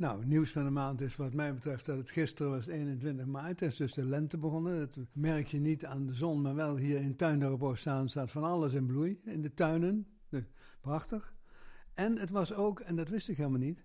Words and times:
Nou, 0.00 0.26
nieuws 0.26 0.50
van 0.50 0.64
de 0.64 0.70
maand 0.70 1.00
is 1.00 1.16
wat 1.16 1.34
mij 1.34 1.54
betreft 1.54 1.86
dat 1.86 1.96
het 1.96 2.10
gisteren 2.10 2.52
was 2.52 2.66
21 2.66 3.26
maart. 3.26 3.62
is 3.62 3.76
dus 3.76 3.92
de 3.92 4.04
lente 4.04 4.38
begonnen. 4.38 4.78
Dat 4.78 5.06
merk 5.12 5.46
je 5.46 5.60
niet 5.60 5.84
aan 5.84 6.06
de 6.06 6.14
zon, 6.14 6.40
maar 6.40 6.54
wel 6.54 6.76
hier 6.76 7.00
in 7.00 7.16
Tuindorp 7.16 7.76
staan 7.76 8.08
staat 8.08 8.30
van 8.30 8.44
alles 8.44 8.72
in 8.72 8.86
bloei. 8.86 9.20
In 9.24 9.42
de 9.42 9.54
tuinen. 9.54 10.06
Dus 10.28 10.44
prachtig. 10.80 11.34
En 11.94 12.18
het 12.18 12.30
was 12.30 12.54
ook, 12.54 12.80
en 12.80 12.96
dat 12.96 13.08
wist 13.08 13.28
ik 13.28 13.36
helemaal 13.36 13.58
niet, 13.58 13.84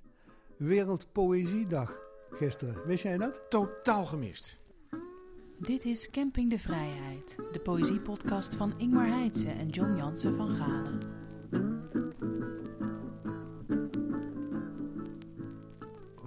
Wereldpoëziedag 0.58 2.00
gisteren. 2.30 2.88
Wist 2.88 3.04
jij 3.04 3.18
dat? 3.18 3.42
Totaal 3.50 4.06
gemist. 4.06 4.60
Dit 5.60 5.86
is 5.86 6.10
Camping 6.10 6.50
de 6.50 6.60
Vrijheid, 6.60 7.36
de 7.52 7.60
poëziepodcast 7.60 8.56
van 8.56 8.80
Ingmar 8.80 9.08
Heitse 9.08 9.50
en 9.50 9.68
John 9.68 9.96
Jansen 9.96 10.36
van 10.36 10.50
Galen. 10.50 11.00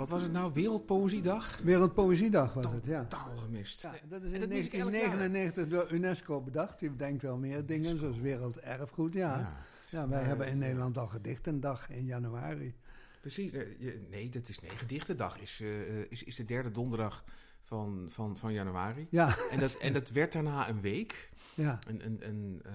Wat 0.08 0.18
was 0.18 0.22
het 0.22 0.32
nou? 0.32 0.52
Wereldpoëziedag? 0.52 1.58
Wereldpoëziedag 1.64 2.54
was 2.54 2.64
het, 2.66 2.84
ja. 2.84 3.00
Totaal 3.04 3.36
gemist. 3.36 3.82
Ja, 3.82 3.92
dat 4.08 4.22
is 4.22 4.28
En 4.28 4.34
in 4.34 4.40
dat 4.40 4.48
mis 4.48 4.58
ik 4.66 4.72
elk 4.72 4.90
jaar. 4.92 5.00
1999 5.00 5.68
door 5.68 5.92
UNESCO 5.92 6.40
bedacht. 6.40 6.78
Die 6.80 6.90
bedenkt 6.90 7.22
wel 7.22 7.36
meer 7.36 7.66
dingen, 7.66 7.98
zoals 7.98 8.18
werelderfgoed. 8.18 9.12
Ja, 9.12 9.38
ja. 9.38 9.52
Ja, 9.90 10.08
wij 10.08 10.18
Maar, 10.18 10.26
hebben 10.28 10.46
in 10.46 10.52
eh, 10.52 10.58
Nederland 10.58 10.98
al 10.98 11.06
gedichtendag 11.06 11.90
in 11.90 12.04
januari. 12.04 12.74
precies. 13.20 13.52
Eh, 13.52 13.60
je- 13.80 14.06
Nee, 14.10 14.28
dat 14.28 14.48
is 14.48 14.60
nee, 14.60 14.70
gedichtendag 14.70 15.40
is, 15.40 15.60
eh, 15.62 15.98
is, 16.08 16.24
is 16.24 16.36
de 16.36 16.44
derde 16.44 16.70
donderdag 16.70 17.24
van, 17.62 18.06
van, 18.10 18.36
van 18.36 18.52
januari. 18.52 19.06
Ja, 19.10 19.36
En 19.50 19.58
dat, 19.60 19.76
en 19.76 19.92
dat 19.92 20.10
werd 20.10 20.32
daarna 20.32 20.68
een 20.68 20.80
week. 20.80 21.30
ja. 21.54 21.78
En, 21.88 22.00
en, 22.02 22.22
en, 22.22 22.60
eh, 22.64 22.72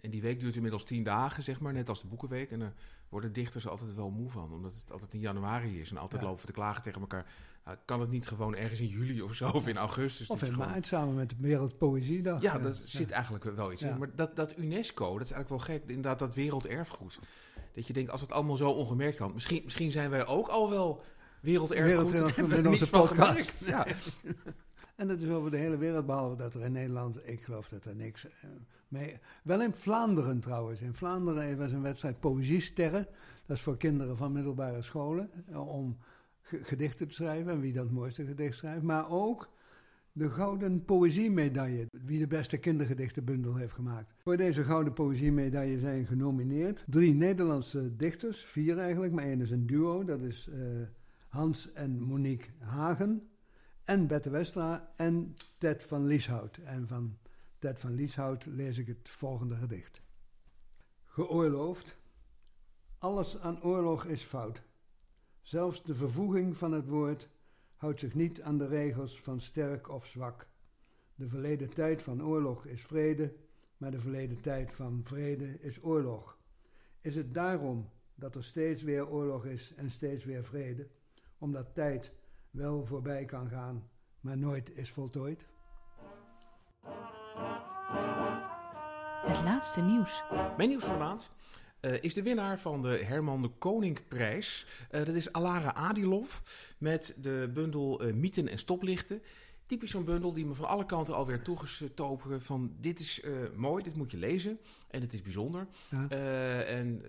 en 0.00 0.10
die 0.10 0.22
week 0.22 0.40
duurt 0.40 0.54
inmiddels 0.56 0.84
tien 0.84 1.02
dagen, 1.02 1.42
zeg 1.42 1.60
maar, 1.60 1.72
net 1.72 1.88
als 1.88 2.00
de 2.00 2.06
boekenweek. 2.08 2.50
En 2.50 2.58
daar 2.58 2.72
worden 3.08 3.32
dichters 3.32 3.68
altijd 3.68 3.94
wel 3.94 4.10
moe 4.10 4.30
van, 4.30 4.52
omdat 4.52 4.74
het 4.74 4.92
altijd 4.92 5.14
in 5.14 5.20
januari 5.20 5.80
is. 5.80 5.90
En 5.90 5.96
altijd 5.96 6.20
Ja. 6.22 6.26
lopen 6.28 6.40
we 6.40 6.46
te 6.46 6.52
klagen 6.58 6.82
tegen 6.82 7.00
elkaar. 7.00 7.26
Nou, 7.64 7.76
kan 7.84 8.00
het 8.00 8.10
niet 8.10 8.26
gewoon 8.26 8.54
ergens 8.54 8.80
in 8.80 8.86
juli 8.86 9.22
of 9.22 9.34
zo, 9.34 9.48
of 9.48 9.66
in 9.66 9.76
augustus? 9.76 10.30
Of 10.30 10.42
in 10.42 10.52
gewoon- 10.52 10.68
maart 10.68 10.86
samen 10.86 11.14
met 11.14 11.28
de 11.28 11.36
Wereldpoëziedag. 11.38 12.42
Ja, 12.42 12.58
dat 12.58 12.76
zit 12.84 13.10
eigenlijk 13.10 13.44
wel 13.44 13.72
iets 13.72 13.82
Ja. 13.82 13.88
in. 13.90 13.98
Maar 13.98 14.14
dat, 14.14 14.36
dat 14.36 14.58
UNESCO, 14.58 15.12
dat 15.18 15.26
is 15.26 15.32
eigenlijk 15.32 15.48
wel 15.66 15.76
gek. 15.76 15.88
Inderdaad, 15.88 16.18
dat 16.18 16.34
werelderfgoed. 16.34 17.18
Dat 17.74 17.86
je 17.86 17.92
denkt, 17.92 18.10
als 18.10 18.20
het 18.20 18.32
allemaal 18.32 18.56
zo 18.56 18.70
ongemerkt 18.70 19.16
kan. 19.16 19.32
Misschien, 19.34 19.60
misschien 19.64 19.90
zijn 19.90 20.10
wij 20.10 20.26
ook 20.26 20.48
al 20.48 20.70
wel 20.70 21.02
werelderfgoed. 21.40 21.86
Werelderfgoed 22.10 22.56
in 22.56 22.68
onze 22.68 22.90
podcast. 22.90 23.64
Ja. 23.66 23.86
En 24.98 25.08
dat 25.08 25.20
is 25.20 25.28
over 25.28 25.50
de 25.50 25.56
hele 25.56 25.76
wereld, 25.76 26.06
behalve 26.06 26.36
dat 26.36 26.54
er 26.54 26.60
in 26.64 26.72
Nederland, 26.72 27.28
ik 27.28 27.42
geloof 27.42 27.68
dat 27.68 27.84
er 27.84 27.96
niks 27.96 28.26
eh, 28.26 28.32
mee... 28.88 29.18
Wel 29.42 29.62
in 29.62 29.72
Vlaanderen 29.72 30.40
trouwens. 30.40 30.80
In 30.80 30.94
Vlaanderen 30.94 31.58
was 31.58 31.72
een 31.72 31.82
wedstrijd 31.82 32.20
Poëziesterren. 32.20 33.06
Dat 33.46 33.56
is 33.56 33.62
voor 33.62 33.76
kinderen 33.76 34.16
van 34.16 34.32
middelbare 34.32 34.82
scholen. 34.82 35.30
eh, 35.46 35.68
Om 35.68 35.96
ge- 36.40 36.64
gedichten 36.64 37.08
te 37.08 37.14
schrijven 37.14 37.52
en 37.52 37.60
wie 37.60 37.72
dat 37.72 37.90
mooiste 37.90 38.24
gedicht 38.24 38.56
schrijft. 38.56 38.82
Maar 38.82 39.10
ook 39.10 39.48
de 40.12 40.30
Gouden 40.30 40.84
Poëziemedaille. 40.84 41.86
Wie 42.04 42.18
de 42.18 42.26
beste 42.26 42.56
kindergedichtenbundel 42.58 43.54
heeft 43.56 43.74
gemaakt. 43.74 44.12
Voor 44.22 44.36
deze 44.36 44.64
Gouden 44.64 44.92
Poëziemedaille 44.92 45.78
zijn 45.78 46.06
genomineerd 46.06 46.84
drie 46.86 47.14
Nederlandse 47.14 47.96
dichters. 47.96 48.44
Vier 48.44 48.78
eigenlijk, 48.78 49.12
maar 49.12 49.24
één 49.24 49.40
is 49.40 49.50
een 49.50 49.66
duo. 49.66 50.04
Dat 50.04 50.20
is 50.20 50.48
eh, 50.52 50.58
Hans 51.28 51.72
en 51.72 52.00
Monique 52.02 52.48
Hagen 52.58 53.27
en 53.88 54.06
Bette 54.06 54.30
Westra 54.30 54.92
en 54.96 55.36
Ted 55.58 55.82
van 55.82 56.06
Lieshout. 56.06 56.56
En 56.56 56.88
van 56.88 57.18
Ted 57.58 57.78
van 57.78 57.94
Lieshout 57.94 58.46
lees 58.46 58.78
ik 58.78 58.86
het 58.86 59.08
volgende 59.08 59.56
gedicht. 59.56 60.00
Geoorloofd. 61.04 61.96
Alles 62.98 63.38
aan 63.38 63.62
oorlog 63.62 64.04
is 64.04 64.22
fout. 64.22 64.62
Zelfs 65.42 65.82
de 65.82 65.94
vervoeging 65.94 66.56
van 66.56 66.72
het 66.72 66.88
woord 66.88 67.28
houdt 67.76 68.00
zich 68.00 68.14
niet 68.14 68.42
aan 68.42 68.58
de 68.58 68.66
regels 68.66 69.20
van 69.20 69.40
sterk 69.40 69.88
of 69.88 70.06
zwak. 70.06 70.46
De 71.14 71.28
verleden 71.28 71.68
tijd 71.68 72.02
van 72.02 72.22
oorlog 72.22 72.66
is 72.66 72.82
vrede, 72.82 73.34
maar 73.76 73.90
de 73.90 74.00
verleden 74.00 74.40
tijd 74.40 74.72
van 74.72 75.00
vrede 75.04 75.60
is 75.60 75.82
oorlog. 75.82 76.38
Is 77.00 77.14
het 77.14 77.34
daarom 77.34 77.90
dat 78.14 78.34
er 78.34 78.44
steeds 78.44 78.82
weer 78.82 79.08
oorlog 79.08 79.44
is 79.46 79.74
en 79.74 79.90
steeds 79.90 80.24
weer 80.24 80.44
vrede? 80.44 80.88
Omdat 81.38 81.74
tijd 81.74 82.12
wel 82.58 82.86
voorbij 82.86 83.24
kan 83.24 83.48
gaan, 83.48 83.88
maar 84.20 84.38
nooit 84.38 84.76
is 84.76 84.90
voltooid? 84.90 85.46
Het 89.26 89.42
laatste 89.44 89.80
nieuws. 89.80 90.22
Mijn 90.56 90.68
nieuws 90.68 90.84
van 90.84 90.92
de 90.92 90.98
maand 90.98 91.34
eh, 91.80 92.02
is 92.02 92.14
de 92.14 92.22
winnaar 92.22 92.58
van 92.60 92.82
de 92.82 92.88
Herman 92.88 93.42
de 93.42 93.48
Koningprijs. 93.48 94.66
Eh, 94.90 95.04
dat 95.04 95.14
is 95.14 95.32
Alara 95.32 95.74
Adilov 95.74 96.38
met 96.78 97.16
de 97.20 97.50
bundel 97.54 98.00
eh, 98.00 98.12
Mythen 98.12 98.48
en 98.48 98.58
Stoplichten. 98.58 99.22
Typisch 99.68 99.90
zo'n 99.90 100.04
bundel 100.04 100.32
die 100.32 100.46
me 100.46 100.54
van 100.54 100.68
alle 100.68 100.86
kanten 100.86 101.14
alweer 101.14 101.42
toegestopen 101.42 102.42
van 102.42 102.72
dit 102.80 103.00
is 103.00 103.20
eh, 103.20 103.32
mooi, 103.56 103.82
dit 103.82 103.96
moet 103.96 104.10
je 104.10 104.16
lezen 104.16 104.58
en 104.90 105.00
het 105.00 105.12
is 105.12 105.22
bijzonder. 105.22 105.66
Ja. 105.90 106.08
Eh, 106.08 106.78
en 106.78 107.02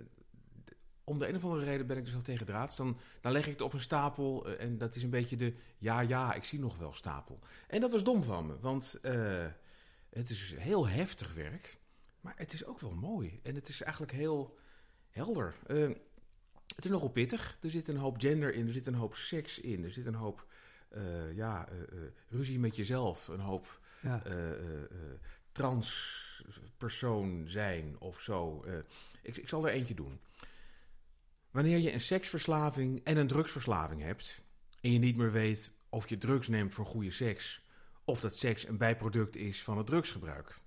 om 1.09 1.19
de 1.19 1.27
een 1.27 1.35
of 1.35 1.43
andere 1.43 1.63
reden 1.63 1.87
ben 1.87 1.97
ik 1.97 2.05
dus 2.05 2.15
al 2.15 2.21
tegen 2.21 2.45
draads. 2.45 2.75
Dan, 2.77 2.99
dan 3.21 3.31
leg 3.31 3.45
ik 3.45 3.51
het 3.51 3.61
op 3.61 3.73
een 3.73 3.79
stapel 3.79 4.47
eh, 4.47 4.63
en 4.65 4.77
dat 4.77 4.95
is 4.95 5.03
een 5.03 5.09
beetje 5.09 5.35
de 5.35 5.53
ja, 5.77 5.99
ja, 5.99 6.33
ik 6.33 6.43
zie 6.43 6.59
nog 6.59 6.77
wel 6.77 6.93
stapel. 6.93 7.39
En 7.67 7.81
dat 7.81 7.91
was 7.91 8.03
dom 8.03 8.23
van 8.23 8.47
me, 8.47 8.59
want 8.59 8.97
eh, 9.01 9.45
het 10.09 10.29
is 10.29 10.55
heel 10.57 10.87
heftig 10.87 11.33
werk. 11.33 11.77
Maar 12.21 12.33
het 12.37 12.53
is 12.53 12.65
ook 12.65 12.79
wel 12.79 12.93
mooi. 12.93 13.39
En 13.43 13.55
het 13.55 13.67
is 13.67 13.81
eigenlijk 13.81 14.11
heel 14.11 14.57
helder. 15.09 15.55
Eh, 15.67 15.89
het 16.75 16.85
is 16.85 16.91
nogal 16.91 17.09
pittig. 17.09 17.57
Er 17.61 17.69
zit 17.69 17.87
een 17.87 17.97
hoop 17.97 18.19
gender 18.19 18.53
in. 18.53 18.67
Er 18.67 18.73
zit 18.73 18.87
een 18.87 18.93
hoop 18.93 19.15
seks 19.15 19.59
in. 19.59 19.83
Er 19.83 19.91
zit 19.91 20.05
een 20.05 20.15
hoop 20.15 20.47
ja, 21.33 21.67
ruzie 22.29 22.59
met 22.59 22.75
jezelf. 22.75 23.27
Een 23.27 23.39
hoop 23.39 23.79
Ja. 24.01 24.23
transpersoon 25.51 27.43
zijn 27.47 27.95
of 27.99 28.21
zo. 28.21 28.65
Ik, 29.21 29.37
ik 29.37 29.49
zal 29.49 29.67
er 29.67 29.73
eentje 29.73 29.93
doen. 29.93 30.19
Wanneer 31.51 31.77
je 31.77 31.93
een 31.93 32.01
seksverslaving 32.01 33.03
en 33.03 33.17
een 33.17 33.27
drugsverslaving 33.27 34.01
hebt... 34.01 34.41
en 34.81 34.91
je 34.91 34.99
niet 34.99 35.17
meer 35.17 35.31
weet 35.31 35.71
of 35.89 36.09
je 36.09 36.17
drugs 36.17 36.47
neemt 36.47 36.73
voor 36.73 36.85
goede 36.85 37.11
seks... 37.11 37.65
of 38.03 38.19
dat 38.19 38.37
seks 38.37 38.67
een 38.67 38.77
bijproduct 38.77 39.35
is 39.35 39.63
van 39.63 39.77
het 39.77 39.87
drugsgebruik... 39.87 40.59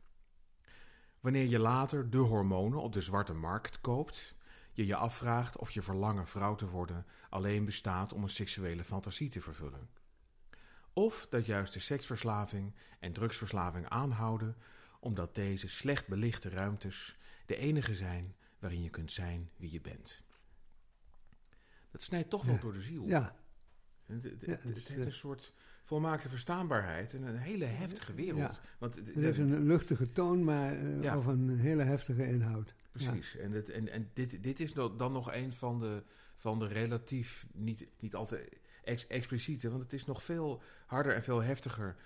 Wanneer 1.21 1.47
je 1.47 1.59
later 1.59 2.11
de 2.11 2.19
hormonen 2.19 2.81
op 2.81 2.93
de 2.93 3.01
zwarte 3.01 3.35
markt 3.35 3.81
koopt, 3.81 4.35
je 4.73 4.87
je 4.87 4.97
afvraagt 4.97 5.59
of 5.59 5.71
je 5.71 5.83
verlangen 5.83 6.27
vrouw 6.27 6.55
te 6.55 6.69
worden 6.69 7.07
alleen 7.29 7.65
bestaat 7.65 8.13
om 8.13 8.23
een 8.23 8.29
seksuele 8.29 8.85
fantasie 8.85 9.29
te 9.29 9.41
vervullen. 9.41 9.89
Of 10.93 11.27
dat 11.31 11.47
juist 11.47 11.73
de 11.73 11.81
seksverslaving 11.81 12.75
en 13.01 13.13
drugsverslaving 13.13 13.89
aanhouden 13.89 14.57
omdat 15.01 15.35
deze 15.35 15.69
slecht 15.69 16.07
belichte 16.07 16.49
ruimtes 16.49 17.17
de 17.47 17.57
enige 17.57 17.95
zijn 17.95 18.35
waarin 18.59 18.83
je 18.83 18.91
kunt 18.91 19.13
zijn 19.13 19.51
wie 19.57 19.73
je 19.73 19.81
bent. 19.81 20.23
Dat 21.93 22.03
snijdt 22.03 22.31
toch 22.31 22.45
wel 22.45 22.59
door 22.59 22.73
de 22.73 22.81
ziel. 22.81 23.07
ja, 23.07 23.35
Het, 24.07 24.23
het- 24.23 24.41
Ja, 24.41 24.51
het- 24.51 24.63
het 24.63 24.69
het 24.69 24.77
is, 24.77 24.89
heeft 24.89 25.01
eh, 25.01 25.07
een 25.07 25.13
soort 25.13 25.53
volmaakte 25.83 26.29
verstaanbaarheid 26.29 27.15
en 27.15 27.23
een 27.23 27.37
hele 27.37 27.65
heftige 27.65 28.15
wereld. 28.15 28.61
Want 28.79 28.95
het- 28.97 29.15
heeft 29.15 29.39
een 29.39 29.67
luchtige 29.67 30.13
toon, 30.13 30.45
maar 30.45 30.73
eh, 30.79 31.03
Ja. 31.03 31.17
of 31.19 31.27
een 31.27 31.59
hele 31.59 31.83
heftige 31.83 32.27
inhoud. 32.27 32.75
Precies. 32.93 33.37
En, 33.37 33.53
het, 33.53 33.71
en, 33.71 33.89
en 33.89 34.11
dit, 34.13 34.43
dit 34.43 34.61
is 34.61 34.73
dan 34.73 34.97
dan 34.97 35.13
nog 35.13 35.33
een 35.33 35.53
van 35.53 35.79
de, 35.79 36.03
van 36.37 36.59
de 36.59 36.67
relatief, 36.67 37.47
niet, 37.53 37.87
niet 38.01 38.15
altijd 38.15 38.49
ex, 38.85 39.07
expliciete, 39.07 39.71
want 39.71 39.83
het 39.83 39.93
is 39.93 40.05
nog 40.05 40.23
veel 40.25 40.63
harder 40.87 41.15
en 41.15 41.23
veel 41.23 41.43
heftiger. 41.43 41.97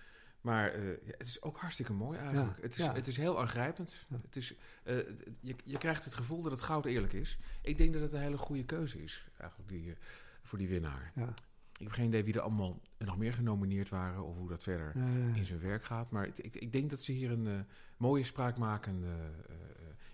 Maar 0.47 0.73
eh, 0.73 0.83
het 1.07 1.27
is 1.27 1.43
ook 1.43 1.57
hartstikke 1.57 1.93
mooi 1.93 2.19
eigenlijk. 2.19 2.57
Ja, 2.57 2.63
het, 2.63 2.73
is, 2.73 2.85
ja. 2.85 2.95
het 2.95 3.07
is 3.07 3.17
heel 3.17 3.41
aangrijpend. 3.41 4.07
Ja. 4.09 4.17
Het 4.23 4.37
is, 4.37 4.55
eh, 4.83 4.97
je, 5.41 5.55
je 5.65 5.79
krijgt 5.79 6.05
het 6.05 6.15
gevoel 6.15 6.43
dat 6.43 6.53
het 6.53 6.61
goud 6.61 6.85
eerlijk 6.85 7.13
is. 7.13 7.39
Ik 7.63 7.79
denk 7.79 7.93
dat 7.93 8.03
het 8.03 8.13
een 8.13 8.21
hele 8.21 8.37
goede 8.37 8.65
keuze 8.65 9.03
is, 9.03 9.27
eigenlijk, 9.39 9.71
die, 9.71 9.91
eh, 9.91 9.97
voor 10.43 10.59
die 10.59 10.69
winnaar. 10.69 11.13
Ja. 11.15 11.35
Ik 11.73 11.83
heb 11.83 11.91
geen 11.91 12.07
idee 12.07 12.25
wie 12.25 12.35
er 12.35 12.41
allemaal 12.41 12.81
nog 12.99 13.17
meer 13.17 13.33
genomineerd 13.33 13.89
waren 13.89 14.25
of 14.25 14.37
hoe 14.37 14.49
dat 14.49 14.63
verder 14.63 14.97
in 15.35 15.45
zijn 15.45 15.61
werk 15.61 15.85
gaat. 15.85 16.11
Maar 16.11 16.27
ik, 16.27 16.39
ik, 16.39 16.57
ik 16.57 16.73
denk 16.73 16.91
dat 16.91 17.03
ze 17.03 17.13
hier 17.13 17.31
een 17.31 17.67
mooie 17.97 18.25
spraakmakende 18.25 19.31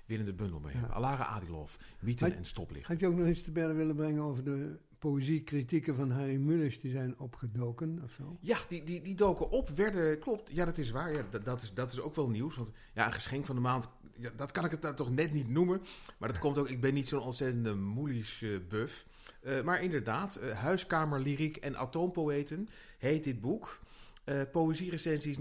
winnende 0.06 0.32
bundel 0.32 0.60
mee 0.60 0.72
hebben. 0.74 0.94
Alara 0.94 1.24
Adilov, 1.24 1.76
Had- 2.18 2.30
en 2.30 2.44
Stoplicht. 2.44 2.88
had 2.88 3.00
je 3.00 3.06
ook 3.06 3.16
nog 3.16 3.26
iets 3.26 3.42
te 3.42 3.52
berden 3.52 3.76
willen 3.76 3.94
brengen 3.94 4.22
over 4.22 4.44
de 4.44 4.78
poëziekritieken 5.02 5.94
van 5.94 6.10
Harry 6.10 6.36
Mulisch 6.36 6.80
die 6.80 6.90
zijn 6.90 7.18
opgedoken 7.18 8.00
of 8.04 8.12
zo? 8.12 8.36
Ja, 8.40 8.58
die, 8.68 8.84
die, 8.84 9.02
die 9.02 9.14
doken 9.14 9.50
op, 9.50 9.68
werden, 9.68 10.18
klopt, 10.18 10.50
ja 10.50 10.64
dat 10.64 10.78
is 10.78 10.90
waar. 10.90 11.12
Ja, 11.12 11.24
dat, 11.30 11.44
dat, 11.44 11.62
is, 11.62 11.74
dat 11.74 11.92
is 11.92 12.00
ook 12.00 12.14
wel 12.14 12.28
nieuws. 12.28 12.56
Want 12.56 12.70
ja, 12.94 13.06
een 13.06 13.12
geschenk 13.12 13.44
van 13.44 13.54
de 13.54 13.60
maand, 13.60 13.88
ja, 14.18 14.30
dat 14.36 14.50
kan 14.50 14.64
ik 14.64 14.70
het 14.70 14.80
nou 14.80 14.94
toch 14.94 15.10
net 15.10 15.32
niet 15.32 15.48
noemen. 15.48 15.82
Maar 16.18 16.28
dat 16.28 16.38
komt 16.38 16.58
ook, 16.58 16.68
ik 16.68 16.80
ben 16.80 16.94
niet 16.94 17.08
zo'n 17.08 17.22
ontzettende 17.22 17.74
Moelisch 17.74 18.42
eh, 18.42 18.50
buff. 18.68 19.06
Eh, 19.40 19.62
maar 19.62 19.82
inderdaad, 19.82 20.36
eh, 20.36 20.58
Huiskamer, 20.58 21.20
Lyriek 21.20 21.56
en 21.56 21.76
Atoompoëten 21.76 22.68
heet 22.98 23.24
dit 23.24 23.40
boek. 23.40 23.80
Uh, 24.24 24.42
Poëzierecensies 24.52 25.36
1951-1954. 25.38 25.40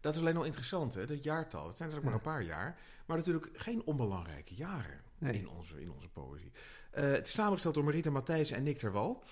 Dat 0.00 0.14
is 0.14 0.20
alleen 0.20 0.36
al 0.36 0.44
interessant, 0.44 0.94
hè, 0.94 1.06
dat 1.06 1.24
jaartal. 1.24 1.66
Het 1.66 1.76
zijn 1.76 1.92
er 1.92 2.04
maar 2.04 2.12
een 2.12 2.20
paar 2.20 2.42
jaar. 2.42 2.78
Maar 3.06 3.16
natuurlijk 3.16 3.48
geen 3.52 3.82
onbelangrijke 3.84 4.54
jaren 4.54 5.05
in, 5.18 5.48
onze, 5.48 5.80
in 5.80 5.90
onze 5.90 6.08
poëzie. 6.08 6.52
Uh, 6.98 7.10
het 7.10 7.26
is 7.26 7.32
samengesteld 7.32 7.74
door 7.74 7.84
Marita 7.84 8.10
Matthijs 8.10 8.50
en 8.50 8.62
Nick 8.62 8.78
Terwal. 8.78 9.22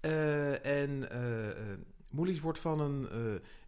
Uh, 0.00 0.66
en 0.66 1.08
Moelies 2.10 2.40
wordt 2.40 2.58
van 2.58 2.80
een 2.80 3.08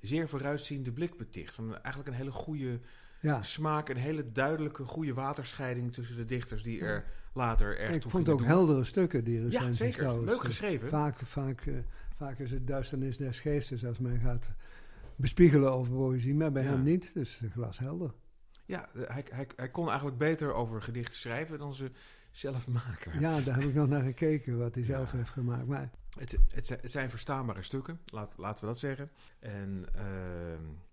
zeer 0.01 0.29
vooruitziende 0.29 0.93
blik 0.93 1.17
beticht. 1.17 1.55
Van 1.55 1.73
eigenlijk 1.73 2.09
een 2.09 2.15
hele 2.15 2.31
goede 2.31 2.81
ja. 3.21 3.43
smaak, 3.43 3.89
een 3.89 3.97
hele 3.97 4.33
duidelijke, 4.33 4.85
goede 4.85 5.15
waterscheiding 5.15 5.93
tussen 5.93 6.17
de 6.17 6.25
dichters 6.25 6.63
die 6.63 6.81
er 6.81 7.05
later 7.33 7.79
erg 7.79 7.95
Ik 7.95 8.03
vond 8.03 8.29
ook 8.29 8.45
heldere 8.45 8.85
stukken 8.85 9.25
die 9.25 9.39
er 9.39 9.45
ja, 9.45 9.51
zijn. 9.51 9.67
Ja, 9.69 9.75
zeker. 9.75 10.25
Leuk 10.25 10.45
geschreven. 10.45 10.89
Vaak, 10.89 11.19
vaak, 11.19 11.67
uh, 11.67 11.77
vaak 12.17 12.39
is 12.39 12.51
het 12.51 12.67
duisternis 12.67 13.17
des 13.17 13.41
geestes 13.41 13.85
als 13.85 13.99
men 13.99 14.21
gaat 14.21 14.53
bespiegelen 15.17 15.73
over 15.73 15.93
poëzie, 15.93 16.35
maar 16.35 16.53
bij 16.53 16.63
hem 16.63 16.83
niet. 16.83 17.15
Dus 17.15 17.41
glashelder. 17.53 18.11
Ja, 18.65 18.89
hij, 18.95 19.25
hij, 19.31 19.47
hij 19.57 19.69
kon 19.69 19.87
eigenlijk 19.87 20.19
beter 20.19 20.55
over 20.55 20.83
gedichten 20.83 21.19
schrijven 21.19 21.59
dan 21.59 21.75
ze 21.75 21.91
zelf 22.31 22.69
maken. 22.69 23.21
Ja, 23.21 23.41
daar 23.41 23.55
heb 23.55 23.69
ik 23.69 23.75
nog 23.75 23.89
naar 23.89 24.03
gekeken 24.03 24.59
wat 24.59 24.75
hij 24.75 24.85
zelf 24.85 25.11
heeft 25.11 25.31
gemaakt. 25.31 25.67
Maar... 25.67 25.91
Het, 26.19 26.39
het, 26.55 26.91
zijn 26.91 27.11
verstaanbare 27.11 27.63
stukken, 27.63 28.01
laat, 28.07 28.35
laten 28.37 28.61
we 28.61 28.67
dat 28.67 28.79
zeggen. 28.79 29.11
En 29.39 29.87
uh, 29.97 30.03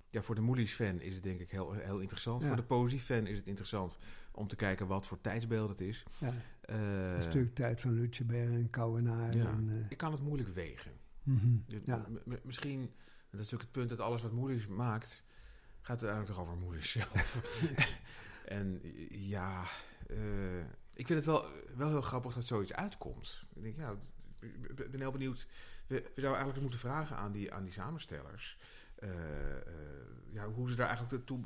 ja, 0.10 0.22
voor 0.22 0.36
de 0.36 0.42
Moelies-fan 0.42 1.00
is 1.00 1.14
het 1.14 1.24
denk 1.24 1.40
ik 1.40 1.52
heel, 1.52 1.72
heel 1.72 2.00
interessant. 2.00 2.44
Voor 2.44 2.56
de 2.56 2.64
poëzie-fan 2.64 3.28
is 3.28 3.38
het 3.38 3.48
interessant 3.48 3.98
om 4.32 4.48
te 4.48 4.56
kijken 4.56 4.88
wat 4.88 5.08
voor 5.08 5.22
tijdsbeeld 5.22 5.70
het 5.70 5.82
is. 5.82 6.04
Ja. 6.18 6.34
Uh, 6.70 7.14
een 7.16 7.22
stuk 7.22 7.56
tijd 7.56 7.82
van 7.82 7.94
Lutjeberg 7.94 8.50
en 8.50 8.70
Kouwenaar. 8.70 9.38
Ja. 9.38 9.46
En, 9.46 9.70
uh, 9.70 9.86
ik 9.90 9.98
kan 9.98 10.12
het 10.12 10.22
moeilijk 10.22 10.50
wegen. 10.50 10.92
Mm 11.24 11.40
-hmm. 11.40 11.82
ja. 11.86 12.06
Misschien, 12.44 12.80
dat 13.30 13.40
is 13.40 13.52
natuurlijk 13.52 13.62
het 13.62 13.72
punt 13.72 13.90
dat 13.90 14.00
alles 14.00 14.22
wat 14.22 14.32
Moelies 14.32 14.68
maakt, 14.68 15.24
gaat 15.82 16.02
het 16.02 16.10
eigenlijk 16.10 16.28
toch 16.28 16.40
over 16.40 16.58
Moelies 16.58 16.92
zelf. 16.92 17.42
en 18.46 18.82
ja, 19.10 19.64
uh, 20.10 20.60
ik 20.94 21.08
vind 21.08 21.10
het 21.10 21.26
wel, 21.26 21.46
wel 21.76 21.88
heel 21.88 22.02
grappig 22.02 22.34
dat 22.34 22.46
zoiets 22.46 22.74
uitkomt. 22.74 23.44
Ik 23.54 23.64
denk, 23.64 23.76
ja, 23.78 23.96
ik 24.40 24.92
ben 24.92 25.00
heel 25.00 25.12
benieuwd. 25.12 25.48
We, 25.88 25.96
we 25.96 26.22
zouden 26.22 26.42
eigenlijk 26.42 26.62
moeten 26.62 26.80
vragen 26.80 27.16
aan 27.16 27.32
die, 27.32 27.54
aan 27.54 27.64
die 27.64 27.74
samenstellers. 27.74 28.58
Uh, 29.00 29.10
uh, 29.10 29.16
ja, 30.30 30.48
hoe 30.48 30.70
ze 30.70 30.76
daar 30.76 30.88
eigenlijk 30.88 31.26
toe, 31.26 31.40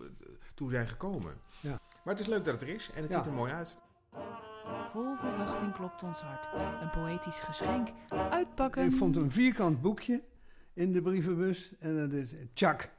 toe 0.53 0.69
zijn 0.69 0.87
gekomen. 0.87 1.33
Ja. 1.61 1.79
Maar 2.03 2.13
het 2.13 2.19
is 2.19 2.27
leuk 2.27 2.43
dat 2.45 2.53
het 2.53 2.69
er 2.69 2.75
is 2.75 2.91
en 2.91 3.01
het 3.01 3.11
Ja. 3.11 3.17
ziet 3.17 3.25
er 3.25 3.33
mooi 3.33 3.51
uit. 3.53 3.77
Vol 4.91 5.15
verwachting 5.15 5.73
klopt 5.73 6.03
ons 6.03 6.21
hart. 6.21 6.47
Een 6.81 6.89
poëtisch 6.89 7.39
geschenk. 7.39 7.89
Uitpakken. 8.09 8.85
Ik 8.85 8.93
vond 8.95 9.15
een 9.15 9.31
vierkant 9.31 9.81
boekje 9.81 10.23
in 10.73 10.91
de 10.91 11.01
brievenbus. 11.01 11.71
En 11.79 11.97
dat 11.97 12.11
is 12.11 12.29
Chuck, 12.53 12.89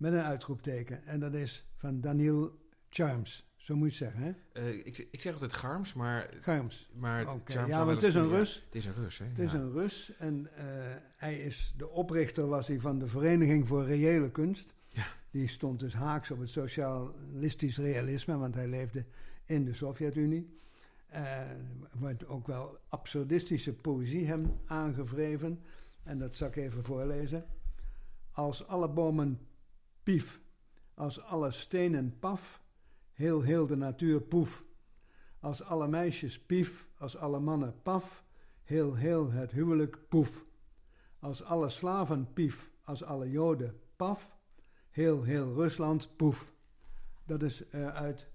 met 0.00 0.12
een 0.12 0.22
uitroepteken. 0.22 1.04
En 1.04 1.20
dat 1.20 1.34
is 1.34 1.66
van 1.76 2.00
Daniel 2.00 2.58
Charms. 2.88 3.48
Zo 3.56 3.76
moet 3.76 3.96
je 3.96 4.04
het 4.04 4.14
zeggen, 4.14 4.36
hè? 4.52 4.62
Uh, 4.62 4.86
ik, 4.86 5.08
ik 5.10 5.20
zeg 5.20 5.32
altijd 5.32 5.52
Garms, 5.52 5.92
maar... 5.92 6.30
Garms. 6.40 6.90
maar 6.94 7.24
Charms 7.44 7.70
ja, 7.70 7.84
maar 7.84 7.94
het 7.94 8.02
is 8.02 8.14
een 8.14 8.28
Rus. 8.28 8.54
ja. 8.54 8.60
Het 8.64 8.74
is 8.74 8.86
een 8.86 8.94
Rus, 8.94 9.18
hè? 9.18 9.24
Het 9.24 9.38
is 9.38 9.52
een 9.52 9.72
Rus 9.72 10.16
en 10.16 10.48
eh, 10.54 10.64
hij 11.16 11.38
is 11.38 11.74
de 11.76 11.88
oprichter 11.88 12.46
was 12.46 12.66
hij 12.66 12.80
van 12.80 12.98
de 12.98 13.06
Vereniging 13.06 13.68
voor 13.68 13.84
Reële 13.84 14.30
Kunst. 14.30 14.74
Ja. 14.88 15.06
Die 15.30 15.48
stond 15.48 15.80
dus 15.80 15.94
haaks 15.94 16.30
op 16.30 16.38
het 16.38 16.50
socialistisch 16.50 17.78
realisme, 17.78 18.36
want 18.36 18.54
hij 18.54 18.68
leefde 18.68 19.04
in 19.44 19.64
de 19.64 19.74
Sovjet-Unie. 19.74 20.58
Eh 21.06 21.40
wordt 21.98 22.26
ook 22.26 22.46
wel 22.46 22.78
absurdistische 22.88 23.72
poëzie 23.72 24.26
hem 24.26 24.60
aangevreven. 24.66 25.60
En 26.02 26.18
dat 26.18 26.36
zal 26.36 26.48
ik 26.48 26.56
even 26.56 26.84
voorlezen. 26.84 27.44
Als 28.32 28.66
alle 28.66 28.88
bomen 28.88 29.38
pief, 30.10 30.40
als 30.94 31.20
alle 31.20 31.50
stenen 31.50 32.18
paf, 32.18 32.62
heel 33.12 33.42
heel 33.42 33.66
de 33.66 33.76
natuur 33.76 34.20
poef. 34.20 34.64
Als 35.40 35.62
alle 35.62 35.88
meisjes 35.88 36.40
pief, 36.40 36.88
als 36.98 37.16
alle 37.16 37.40
mannen 37.40 37.82
paf, 37.82 38.24
heel 38.62 38.94
heel 38.94 39.30
het 39.30 39.50
huwelijk 39.50 40.08
poef. 40.08 40.44
Als 41.18 41.42
alle 41.42 41.68
slaven 41.68 42.32
pief, 42.32 42.70
als 42.82 43.02
alle 43.02 43.30
joden 43.30 43.80
paf, 43.96 44.36
heel 44.90 45.22
heel 45.22 45.54
Rusland 45.54 46.16
poef. 46.16 46.52
Dat 47.24 47.42
is 47.42 47.62
uh, 47.62 47.70
uit 47.88 48.28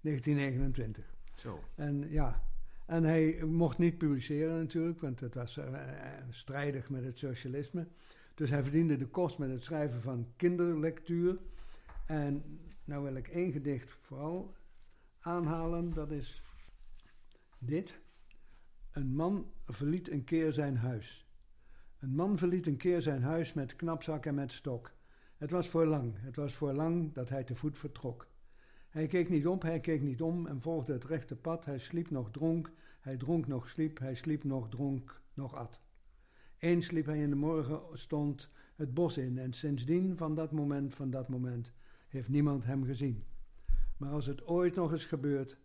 1929. 0.00 1.14
Zo. 1.34 1.60
En 1.74 2.10
ja, 2.10 2.44
en 2.86 3.04
hij 3.04 3.44
mocht 3.44 3.78
niet 3.78 3.98
publiceren 3.98 4.58
natuurlijk, 4.58 5.00
want 5.00 5.20
het 5.20 5.34
was 5.34 5.58
uh, 5.58 5.80
strijdig 6.30 6.90
met 6.90 7.04
het 7.04 7.18
socialisme. 7.18 7.86
Dus 8.38 8.50
hij 8.50 8.62
verdiende 8.62 8.96
de 8.96 9.06
kost 9.06 9.38
met 9.38 9.50
het 9.50 9.64
schrijven 9.64 10.00
van 10.00 10.26
kinderlectuur. 10.36 11.38
En 12.06 12.60
nou 12.84 13.04
wil 13.04 13.14
ik 13.14 13.28
één 13.28 13.52
gedicht 13.52 13.96
vooral 14.00 14.50
aanhalen, 15.20 15.92
dat 15.92 16.10
is 16.10 16.42
dit. 17.58 18.00
Een 18.92 19.14
man 19.14 19.52
verliet 19.66 20.10
een 20.10 20.24
keer 20.24 20.52
zijn 20.52 20.76
huis. 20.76 21.28
Een 21.98 22.14
man 22.14 22.38
verliet 22.38 22.66
een 22.66 22.76
keer 22.76 23.02
zijn 23.02 23.22
huis 23.22 23.52
met 23.52 23.76
knapzak 23.76 24.26
en 24.26 24.34
met 24.34 24.52
stok. 24.52 24.92
Het 25.36 25.50
was 25.50 25.68
voor 25.68 25.86
lang, 25.86 26.14
het 26.16 26.36
was 26.36 26.54
voor 26.54 26.72
lang 26.72 27.12
dat 27.12 27.28
hij 27.28 27.44
te 27.44 27.54
voet 27.54 27.78
vertrok. 27.78 28.28
Hij 28.88 29.06
keek 29.06 29.28
niet 29.28 29.46
op, 29.46 29.62
hij 29.62 29.80
keek 29.80 30.02
niet 30.02 30.22
om 30.22 30.46
en 30.46 30.60
volgde 30.60 30.92
het 30.92 31.04
rechte 31.04 31.36
pad. 31.36 31.64
Hij 31.64 31.78
sliep 31.78 32.10
nog 32.10 32.30
dronk, 32.30 32.72
hij 33.00 33.16
dronk 33.16 33.46
nog 33.46 33.68
sliep, 33.68 33.98
hij 33.98 34.14
sliep 34.14 34.44
nog 34.44 34.68
dronk, 34.68 35.22
nog 35.34 35.54
at. 35.54 35.80
Eens 36.58 36.90
liep 36.90 37.06
hij 37.06 37.18
in 37.18 37.30
de 37.30 37.36
morgen, 37.36 37.80
stond 37.92 38.50
het 38.76 38.94
bos 38.94 39.18
in 39.18 39.38
en 39.38 39.52
sindsdien, 39.52 40.16
van 40.16 40.34
dat 40.34 40.52
moment, 40.52 40.94
van 40.94 41.10
dat 41.10 41.28
moment, 41.28 41.72
heeft 42.08 42.28
niemand 42.28 42.64
hem 42.64 42.84
gezien. 42.84 43.24
Maar 43.96 44.10
als 44.10 44.26
het 44.26 44.46
ooit 44.46 44.74
nog 44.74 44.92
eens 44.92 45.04
gebeurt, 45.04 45.58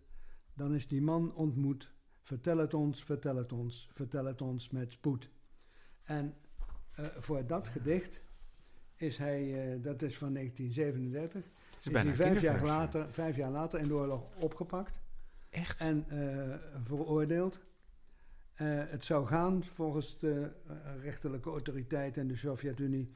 dan 0.54 0.74
is 0.74 0.88
die 0.88 1.02
man 1.02 1.36
ontmoet. 1.36 1.92
Vertel 2.22 2.58
het 2.58 2.74
ons, 2.74 3.04
vertel 3.04 3.36
het 3.36 3.52
ons, 3.52 3.90
vertel 3.94 4.26
het 4.26 4.42
ons 4.42 4.70
met 4.70 4.92
spoed. 4.92 5.30
En 6.04 6.36
uh, 7.00 7.06
voor 7.06 7.48
dat 7.48 7.68
gedicht 7.68 8.22
is 8.96 9.18
hij, 9.18 9.76
uh, 9.76 9.84
dat 9.84 10.02
is 10.02 10.18
van 10.18 10.34
1937, 10.34 11.44
is, 11.80 11.88
is 11.88 11.94
hij 11.94 12.16
vijf 12.16 12.42
jaar, 12.42 12.64
later, 12.66 13.14
vijf 13.14 13.36
jaar 13.36 13.52
later 13.52 13.80
in 13.80 13.88
de 13.88 13.94
oorlog 13.94 14.36
opgepakt. 14.36 15.00
Echt? 15.50 15.80
En 15.80 16.06
uh, 16.12 16.56
veroordeeld. 16.84 17.62
Het 18.64 19.06
zou 19.06 19.26
gaan, 19.26 19.64
volgens 19.64 20.20
de 20.20 20.52
rechterlijke 21.02 21.50
autoriteit 21.50 22.18
en 22.18 22.28
de 22.28 22.36
Sovjet-Unie, 22.36 23.12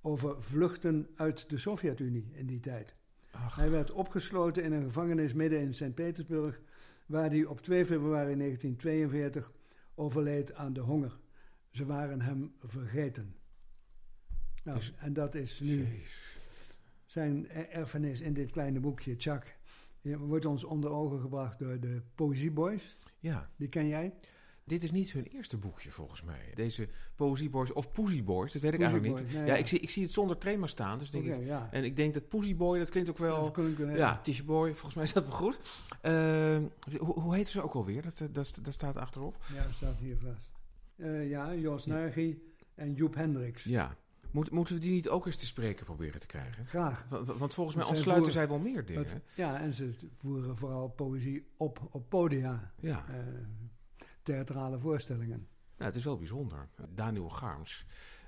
over 0.00 0.42
vluchten 0.42 1.08
uit 1.16 1.48
de 1.50 1.58
Sovjet-Unie 1.58 2.30
in 2.32 2.46
die 2.46 2.60
tijd. 2.60 2.94
Ach. 3.30 3.56
Hij 3.56 3.70
werd 3.70 3.90
opgesloten 3.90 4.62
in 4.62 4.72
een 4.72 4.82
gevangenis 4.82 5.32
midden 5.32 5.60
in 5.60 5.74
Sint-Petersburg, 5.74 6.60
waar 7.06 7.30
hij 7.30 7.44
op 7.44 7.60
2 7.60 7.84
februari 7.86 8.36
1942 8.36 9.52
overleed 9.94 10.54
aan 10.54 10.72
de 10.72 10.80
honger. 10.80 11.18
Ze 11.70 11.86
waren 11.86 12.20
hem 12.20 12.52
vergeten. 12.64 13.34
Nou, 14.64 14.78
Dus- 14.78 14.94
en 14.96 15.12
dat 15.12 15.34
is 15.34 15.60
nu 15.60 15.86
zijn 17.04 17.48
erfenis 17.48 18.20
in 18.20 18.34
dit 18.34 18.50
kleine 18.50 18.80
boekje, 18.80 19.14
Chuck. 19.18 19.58
Die 20.02 20.16
wordt 20.18 20.44
ons 20.44 20.64
onder 20.64 20.90
ogen 20.90 21.20
gebracht 21.20 21.58
door 21.58 21.80
de 21.80 22.02
Poëzieboys. 22.14 22.96
Ja, 23.18 23.50
Die 23.56 23.68
ken 23.68 23.86
jij? 23.86 24.14
Dit 24.70 24.82
is 24.82 24.90
niet 24.90 25.12
hun 25.12 25.26
eerste 25.26 25.56
boekje 25.56 25.90
volgens 25.90 26.22
mij. 26.22 26.52
Deze 26.54 26.88
Poëzieboys 27.14 27.72
of 27.72 27.92
Poezieboys, 27.92 28.52
dat 28.52 28.62
weet 28.62 28.72
ik 28.72 28.78
Poesie 28.78 28.94
eigenlijk 28.96 29.22
niet. 29.22 29.32
Boys, 29.32 29.38
nee, 29.38 29.46
ja, 29.50 29.54
ja. 29.54 29.60
Ik, 29.60 29.66
zie, 29.66 29.78
ik 29.78 29.90
zie 29.90 30.02
het 30.02 30.12
zonder 30.12 30.38
trema 30.38 30.66
staan, 30.66 30.98
dus 30.98 31.10
denk 31.10 31.24
ik... 31.24 31.46
ja. 31.46 31.68
En 31.70 31.84
ik 31.84 31.96
denk 31.96 32.14
dat 32.14 32.28
Poezieboy, 32.28 32.78
dat 32.78 32.88
klinkt 32.88 33.10
ook 33.10 33.18
wel... 33.18 33.52
Eh, 33.56 33.96
Ja, 33.96 34.20
Tisha 34.20 34.44
Boy, 34.44 34.70
volgens 34.70 34.94
mij 34.94 35.04
is 35.04 35.12
dat 35.12 35.26
wel 35.26 35.36
goed. 35.36 35.56
Uh, 36.02 36.58
hoe, 36.98 37.20
hoe 37.20 37.34
heet 37.34 37.48
ze 37.48 37.62
ook 37.62 37.74
alweer? 37.74 38.02
Dat, 38.02 38.18
dat, 38.32 38.58
dat 38.62 38.72
staat 38.72 38.96
achterop. 38.96 39.36
Ja, 39.54 39.62
dat 39.62 39.72
staat 39.74 39.98
hier 39.98 40.16
vast. 40.16 40.50
Uh, 40.96 41.28
ja, 41.30 41.54
Jos. 41.54 41.86
Nagy 41.86 42.38
en 42.74 42.94
Joep 42.94 43.14
Hendricks. 43.14 43.64
Ja. 43.64 43.96
Moet, 44.30 44.50
moeten 44.50 44.74
we 44.74 44.80
die 44.80 44.90
niet 44.92 45.08
ook 45.08 45.26
eens 45.26 45.36
te 45.36 45.46
spreken 45.46 45.84
proberen 45.84 46.20
te 46.20 46.26
krijgen? 46.26 46.66
Graag. 46.66 47.06
Want, 47.08 47.26
want 47.26 47.54
volgens 47.54 47.76
mij 47.76 47.84
Zij 47.84 47.94
ontsluiten 47.94 48.32
voeren- 48.32 48.48
zij 48.48 48.48
wel 48.48 48.72
meer 48.72 48.84
dingen. 48.86 49.12
Wat- 49.12 49.22
ja, 49.34 49.60
en 49.60 49.72
ze 49.72 49.90
voeren 50.18 50.56
vooral 50.56 50.88
poëzie 50.88 51.46
op, 51.56 51.80
op 51.90 52.08
podia. 52.08 52.72
Ja, 52.80 53.04
eh, 53.08 53.16
theatrale 54.22 54.78
voorstellingen. 54.78 55.48
nou, 55.76 55.90
het 55.90 55.94
is 55.94 56.04
wel 56.04 56.16
bijzonder. 56.18 56.68
Daniel 56.88 57.28
Garms, 57.28 57.84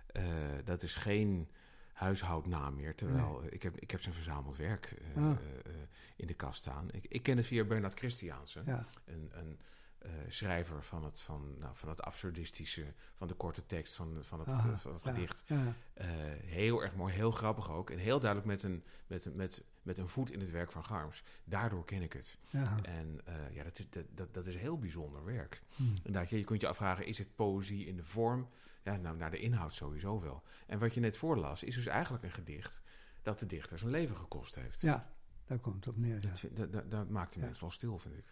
eh, 0.06 0.24
dat 0.64 0.82
is 0.82 0.94
geen 0.94 1.48
huishoudnaam 1.92 2.74
meer. 2.74 2.94
Terwijl 2.94 3.42
ik, 3.50 3.62
heb, 3.62 3.76
ik 3.78 3.90
heb 3.90 4.00
zijn 4.00 4.14
verzameld 4.14 4.56
werk 4.56 4.94
eh, 5.14 5.22
Ah. 5.22 5.30
eh, 5.30 5.72
in 6.16 6.26
de 6.26 6.34
kast 6.34 6.60
staan. 6.60 6.88
Ik, 6.92 7.04
ik 7.08 7.22
ken 7.22 7.36
het 7.36 7.46
via 7.46 7.64
Bernard 7.64 7.94
Christiaansen. 7.98 8.62
Ja. 8.66 8.86
Een, 9.04 9.30
een 9.32 9.58
eh, 10.02 10.10
schrijver 10.28 10.82
van 10.82 11.04
het, 11.04 11.20
van, 11.20 11.58
nou, 11.58 11.76
van 11.76 11.88
het 11.88 12.02
absurdistische, 12.02 12.94
van 13.14 13.28
de 13.28 13.34
korte 13.34 13.66
tekst, 13.66 13.94
van, 13.94 14.16
van 14.20 14.38
het, 14.38 14.48
Aha, 14.48 14.72
eh, 14.72 14.78
van 14.78 14.92
het 14.92 15.02
ja, 15.02 15.12
gedicht. 15.12 15.44
Ja, 15.46 15.74
Eh, 15.94 16.06
heel 16.44 16.82
erg 16.82 16.94
mooi, 16.94 17.14
heel 17.14 17.30
grappig 17.30 17.70
ook. 17.70 17.90
En 17.90 17.98
heel 17.98 18.18
duidelijk 18.20 18.50
met 18.50 18.62
een, 18.62 18.84
met, 19.06 19.34
met, 19.34 19.64
met 19.82 19.98
een 19.98 20.08
voet 20.08 20.30
in 20.30 20.40
het 20.40 20.50
werk 20.50 20.70
van 20.72 20.84
Garms. 20.84 21.22
Daardoor 21.44 21.84
ken 21.84 22.02
ik 22.02 22.12
het. 22.12 22.38
ja. 22.50 22.78
En 22.82 23.20
ja, 23.52 23.64
dat 23.64 23.78
is, 23.78 23.90
dat, 23.90 24.04
dat, 24.10 24.34
dat 24.34 24.46
is 24.46 24.56
heel 24.56 24.78
bijzonder 24.78 25.24
werk. 25.24 25.62
Hm. 25.76 25.82
Inderdaad, 25.82 26.30
je, 26.30 26.38
je 26.38 26.44
kunt 26.44 26.60
je 26.60 26.68
afvragen, 26.68 27.06
is 27.06 27.18
het 27.18 27.34
poëzie 27.34 27.86
in 27.86 27.96
de 27.96 28.04
vorm? 28.04 28.48
Ja, 28.82 28.96
nou, 28.96 29.16
naar 29.16 29.30
de 29.30 29.38
inhoud 29.38 29.74
sowieso 29.74 30.20
wel. 30.20 30.42
En 30.66 30.78
wat 30.78 30.94
je 30.94 31.00
net 31.00 31.16
voorlas, 31.16 31.62
is 31.62 31.74
dus 31.74 31.86
eigenlijk 31.86 32.24
een 32.24 32.30
gedicht 32.32 32.80
dat 33.22 33.38
de 33.38 33.46
dichter 33.46 33.78
zijn 33.78 33.90
leven 33.90 34.16
gekost 34.16 34.54
heeft. 34.54 34.80
ja, 34.80 35.12
daar 35.46 35.58
komt 35.58 35.84
het 35.84 35.94
op 35.94 36.00
neer. 36.00 36.14
Ja. 36.14 36.20
Dat, 36.20 36.42
dat, 36.56 36.72
dat, 36.72 36.90
dat 36.90 37.08
maakt 37.08 37.32
de 37.32 37.38
Ja. 37.40 37.44
mens 37.44 37.60
wel 37.60 37.70
stil, 37.70 37.98
vind 37.98 38.14
ik. 38.14 38.24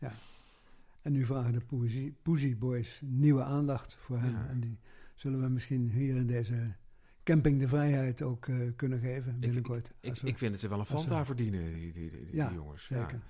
En 1.02 1.12
nu 1.12 1.25
vragen 1.25 1.52
de 1.52 1.61
Poesie, 1.61 2.14
Poesie 2.23 2.57
Boys 2.57 3.00
nieuwe 3.04 3.42
aandacht 3.42 3.95
voor 4.00 4.19
hem. 4.19 4.33
Ja. 4.33 4.47
En 4.49 4.61
die 4.61 4.78
zullen 5.14 5.40
we 5.40 5.49
misschien 5.49 5.90
hier 5.90 6.16
in 6.16 6.26
deze 6.26 6.75
Camping 7.25 7.61
de 7.61 7.69
Vrijheid 7.69 8.23
ook 8.23 8.47
eh, 8.47 8.57
kunnen 8.76 8.99
geven 9.00 9.38
binnenkort. 9.40 9.92
Ik, 10.00 10.14
we- 10.14 10.28
ik 10.28 10.38
vind 10.38 10.50
dat 10.52 10.61
ze 10.61 10.69
wel 10.69 10.78
een 10.78 10.87
Fanta 10.87 11.25
verdienen, 11.25 11.75
die, 11.75 11.92
die, 11.92 12.11
die, 12.11 12.25
die 12.25 12.37
Ja, 12.37 12.52
jongens. 12.52 12.85
Zeker. 12.85 13.21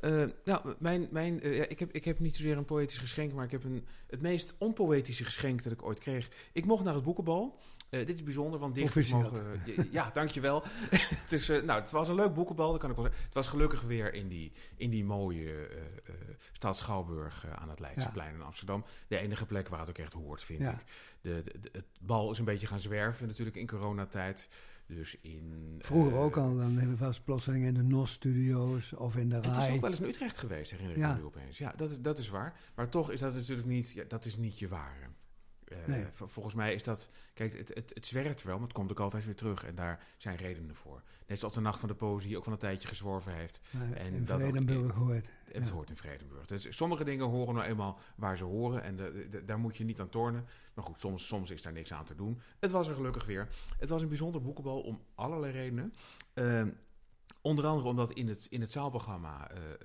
Eh, 0.00 0.24
nou, 0.44 0.74
mijn, 0.78 1.08
mijn, 1.10 1.40
eh, 1.40 1.56
ja, 1.56 1.68
ik, 1.68 1.78
heb, 1.78 1.92
ik 1.92 2.04
heb 2.04 2.18
niet 2.18 2.36
zozeer 2.36 2.56
een 2.56 2.64
poëtisch 2.64 2.98
geschenk, 2.98 3.32
maar 3.32 3.44
ik 3.44 3.50
heb 3.50 3.64
een, 3.64 3.84
het 4.06 4.20
meest 4.20 4.54
onpoëtische 4.58 5.24
geschenk 5.24 5.62
dat 5.62 5.72
ik 5.72 5.82
ooit 5.82 5.98
kreeg. 5.98 6.28
Ik 6.52 6.64
mocht 6.64 6.84
naar 6.84 6.94
het 6.94 7.04
boekenbal. 7.04 7.58
Eh, 8.00 8.06
dit 8.06 8.16
is 8.16 8.22
bijzonder, 8.22 8.60
want 8.60 8.74
dichters 8.74 9.08
mogen... 9.08 9.60
ja, 9.90 10.10
dankjewel. 10.10 10.62
het, 11.22 11.32
is, 11.32 11.48
eh, 11.48 11.62
nou, 11.62 11.80
het 11.80 11.90
was 11.90 12.08
een 12.08 12.14
leuk 12.14 12.34
boekenbal, 12.34 12.70
dat 12.70 12.80
kan 12.80 12.90
ik 12.90 12.96
wel 12.96 13.04
zeggen. 13.04 13.24
Het 13.24 13.34
was 13.34 13.46
gelukkig 13.48 13.82
weer 13.82 14.14
in 14.14 14.28
die, 14.28 14.52
in 14.76 14.90
die 14.90 15.04
mooie 15.04 15.66
eh, 15.66 16.12
stad 16.52 16.76
Schouwburg 16.76 17.46
aan 17.54 17.68
het 17.68 17.80
Leidseplein 17.80 18.34
in 18.34 18.42
Amsterdam. 18.42 18.84
De 19.08 19.18
enige 19.18 19.46
plek 19.46 19.68
waar 19.68 19.80
het 19.80 19.88
ook 19.88 19.98
echt 19.98 20.12
hoort, 20.12 20.42
vind 20.42 20.60
Ja. 20.60 20.70
ik. 20.70 20.84
De, 21.20 21.42
het 21.72 21.84
bal 22.00 22.30
is 22.30 22.38
een 22.38 22.44
beetje 22.44 22.66
gaan 22.66 22.80
zwerven 22.80 23.26
natuurlijk 23.26 23.56
in 23.56 23.66
coronatijd. 23.66 24.48
Dus 24.86 25.16
in... 25.20 25.76
Vroeger 25.78 26.14
ook 26.14 26.36
al, 26.36 26.56
dan 26.56 26.76
hebben 26.76 26.90
we 26.98 27.04
vast 27.04 27.24
plotseling 27.24 27.64
in 27.64 27.74
de 27.74 27.82
NOS-studio's 27.82 28.92
of 28.96 29.16
in 29.16 29.28
de 29.28 29.34
het 29.34 29.46
is 29.46 29.52
RAI. 29.56 29.74
ook 29.74 29.80
wel 29.80 29.90
eens 29.90 30.00
in 30.00 30.06
Utrecht 30.08 30.38
geweest, 30.38 30.70
herinner 30.70 30.96
ik 30.96 31.02
Ja. 31.02 31.12
me 31.12 31.18
nu 31.18 31.24
opeens. 31.24 31.58
Ja, 31.58 31.72
dat 31.76 31.90
is, 31.90 32.00
dat 32.00 32.18
is 32.18 32.28
waar. 32.28 32.60
Maar 32.74 32.88
toch 32.88 33.10
is 33.10 33.20
dat 33.20 33.34
natuurlijk 33.34 33.68
niet, 33.68 33.92
ja, 33.92 34.04
dat 34.08 34.24
is 34.24 34.36
niet 34.36 34.58
je 34.58 34.68
ware. 34.68 35.06
Eh, 35.68 35.76
Nee. 35.86 36.04
Volgens 36.10 36.54
mij 36.54 36.74
is 36.74 36.82
dat... 36.82 37.10
Kijk, 37.34 37.58
het, 37.58 37.68
het, 37.74 37.90
het 37.94 38.06
zwerft 38.06 38.42
wel, 38.42 38.54
maar 38.54 38.64
het 38.64 38.72
komt 38.72 38.90
ook 38.90 39.00
altijd 39.00 39.24
weer 39.24 39.34
terug. 39.34 39.64
En 39.64 39.74
daar 39.74 40.04
zijn 40.16 40.36
redenen 40.36 40.74
voor. 40.74 41.02
Net 41.26 41.38
zoals 41.38 41.54
de 41.54 41.60
Nacht 41.60 41.80
van 41.80 41.88
de 41.88 41.94
Poëzie 41.94 42.36
ook 42.36 42.44
wel 42.44 42.54
een 42.54 42.60
tijdje 42.60 42.88
gezworven 42.88 43.32
heeft. 43.34 43.60
Maar 43.70 43.92
en 43.92 44.14
in 44.14 44.24
dat 44.24 44.40
Vredenburg 44.40 44.94
hoort. 44.94 45.30
En 45.52 45.60
het 45.60 45.68
Ja. 45.68 45.74
hoort 45.74 45.90
in 45.90 45.96
Vredenburg. 45.96 46.46
Dus 46.46 46.76
sommige 46.76 47.04
dingen 47.04 47.26
horen 47.26 47.54
nou 47.54 47.66
eenmaal 47.66 47.98
waar 48.16 48.36
ze 48.36 48.44
horen. 48.44 48.82
En 48.82 48.96
de- 48.96 49.26
de- 49.30 49.44
daar 49.44 49.58
moet 49.58 49.76
je 49.76 49.84
niet 49.84 50.00
aan 50.00 50.08
tornen. 50.08 50.46
Maar 50.74 50.84
goed, 50.84 51.00
soms, 51.00 51.26
soms 51.26 51.50
is 51.50 51.62
daar 51.62 51.72
niks 51.72 51.92
aan 51.92 52.04
te 52.04 52.14
doen. 52.14 52.40
Het 52.58 52.70
was 52.70 52.88
er 52.88 52.94
gelukkig 52.94 53.24
weer. 53.24 53.48
Het 53.78 53.88
was 53.88 54.02
een 54.02 54.08
bijzonder 54.08 54.42
boekenbal 54.42 54.80
om 54.80 55.00
allerlei 55.14 55.52
redenen. 55.52 55.94
Ehm, 56.34 56.70
onder 57.40 57.66
andere 57.66 57.88
omdat 57.88 58.10
in 58.12 58.28
het, 58.28 58.46
in 58.50 58.60
het 58.60 58.70
zaalprogramma 58.70 59.50
eh, 59.50 59.56
eh, 59.62 59.78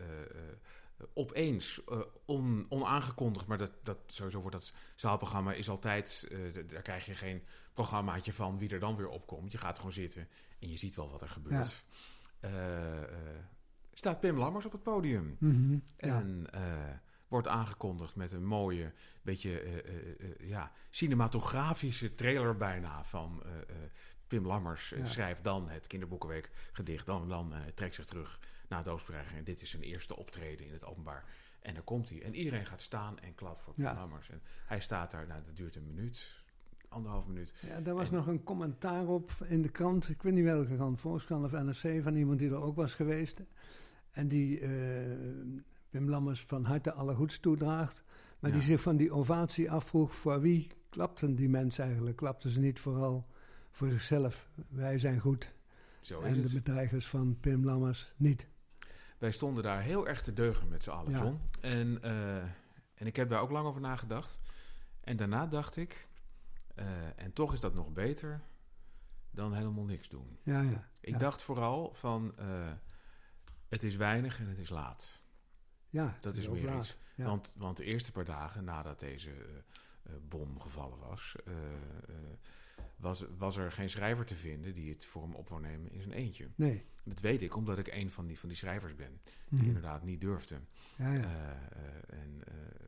opeens, 1.14 1.84
eh, 1.86 2.00
on, 2.26 2.66
onaangekondigd, 2.70 3.48
maar 3.48 3.58
dat, 3.58 3.72
dat, 3.84 3.98
sowieso 4.08 4.40
wordt 4.40 4.56
dat 4.56 4.74
zaalprogramma 4.96 5.54
is 5.54 5.70
altijd, 5.70 6.28
eh, 6.32 6.64
daar 6.68 6.82
krijg 6.82 7.06
je 7.06 7.14
geen 7.14 7.44
programmaatje 7.74 8.34
van 8.34 8.58
wie 8.58 8.70
er 8.70 8.80
dan 8.80 8.96
weer 8.96 9.10
opkomt. 9.10 9.52
Je 9.52 9.58
gaat 9.58 9.78
gewoon 9.78 9.92
zitten 9.92 10.28
en 10.60 10.70
je 10.70 10.78
ziet 10.78 10.96
wel 10.96 11.10
wat 11.10 11.22
er 11.22 11.30
gebeurt. 11.30 11.84
Eh, 12.40 12.52
staat 13.94 14.20
Pim 14.20 14.38
Lammers 14.38 14.66
op 14.66 14.72
het 14.72 14.84
podium. 14.84 15.36
Mhm, 15.40 15.74
ja. 15.74 15.80
En 15.98 16.48
wordt 17.28 17.48
aangekondigd 17.48 18.16
met 18.16 18.32
een 18.32 18.46
mooie, 18.46 18.94
beetje 19.22 19.84
ja, 20.40 20.72
cinematografische 20.90 22.16
trailer 22.16 22.58
bijna 22.58 23.04
van 23.04 23.44
Pim 24.28 24.46
Lammers. 24.46 24.90
Ja. 24.90 25.06
schrijft 25.06 25.44
dan 25.44 25.70
het 25.70 25.88
kinderboekenweek 25.88 26.50
gedicht, 26.72 27.06
dan, 27.06 27.30
dan 27.30 27.54
trekt 27.76 27.96
zich 27.96 28.06
terug 28.06 28.40
Oostberg. 28.88 29.34
En 29.34 29.44
dit 29.44 29.62
is 29.62 29.70
zijn 29.70 29.82
eerste 29.84 30.16
optreden 30.16 30.66
in 30.66 30.72
het 30.74 30.86
openbaar. 30.86 31.26
En 31.62 31.74
daar 31.74 31.84
komt 31.84 32.10
hij. 32.10 32.22
En 32.22 32.36
iedereen 32.36 32.66
gaat 32.66 32.82
staan 32.82 33.20
en 33.20 33.36
klapt 33.36 33.62
voor 33.62 33.74
Pim 33.74 33.84
Ja. 33.84 33.94
Lammers. 33.94 34.30
En 34.30 34.42
hij 34.66 34.80
staat 34.80 35.12
daar, 35.12 35.28
nou, 35.28 35.42
dat 35.46 35.56
duurt 35.56 35.76
een 35.76 35.86
minuut, 35.88 36.44
anderhalf 36.90 37.28
minuut. 37.28 37.54
Ja, 37.68 37.80
daar 37.82 37.96
was 37.96 38.10
En- 38.10 38.16
nog 38.16 38.28
een 38.28 38.44
commentaar 38.44 39.08
op 39.08 39.32
in 39.46 39.62
de 39.62 39.70
krant. 39.70 40.10
Ik 40.10 40.22
weet 40.22 40.34
niet 40.34 40.44
welke 40.44 40.76
krant, 40.76 41.00
Volkskrant 41.00 41.46
of 41.46 41.52
NRC, 41.52 42.04
van 42.04 42.16
iemand 42.16 42.40
die 42.40 42.50
er 42.50 42.62
ook 42.62 42.76
was 42.76 42.94
geweest. 42.94 43.42
En 44.12 44.28
die 44.28 44.60
eh 44.60 44.70
Wim 45.90 46.10
Lammers 46.10 46.42
van 46.42 46.64
harte 46.64 46.92
alle 46.92 47.14
goeds 47.14 47.40
toedraagt. 47.40 48.04
Maar 48.40 48.52
die 48.52 48.62
zich 48.62 48.82
van 48.82 48.98
die 48.98 49.12
ovatie 49.12 49.72
afvroeg, 49.72 50.16
voor 50.16 50.42
wie 50.42 50.68
klapten 50.90 51.36
die 51.36 51.50
mensen 51.50 51.84
eigenlijk? 51.86 52.18
Klapten 52.18 52.50
ze 52.50 52.60
niet 52.60 52.80
vooral 52.80 53.28
voor 53.72 53.90
zichzelf? 53.90 54.50
Wij 54.70 54.98
zijn 54.98 55.20
goed. 55.20 55.54
Zo 56.00 56.20
is 56.20 56.26
en 56.26 56.42
de 56.42 56.54
bedreigers 56.54 57.08
van 57.08 57.38
Pim 57.40 57.66
Lammers 57.66 58.14
niet. 58.18 58.48
Wij 59.20 59.32
stonden 59.32 59.64
daar 59.64 59.82
heel 59.82 60.08
erg 60.08 60.22
te 60.22 60.34
deugen 60.34 60.68
met 60.68 60.84
z'n 60.84 60.90
allen, 60.90 61.12
Ja. 61.12 61.18
John. 61.18 61.40
En, 61.62 62.02
eh, 62.02 62.38
en 62.94 63.08
ik 63.08 63.16
heb 63.16 63.30
daar 63.30 63.42
ook 63.42 63.52
lang 63.52 63.68
over 63.68 63.82
nagedacht. 63.82 64.40
En 65.02 65.18
daarna 65.18 65.48
dacht 65.48 65.76
ik, 65.76 66.08
eh, 66.76 66.86
en 67.20 67.34
toch 67.34 67.54
is 67.54 67.60
dat 67.60 67.74
nog 67.74 67.94
beter 67.94 68.42
dan 69.32 69.54
helemaal 69.54 69.86
niks 69.86 70.10
doen. 70.10 70.40
Ja, 70.44 70.62
ja. 70.62 70.90
Ik 71.00 71.14
ja. 71.14 71.18
dacht 71.18 71.42
vooral 71.44 71.94
van, 71.94 72.38
eh, 72.38 72.72
het 73.68 73.84
is 73.84 73.96
weinig 73.96 74.40
en 74.40 74.48
het 74.48 74.58
is 74.58 74.70
laat. 74.70 75.22
ja, 75.90 76.18
Dat 76.22 76.38
is 76.38 76.50
meer 76.50 76.64
laat. 76.66 76.84
iets. 76.84 76.98
Want, 77.16 77.54
want 77.56 77.78
de 77.78 77.84
eerste 77.84 78.12
paar 78.12 78.26
dagen 78.26 78.64
nadat 78.64 79.00
deze 79.00 79.32
bom 80.28 80.60
gevallen 80.60 81.00
was, 81.00 81.36
was, 83.00 83.26
was 83.38 83.58
er 83.58 83.72
geen 83.72 83.90
schrijver 83.90 84.26
te 84.26 84.36
vinden 84.36 84.74
die 84.74 84.90
het 84.90 85.06
voor 85.06 85.22
hem 85.22 85.34
op 85.36 85.50
wou 85.50 85.62
nemen 85.62 85.92
in 85.92 86.02
zijn 86.02 86.14
eentje. 86.14 86.48
Nee. 86.56 86.84
Dat 87.04 87.20
weet 87.20 87.42
ik 87.42 87.56
omdat 87.56 87.78
ik 87.78 87.88
een 87.88 88.12
van 88.12 88.26
die, 88.28 88.40
van 88.40 88.50
die 88.50 88.58
schrijvers 88.58 88.96
ben, 88.96 89.20
die 89.50 89.60
Mhm. 89.60 89.68
inderdaad 89.68 90.04
niet 90.04 90.22
durfde. 90.22 90.56
Ja, 90.98 91.14
ja. 91.14 91.20
Eh, 91.20 91.50
eh, 91.52 92.20
en, 92.22 92.42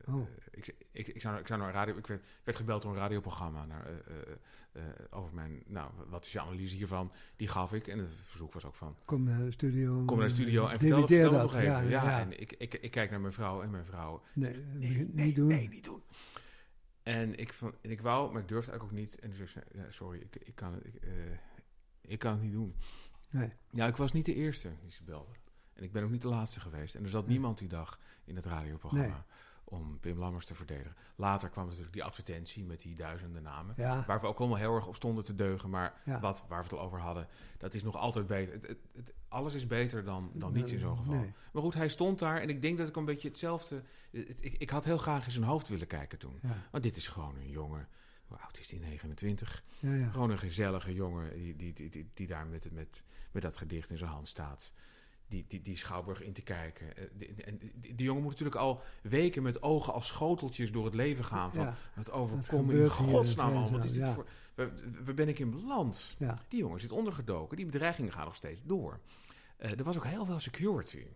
eh, 0.06 0.14
Oh. 0.14 0.28
ik, 0.50 0.74
ik, 0.92 1.08
ik, 1.08 1.20
zou, 1.20 1.38
ik 1.38 1.46
zou 1.46 1.60
naar 1.60 1.72
radio. 1.72 1.96
Ik 1.96 2.06
werd, 2.06 2.26
werd 2.44 2.56
gebeld 2.58 2.82
door 2.82 2.90
een 2.92 2.98
radioprogramma 2.98 3.64
naar, 3.66 3.86
over 5.10 5.34
mijn. 5.34 5.62
Nou, 5.66 5.90
wat 6.08 6.24
is 6.24 6.32
je 6.32 6.40
analyse 6.40 6.76
hiervan? 6.76 7.12
Die 7.36 7.48
gaf 7.48 7.72
ik. 7.72 7.86
En 7.86 7.98
het 7.98 8.08
verzoek 8.22 8.52
was 8.52 8.64
ook 8.64 8.74
van. 8.74 8.96
Kom 9.04 9.22
naar 9.24 9.44
de 9.44 9.50
studio. 9.50 10.04
Kom 10.04 10.18
naar 10.18 10.26
de 10.28 10.34
studio 10.34 10.66
en 10.66 10.78
vertel, 10.78 10.98
het- 11.00 11.06
vertel 11.08 11.32
het 11.32 11.42
nog 11.42 11.52
dat. 11.52 11.60
even. 11.60 11.72
Ja, 11.72 12.02
Ja. 12.02 12.20
En 12.20 12.40
ik, 12.40 12.52
ik, 12.52 12.74
ik 12.74 12.90
kijk 12.90 13.10
naar 13.10 13.20
mijn 13.20 13.32
vrouw 13.32 13.62
en 13.62 13.70
mijn 13.70 13.84
vrouw. 13.84 14.22
Nee, 14.32 14.54
Nee, 14.74 14.90
niet 14.90 15.14
nee, 15.14 15.32
doen. 15.32 15.46
nee, 15.46 15.68
niet 15.68 15.84
doen. 15.84 16.02
En 17.02 17.34
ik, 17.38 17.52
van, 17.52 17.74
en 17.80 17.90
ik 17.90 18.00
wou, 18.00 18.32
maar 18.32 18.42
ik 18.42 18.48
durfde 18.48 18.70
eigenlijk 18.70 19.00
ook 19.00 19.06
niet. 19.06 19.18
En 19.20 19.30
dus 19.30 19.52
ja, 19.72 19.90
sorry, 19.90 20.20
ik, 20.20 20.36
ik, 20.36 20.54
kan 20.54 20.72
het, 20.74 20.84
ik, 20.86 20.94
eh, 20.94 21.10
ik 22.00 22.18
kan 22.18 22.32
het 22.32 22.42
niet 22.42 22.52
doen. 22.52 22.76
Nee. 23.30 23.52
Ja, 23.70 23.86
ik 23.86 23.96
was 23.96 24.12
niet 24.12 24.24
de 24.24 24.34
eerste 24.34 24.70
die 24.80 24.90
ze 24.90 25.02
belde. 25.04 25.32
En 25.72 25.82
ik 25.82 25.92
ben 25.92 26.02
ook 26.04 26.10
niet 26.10 26.22
de 26.22 26.28
laatste 26.28 26.60
geweest. 26.60 26.94
En 26.94 27.04
er 27.04 27.10
zat 27.10 27.22
Nee. 27.22 27.30
niemand 27.32 27.58
die 27.58 27.68
dag 27.68 27.98
in 28.24 28.36
het 28.36 28.44
radioprogramma 28.44 29.06
Nee. 29.06 29.22
Om 29.72 29.98
Pim 30.00 30.18
Lammers 30.18 30.46
te 30.46 30.54
verdedigen. 30.54 30.94
Later 31.16 31.48
kwam 31.48 31.66
natuurlijk 31.66 31.92
die 31.92 32.04
advertentie 32.04 32.64
met 32.64 32.80
die 32.80 32.94
duizenden 32.94 33.42
namen. 33.42 33.74
Ja, 33.76 34.04
Waar 34.06 34.20
we 34.20 34.26
ook 34.26 34.38
allemaal 34.38 34.58
heel 34.58 34.74
erg 34.74 34.86
op 34.86 34.96
stonden 34.96 35.24
te 35.24 35.34
deugen. 35.34 35.70
Maar 35.70 36.00
ja. 36.04 36.20
wat, 36.20 36.44
waar 36.48 36.58
we 36.58 36.64
het 36.64 36.72
al 36.78 36.80
over 36.80 36.98
hadden, 37.00 37.28
dat 37.58 37.74
is 37.74 37.82
nog 37.82 37.96
altijd 37.96 38.26
beter. 38.26 38.52
Het, 38.54 38.66
het, 38.66 38.78
het- 38.94 39.14
alles 39.28 39.54
is 39.54 39.66
beter 39.66 40.04
dan, 40.04 40.30
dan 40.34 40.52
niets 40.52 40.72
in 40.72 40.78
zo'n 40.78 40.96
geval. 40.96 41.14
Nee. 41.14 41.32
Maar 41.52 41.62
goed, 41.62 41.74
hij 41.74 41.88
stond 41.88 42.18
daar 42.18 42.40
en 42.40 42.48
ik 42.48 42.62
denk 42.62 42.78
dat 42.78 42.88
ik 42.88 42.96
een 42.96 43.04
beetje 43.04 43.28
hetzelfde... 43.28 43.82
het- 44.10 44.36
ik, 44.40 44.54
ik 44.58 44.70
had 44.70 44.84
heel 44.84 44.98
graag 44.98 45.24
in 45.24 45.30
zijn 45.32 45.44
hoofd 45.44 45.68
willen 45.68 45.86
kijken 45.86 46.18
toen. 46.18 46.38
Ja, 46.42 46.56
Want 46.70 46.82
dit 46.82 46.96
is 46.96 47.06
gewoon 47.06 47.36
een 47.36 47.50
jongen... 47.50 47.88
Hoe 48.26 48.38
oud 48.40 48.58
is 48.58 48.68
die? 48.68 48.80
29. 48.80 49.62
ja, 49.78 49.94
ja. 49.94 50.10
Gewoon 50.10 50.30
een 50.30 50.38
gezellige 50.38 50.94
jongen 50.94 51.34
die, 51.34 51.56
die, 51.56 51.72
die, 51.72 51.90
die, 51.90 52.10
die 52.14 52.26
daar 52.26 52.46
met, 52.46 52.72
met, 52.72 53.04
met 53.30 53.42
dat 53.42 53.56
gedicht 53.56 53.90
in 53.90 53.96
zijn 53.98 54.10
hand 54.10 54.28
staat. 54.28 54.72
Die, 55.32 55.44
die, 55.48 55.62
die 55.62 55.76
Schouwburg 55.76 56.22
in 56.22 56.32
te 56.32 56.42
kijken. 56.42 56.96
Eh, 56.96 57.04
die- 57.12 57.34
En 57.44 57.58
die, 57.58 57.94
die 57.94 58.04
jongen 58.06 58.22
moet 58.22 58.30
natuurlijk 58.30 58.60
al 58.60 58.80
weken 59.02 59.42
met 59.42 59.62
ogen 59.62 59.92
als 59.92 60.06
schoteltjes 60.06 60.72
door 60.72 60.84
het 60.84 60.94
leven 60.94 61.24
gaan. 61.24 61.52
Van, 61.52 61.64
Ja, 61.64 61.74
Wat 61.94 62.10
overkomt 62.10 62.66
me 62.66 62.80
in 62.82 62.88
godsnaam 62.90 63.56
al? 63.56 63.70
Wat 63.70 63.84
is 63.84 63.92
dit 63.92 64.04
ja. 64.04 64.12
voor... 64.14 64.26
Waar, 64.54 64.70
waar 65.04 65.14
ben 65.14 65.28
ik 65.28 65.38
in 65.38 65.50
beland? 65.50 66.14
ja. 66.18 66.38
Die 66.48 66.58
jongen 66.58 66.80
zit 66.80 66.90
ondergedoken. 66.92 67.56
Die 67.56 67.66
bedreigingen 67.66 68.12
gaan 68.12 68.24
nog 68.24 68.34
steeds 68.36 68.60
door. 68.64 69.00
Eh, 69.56 69.70
er 69.78 69.84
was 69.84 69.96
ook 69.96 70.06
heel 70.06 70.24
veel 70.24 70.40
security. 70.40 71.06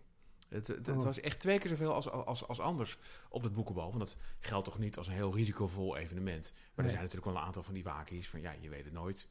Het, 0.49 0.67
het, 0.67 0.87
het 0.87 0.97
Oh. 0.97 1.03
was 1.03 1.19
echt 1.19 1.39
twee 1.39 1.57
keer 1.59 1.69
zoveel 1.69 1.93
als, 1.93 2.09
als, 2.09 2.47
als 2.47 2.59
anders 2.59 2.97
op 3.29 3.43
het 3.43 3.53
boekenbal. 3.53 3.87
Want 3.87 3.99
dat 3.99 4.17
geldt 4.39 4.65
toch 4.65 4.79
niet 4.79 4.97
als 4.97 5.07
een 5.07 5.13
heel 5.13 5.33
risicovol 5.35 5.97
evenement. 5.97 6.53
Maar 6.75 6.85
er 6.85 6.91
zijn 6.91 7.03
natuurlijk 7.03 7.31
wel 7.31 7.35
een 7.41 7.47
aantal 7.47 7.63
van 7.63 7.73
die 7.73 7.83
wakies. 7.83 8.29
Van 8.29 8.41
ja, 8.41 8.53
je 8.59 8.69
weet 8.69 8.83
het 8.85 8.93
nooit. 8.93 9.27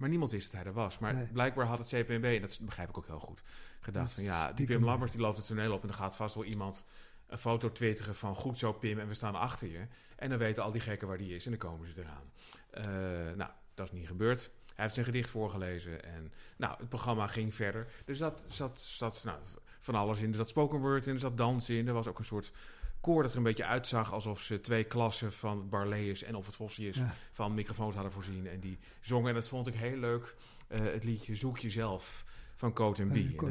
Maar 0.00 0.08
niemand 0.08 0.30
wist 0.30 0.50
dat 0.50 0.60
hij 0.60 0.70
er 0.70 0.76
was. 0.76 0.98
Maar 0.98 1.14
Nee. 1.14 1.26
blijkbaar 1.26 1.66
had 1.66 1.78
het 1.78 1.88
CPNB, 1.88 2.24
en 2.24 2.40
dat 2.40 2.58
begrijp 2.62 2.88
ik 2.88 2.98
ook 2.98 3.06
heel 3.06 3.18
goed, 3.20 3.42
gedacht 3.80 4.06
Dat 4.06 4.14
van 4.14 4.24
ja, 4.24 4.52
die. 4.52 4.66
Pim 4.66 4.84
Lammers 4.84 5.10
die 5.10 5.20
loopt 5.20 5.36
het 5.36 5.46
toneel 5.46 5.72
op 5.72 5.82
en 5.82 5.88
er 5.88 5.94
gaat 5.94 6.16
vast 6.16 6.34
wel 6.34 6.44
iemand 6.44 6.84
een 7.26 7.38
foto 7.38 7.72
twitteren 7.72 8.14
van 8.14 8.34
goed 8.34 8.58
zo 8.58 8.72
Pim 8.72 8.98
en 8.98 9.08
we 9.08 9.14
staan 9.14 9.34
achter 9.34 9.68
je. 9.68 9.86
En 10.16 10.28
dan 10.28 10.38
weten 10.38 10.62
al 10.62 10.70
die 10.72 10.80
gekken 10.80 11.08
waar 11.08 11.18
die 11.18 11.34
is 11.34 11.44
en 11.44 11.50
dan 11.50 11.60
komen 11.60 11.88
ze 11.88 12.02
eraan. 12.02 12.30
Eh, 12.70 13.36
nou, 13.36 13.50
dat 13.74 13.86
is 13.86 13.92
niet 13.92 14.06
gebeurd. 14.06 14.50
Hij 14.66 14.84
heeft 14.84 14.94
zijn 14.94 15.06
gedicht 15.06 15.30
voorgelezen 15.30 16.04
en 16.04 16.32
nou, 16.56 16.74
het 16.78 16.88
programma 16.88 17.26
ging 17.26 17.54
verder. 17.54 17.86
Er 18.06 18.16
zat, 18.16 18.44
zat, 18.46 18.80
zat 18.80 19.22
nou, 19.24 19.38
van 19.80 19.94
alles 19.94 20.20
in. 20.20 20.30
Er 20.30 20.36
zat 20.36 20.48
spoken 20.48 20.78
word 20.78 21.06
in, 21.06 21.12
er 21.12 21.18
zat 21.18 21.36
dans 21.36 21.70
in. 21.70 21.86
Er 21.88 21.92
was 21.94 22.06
ook 22.08 22.18
een 22.18 22.24
soort 22.24 22.52
koor 23.00 23.22
dat 23.22 23.30
er 23.32 23.36
een 23.36 23.42
beetje 23.42 23.64
uitzag 23.64 24.12
alsof 24.12 24.40
ze 24.40 24.60
twee 24.60 24.84
klassen 24.84 25.32
van 25.32 25.56
het 25.58 25.70
Barlees 25.70 26.22
en 26.22 26.34
of 26.36 26.46
het 26.46 26.54
Vossius 26.54 26.96
Ja. 26.96 27.14
van 27.32 27.54
microfoons 27.54 27.94
hadden 27.94 28.12
voorzien. 28.12 28.46
En 28.48 28.60
die 28.60 28.78
zongen, 29.00 29.28
en 29.28 29.34
dat 29.34 29.48
vond 29.48 29.66
ik 29.66 29.74
heel 29.74 29.96
leuk, 29.96 30.34
eh, 30.68 30.80
het 30.80 31.04
liedje 31.04 31.34
Zoek 31.34 31.58
Jezelf 31.58 32.24
van 32.54 32.72
Coat 32.72 32.94
B. 32.96 32.98
En 33.00 33.08
Bie, 33.08 33.40
oh 33.42 33.50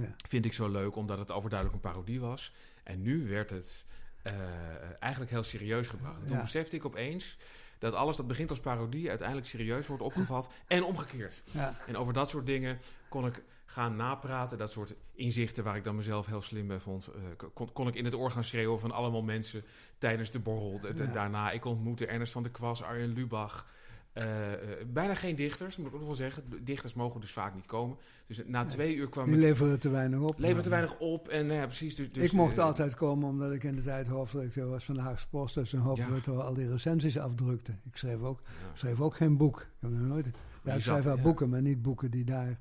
ja. 0.00 0.14
vind 0.28 0.44
ik 0.44 0.52
zo 0.52 0.68
leuk, 0.68 0.96
omdat 0.96 1.18
het 1.18 1.30
overduidelijk 1.30 1.84
een 1.84 1.90
parodie 1.90 2.20
was. 2.20 2.52
En 2.84 3.02
nu 3.02 3.28
werd 3.28 3.50
het 3.50 3.84
eh, 4.22 4.32
eigenlijk 5.00 5.30
heel 5.32 5.42
serieus 5.42 5.86
gebracht. 5.88 6.20
En 6.20 6.26
toen 6.26 6.36
Ja. 6.36 6.42
besefte 6.42 6.76
ik 6.76 6.84
opeens 6.84 7.36
dat 7.78 7.94
alles 7.94 8.16
dat 8.16 8.26
begint 8.26 8.50
als 8.50 8.60
parodie 8.60 9.08
uiteindelijk 9.08 9.46
serieus 9.48 9.86
wordt 9.86 10.02
opgevat 10.02 10.50
en 10.66 10.84
omgekeerd. 10.84 11.42
Ja, 11.44 11.76
En 11.86 11.96
over 11.96 12.12
dat 12.12 12.30
soort 12.30 12.46
dingen 12.46 12.78
kon 13.08 13.26
ik 13.26 13.42
gaan 13.70 13.96
napraten. 13.96 14.58
Dat 14.58 14.70
soort 14.70 14.94
inzichten 15.12 15.64
waar 15.64 15.76
ik 15.76 15.84
dan 15.84 15.96
mezelf 15.96 16.26
heel 16.26 16.42
slim 16.42 16.66
bij 16.66 16.80
vond. 16.80 17.06
eh, 17.06 17.48
kon, 17.54 17.72
kon 17.72 17.88
ik 17.88 17.94
in 17.94 18.04
het 18.04 18.14
oor 18.14 18.30
gaan 18.30 18.44
schreeuwen 18.44 18.80
van 18.80 18.90
allemaal 18.90 19.22
mensen 19.22 19.62
tijdens 19.98 20.30
de 20.30 20.38
borrel. 20.38 20.80
Ja. 20.96 21.04
Daarna, 21.06 21.50
ik 21.50 21.64
ontmoette 21.64 22.06
Ernest 22.06 22.32
van 22.32 22.42
der 22.42 22.52
Kwas, 22.52 22.82
Arjen 22.82 23.12
Lubach. 23.12 23.66
eh, 24.12 24.52
eh, 24.52 24.58
bijna 24.86 25.14
geen 25.14 25.34
dichters, 25.36 25.76
moet 25.76 25.86
ik 25.86 25.92
ook 25.92 25.98
nog 25.98 26.08
wel 26.08 26.16
zeggen. 26.16 26.44
Dichters 26.64 26.94
mogen 26.94 27.20
dus 27.20 27.30
vaak 27.32 27.54
niet 27.54 27.66
komen. 27.66 27.96
Dus 28.26 28.42
na 28.46 28.62
Nee. 28.62 28.70
twee 28.70 28.94
uur 28.94 29.08
kwam 29.08 29.26
die 29.26 29.36
leveren 29.38 29.78
te 29.80 29.88
weinig 29.90 30.20
op. 30.20 30.38
Levert 30.38 30.62
te 30.62 30.68
weinig 30.70 30.98
op 30.98 31.28
en 31.28 31.46
nou 31.46 31.58
ja, 31.58 31.64
precies. 31.66 31.94
Dus, 31.94 32.12
dus, 32.12 32.24
ik 32.24 32.32
mocht 32.32 32.58
altijd 32.58 32.94
komen 32.94 33.28
omdat 33.28 33.52
ik 33.52 33.64
in 33.64 33.76
de 33.76 33.82
tijd 33.82 34.06
hoofdredacteur 34.08 34.68
was 34.68 34.84
van 34.84 34.94
de 34.94 35.00
Haagse 35.00 35.28
Post. 35.28 35.54
Dus 35.54 35.70
dan 35.70 35.80
hoopten 35.80 36.32
Ja. 36.32 36.40
al 36.40 36.54
die 36.54 36.68
recensies 36.70 37.18
afdrukte. 37.18 37.72
Ik 37.90 37.96
schreef 37.96 38.20
ook, 38.22 38.40
ja. 38.44 38.76
schreef 38.76 39.00
ook 39.00 39.14
geen 39.14 39.36
boek. 39.36 39.60
Ik 39.60 39.66
heb 39.80 39.90
nog 39.90 40.00
nooit. 40.08 40.26
Ja, 40.64 40.74
ik 40.74 40.80
schrijf 40.82 41.04
zat- 41.04 41.14
wel 41.14 41.22
boeken, 41.24 41.48
maar 41.48 41.62
niet 41.62 41.82
boeken 41.82 42.10
die 42.10 42.24
daar 42.24 42.58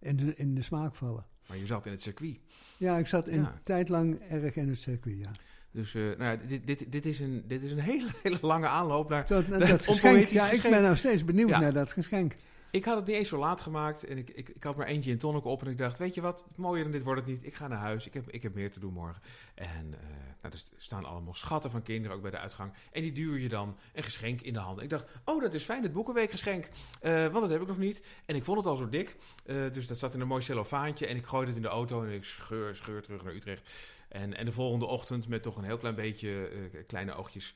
in 0.00 0.16
de, 0.16 0.34
in 0.36 0.54
de 0.54 0.62
smaak 0.62 0.94
vallen. 0.94 1.24
Maar 1.48 1.56
je 1.56 1.66
zat 1.66 1.86
in 1.86 1.92
het 1.92 2.02
circuit. 2.02 2.38
Ja, 2.76 2.98
ik 2.98 3.06
zat 3.06 3.28
in 3.28 3.40
Ja. 3.40 3.60
tijd 3.64 3.88
lang 3.88 4.18
erg 4.28 4.56
in 4.56 4.68
het 4.68 4.78
circuit, 4.78 5.18
ja. 5.18 5.30
Dus 5.70 5.94
eh, 5.94 6.02
nou 6.02 6.22
ja, 6.22 6.36
dit, 6.46 6.66
dit, 6.66 6.92
dit, 6.92 7.06
is 7.06 7.20
een, 7.20 7.44
dit 7.46 7.62
is 7.62 7.72
een 7.72 7.78
hele, 7.92 8.08
hele 8.22 8.38
lange 8.40 8.66
aanloop 8.66 9.08
naar... 9.08 9.26
Zo, 9.26 9.44
dat, 9.44 9.86
geschenk, 9.86 10.26
ja, 10.26 10.50
ik 10.50 10.62
ben 10.62 10.82
nog 10.82 10.98
steeds 10.98 11.24
benieuwd 11.24 11.48
Ja. 11.48 11.60
naar 11.60 11.72
dat 11.72 11.92
geschenk. 11.92 12.34
Ik 12.70 12.84
had 12.84 12.96
het 12.96 13.06
niet 13.06 13.16
eens 13.16 13.28
zo 13.28 13.38
laat 13.38 13.60
gemaakt 13.60 14.04
en 14.04 14.18
ik, 14.18 14.30
ik, 14.30 14.48
ik 14.48 14.62
had 14.62 14.76
maar 14.76 14.86
eentje 14.86 15.10
in 15.10 15.18
tonic 15.18 15.44
op 15.44 15.62
en 15.62 15.70
ik 15.70 15.78
dacht, 15.78 15.98
weet 15.98 16.14
je 16.14 16.20
wat, 16.20 16.44
mooier 16.56 16.82
dan 16.82 16.92
dit 16.92 17.02
wordt 17.02 17.20
het 17.20 17.30
niet. 17.30 17.44
Ik 17.44 17.54
ga 17.54 17.68
naar 17.68 17.78
huis, 17.78 18.06
ik 18.06 18.14
heb, 18.14 18.30
ik 18.30 18.42
heb 18.42 18.54
meer 18.54 18.70
te 18.70 18.80
doen 18.80 18.92
morgen. 18.92 19.22
En 19.54 19.94
eh, 19.94 20.00
nou, 20.42 20.54
er 20.54 20.60
staan 20.76 21.04
allemaal 21.04 21.34
schatten 21.34 21.70
van 21.70 21.82
kinderen 21.82 22.16
ook 22.16 22.22
bij 22.22 22.30
de 22.30 22.38
uitgang. 22.38 22.72
En 22.92 23.02
die 23.02 23.12
duur 23.12 23.38
je 23.38 23.48
dan 23.48 23.76
een 23.92 24.02
geschenk 24.02 24.40
in 24.40 24.52
de 24.52 24.58
hand. 24.58 24.80
Ik 24.80 24.90
dacht, 24.90 25.06
oh 25.24 25.42
dat 25.42 25.54
is 25.54 25.64
fijn, 25.64 25.82
het 25.82 25.92
Boekenweekgeschenk. 25.92 26.68
Eh 27.00 27.22
want 27.22 27.40
dat 27.40 27.50
heb 27.50 27.60
ik 27.60 27.66
nog 27.66 27.78
niet. 27.78 28.06
En 28.26 28.36
ik 28.36 28.44
vond 28.44 28.58
het 28.58 28.66
al 28.66 28.76
zo 28.76 28.88
dik. 28.88 29.16
Eh, 29.44 29.56
dus 29.72 29.86
dat 29.86 29.98
zat 29.98 30.14
in 30.14 30.20
een 30.20 30.26
mooi 30.26 30.42
cellofaantje 30.42 31.06
en 31.06 31.16
ik 31.16 31.26
gooide 31.26 31.46
het 31.46 31.56
in 31.56 31.62
de 31.62 31.68
auto 31.68 32.02
en 32.02 32.10
ik 32.10 32.24
scheur, 32.24 32.76
scheur 32.76 33.02
terug 33.02 33.24
naar 33.24 33.34
Utrecht. 33.34 33.90
En, 34.08 34.36
en 34.36 34.44
de 34.44 34.52
volgende 34.52 34.86
ochtend 34.86 35.28
met 35.28 35.42
toch 35.42 35.56
een 35.56 35.64
heel 35.64 35.78
klein 35.78 35.94
beetje 35.94 36.50
kleine 36.86 37.14
oogjes 37.14 37.54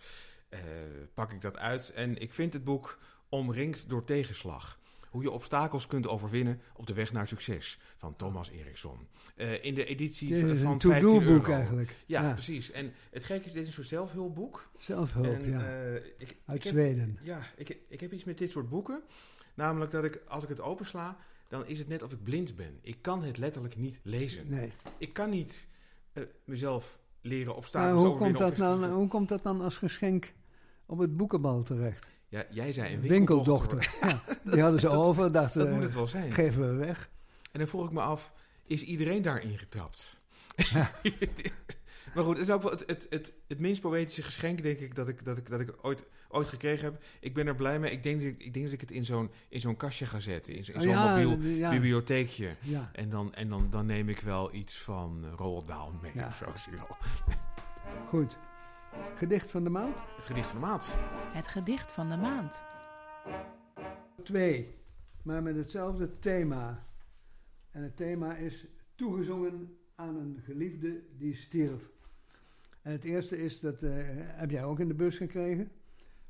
pak 1.15 1.33
ik 1.33 1.41
dat 1.41 1.57
uit. 1.57 1.93
En 1.93 2.19
ik 2.19 2.33
vind 2.33 2.53
het 2.53 2.65
boek 2.65 2.99
omringd 3.29 3.89
door 3.89 4.05
tegenslag. 4.05 4.81
Hoe 5.13 5.23
je 5.23 5.31
obstakels 5.31 5.87
kunt 5.87 6.09
overwinnen 6.09 6.61
op 6.77 6.87
de 6.87 6.95
weg 6.95 7.13
naar 7.13 7.27
succes. 7.27 7.79
Van 7.97 8.15
Thomas 8.15 8.51
Eriksson. 8.51 8.99
Eh, 9.37 9.65
in 9.65 9.75
de 9.75 9.85
editie 9.85 10.29
Dit 10.29 10.39
van 10.41 10.59
van 10.59 10.81
15 10.81 10.91
to-do-boek 10.91 11.47
euro. 11.47 11.53
eigenlijk. 11.53 11.97
Ja, 12.07 12.23
Ja. 12.23 12.33
precies. 12.33 12.71
En 12.71 12.93
het 13.11 13.25
gekke 13.25 13.47
is, 13.47 13.53
dit 13.53 13.63
is 13.63 13.67
een 13.69 13.75
soort 13.75 13.87
zelfhulpboek. 13.87 14.69
Zelfhulp, 14.79 15.25
en, 15.43 15.51
ja. 15.51 15.61
eh, 15.67 15.95
ik, 15.95 16.05
ik 16.19 16.37
Uit 16.47 16.65
heb- 16.65 16.73
Zweden. 16.73 17.19
ja, 17.23 17.41
ik, 17.57 17.79
ik 17.89 18.01
heb 18.01 18.13
iets 18.13 18.25
met 18.25 18.39
dit 18.39 18.51
soort 18.51 18.69
boeken. 18.69 19.03
Namelijk 19.55 19.91
dat 19.91 20.05
ik, 20.05 20.21
als 20.29 20.43
ik 20.43 20.49
het 20.49 20.61
opensla, 20.61 21.17
dan 21.49 21.67
is 21.67 21.79
het 21.79 21.89
net 21.89 22.03
of 22.03 22.13
ik 22.13 22.23
blind 22.23 22.57
ben. 22.57 22.79
Ik 22.83 22.97
kan 23.01 23.23
het 23.23 23.39
letterlijk 23.39 23.77
niet 23.77 24.01
lezen. 24.03 24.45
Nee. 24.49 24.73
Ik 24.99 25.13
kan 25.13 25.31
niet 25.31 25.67
eh, 26.13 26.23
mezelf 26.45 26.99
leren 27.21 27.47
Maar 27.47 27.57
obstakels 27.57 28.03
hoe, 28.03 28.17
komt 28.17 28.39
dat 28.39 28.57
dan, 28.57 28.85
hoe 28.85 29.09
komt 29.09 29.29
dat 29.29 29.43
dan 29.43 29.61
als 29.61 29.77
geschenk 29.79 30.33
op 30.87 30.99
het 30.99 31.17
boekenbal 31.17 31.63
terecht? 31.63 32.11
Ja, 32.33 32.45
jij 32.51 32.73
zei 32.73 32.95
een 32.95 33.01
Winkeldochter. 33.01 33.79
winkeldochter. 33.79 34.31
Ja, 34.45 34.51
die 34.53 34.61
hadden 34.63 34.81
ze 34.81 34.89
over, 34.89 35.33
dachten 35.33 35.59
Dat 35.61 35.69
we, 35.69 35.75
moet 35.75 35.83
het 35.83 35.95
wel 35.95 36.07
zijn. 36.07 36.33
geven 36.33 36.61
we 36.69 36.85
weg. 36.87 37.11
En 37.53 37.59
dan 37.59 37.69
vroeg 37.69 37.85
ik 37.85 37.93
me 37.93 38.01
af, 38.01 38.33
is 38.67 38.83
iedereen 38.85 39.23
daarin 39.23 39.59
getrapt? 39.59 40.17
maar 42.15 42.25
goed, 42.25 42.37
het 42.39 42.49
is 42.49 42.51
ook 42.55 42.63
wel 42.63 42.71
het, 42.71 42.85
het, 42.87 43.07
het, 43.11 43.33
het 43.49 43.59
minst 43.59 43.81
poëtische 43.81 44.23
geschenk, 44.23 44.63
denk 44.63 44.79
ik, 44.79 44.95
dat 44.95 45.09
ik, 45.09 45.25
dat 45.25 45.39
ik, 45.39 45.49
dat 45.49 45.61
ik 45.61 45.75
ooit, 45.83 46.05
ooit 46.29 46.49
gekregen 46.49 46.85
heb. 46.85 47.03
Ik 47.21 47.35
ben 47.35 47.47
er 47.47 47.55
blij 47.57 47.79
mee. 47.79 47.93
Ik 47.93 48.03
denk 48.03 48.21
dat 48.21 48.31
ik, 48.31 48.39
ik, 48.39 48.53
denk 48.53 48.65
dat 48.65 48.75
ik 48.75 48.81
het 48.81 48.91
in 48.91 49.05
zo'n, 49.05 49.31
in 49.49 49.61
zo'n 49.61 49.77
kastje 49.77 50.07
ga 50.07 50.21
zetten. 50.21 50.55
In, 50.55 50.59
Oh, 50.75 50.81
zo'n 50.81 50.91
ja, 50.91 51.17
mobiel 51.17 51.49
ja, 51.49 51.71
bibliotheekje. 51.71 52.55
ja. 52.61 52.91
En, 52.93 53.09
dan, 53.11 53.35
en 53.35 53.49
dan, 53.49 53.67
dan 53.71 53.87
neem 53.87 54.09
ik 54.09 54.21
wel 54.21 54.55
iets 54.55 54.79
van 54.79 55.25
Roald 55.37 55.67
Dahl 55.67 55.93
mee. 56.03 56.13
Ja. 56.15 56.27
Of 56.53 56.59
zo. 56.59 56.71
Goed. 58.07 58.37
Gedicht 59.15 59.51
van 59.51 59.65
de 59.65 59.71
maand? 59.71 59.99
Het 60.17 60.27
gedicht 60.27 60.51
van 60.51 60.61
de 60.61 60.67
maand. 60.67 60.97
Het 61.33 61.47
gedicht 61.47 61.93
van 61.93 62.09
de 62.09 62.17
maand. 62.17 62.63
Twee, 64.23 64.79
maar 65.23 65.43
met 65.43 65.57
hetzelfde 65.57 66.19
thema. 66.19 66.87
En 67.71 67.83
het 67.83 67.97
thema 67.97 68.35
is 68.35 68.67
toegezongen 68.95 69.77
aan 69.95 70.17
een 70.17 70.41
geliefde 70.45 71.03
die 71.19 71.35
stierf. 71.35 71.91
En 72.83 72.93
het 72.93 73.05
eerste 73.05 73.45
is, 73.45 73.61
dat 73.61 73.83
eh, 73.83 73.93
heb 74.17 74.51
jij 74.51 74.65
ook 74.65 74.81
in 74.81 74.89
de 74.89 74.95
bus 74.95 75.17
gekregen, 75.17 75.71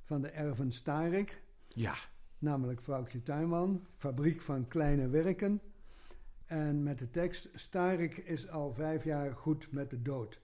van 0.03 0.21
de 0.21 0.29
erven 0.29 0.73
Starik. 0.73 1.43
Ja, 1.69 1.95
namelijk 2.39 2.83
Vrouwtje 2.83 3.23
Tuinman, 3.23 3.87
Fabriek 3.97 4.41
van 4.41 4.69
Kleine 4.69 5.09
Werken. 5.09 5.61
En 6.47 6.83
met 6.83 6.99
de 6.99 7.11
tekst: 7.11 7.49
Starik 7.55 8.17
is 8.17 8.49
al 8.49 8.73
vijf 8.73 9.05
jaar 9.05 9.35
goed 9.35 9.73
met 9.73 9.91
de 9.91 10.03
dood. 10.03 10.42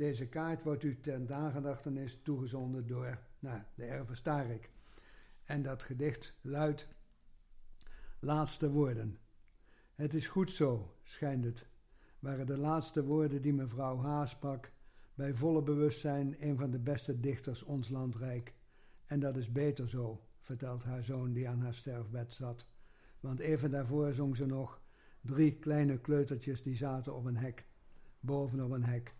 Deze 0.00 0.26
kaart 0.26 0.62
wordt 0.62 0.82
u 0.82 1.00
ter 1.00 1.20
nagedachtenis 1.20 2.18
toegezonden 2.22 2.86
door 2.86 3.18
nou, 3.38 3.60
de 3.74 3.84
erven 3.84 4.16
Starik. 4.16 4.70
En 5.44 5.62
dat 5.62 5.82
gedicht 5.82 6.34
luidt: 6.40 6.86
Laatste 8.18 8.70
woorden. 8.70 9.18
Het 9.94 10.14
is 10.14 10.28
goed 10.28 10.50
zo, 10.50 10.94
schijnt 11.02 11.44
het, 11.44 11.66
waren 12.18 12.46
de 12.46 12.56
laatste 12.56 13.04
woorden 13.04 13.42
die 13.42 13.52
mevrouw 13.52 13.96
H. 13.96 14.26
sprak, 14.26 14.72
bij 15.14 15.34
volle 15.34 15.62
bewustzijn 15.62 16.36
een 16.38 16.56
van 16.56 16.70
de 16.70 16.78
beste 16.78 17.20
dichters 17.20 17.62
ons 17.62 17.88
landrijk. 17.88 18.54
En 19.06 19.20
dat 19.20 19.36
is 19.36 19.52
beter 19.52 19.88
zo, 19.88 20.24
vertelt 20.38 20.84
haar 20.84 21.04
zoon 21.04 21.32
die 21.32 21.48
aan 21.48 21.60
haar 21.60 21.74
sterfbed 21.74 22.34
zat. 22.34 22.66
Want 23.20 23.38
even 23.38 23.70
daarvoor 23.70 24.12
zong 24.12 24.36
ze 24.36 24.46
nog 24.46 24.80
drie 25.20 25.58
kleine 25.58 25.98
kleutertjes 25.98 26.62
die 26.62 26.76
zaten 26.76 27.14
op 27.14 27.24
een 27.24 27.36
hek, 27.36 27.66
bovenop 28.20 28.70
een 28.70 28.84
hek. 28.84 29.18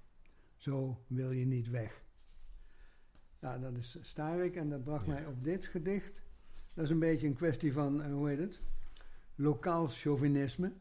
Zo 0.60 1.04
wil 1.06 1.30
je 1.30 1.44
niet 1.46 1.68
weg. 1.70 2.02
Ja, 3.40 3.58
dat 3.58 3.76
is 3.76 3.96
Starik 4.00 4.56
en 4.56 4.68
dat 4.68 4.84
bracht 4.84 5.06
Ja. 5.06 5.12
mij 5.12 5.26
op 5.26 5.44
dit 5.44 5.66
gedicht. 5.66 6.22
Dat 6.74 6.84
is 6.84 6.90
een 6.90 6.98
beetje 6.98 7.26
een 7.26 7.34
kwestie 7.34 7.72
van, 7.72 8.02
eh, 8.02 8.12
hoe 8.12 8.28
heet 8.28 8.38
het? 8.38 8.60
Lokaal 9.34 9.88
chauvinisme. 9.88 10.72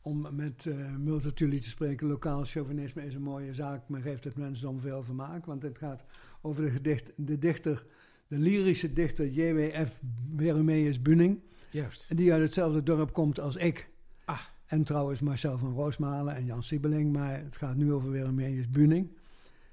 Om 0.00 0.36
met 0.36 0.66
eh 0.66 0.96
multatuli 0.96 1.60
te 1.60 1.68
spreken, 1.68 2.06
lokaal 2.06 2.44
chauvinisme 2.44 3.04
is 3.06 3.14
een 3.14 3.22
mooie 3.22 3.54
zaak, 3.54 3.88
maar 3.88 4.00
geeft 4.00 4.24
het 4.24 4.36
mensen 4.36 4.64
dan 4.64 4.80
veel 4.80 5.02
vermaak. 5.02 5.46
Want 5.46 5.62
het 5.62 5.78
gaat 5.78 6.04
over 6.42 6.62
de, 6.62 6.70
gedicht, 6.70 7.12
de 7.16 7.38
dichter, 7.38 7.86
de 8.26 8.38
lyrische 8.38 8.92
dichter 8.92 9.28
J.W.F. 9.28 10.00
Weremeus 10.36 11.02
Bunning. 11.02 11.40
juist. 11.70 12.16
Die 12.16 12.32
uit 12.32 12.42
hetzelfde 12.42 12.82
dorp 12.82 13.12
komt 13.12 13.38
als 13.40 13.56
ik. 13.56 13.88
Ah. 14.24 14.40
En 14.66 14.84
trouwens 14.84 15.20
Marcel 15.20 15.58
van 15.58 15.72
Roosmalen 15.72 16.34
en 16.34 16.44
Jan 16.44 16.62
Siebeling. 16.62 17.12
Maar 17.12 17.42
het 17.42 17.56
gaat 17.56 17.76
nu 17.76 17.92
over 17.92 18.10
Weremeus 18.10 18.70
Bunning. 18.70 19.16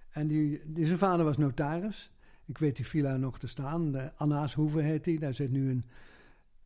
En 0.10 0.28
die, 0.28 0.62
die, 0.74 0.86
zijn 0.86 0.98
vader 0.98 1.26
was 1.26 1.38
notaris. 1.38 2.12
Ik 2.46 2.58
weet 2.58 2.76
die 2.76 2.88
villa 2.88 3.18
nog 3.18 3.40
te 3.40 3.48
staan. 3.48 3.92
De 3.92 4.12
Anna's 4.16 4.54
Hoeve 4.54 4.82
heet 4.82 5.04
die. 5.04 5.20
Daar 5.20 5.34
zit 5.34 5.52
nu 5.52 5.70
een 5.70 5.86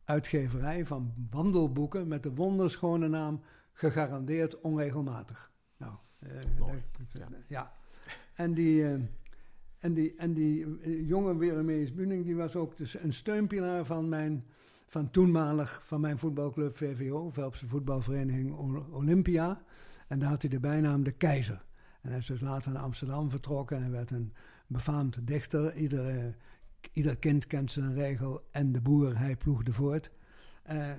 uitgeverij 0.04 0.86
van 0.86 1.12
wandelboeken 1.30 2.08
met 2.08 2.22
de 2.22 2.34
wonderschone 2.34 3.08
naam 3.08 3.40
gegarandeerd 3.72 4.60
onregelmatig. 4.60 5.52
Nou, 5.76 5.92
Mooi, 6.58 6.82
daar- 7.12 7.28
ja. 7.30 7.38
ja. 7.48 7.72
En 8.34 8.54
die, 8.54 8.84
eh, 8.84 9.00
en 9.78 9.94
die, 9.94 10.14
en 10.16 10.32
die 10.34 10.78
eh, 10.80 11.08
jonge 11.08 11.36
Weremees 11.36 11.94
Buning, 11.94 12.24
die 12.24 12.36
was 12.36 12.56
ook 12.56 12.76
dus 12.76 13.02
een 13.02 13.12
steunpilaar 13.12 13.84
van 13.84 14.08
mijn, 14.08 14.44
van 14.86 15.10
toenmalig, 15.10 15.82
van 15.84 16.00
mijn 16.00 16.18
voetbalclub 16.18 16.76
VVO, 16.76 17.30
Velpse 17.30 17.66
voetbalvereniging 17.66 18.56
Olympia. 18.90 19.62
En 20.08 20.18
daar 20.18 20.28
had 20.28 20.42
hij 20.42 20.50
de 20.50 20.60
bijnaam 20.60 21.02
de 21.02 21.12
keizer. 21.12 21.64
En 22.00 22.08
hij 22.08 22.18
is 22.18 22.26
dus 22.26 22.40
later 22.40 22.72
naar 22.72 22.82
Amsterdam 22.82 23.30
vertrokken 23.30 23.82
en 23.82 23.90
werd 23.90 24.10
een 24.10 24.32
befaamd 24.66 25.26
dichter. 25.26 25.74
Ieder, 25.74 26.08
eh, 26.08 26.24
ieder 26.92 27.16
kind 27.16 27.46
kent 27.46 27.70
zijn 27.70 27.94
regel 27.94 28.48
en 28.50 28.72
de 28.72 28.80
boer, 28.80 29.18
hij 29.18 29.36
ploegde 29.36 29.72
voort. 29.72 30.10
Eh, 30.62 30.90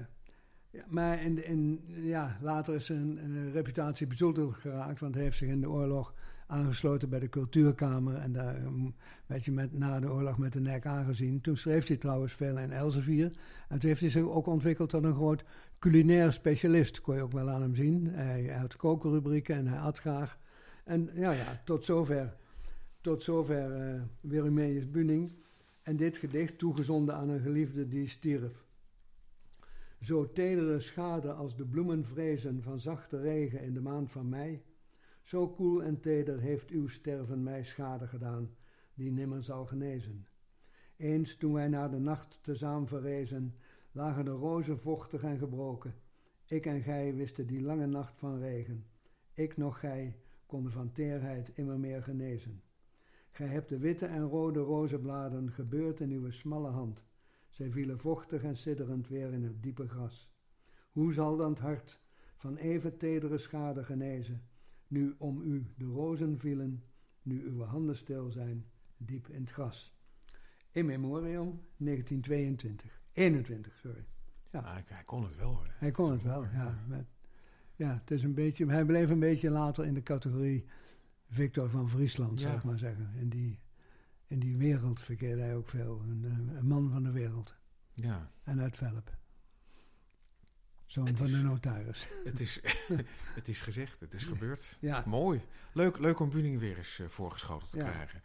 maar 0.87 1.21
in, 1.21 1.45
in, 1.45 1.83
ja, 1.87 2.37
later 2.41 2.75
is 2.75 2.85
zijn 2.85 3.17
eh, 3.17 3.53
reputatie 3.53 4.07
bezoedeld 4.07 4.55
geraakt, 4.55 4.99
want 4.99 5.13
hij 5.13 5.23
heeft 5.23 5.37
zich 5.37 5.49
in 5.49 5.61
de 5.61 5.69
oorlog 5.69 6.13
aangesloten 6.47 7.09
bij 7.09 7.19
de 7.19 7.29
cultuurkamer. 7.29 8.15
En 8.15 8.31
daar 8.31 8.63
um, 8.63 8.95
werd 9.25 9.45
je 9.45 9.51
met, 9.51 9.73
na 9.73 9.99
de 9.99 10.11
oorlog 10.11 10.37
met 10.37 10.53
de 10.53 10.59
nek 10.59 10.85
aangezien. 10.85 11.41
Toen 11.41 11.57
schreef 11.57 11.87
hij 11.87 11.97
trouwens 11.97 12.33
veel 12.33 12.57
in 12.57 12.71
Elsevier. 12.71 13.31
En 13.67 13.79
toen 13.79 13.89
heeft 13.89 14.01
hij 14.01 14.09
zich 14.09 14.23
ook 14.23 14.47
ontwikkeld 14.47 14.89
tot 14.89 15.03
een 15.03 15.15
groot 15.15 15.43
culinair 15.79 16.33
specialist. 16.33 17.01
Kon 17.01 17.15
je 17.15 17.21
ook 17.21 17.31
wel 17.31 17.49
aan 17.49 17.61
hem 17.61 17.75
zien. 17.75 18.07
Hij, 18.07 18.45
had 18.47 18.75
kokenrubrieken 18.75 19.55
en 19.55 19.67
hij 19.67 19.79
at 19.79 19.99
graag. 19.99 20.39
En 20.83 21.09
ja, 21.13 21.31
ja, 21.31 21.61
tot 21.65 21.85
zover, 21.85 22.35
tot 23.01 23.23
zover 23.23 23.93
uh, 23.93 24.01
Wilhelminius 24.21 24.91
Buning. 24.91 25.31
En 25.81 25.97
dit 25.97 26.17
gedicht 26.17 26.57
toegezonden 26.57 27.15
aan 27.15 27.29
een 27.29 27.39
geliefde 27.39 27.87
die 27.87 28.07
stierf. 28.07 28.65
Zo 29.99 30.31
tedere 30.31 30.79
schade 30.79 31.31
als 31.31 31.55
de 31.55 31.65
bloemenvrezen 31.65 32.63
van 32.63 32.79
zachte 32.79 33.19
regen 33.19 33.61
in 33.61 33.73
de 33.73 33.81
maand 33.81 34.11
van 34.11 34.29
mei. 34.29 34.61
Zo 35.27 35.47
koel 35.47 35.83
en 35.83 35.99
teder 35.99 36.39
heeft 36.39 36.69
uw 36.69 36.87
sterven 36.87 37.43
mij 37.43 37.63
schade 37.63 38.07
gedaan, 38.07 38.55
die 38.93 39.11
nimmer 39.11 39.43
zal 39.43 39.65
genezen. 39.65 40.27
Eens 40.97 41.35
toen 41.35 41.53
wij 41.53 41.67
naar 41.67 41.91
de 41.91 41.99
nacht 41.99 42.39
tezaam 42.43 42.87
verrezen, 42.87 43.55
lagen 43.91 44.25
de 44.25 44.31
rozen 44.31 44.79
vochtig 44.79 45.23
en 45.23 45.37
gebroken. 45.37 45.95
Ik 46.45 46.65
en 46.65 46.81
gij 46.81 47.15
wisten 47.15 47.47
die 47.47 47.61
lange 47.61 47.85
nacht 47.85 48.17
van 48.17 48.39
regen. 48.39 48.85
Ik 49.33 49.57
nog 49.57 49.79
gij 49.79 50.19
konden 50.45 50.71
van 50.71 50.91
teerheid 50.91 51.49
immer 51.49 51.79
meer 51.79 52.03
genezen. 52.03 52.63
Gij 53.29 53.47
hebt 53.47 53.69
de 53.69 53.77
witte 53.77 54.05
en 54.05 54.23
rode 54.23 54.59
rozenbladen 54.59 55.51
gebeurd 55.51 55.99
in 55.99 56.11
uw 56.11 56.31
smalle 56.31 56.69
hand. 56.69 57.05
Zij 57.49 57.71
vielen 57.71 57.99
vochtig 57.99 58.43
en 58.43 58.57
sidderend 58.57 59.07
weer 59.07 59.33
in 59.33 59.43
het 59.43 59.63
diepe 59.63 59.87
gras. 59.87 60.35
Hoe 60.91 61.13
zal 61.13 61.37
dan 61.37 61.49
het 61.49 61.59
hart 61.59 62.01
van 62.35 62.55
even 62.55 62.97
tedere 62.97 63.37
schade 63.37 63.83
genezen, 63.83 64.41
nu 64.87 65.15
om 65.17 65.41
u 65.41 65.65
de 65.77 65.85
rozen 65.85 66.39
vielen, 66.39 66.83
nu 67.21 67.43
uw 67.45 67.61
handen 67.61 67.95
stil 67.95 68.31
zijn, 68.31 68.65
diep 68.97 69.27
in 69.27 69.41
het 69.41 69.51
gras? 69.51 69.95
In 70.71 70.85
memoriam 70.85 71.61
1922. 71.77 73.01
21, 73.11 73.77
sorry. 73.77 74.05
Ja. 74.51 74.59
Ah, 74.59 74.77
hij 74.85 75.03
kon 75.03 75.23
het 75.23 75.35
wel 75.35 75.53
hoor. 75.53 75.73
Hij 75.77 75.91
kon 75.91 76.11
het 76.11 76.21
wel, 76.21 76.43
ja. 76.43 76.83
Met, 76.87 77.05
ja, 77.75 77.93
het 77.93 78.11
is 78.11 78.23
een 78.23 78.33
beetje, 78.33 78.65
hij 78.65 78.85
bleef 78.85 79.09
een 79.09 79.19
beetje 79.19 79.49
later 79.49 79.85
in 79.85 79.93
de 79.93 80.03
categorie 80.03 80.65
Victor 81.29 81.69
van 81.69 81.89
Friesland, 81.89 82.39
zou 82.39 82.57
ik 82.57 82.63
maar 82.63 82.77
zeggen. 82.77 83.11
In 83.15 83.29
die, 83.29 83.59
in 84.25 84.39
die 84.39 84.57
wereld 84.57 84.99
verkeerde 85.01 85.41
hij 85.41 85.55
ook 85.55 85.69
veel. 85.69 86.01
Een, 86.01 86.25
eh, 86.25 86.57
een 86.57 86.67
man 86.67 86.89
van 86.89 87.03
de 87.03 87.11
wereld. 87.11 87.55
Ja. 87.93 88.31
En 88.43 88.59
uit 88.59 88.75
Velp. 88.75 89.16
Zoon 90.87 91.17
van 91.17 91.31
de 91.31 91.37
notaris. 91.37 92.07
Het 92.23 92.39
is, 92.39 92.59
het 93.39 93.47
is 93.47 93.61
gezegd, 93.61 93.99
het 93.99 94.13
is 94.13 94.23
gebeurd. 94.23 94.77
Ja. 94.79 95.03
Mooi. 95.05 95.41
Leuk, 95.71 95.97
leuk 95.97 96.19
om 96.19 96.29
Buning 96.29 96.59
weer 96.59 96.77
eens 96.77 96.99
uh, 96.99 97.07
voorgeschoten 97.07 97.67
te 97.67 97.77
krijgen. 97.77 98.21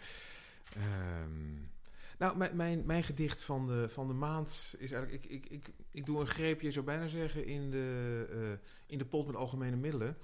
Um, 0.77 1.71
nou, 2.19 2.37
mijn, 2.37 2.57
mijn, 2.57 2.87
mijn, 2.87 3.05
gedicht 3.05 3.43
van 3.43 3.67
de, 3.67 3.89
van 3.89 4.07
de 4.07 4.13
maand 4.13 4.75
is 4.79 4.93
eigenlijk... 4.93 5.25
Ik, 5.25 5.31
ik, 5.31 5.51
ik, 5.51 5.67
ik 5.91 6.07
doe 6.07 6.21
een 6.21 6.27
greepje, 6.27 6.73
zou 6.73 6.85
bijna 6.85 7.07
zeggen, 7.07 7.47
in 7.47 7.71
de, 7.71 8.27
uh, 8.35 8.69
in 8.87 8.99
de 8.99 9.05
pot 9.05 9.27
met 9.27 9.37
algemene 9.37 9.77
middelen. 9.77 10.17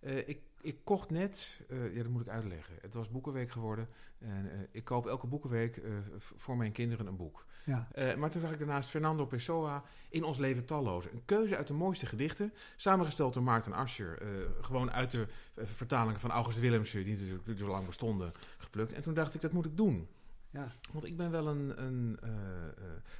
Uh, 0.00 0.28
ik, 0.28 0.40
ik 0.66 0.76
kocht 0.84 1.10
net, 1.10 1.60
uh, 1.68 1.94
ja 1.96 2.02
dat 2.02 2.12
moet 2.12 2.20
ik 2.20 2.28
uitleggen. 2.28 2.74
Het 2.80 2.94
was 2.94 3.10
Boekenweek 3.10 3.50
geworden. 3.50 3.88
En 4.18 4.68
ik 4.70 4.84
koop 4.84 5.06
elke 5.06 5.26
Boekenweek 5.26 5.80
voor 6.18 6.56
mijn 6.56 6.72
kinderen 6.72 7.06
een 7.06 7.16
boek. 7.16 7.44
Ja. 7.64 7.88
maar 8.18 8.30
toen 8.30 8.40
zag 8.40 8.52
ik 8.52 8.58
daarnaast 8.58 8.90
Fernando 8.90 9.26
Pessoa 9.26 9.82
in 10.08 10.24
Ons 10.24 10.38
Leven 10.38 10.64
Talloze. 10.64 11.10
Een 11.12 11.24
keuze 11.24 11.56
uit 11.56 11.66
de 11.66 11.72
mooiste 11.72 12.06
gedichten. 12.06 12.52
Samengesteld 12.76 13.34
door 13.34 13.42
Maarten 13.42 13.72
Ascher. 13.72 14.22
gewoon 14.60 14.90
uit 14.90 15.10
de 15.10 15.26
vertalingen 15.54 16.20
van 16.20 16.30
August 16.30 16.58
Willemsen, 16.58 17.04
die 17.04 17.16
natuurlijk 17.16 17.58
zo 17.58 17.66
lang 17.66 17.86
bestonden, 17.86 18.32
geplukt. 18.58 18.92
En 18.92 19.02
toen 19.02 19.14
dacht 19.14 19.34
ik, 19.34 19.40
dat 19.40 19.52
moet 19.52 19.66
ik 19.66 19.76
doen. 19.76 20.08
Ja. 20.56 20.72
Want 20.92 21.04
ik 21.04 21.16
ben 21.16 21.30
wel 21.30 21.46
een, 21.46 21.82
een, 21.82 22.18
uh, 22.24 22.30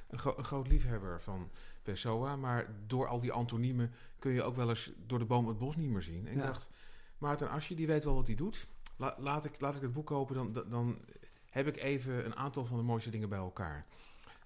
een, 0.07 0.19
gro 0.19 0.33
een, 0.37 0.43
groot 0.43 0.67
liefhebber 0.67 1.21
van 1.21 1.49
Pessoa. 1.83 2.35
Maar 2.35 2.67
door 2.87 3.07
al 3.07 3.19
die 3.19 3.31
antoniemen 3.31 3.91
kun 4.19 4.31
je 4.31 4.43
ook 4.43 4.55
wel 4.55 4.69
eens 4.69 4.91
door 5.05 5.19
de 5.19 5.25
boom 5.25 5.47
het 5.47 5.57
bos 5.57 5.75
niet 5.75 5.89
meer 5.89 6.01
zien. 6.01 6.27
En 6.27 6.33
ja. 6.33 6.39
ik 6.39 6.45
dacht, 6.45 6.69
Maarten 7.17 7.49
Asje, 7.49 7.75
die 7.75 7.87
weet 7.87 8.03
wel 8.03 8.15
wat 8.15 8.27
hij 8.27 8.35
doet. 8.35 8.67
La 8.95 9.15
laat, 9.19 9.45
ik, 9.45 9.59
laat 9.59 9.75
ik 9.75 9.81
het 9.81 9.93
boek 9.93 10.05
kopen, 10.05 10.35
dan, 10.35 10.69
dan 10.69 11.01
heb 11.49 11.67
ik 11.67 11.77
even 11.77 12.25
een 12.25 12.35
aantal 12.35 12.65
van 12.65 12.77
de 12.77 12.83
mooiste 12.83 13.09
dingen 13.09 13.29
bij 13.29 13.37
elkaar. 13.37 13.85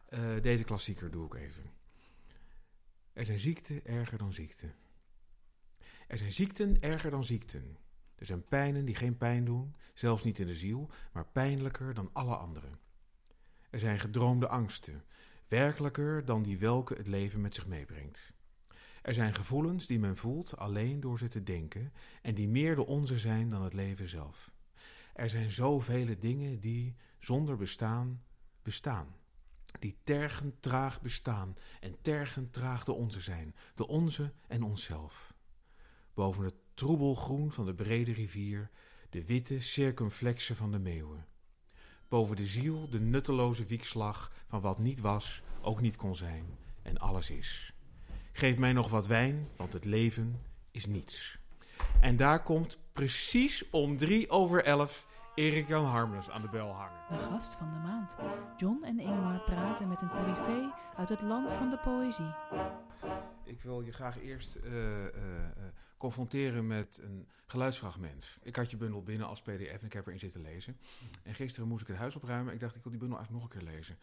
Uh, 0.10 0.42
deze 0.42 0.64
klassieker 0.64 1.12
doe 1.12 1.26
ik 1.26 1.34
even. 1.34 1.64
Er 3.14 3.26
zijn 3.26 3.40
ziekten 3.40 3.86
erger 3.86 4.18
dan 4.18 4.34
ziekten. 4.34 4.74
Er 6.08 6.18
zijn 6.18 6.32
ziekten 6.32 6.82
erger 6.82 7.12
dan 7.12 7.24
ziekten. 7.24 7.78
Er 8.16 8.26
zijn 8.26 8.48
pijnen 8.48 8.86
die 8.86 8.96
geen 8.96 9.18
pijn 9.18 9.46
doen, 9.46 9.76
zelfs 9.94 10.24
niet 10.24 10.40
in 10.40 10.48
de 10.48 10.56
ziel, 10.56 10.90
maar 11.12 11.26
pijnlijker 11.26 11.94
dan 11.94 12.10
alle 12.14 12.36
andere. 12.36 12.68
Er 13.70 13.80
zijn 13.80 14.00
gedroomde 14.00 14.48
angsten, 14.48 15.04
werkelijker 15.48 16.26
dan 16.26 16.44
die 16.44 16.60
welke 16.60 16.94
het 16.94 17.08
leven 17.08 17.42
met 17.42 17.56
zich 17.56 17.68
meebrengt. 17.68 18.34
Er 19.02 19.14
zijn 19.14 19.34
gevoelens 19.34 19.88
die 19.88 20.00
men 20.00 20.18
voelt 20.18 20.58
alleen 20.58 21.00
door 21.00 21.18
ze 21.18 21.28
te 21.28 21.44
denken 21.44 21.94
en 22.22 22.36
die 22.36 22.48
meer 22.48 22.76
de 22.76 22.86
onze 22.86 23.18
zijn 23.20 23.50
dan 23.50 23.64
het 23.64 23.74
leven 23.74 24.08
zelf. 24.08 24.52
Er 25.14 25.30
zijn 25.30 25.52
zoveel 25.52 26.20
dingen 26.20 26.60
die, 26.60 26.96
zonder 27.20 27.58
bestaan, 27.58 28.24
bestaan. 28.64 29.16
Die 29.80 29.98
tergend 30.04 30.62
traag 30.62 31.02
bestaan 31.02 31.54
en 31.80 31.96
tergend 32.02 32.54
traag 32.54 32.84
de 32.84 32.92
onze 32.92 33.20
zijn, 33.20 33.56
de 33.76 33.88
onze 33.88 34.34
en 34.48 34.64
onszelf. 34.64 35.34
Boven 36.14 36.44
het 36.44 36.56
troebelgroen 36.74 37.52
van 37.52 37.66
de 37.66 37.74
brede 37.74 38.14
rivier, 38.14 38.70
de 39.10 39.26
witte 39.26 39.62
circumflexen 39.62 40.56
van 40.56 40.72
de 40.72 40.80
meeuwen. 40.80 41.26
Boven 42.08 42.36
de 42.36 42.48
ziel 42.48 42.90
de 42.90 43.00
nutteloze 43.00 43.66
wiekslag 43.66 44.32
van 44.48 44.62
wat 44.62 44.80
niet 44.80 45.00
was, 45.00 45.42
ook 45.62 45.82
niet 45.82 45.96
kon 45.96 46.16
zijn 46.16 46.46
en 46.82 46.98
alles 46.98 47.30
is. 47.30 47.74
Geef 48.32 48.58
mij 48.58 48.74
nog 48.74 48.89
wat 48.89 49.08
wijn, 49.08 49.48
want 49.56 49.74
het 49.74 49.86
leven 49.86 50.41
is 50.72 50.86
niets. 50.86 51.39
En 52.02 52.17
daar 52.17 52.44
komt 52.44 52.80
precies 52.94 53.70
om 53.70 53.98
drie 53.98 54.30
over 54.30 54.63
elf 54.63 55.08
Erik 55.36 55.67
Jan 55.67 55.86
Harmens 55.86 56.30
aan 56.30 56.41
de 56.41 56.50
bel 56.50 56.72
hangen. 56.72 57.00
De 57.10 57.17
gast 57.17 57.56
van 57.56 57.74
de 57.74 57.80
maand. 57.80 58.15
John 58.58 58.84
en 58.84 59.00
Ingmar 59.00 59.39
praten 59.39 59.88
met 59.88 60.02
een 60.02 60.10
coryfee 60.10 60.70
uit 60.98 61.10
het 61.10 61.22
land 61.22 61.54
van 61.54 61.70
de 61.70 61.78
poëzie. 61.78 62.34
Ik 63.44 63.62
wil 63.62 63.82
je 63.82 63.91
graag 63.91 64.20
eerst 64.20 64.56
uh, 64.56 65.04
uh, 65.04 65.12
confronteren 65.98 66.67
met 66.67 67.00
een 67.04 67.28
geluidsfragment. 67.46 68.39
Ik 68.44 68.56
had 68.56 68.72
je 68.72 68.78
bundel 68.78 69.04
binnen 69.04 69.28
als 69.28 69.41
pdf 69.41 69.80
en 69.80 69.86
ik 69.86 69.94
heb 69.94 70.06
erin 70.08 70.20
zitten 70.20 70.41
lezen. 70.41 70.78
En 71.24 71.36
gisteren 71.36 71.70
moest 71.70 71.82
ik 71.82 71.88
het 71.88 71.98
huis 71.98 72.15
opruimen. 72.15 72.54
Ik 72.54 72.60
dacht, 72.60 72.76
ik 72.76 72.84
wil 72.84 72.91
die 72.91 73.02
bundel 73.02 73.17
eigenlijk 73.17 73.46
nog 73.46 73.54
een 73.54 73.60
keer 73.60 73.76
lezen. 73.76 73.98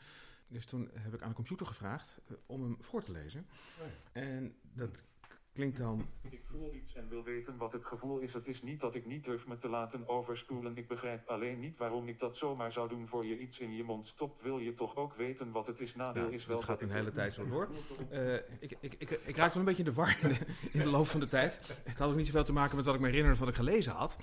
Dus 0.48 0.66
toen 0.66 0.90
heb 0.92 1.14
ik 1.14 1.22
aan 1.22 1.28
de 1.28 1.34
computer 1.34 1.66
gevraagd 1.66 2.20
uh, 2.30 2.36
om 2.46 2.62
hem 2.62 2.76
voor 2.80 3.02
te 3.02 3.12
lezen. 3.12 3.46
Oh 3.80 3.86
en 4.12 4.54
dat 4.72 5.04
klinkt 5.52 5.78
dan... 5.78 6.06
Ik 6.30 6.42
voel 6.50 6.74
iets 6.74 6.94
en 6.94 7.08
wil 7.08 7.22
weten 7.22 7.56
wat 7.56 7.72
het 7.72 7.84
gevoel 7.84 8.18
is. 8.18 8.32
Het 8.32 8.46
is 8.46 8.62
niet 8.62 8.80
dat 8.80 8.94
ik 8.94 9.06
niet 9.06 9.24
durf 9.24 9.46
me 9.46 9.58
te 9.58 9.68
laten 9.68 10.08
overspoelen. 10.08 10.76
Ik 10.76 10.88
begrijp 10.88 11.28
alleen 11.28 11.60
niet 11.60 11.78
waarom 11.78 12.08
ik 12.08 12.18
dat 12.18 12.36
zomaar 12.36 12.72
zou 12.72 12.88
doen 12.88 13.08
voor 13.08 13.24
je 13.26 13.38
iets 13.38 13.58
in 13.58 13.76
je 13.76 13.82
mond 13.82 14.06
stopt. 14.06 14.42
Wil 14.42 14.58
je 14.58 14.74
toch 14.74 14.96
ook 14.96 15.14
weten 15.14 15.50
wat 15.50 15.66
het 15.66 15.80
is? 15.80 15.94
Nadeel 15.94 16.22
nou, 16.22 16.34
is 16.34 16.46
wel 16.46 16.56
dat 16.56 16.64
gaat 16.64 16.80
dat 16.80 16.88
een 16.88 16.94
hele 16.94 17.12
tijd 17.12 17.34
zo 17.34 17.48
door. 17.48 17.68
Uh, 18.12 18.34
ik, 18.34 18.76
ik, 18.80 18.94
ik, 18.98 19.10
ik 19.10 19.36
raakte 19.36 19.58
een 19.58 19.64
beetje 19.64 19.84
in 19.84 19.88
de 19.88 19.96
war 19.96 20.18
in 20.22 20.28
de, 20.28 20.38
in 20.72 20.80
de 20.80 20.90
loop 20.90 21.06
van 21.06 21.20
de 21.20 21.28
tijd. 21.28 21.76
Het 21.84 21.98
had 21.98 22.10
ook 22.10 22.16
niet 22.16 22.26
zoveel 22.26 22.44
te 22.44 22.52
maken 22.52 22.76
met 22.76 22.84
wat 22.84 22.94
ik 22.94 23.00
me 23.00 23.06
herinnerde 23.06 23.38
wat 23.38 23.48
ik 23.48 23.54
gelezen 23.54 23.92
had. 23.92 24.16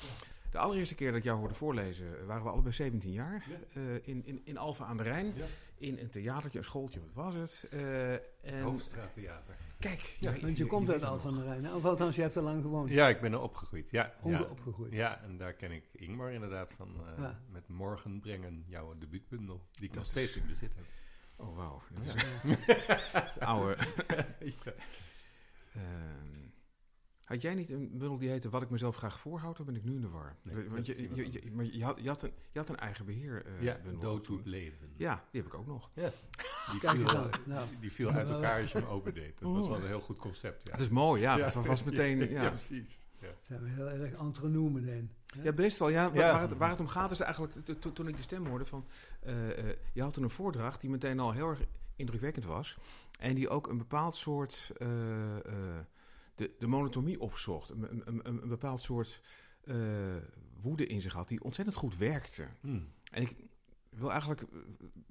De 0.56 0.62
allereerste 0.62 0.96
keer 0.96 1.08
dat 1.10 1.18
ik 1.18 1.24
jou 1.24 1.38
hoorde 1.40 1.54
voorlezen, 1.54 2.26
waren 2.26 2.44
we 2.44 2.50
allebei 2.50 2.74
17 2.74 3.12
jaar. 3.12 3.46
Ja. 3.50 3.82
Uh, 3.82 3.96
in, 4.08 4.26
in, 4.26 4.42
in 4.44 4.58
Alphen 4.58 4.86
aan 4.86 4.98
de 4.98 5.04
Rijn. 5.04 5.34
Ja. 5.36 5.46
In 5.78 5.98
een 6.00 6.10
theatertje, 6.10 6.58
een 6.60 6.64
schooltje, 6.66 7.00
wat 7.14 7.34
was 7.34 7.36
het? 7.36 7.68
Uh, 7.74 8.12
en... 8.14 8.20
Het 8.42 8.62
Hoofdstraattheater. 8.64 9.56
Kijk, 9.80 10.16
Ja, 10.20 10.40
want 10.40 10.58
je, 10.58 10.66
komt 10.66 10.90
uit 10.90 11.04
Al 11.04 11.20
van 11.20 11.36
der 11.36 11.44
Rijn. 11.46 11.74
Of 11.74 11.86
althans, 11.86 12.16
je 12.16 12.22
hebt 12.22 12.36
er 12.36 12.42
lang 12.42 12.62
gewoond. 12.62 12.90
Ja, 12.90 13.08
ik 13.08 13.22
ben 13.22 13.32
er 13.32 13.40
opgegroeid. 13.42 13.92
Ja, 13.92 14.14
ja. 14.24 14.42
opgegroeid. 14.42 14.94
ja, 14.94 15.22
en 15.22 15.38
daar 15.38 15.54
ken 15.54 15.72
ik 15.72 15.84
Ingmar 15.92 16.32
inderdaad 16.32 16.72
van. 16.78 16.90
eh, 17.06 17.24
Ja. 17.24 17.40
Met 17.52 17.68
Morgen 17.68 18.20
brengen, 18.20 18.64
jouw 18.68 18.98
debuutbundel. 18.98 19.62
Die 19.72 19.84
ik 19.84 19.90
Dat 19.90 19.98
nog 19.98 20.06
steeds 20.08 20.36
is- 20.36 20.42
in 20.42 20.48
bezit 20.48 20.72
heb. 20.76 20.86
Oh, 21.36 21.56
wauw. 21.56 21.82
Oude. 23.40 23.76
Ja. 24.64 24.74
Had 27.26 27.42
jij 27.42 27.56
niet 27.56 27.70
een 27.70 27.90
bundel 27.92 28.18
die 28.18 28.30
heette 28.30 28.50
Wat 28.50 28.62
ik 28.62 28.70
mezelf 28.70 28.96
graag 28.96 29.20
voorhoud? 29.20 29.58
Dan 29.58 29.66
ben 29.66 29.76
ik 29.76 29.84
nu 29.84 29.96
in 29.96 30.02
de 30.02 30.10
war. 30.10 30.36
Nee, 30.42 30.70
Want 30.70 30.86
je, 30.86 31.10
maar 31.54 31.66
je, 31.66 31.84
had, 31.84 32.00
je, 32.02 32.08
had 32.08 32.22
een, 32.24 32.32
je 32.52 32.60
had 32.60 32.70
een 32.70 32.78
eigen 32.78 33.06
beheer 33.06 33.46
eh 33.46 33.62
Ja, 33.62 33.80
bundel. 33.84 34.02
Dood 34.02 34.26
doet 34.26 34.46
leven. 34.46 34.90
Ja, 34.98 35.24
die 35.32 35.42
heb 35.42 35.52
ik 35.54 35.58
ook 35.60 35.68
nog. 35.68 35.90
Die 35.94 36.80
Kijk 36.80 36.96
viel. 37.10 37.30
Nou, 37.46 37.68
die 37.80 37.92
viel 37.92 38.10
uit 38.12 38.30
elkaar 38.30 38.62
als 38.62 38.72
je 38.72 38.78
hem 38.78 38.88
opendeed. 38.88 39.40
Dat 39.40 39.52
was 39.52 39.68
wel 39.68 39.78
een 39.78 39.86
heel 39.88 40.00
goed 40.02 40.18
concept. 40.18 40.62
Ja, 40.68 40.72
Het 40.72 40.82
is 40.82 40.90
mooi, 40.90 41.22
ja. 41.22 41.38
Ja. 41.38 41.50
Dat 41.50 41.66
was 41.66 41.84
meteen... 41.84 42.18
Ja, 42.18 42.26
ja, 42.26 42.42
ja. 42.44 42.50
precies. 42.50 42.98
Ja. 43.20 43.28
zijn 43.48 43.64
we 43.64 43.70
heel 43.70 43.90
erg 43.90 44.14
entrenou 44.14 44.70
meteen. 44.72 45.12
best 45.56 45.78
wel. 45.78 45.90
Ja, 45.90 46.12
wa- 46.12 46.20
Ja. 46.20 46.32
Waar, 46.32 46.42
het, 46.42 46.58
waar 46.58 46.70
het 46.70 46.80
om 46.80 46.88
gaat 46.88 47.12
is 47.12 47.20
eigenlijk... 47.20 47.54
to- 47.66 47.80
to- 47.80 47.94
Toen 47.94 48.08
ik 48.08 48.18
de 48.18 48.24
stem 48.24 48.46
hoorde 48.46 48.66
van... 48.66 48.86
eh, 49.22 49.58
eh, 49.70 49.76
je 49.94 50.02
had 50.02 50.14
toen 50.14 50.24
een 50.24 50.30
voordracht 50.30 50.82
die 50.82 50.90
meteen 50.90 51.20
al 51.20 51.32
heel 51.32 51.50
erg 51.50 51.60
indrukwekkend 51.96 52.46
was. 52.46 52.78
En 53.20 53.36
die 53.36 53.50
ook 53.50 53.68
een 53.68 53.78
bepaald 53.78 54.16
soort... 54.16 54.72
eh, 54.78 55.38
eh, 55.38 55.44
de, 56.36 56.52
de 56.60 56.68
monotomie 56.68 57.20
opzocht. 57.20 57.70
Een, 57.70 57.88
een, 57.92 58.20
een, 58.24 58.42
een 58.42 58.50
bepaald 58.50 58.82
soort 58.82 59.22
eh, 59.64 60.16
woede 60.62 60.88
in 60.88 61.02
zich 61.02 61.14
had 61.14 61.28
die 61.28 61.44
ontzettend 61.44 61.78
goed 61.78 61.98
werkte. 61.98 62.48
Hm. 62.62 62.80
En 63.12 63.22
ik 63.22 63.36
wil 63.90 64.12
eigenlijk 64.12 64.42
eh, 64.42 64.48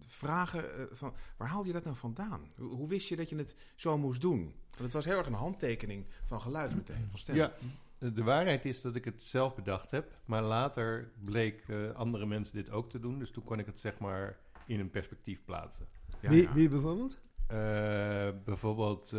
vragen 0.00 0.78
eh, 0.78 0.84
van, 0.90 1.14
waar 1.36 1.48
haalde 1.48 1.66
je 1.66 1.72
dat 1.72 1.84
nou 1.84 1.96
vandaan? 1.96 2.52
Hoe, 2.56 2.74
hoe 2.74 2.88
wist 2.88 3.08
je 3.08 3.16
dat 3.16 3.28
je 3.28 3.36
het 3.36 3.56
zo 3.74 3.98
moest 3.98 4.20
doen? 4.20 4.42
Want 4.70 4.82
het 4.82 4.92
was 4.92 5.04
heel 5.04 5.18
erg 5.18 5.26
een 5.26 5.32
handtekening 5.32 6.06
van 6.24 6.40
geluid 6.40 6.74
meteen, 6.74 7.06
van 7.10 7.18
stem. 7.18 7.36
Ja, 7.36 7.52
De 7.98 8.22
waarheid 8.22 8.64
is 8.64 8.80
dat 8.80 8.94
ik 8.94 9.04
het 9.04 9.22
zelf 9.22 9.54
bedacht 9.54 9.90
heb, 9.90 10.12
maar 10.24 10.42
later 10.42 11.10
bleek 11.24 11.64
eh, 11.68 11.90
andere 11.90 12.26
mensen 12.26 12.54
dit 12.54 12.70
ook 12.70 12.90
te 12.90 12.98
doen. 13.00 13.18
Dus 13.18 13.30
toen 13.30 13.44
kon 13.44 13.58
ik 13.58 13.66
het 13.66 13.78
zeg 13.78 13.98
maar 13.98 14.38
in 14.66 14.80
een 14.80 14.90
perspectief 14.90 15.44
plaatsen. 15.44 15.86
Ja, 16.20 16.28
wie, 16.28 16.42
ja. 16.42 16.52
wie 16.52 16.68
bijvoorbeeld? 16.68 17.18
Eh, 17.46 18.28
bijvoorbeeld 18.44 19.14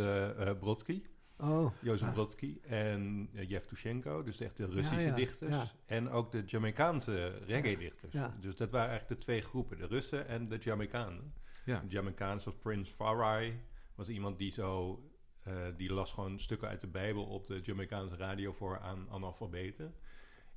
Brodsky, 0.58 1.02
Oh, 1.40 1.72
Jozef 1.80 2.08
Ah. 2.08 2.14
Brodsky 2.14 2.58
en 2.62 3.28
Jeff 3.32 3.66
Tushenko, 3.66 4.22
dus 4.22 4.40
echt 4.40 4.56
de 4.56 4.66
Russische 4.66 5.12
dichters. 5.14 5.74
En 5.86 6.10
ook 6.10 6.32
de 6.32 6.42
Jamaicaanse 6.46 7.38
reggae-dichters. 7.46 8.12
Dus 8.40 8.56
dat 8.56 8.70
waren 8.70 8.88
eigenlijk 8.88 9.20
de 9.20 9.24
twee 9.26 9.40
groepen, 9.42 9.78
de 9.78 9.86
Russen 9.86 10.26
en 10.28 10.48
de 10.48 10.56
Jamaicanen. 10.58 11.32
Ja. 11.64 11.80
De 11.80 11.88
Jamaicanen 11.88 12.40
zoals 12.40 12.58
Prince 12.58 12.94
Farai 12.94 13.60
was 13.94 14.08
iemand 14.08 14.38
die 14.38 14.52
zo... 14.52 15.00
eh, 15.42 15.54
die 15.76 15.92
las 15.92 16.12
gewoon 16.12 16.40
stukken 16.40 16.68
uit 16.68 16.80
de 16.80 16.86
Bijbel 16.86 17.24
op 17.24 17.46
de 17.46 17.60
Jamaicaanse 17.62 18.16
radio 18.16 18.52
voor 18.52 18.78
aan 18.80 19.06
analfabeten. 19.10 19.94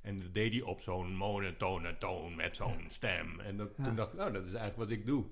En 0.00 0.20
dat 0.20 0.34
deed 0.34 0.52
hij 0.52 0.62
op 0.62 0.80
zo'n 0.80 1.16
monotone 1.16 1.96
toon 1.96 2.34
met 2.34 2.56
zo'n 2.56 2.84
stem. 2.88 3.40
En 3.40 3.56
dat, 3.56 3.70
Ja. 3.76 3.84
toen 3.84 3.96
dacht 3.96 4.12
ik, 4.12 4.18
oh, 4.20 4.24
dat 4.32 4.44
is 4.46 4.54
eigenlijk 4.54 4.76
wat 4.76 4.90
ik 4.90 5.06
doe. 5.06 5.24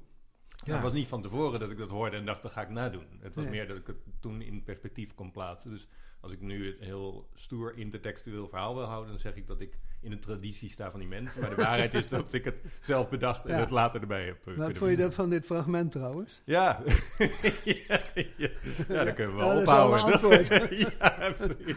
Ja. 0.64 0.72
Het 0.74 0.82
was 0.82 0.92
niet 0.92 1.08
van 1.08 1.22
tevoren 1.22 1.60
dat 1.60 1.70
ik 1.70 1.78
dat 1.78 1.90
hoorde 1.90 2.16
en 2.16 2.24
dacht, 2.26 2.42
dat 2.42 2.52
ga 2.52 2.62
ik 2.62 2.68
nadoen. 2.68 3.06
Het 3.20 3.34
was 3.34 3.44
Nee. 3.44 3.52
meer 3.52 3.68
dat 3.68 3.76
ik 3.76 3.86
het 3.86 3.96
toen 4.20 4.42
in 4.42 4.62
perspectief 4.64 5.14
kon 5.14 5.30
plaatsen. 5.32 5.70
Dus 5.70 5.88
als 6.20 6.32
ik 6.32 6.40
nu 6.40 6.66
een 6.68 6.84
heel 6.86 7.28
stoer 7.34 7.76
intertextueel 7.76 8.48
verhaal 8.48 8.74
wil 8.74 8.84
houden, 8.84 9.10
dan 9.10 9.20
zeg 9.20 9.34
ik 9.36 9.46
dat 9.46 9.60
ik 9.60 9.78
in 10.00 10.10
de 10.10 10.18
traditie 10.18 10.70
sta 10.70 10.90
van 10.90 11.00
die 11.00 11.08
mensen. 11.08 11.40
Maar 11.40 11.50
de 11.50 11.56
waarheid 11.64 11.94
is 11.94 12.08
dat 12.08 12.32
ik 12.32 12.44
het 12.44 12.58
zelf 12.80 13.08
bedacht 13.08 13.44
en 13.46 13.54
Ja. 13.54 13.60
het 13.60 13.70
later 13.70 14.00
erbij 14.00 14.24
heb. 14.26 14.46
eh, 14.46 14.54
wat 14.54 14.76
vond 14.76 14.90
je 14.90 14.96
doen. 14.96 15.04
dat 15.06 15.14
van 15.14 15.30
dit 15.30 15.44
fragment 15.46 15.92
trouwens? 15.92 16.42
Ja. 16.44 16.82
ja, 17.64 18.00
ja. 18.14 18.48
ja, 18.88 19.04
dat 19.04 19.12
kunnen 19.14 19.36
we 19.36 19.42
wel 19.42 19.48
Ja, 19.48 19.54
dat 19.54 19.62
is 19.62 19.64
wel 19.64 19.84
ophouden. 19.84 20.78
ja, 20.98 21.30
precies. 21.32 21.76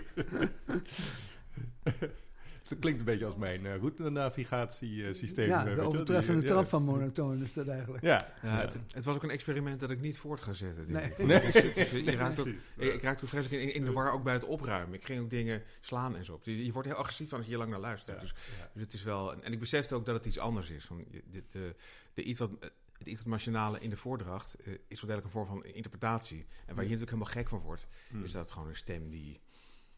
Het 2.72 2.80
klinkt 2.80 3.00
een 3.00 3.06
beetje 3.06 3.26
als 3.26 3.36
mijn 3.36 3.64
uh, 3.66 3.76
routenavigatiesysteem. 3.78 5.48
ja, 5.48 5.68
eh, 5.68 5.76
de 5.76 5.82
overtreffende 5.82 6.42
eh, 6.42 6.48
trap 6.48 6.64
ja. 6.64 6.70
van 6.70 6.84
monotoon 6.84 7.44
is 7.44 7.54
dat 7.54 7.68
eigenlijk. 7.68 8.04
Ja, 8.04 8.28
Ja, 8.44 8.60
het, 8.60 8.78
het 8.94 9.04
was 9.06 9.16
ook 9.16 9.24
een 9.24 9.30
experiment 9.30 9.80
dat 9.80 9.90
ik 9.90 10.02
niet 10.02 10.18
voort 10.18 10.42
ga 10.42 10.54
zetten. 10.54 10.88
denk 10.88 11.00
Nee. 11.00 11.10
ik. 11.12 11.18
Nee. 11.26 11.38
Het 11.40 11.56
is- 11.56 11.64
het 11.64 11.78
is- 11.78 11.92
je 12.04 12.12
raakt 12.16 12.40
ook- 12.40 12.48
ik, 12.48 12.94
ik 12.94 13.02
raakte 13.02 13.24
ook 13.24 13.30
vreselijk 13.30 13.62
in, 13.64 13.74
in 13.74 13.86
de 13.86 13.92
war 13.92 14.12
ook 14.12 14.24
bij 14.24 14.34
het 14.34 14.44
opruimen. 14.44 14.94
Ik 14.96 15.06
ging 15.06 15.22
ook 15.22 15.30
dingen 15.30 15.64
slaan 15.82 16.16
en 16.16 16.26
zo. 16.26 16.40
Je, 16.44 16.66
je 16.66 16.72
wordt 16.72 16.88
heel 16.88 16.98
agressief 16.98 17.30
van 17.30 17.38
als 17.38 17.46
je 17.48 17.52
hier 17.54 17.60
lang 17.62 17.72
naar 17.72 17.82
luistert. 17.82 18.16
Ja, 18.16 18.22
Dus, 18.24 18.34
ja. 18.60 18.70
dus 18.74 18.84
het 18.84 18.94
is 18.94 19.04
wel... 19.04 19.44
En 19.44 19.52
ik 19.54 19.60
besefte 19.60 19.96
ook 19.96 20.06
dat 20.06 20.16
het 20.16 20.26
iets 20.26 20.40
anders 20.40 20.70
is. 20.70 20.86
Van, 20.86 21.06
de, 21.32 21.44
de, 21.52 21.76
de 22.14 22.24
iets 22.24 22.40
wat, 22.40 22.50
het 22.98 23.08
iets 23.08 23.20
wat 23.22 23.30
machinale 23.30 23.80
in 23.80 23.90
de 23.90 23.98
voordracht 23.98 24.56
eh, 24.56 24.74
is 24.88 25.02
wel 25.02 25.10
duidelijk 25.10 25.26
een 25.26 25.32
vorm 25.32 25.48
van 25.48 25.66
interpretatie. 25.74 26.46
En 26.66 26.76
waar 26.76 26.84
je 26.86 26.90
natuurlijk 26.92 27.10
helemaal 27.12 27.34
gek 27.34 27.50
van 27.50 27.60
wordt, 27.60 27.88
Hmm. 28.10 28.24
is 28.24 28.32
dat 28.32 28.52
gewoon 28.52 28.68
een 28.68 28.76
stem 28.76 29.10
die... 29.10 29.40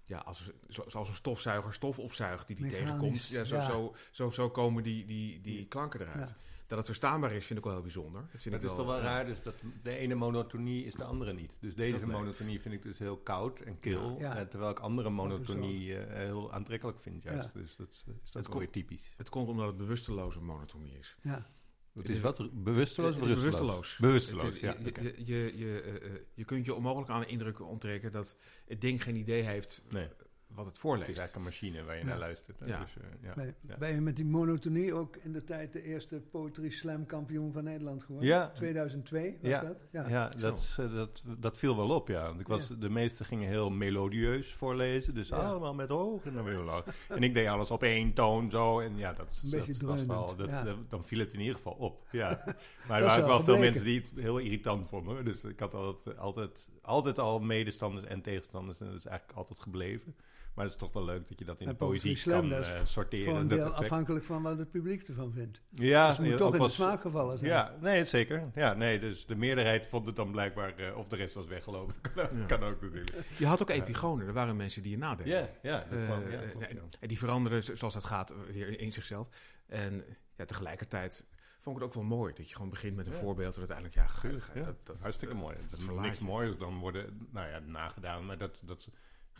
Ja, 0.05 0.17
als, 0.17 0.51
zo- 0.69 0.83
zoals 0.87 1.09
een 1.09 1.15
stofzuiger 1.15 1.73
stof 1.73 1.99
opzuigt 1.99 2.47
die 2.47 2.55
die 2.55 2.65
Mechanisch, 2.65 2.87
tegenkomt. 2.87 3.27
Ja, 3.27 3.43
zo, 3.43 3.55
ja. 3.55 3.69
Zo, 3.69 3.95
zo, 4.11 4.29
zo 4.29 4.49
komen 4.49 4.83
die, 4.83 5.05
die, 5.05 5.41
die 5.41 5.65
klanken 5.67 6.01
eruit. 6.01 6.29
Ja. 6.29 6.35
Dat 6.67 6.77
het 6.77 6.85
verstaanbaar 6.87 7.31
is, 7.31 7.45
vind 7.45 7.59
ik 7.59 7.65
wel 7.65 7.73
heel 7.73 7.81
bijzonder. 7.83 8.21
Dat 8.31 8.41
vind 8.41 8.53
Het 8.55 8.63
ik 8.63 8.69
is 8.69 8.75
toch 8.75 8.85
wel 8.85 8.95
ja. 8.97 9.01
raar, 9.03 9.25
dus 9.25 9.41
dat 9.43 9.53
de 9.83 9.95
ene 9.97 10.15
monotonie 10.15 10.85
is 10.85 10.93
de 10.93 11.03
andere 11.03 11.33
niet. 11.33 11.51
Dus 11.59 11.75
deze 11.75 11.99
Dat 11.99 12.07
monotonie 12.09 12.61
vind 12.61 12.73
ik 12.73 12.81
dus 12.83 12.97
heel 12.99 13.17
koud 13.17 13.59
en 13.59 13.79
kil. 13.79 14.15
Ja. 14.19 14.37
eh, 14.37 14.45
terwijl 14.45 14.71
ik 14.71 14.79
andere 14.79 15.09
monotonie 15.09 15.97
eh, 15.97 16.17
heel 16.17 16.53
aantrekkelijk 16.53 16.99
vind 17.01 17.23
juist. 17.23 17.49
Ja. 17.53 17.59
Dus 17.61 17.75
dat 17.75 17.87
is, 17.89 17.95
is 17.97 18.03
Het 18.05 18.15
dat 18.23 18.33
wel 18.33 18.43
komt- 18.43 18.57
weer 18.57 18.69
typisch. 18.69 19.11
Het 19.17 19.29
komt 19.29 19.47
omdat 19.49 19.67
het 19.67 19.77
bewusteloze 19.77 20.41
monotonie 20.41 20.97
is. 20.99 21.15
Ja. 21.21 21.45
Het 21.93 22.09
is 22.09 22.19
wat? 22.19 22.63
Bewusteloos 22.63 23.15
of 23.17 23.27
bewusteloos? 23.27 23.97
bewusteloos. 23.99 24.59
Ja. 24.59 24.75
je, 25.01 25.13
je, 25.17 25.53
je, 25.55 25.81
eh, 25.81 25.95
eh, 25.95 26.19
je 26.33 26.45
kunt 26.45 26.65
je 26.65 26.73
onmogelijk 26.73 27.09
aan 27.09 27.19
de 27.19 27.25
indruk 27.25 27.61
onttrekken 27.61 28.11
dat 28.11 28.37
het 28.65 28.81
ding 28.81 29.03
geen 29.03 29.15
idee 29.15 29.41
heeft 29.41 29.83
Nee, 29.89 30.07
wat 30.55 30.65
het 30.65 30.73
het 30.73 30.77
voorleest. 30.77 31.09
is 31.09 31.17
eigenlijk 31.17 31.35
een 31.47 31.51
machine 31.51 31.83
waar 31.85 31.95
je 31.95 32.01
Ja. 32.01 32.07
naar 32.07 32.17
luistert. 32.19 32.59
hè. 32.59 32.65
Ja. 32.65 32.79
Dus, 32.79 32.95
eh, 32.97 33.03
ja. 33.21 33.33
Ben, 33.33 33.55
Ja. 33.61 33.77
ben 33.77 33.95
je 33.95 34.01
met 34.01 34.15
die 34.15 34.25
monotonie 34.25 34.93
ook 34.93 35.15
in 35.15 35.33
de 35.33 35.43
tijd 35.43 35.73
de 35.73 35.83
eerste 35.83 36.21
Poetry 36.31 36.69
Slam 36.69 37.05
kampioen 37.05 37.51
van 37.53 37.63
Nederland 37.63 38.03
geworden? 38.03 38.29
Ja. 38.29 38.49
2002 38.51 39.37
was 39.41 39.51
Ja. 39.51 39.61
dat? 39.61 39.83
Ja, 39.91 40.29
dat, 40.29 40.57
is, 40.57 40.77
eh, 40.79 40.93
dat, 40.93 41.23
dat 41.39 41.57
viel 41.57 41.75
wel 41.75 41.89
op, 41.89 42.07
ja. 42.07 42.25
Want 42.27 42.39
ik 42.39 42.47
was, 42.47 42.67
Ja. 42.67 42.75
De 42.75 42.89
meesten 42.89 43.25
gingen 43.25 43.47
heel 43.49 43.69
melodieus 43.69 44.53
voorlezen, 44.53 45.13
dus 45.13 45.27
Ja. 45.27 45.35
allemaal 45.35 45.73
met 45.73 45.89
hoog 45.89 46.25
en 46.25 46.33
dan 46.33 46.43
weer 46.43 46.57
laag. 46.57 46.83
En 47.09 47.23
ik 47.23 47.33
deed 47.33 47.47
alles 47.47 47.71
op 47.71 47.83
één 47.83 48.13
toon 48.13 48.49
zo, 48.51 48.79
en 48.79 48.97
ja, 48.97 49.13
dat, 49.13 49.39
Een 49.43 49.49
dat 49.49 49.65
beetje 49.65 49.85
was 49.85 50.05
wel, 50.05 50.35
dat, 50.35 50.49
ja. 50.49 50.63
dat- 50.63 50.89
dan 50.89 51.05
viel 51.05 51.19
het 51.19 51.33
in 51.33 51.39
ieder 51.39 51.55
geval 51.55 51.73
op, 51.73 52.07
ja. 52.11 52.43
Maar 52.87 52.99
er 53.01 53.05
waren 53.07 53.23
ook 53.23 53.29
wel 53.29 53.43
veel 53.43 53.57
mensen 53.57 53.83
die 53.85 53.99
het 53.99 54.11
heel 54.15 54.37
irritant 54.37 54.89
vonden, 54.89 55.25
dus 55.25 55.43
ik 55.43 55.59
had 55.59 55.73
altijd, 55.73 56.17
altijd, 56.17 56.69
altijd 56.81 57.19
al 57.19 57.39
medestanders 57.39 58.05
en 58.05 58.21
tegenstanders 58.21 58.79
en 58.81 58.85
dat 58.87 58.95
is 58.95 59.05
eigenlijk 59.05 59.37
altijd 59.37 59.59
gebleven. 59.59 60.15
Maar 60.53 60.63
het 60.65 60.73
is 60.73 60.79
toch 60.79 60.93
wel 60.93 61.05
leuk 61.05 61.27
dat 61.27 61.39
je 61.39 61.45
dat 61.45 61.59
in 61.59 61.65
En 61.65 61.71
de 61.71 61.77
poëzie 61.77 62.15
Slam, 62.15 62.49
kan 62.49 62.59
is 62.59 62.67
eh, 62.67 62.79
sorteren. 62.85 63.35
Voor 63.39 63.47
deel 63.47 63.69
afhankelijk 63.69 64.25
van 64.25 64.41
wat 64.41 64.57
het 64.57 64.71
publiek 64.71 65.01
ervan 65.07 65.31
vindt. 65.31 65.61
Ja, 65.69 66.07
dus 66.07 66.17
het 66.17 66.25
moet 66.25 66.33
ook 66.33 66.39
toch 66.51 66.55
in 66.55 66.61
de 66.65 66.69
smaak 66.69 67.01
gevallen 67.01 67.37
zijn. 67.37 67.51
Ja, 67.51 67.75
nee, 67.81 68.05
zeker. 68.05 68.51
Ja, 68.55 68.73
nee, 68.73 68.99
dus 68.99 69.25
de 69.25 69.35
meerderheid 69.35 69.87
vond 69.87 70.05
het 70.05 70.15
dan 70.15 70.31
blijkbaar, 70.31 70.75
eh, 70.77 70.97
of 70.97 71.07
de 71.07 71.15
rest 71.15 71.33
was 71.33 71.45
weggelopen. 71.45 71.95
kan, 72.15 72.27
Ja. 72.39 72.45
kan 72.45 72.63
ook 72.63 72.81
natuurlijk. 72.81 73.25
Je 73.37 73.45
had 73.45 73.61
ook 73.61 73.69
epigonen. 73.69 74.27
Er 74.27 74.33
waren 74.33 74.55
mensen 74.55 74.81
die 74.81 74.91
je 74.91 74.97
nadenken. 74.97 75.33
Ja, 75.35 75.49
ja. 75.61 75.83
Eh, 75.83 76.07
ja, 76.07 76.67
en- 76.99 77.07
die 77.07 77.17
veranderen 77.17 77.63
zo- 77.63 77.75
zoals 77.75 77.93
dat 77.93 78.03
gaat 78.03 78.33
weer 78.51 78.79
in 78.79 78.93
zichzelf. 78.93 79.27
En 79.67 80.03
ja, 80.37 80.45
tegelijkertijd 80.45 81.25
vond 81.61 81.75
ik 81.75 81.81
het 81.81 81.91
ook 81.91 81.93
wel 82.07 82.17
mooi 82.17 82.33
dat 82.33 82.49
je 82.49 82.55
gewoon 82.55 82.69
begint 82.69 82.95
met 82.95 83.05
een 83.07 83.11
Ja. 83.13 83.17
voorbeeld 83.19 83.53
en 83.53 83.57
uiteindelijk 83.59 83.97
ja, 83.97 84.07
gaat, 84.07 84.31
ja. 84.53 84.63
dat, 84.63 84.75
dat, 84.83 85.01
Hartstikke 85.01 85.33
mooi. 85.35 85.55
Dat 85.69 85.79
is 85.79 85.85
niks 86.01 86.19
moois 86.19 86.57
dan 86.57 86.79
worden, 86.79 87.27
nou 87.31 87.47
ja, 87.49 87.59
nagedaan, 87.59 88.25
maar 88.25 88.37
dat, 88.37 88.61
dat 88.65 88.89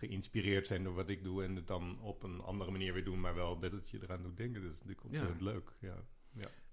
geïnspireerd 0.08 0.68
zijn 0.68 0.84
door 0.84 0.94
wat 0.94 1.10
ik 1.10 1.24
doe 1.24 1.44
en 1.44 1.56
het 1.56 1.68
dan 1.68 2.02
op 2.02 2.24
een 2.24 2.42
andere 2.42 2.72
manier 2.72 2.94
weer 2.94 3.04
doen, 3.04 3.20
maar 3.20 3.36
wel 3.36 3.60
dat 3.60 3.72
het 3.72 3.90
je 3.90 4.00
eraan 4.02 4.24
doet 4.24 4.38
denken. 4.38 4.62
Dat 4.62 4.72
is 4.72 4.78
natuurlijk 4.78 5.06
ontzettend 5.06 5.42
leuk. 5.42 5.72
Ja. 5.80 6.04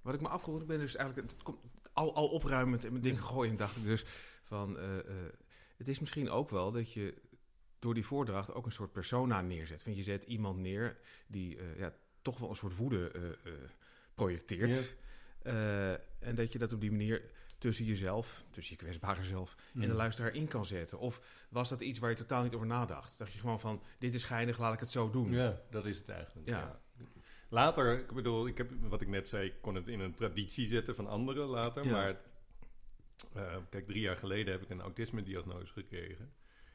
Wat 0.02 0.14
ik 0.14 0.20
me 0.20 0.28
afgevraagd 0.28 0.66
ben, 0.66 0.78
dus 0.78 0.96
eigenlijk 0.96 1.30
het 1.30 1.42
komt 1.42 1.58
al, 1.92 2.14
al 2.14 2.28
opruimend 2.28 2.84
en 2.84 2.92
met 2.92 3.02
dingen 3.02 3.22
gooien. 3.22 3.50
En 3.50 3.56
dacht 3.56 3.76
ik 3.76 3.84
dus 3.84 4.04
van, 4.42 4.78
eh, 4.78 4.98
eh, 4.98 5.04
het 5.76 5.88
is 5.88 6.00
misschien 6.00 6.30
ook 6.30 6.50
wel 6.50 6.72
dat 6.72 6.92
je 6.92 7.14
door 7.78 7.94
die 7.94 8.06
voordracht 8.06 8.54
ook 8.54 8.66
een 8.66 8.72
soort 8.72 8.92
persona 8.92 9.40
neerzet. 9.40 9.84
Want 9.84 9.96
je 9.96 10.02
zet 10.02 10.24
iemand 10.24 10.58
neer 10.58 10.96
die 11.26 11.58
eh, 11.58 11.78
ja, 11.78 11.94
toch 12.22 12.38
wel 12.38 12.48
een 12.48 12.56
soort 12.56 12.76
woede 12.76 13.36
projecteert. 14.14 14.96
En 16.18 16.34
dat 16.34 16.52
je 16.52 16.58
dat 16.58 16.72
op 16.72 16.80
die 16.80 16.90
manier 16.90 17.30
tussen 17.60 17.84
jezelf, 17.84 18.44
tussen 18.50 18.76
je 18.78 18.82
kwetsbare 18.82 19.24
zelf 19.24 19.56
en 19.74 19.80
de 19.80 19.86
Mm. 19.86 19.92
luisteraar 19.92 20.34
in 20.34 20.48
kan 20.48 20.66
zetten. 20.66 20.98
Of 20.98 21.20
was 21.48 21.68
dat 21.68 21.80
iets 21.80 21.98
waar 21.98 22.10
je 22.10 22.16
totaal 22.16 22.42
niet 22.42 22.54
over 22.54 22.66
nadacht? 22.66 23.18
Dacht 23.18 23.32
je 23.32 23.38
gewoon 23.38 23.60
van, 23.60 23.82
dit 23.98 24.14
is 24.14 24.24
geinig, 24.24 24.58
laat 24.58 24.74
ik 24.74 24.80
het 24.80 24.90
zo 24.90 25.10
doen. 25.10 25.30
Ja, 25.32 25.60
dat 25.70 25.86
is 25.86 25.96
het 25.98 26.08
eigenlijk. 26.08 26.48
Ja. 26.48 26.58
Ja. 26.58 26.80
Later, 27.48 27.98
ik 27.98 28.12
bedoel, 28.12 28.46
ik 28.46 28.58
heb, 28.58 28.70
wat 28.80 29.00
ik 29.00 29.08
net 29.08 29.28
zei, 29.28 29.46
ik 29.46 29.54
kon 29.60 29.74
het 29.74 29.88
in 29.88 30.00
een 30.00 30.14
traditie 30.14 30.66
zetten 30.66 30.94
van 30.94 31.06
anderen 31.06 31.46
later. 31.46 31.84
Ja. 31.84 31.90
Maar 31.90 32.20
eh, 33.34 33.56
kijk, 33.70 33.86
drie 33.86 34.00
jaar 34.00 34.16
geleden 34.16 34.52
heb 34.52 34.62
ik 34.62 34.70
een 34.70 34.80
autisme-diagnose 34.80 35.72
gekregen. 35.72 36.32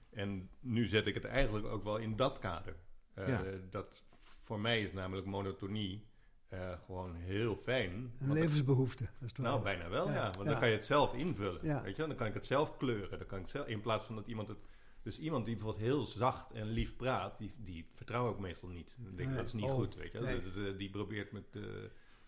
En 0.10 0.50
nu 0.60 0.86
zet 0.88 1.08
ik 1.08 1.14
het 1.14 1.26
eigenlijk 1.26 1.66
ook 1.68 1.84
wel 1.84 1.98
in 1.98 2.16
dat 2.16 2.40
kader. 2.40 2.76
Eh, 3.14 3.28
Ja. 3.28 3.44
dat, 3.70 4.04
voor 4.42 4.60
mij 4.60 4.82
is 4.82 4.94
namelijk 4.94 5.28
monotonie 5.28 6.06
eh, 6.50 6.74
gewoon 6.86 7.16
heel 7.16 7.56
fijn. 7.56 8.14
Een 8.20 8.34
levensbehoefte. 8.34 9.06
het 9.20 9.38
nou, 9.38 9.62
bijna 9.64 9.90
wel, 9.90 10.08
ja. 10.08 10.14
Ja, 10.14 10.24
Want 10.24 10.36
ja. 10.38 10.44
dan 10.44 10.60
kan 10.60 10.68
je 10.70 10.76
het 10.76 10.86
zelf 10.86 11.14
invullen. 11.14 11.60
Ja. 11.62 11.82
Weet 11.82 11.96
je? 11.96 12.08
Dan 12.08 12.16
kan 12.16 12.28
ik 12.28 12.34
het 12.34 12.46
zelf 12.46 12.78
kleuren. 12.78 13.18
Dan 13.18 13.28
kan 13.28 13.40
ik 13.40 13.48
zelf, 13.48 13.68
in 13.68 13.82
plaats 13.82 14.06
van 14.06 14.16
dat 14.16 14.28
iemand 14.28 14.48
het... 14.48 14.58
Dus 15.04 15.20
iemand 15.20 15.46
die 15.46 15.56
bijvoorbeeld 15.56 15.84
heel 15.86 16.06
zacht 16.06 16.52
en 16.52 16.68
lief 16.68 16.96
praat, 16.96 17.38
die, 17.38 17.52
die 17.58 17.86
vertrouw 17.94 18.32
ik 18.32 18.40
meestal 18.40 18.70
niet. 18.70 18.96
Dan 18.98 19.16
denk 19.16 19.20
ik, 19.20 19.28
Nee. 19.28 19.36
dat 19.36 19.46
is 19.46 19.54
niet 19.54 19.64
Oh, 19.64 19.74
goed, 19.74 19.96
weet 19.96 20.12
je. 20.12 20.20
nee. 20.20 20.42
Dus, 20.42 20.56
eh, 20.56 20.78
die 20.78 20.90
probeert 20.90 21.32
met 21.32 21.44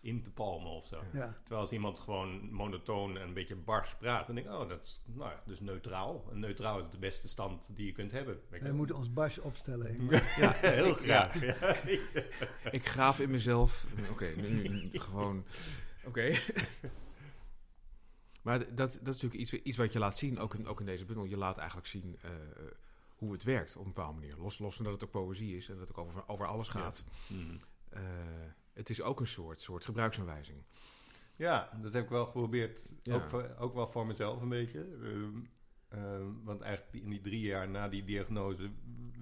in 0.00 0.22
te 0.22 0.30
palmen 0.30 0.70
of 0.70 0.86
zo. 0.86 1.02
Ja. 1.12 1.34
Terwijl 1.40 1.60
als 1.60 1.72
iemand 1.72 1.98
gewoon 1.98 2.50
monotoon 2.52 3.16
en 3.18 3.28
een 3.28 3.34
beetje 3.34 3.56
bars 3.56 3.94
praat, 3.98 4.26
dan 4.26 4.34
denk 4.34 4.46
ik, 4.46 4.52
oh, 4.52 4.68
dat 4.68 4.82
is, 4.82 5.00
nou, 5.04 5.30
ja, 5.30 5.42
dus 5.46 5.60
neutraal. 5.60 6.24
En 6.30 6.38
neutraal 6.38 6.80
is 6.80 6.90
de 6.90 6.98
beste 6.98 7.28
stand 7.28 7.70
die 7.76 7.86
je 7.86 7.92
kunt 7.92 8.10
hebben. 8.12 8.40
Wij 8.48 8.62
wel. 8.62 8.74
moeten 8.74 8.96
ons 8.96 9.12
Bas 9.12 9.38
opstellen. 9.38 10.08
Ja, 10.36 10.52
heel 10.52 10.92
graag. 11.04 11.40
Ja. 11.40 11.76
Ik 12.78 12.86
graaf 12.86 13.20
in 13.20 13.30
mezelf. 13.30 13.86
Oké, 14.10 14.26
nu, 14.36 14.48
nu- 14.48 14.68
nu 14.68 15.00
gewoon. 15.00 15.44
Oké. 16.04 16.38
maar 18.42 18.58
dat, 18.58 18.76
dat 18.76 19.14
is 19.14 19.22
natuurlijk 19.22 19.34
iets, 19.40 19.52
iets 19.52 19.76
wat 19.76 19.92
je 19.92 19.98
laat 19.98 20.16
zien, 20.16 20.38
ook 20.38 20.54
in, 20.54 20.66
ook 20.66 20.80
in 20.80 20.86
deze 20.86 21.04
bundel. 21.04 21.24
Je 21.24 21.36
laat 21.36 21.58
eigenlijk 21.58 21.88
zien 21.88 22.18
eh, 22.22 22.30
hoe 23.16 23.32
het 23.32 23.42
werkt 23.42 23.76
op 23.76 23.84
een 23.86 23.92
bepaalde 23.92 24.18
manier. 24.20 24.36
Los, 24.36 24.58
los 24.58 24.74
van 24.76 24.84
dat 24.84 24.94
het 24.94 25.04
ook 25.04 25.10
poëzie 25.10 25.56
is 25.56 25.68
en 25.68 25.78
dat 25.78 25.88
het 25.88 25.96
ook 25.96 26.06
over, 26.06 26.28
over 26.28 26.46
alles 26.46 26.68
gaat. 26.68 27.04
Eh, 27.88 28.00
het 28.78 28.90
is 28.90 29.02
ook 29.02 29.20
een 29.20 29.26
soort, 29.26 29.62
soort 29.62 29.84
gebruiksaanwijzing. 29.84 30.62
Ja, 31.36 31.70
dat 31.82 31.92
heb 31.92 32.04
ik 32.04 32.10
wel 32.10 32.26
geprobeerd. 32.26 32.88
Ja. 33.02 33.14
Ook, 33.14 33.28
voor, 33.28 33.54
ook 33.58 33.74
wel 33.74 33.90
voor 33.90 34.06
mezelf 34.06 34.40
een 34.42 34.48
beetje. 34.48 34.80
Ehm, 35.02 35.40
ehm, 35.88 36.32
want 36.44 36.60
eigenlijk 36.60 37.04
in 37.04 37.10
die 37.10 37.20
drie 37.20 37.40
jaar 37.40 37.68
na 37.68 37.88
die 37.88 38.04
diagnose 38.04 38.70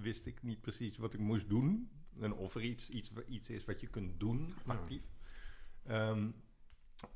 wist 0.00 0.26
ik 0.26 0.42
niet 0.42 0.60
precies 0.60 0.96
wat 0.96 1.14
ik 1.14 1.20
moest 1.20 1.48
doen. 1.48 1.90
En 2.20 2.32
of 2.34 2.54
er 2.54 2.62
iets, 2.62 2.90
iets, 2.90 3.10
iets 3.28 3.50
is 3.50 3.64
wat 3.64 3.80
je 3.80 3.86
kunt 3.86 4.20
doen, 4.20 4.54
Ja. 4.66 4.72
actief. 4.72 5.02
Ehm, 5.82 6.30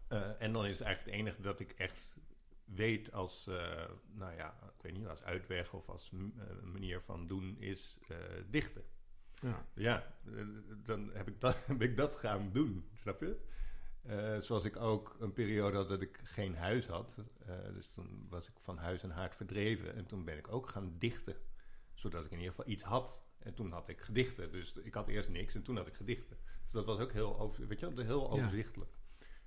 eh, 0.09 0.43
en 0.43 0.53
dan 0.53 0.67
is 0.67 0.81
eigenlijk 0.81 1.17
het 1.17 1.27
enige 1.27 1.43
dat 1.43 1.61
ik 1.61 1.73
echt 1.73 2.17
weet 2.65 3.13
als, 3.13 3.47
eh, 3.47 3.91
nou 4.13 4.37
ja, 4.37 4.73
ik 4.77 4.83
weet 4.83 4.93
niet, 4.93 5.07
als 5.07 5.23
uitweg 5.23 5.73
of 5.73 5.89
als 5.89 6.11
eh, 6.13 6.63
manier 6.63 7.01
van 7.01 7.27
doen 7.27 7.57
is 7.59 7.99
dichten. 8.51 8.85
Ja. 9.41 9.67
Ja, 9.75 10.15
dan 10.85 11.11
heb 11.13 11.29
ik 11.29 11.41
dat, 11.41 11.57
heb 11.67 11.83
ik 11.83 11.97
dat 11.97 12.17
gaan 12.17 12.51
doen, 12.53 12.89
snap 12.95 13.21
je? 13.21 13.49
Eh, 14.03 14.39
zoals 14.39 14.65
ik 14.65 14.77
ook 14.77 15.17
een 15.21 15.33
periode 15.33 15.77
had 15.77 15.89
dat 15.89 16.01
ik 16.01 16.21
geen 16.23 16.55
huis 16.57 16.87
had. 16.87 17.25
Eh, 17.47 17.65
dus 17.73 17.89
toen 17.91 18.27
was 18.29 18.49
ik 18.49 18.55
van 18.61 18.79
huis 18.79 19.03
en 19.03 19.11
haard 19.11 19.37
verdreven. 19.37 19.95
En 19.95 20.07
toen 20.07 20.25
ben 20.25 20.37
ik 20.39 20.53
ook 20.53 20.69
gaan 20.69 20.95
dichten. 20.99 21.37
Zodat 21.95 22.25
ik 22.25 22.31
in 22.31 22.39
ieder 22.39 22.55
geval 22.55 22.73
iets 22.73 22.83
had. 22.83 23.25
En 23.39 23.55
toen 23.55 23.73
had 23.73 23.89
ik 23.89 24.01
gedichten. 24.01 24.53
Dus 24.53 24.73
ik 24.73 24.95
had 24.95 25.09
eerst 25.09 25.29
niks 25.29 25.55
en 25.55 25.63
toen 25.63 25.77
had 25.77 25.87
ik 25.87 25.95
gedichten. 25.95 26.37
Dus 26.63 26.73
dat 26.73 26.85
was 26.85 26.99
ook 26.99 27.13
heel, 27.13 27.39
over, 27.39 27.67
weet 27.67 27.81
je, 27.81 27.93
heel 28.03 28.21
Ja. 28.21 28.27
overzichtelijk. 28.43 28.99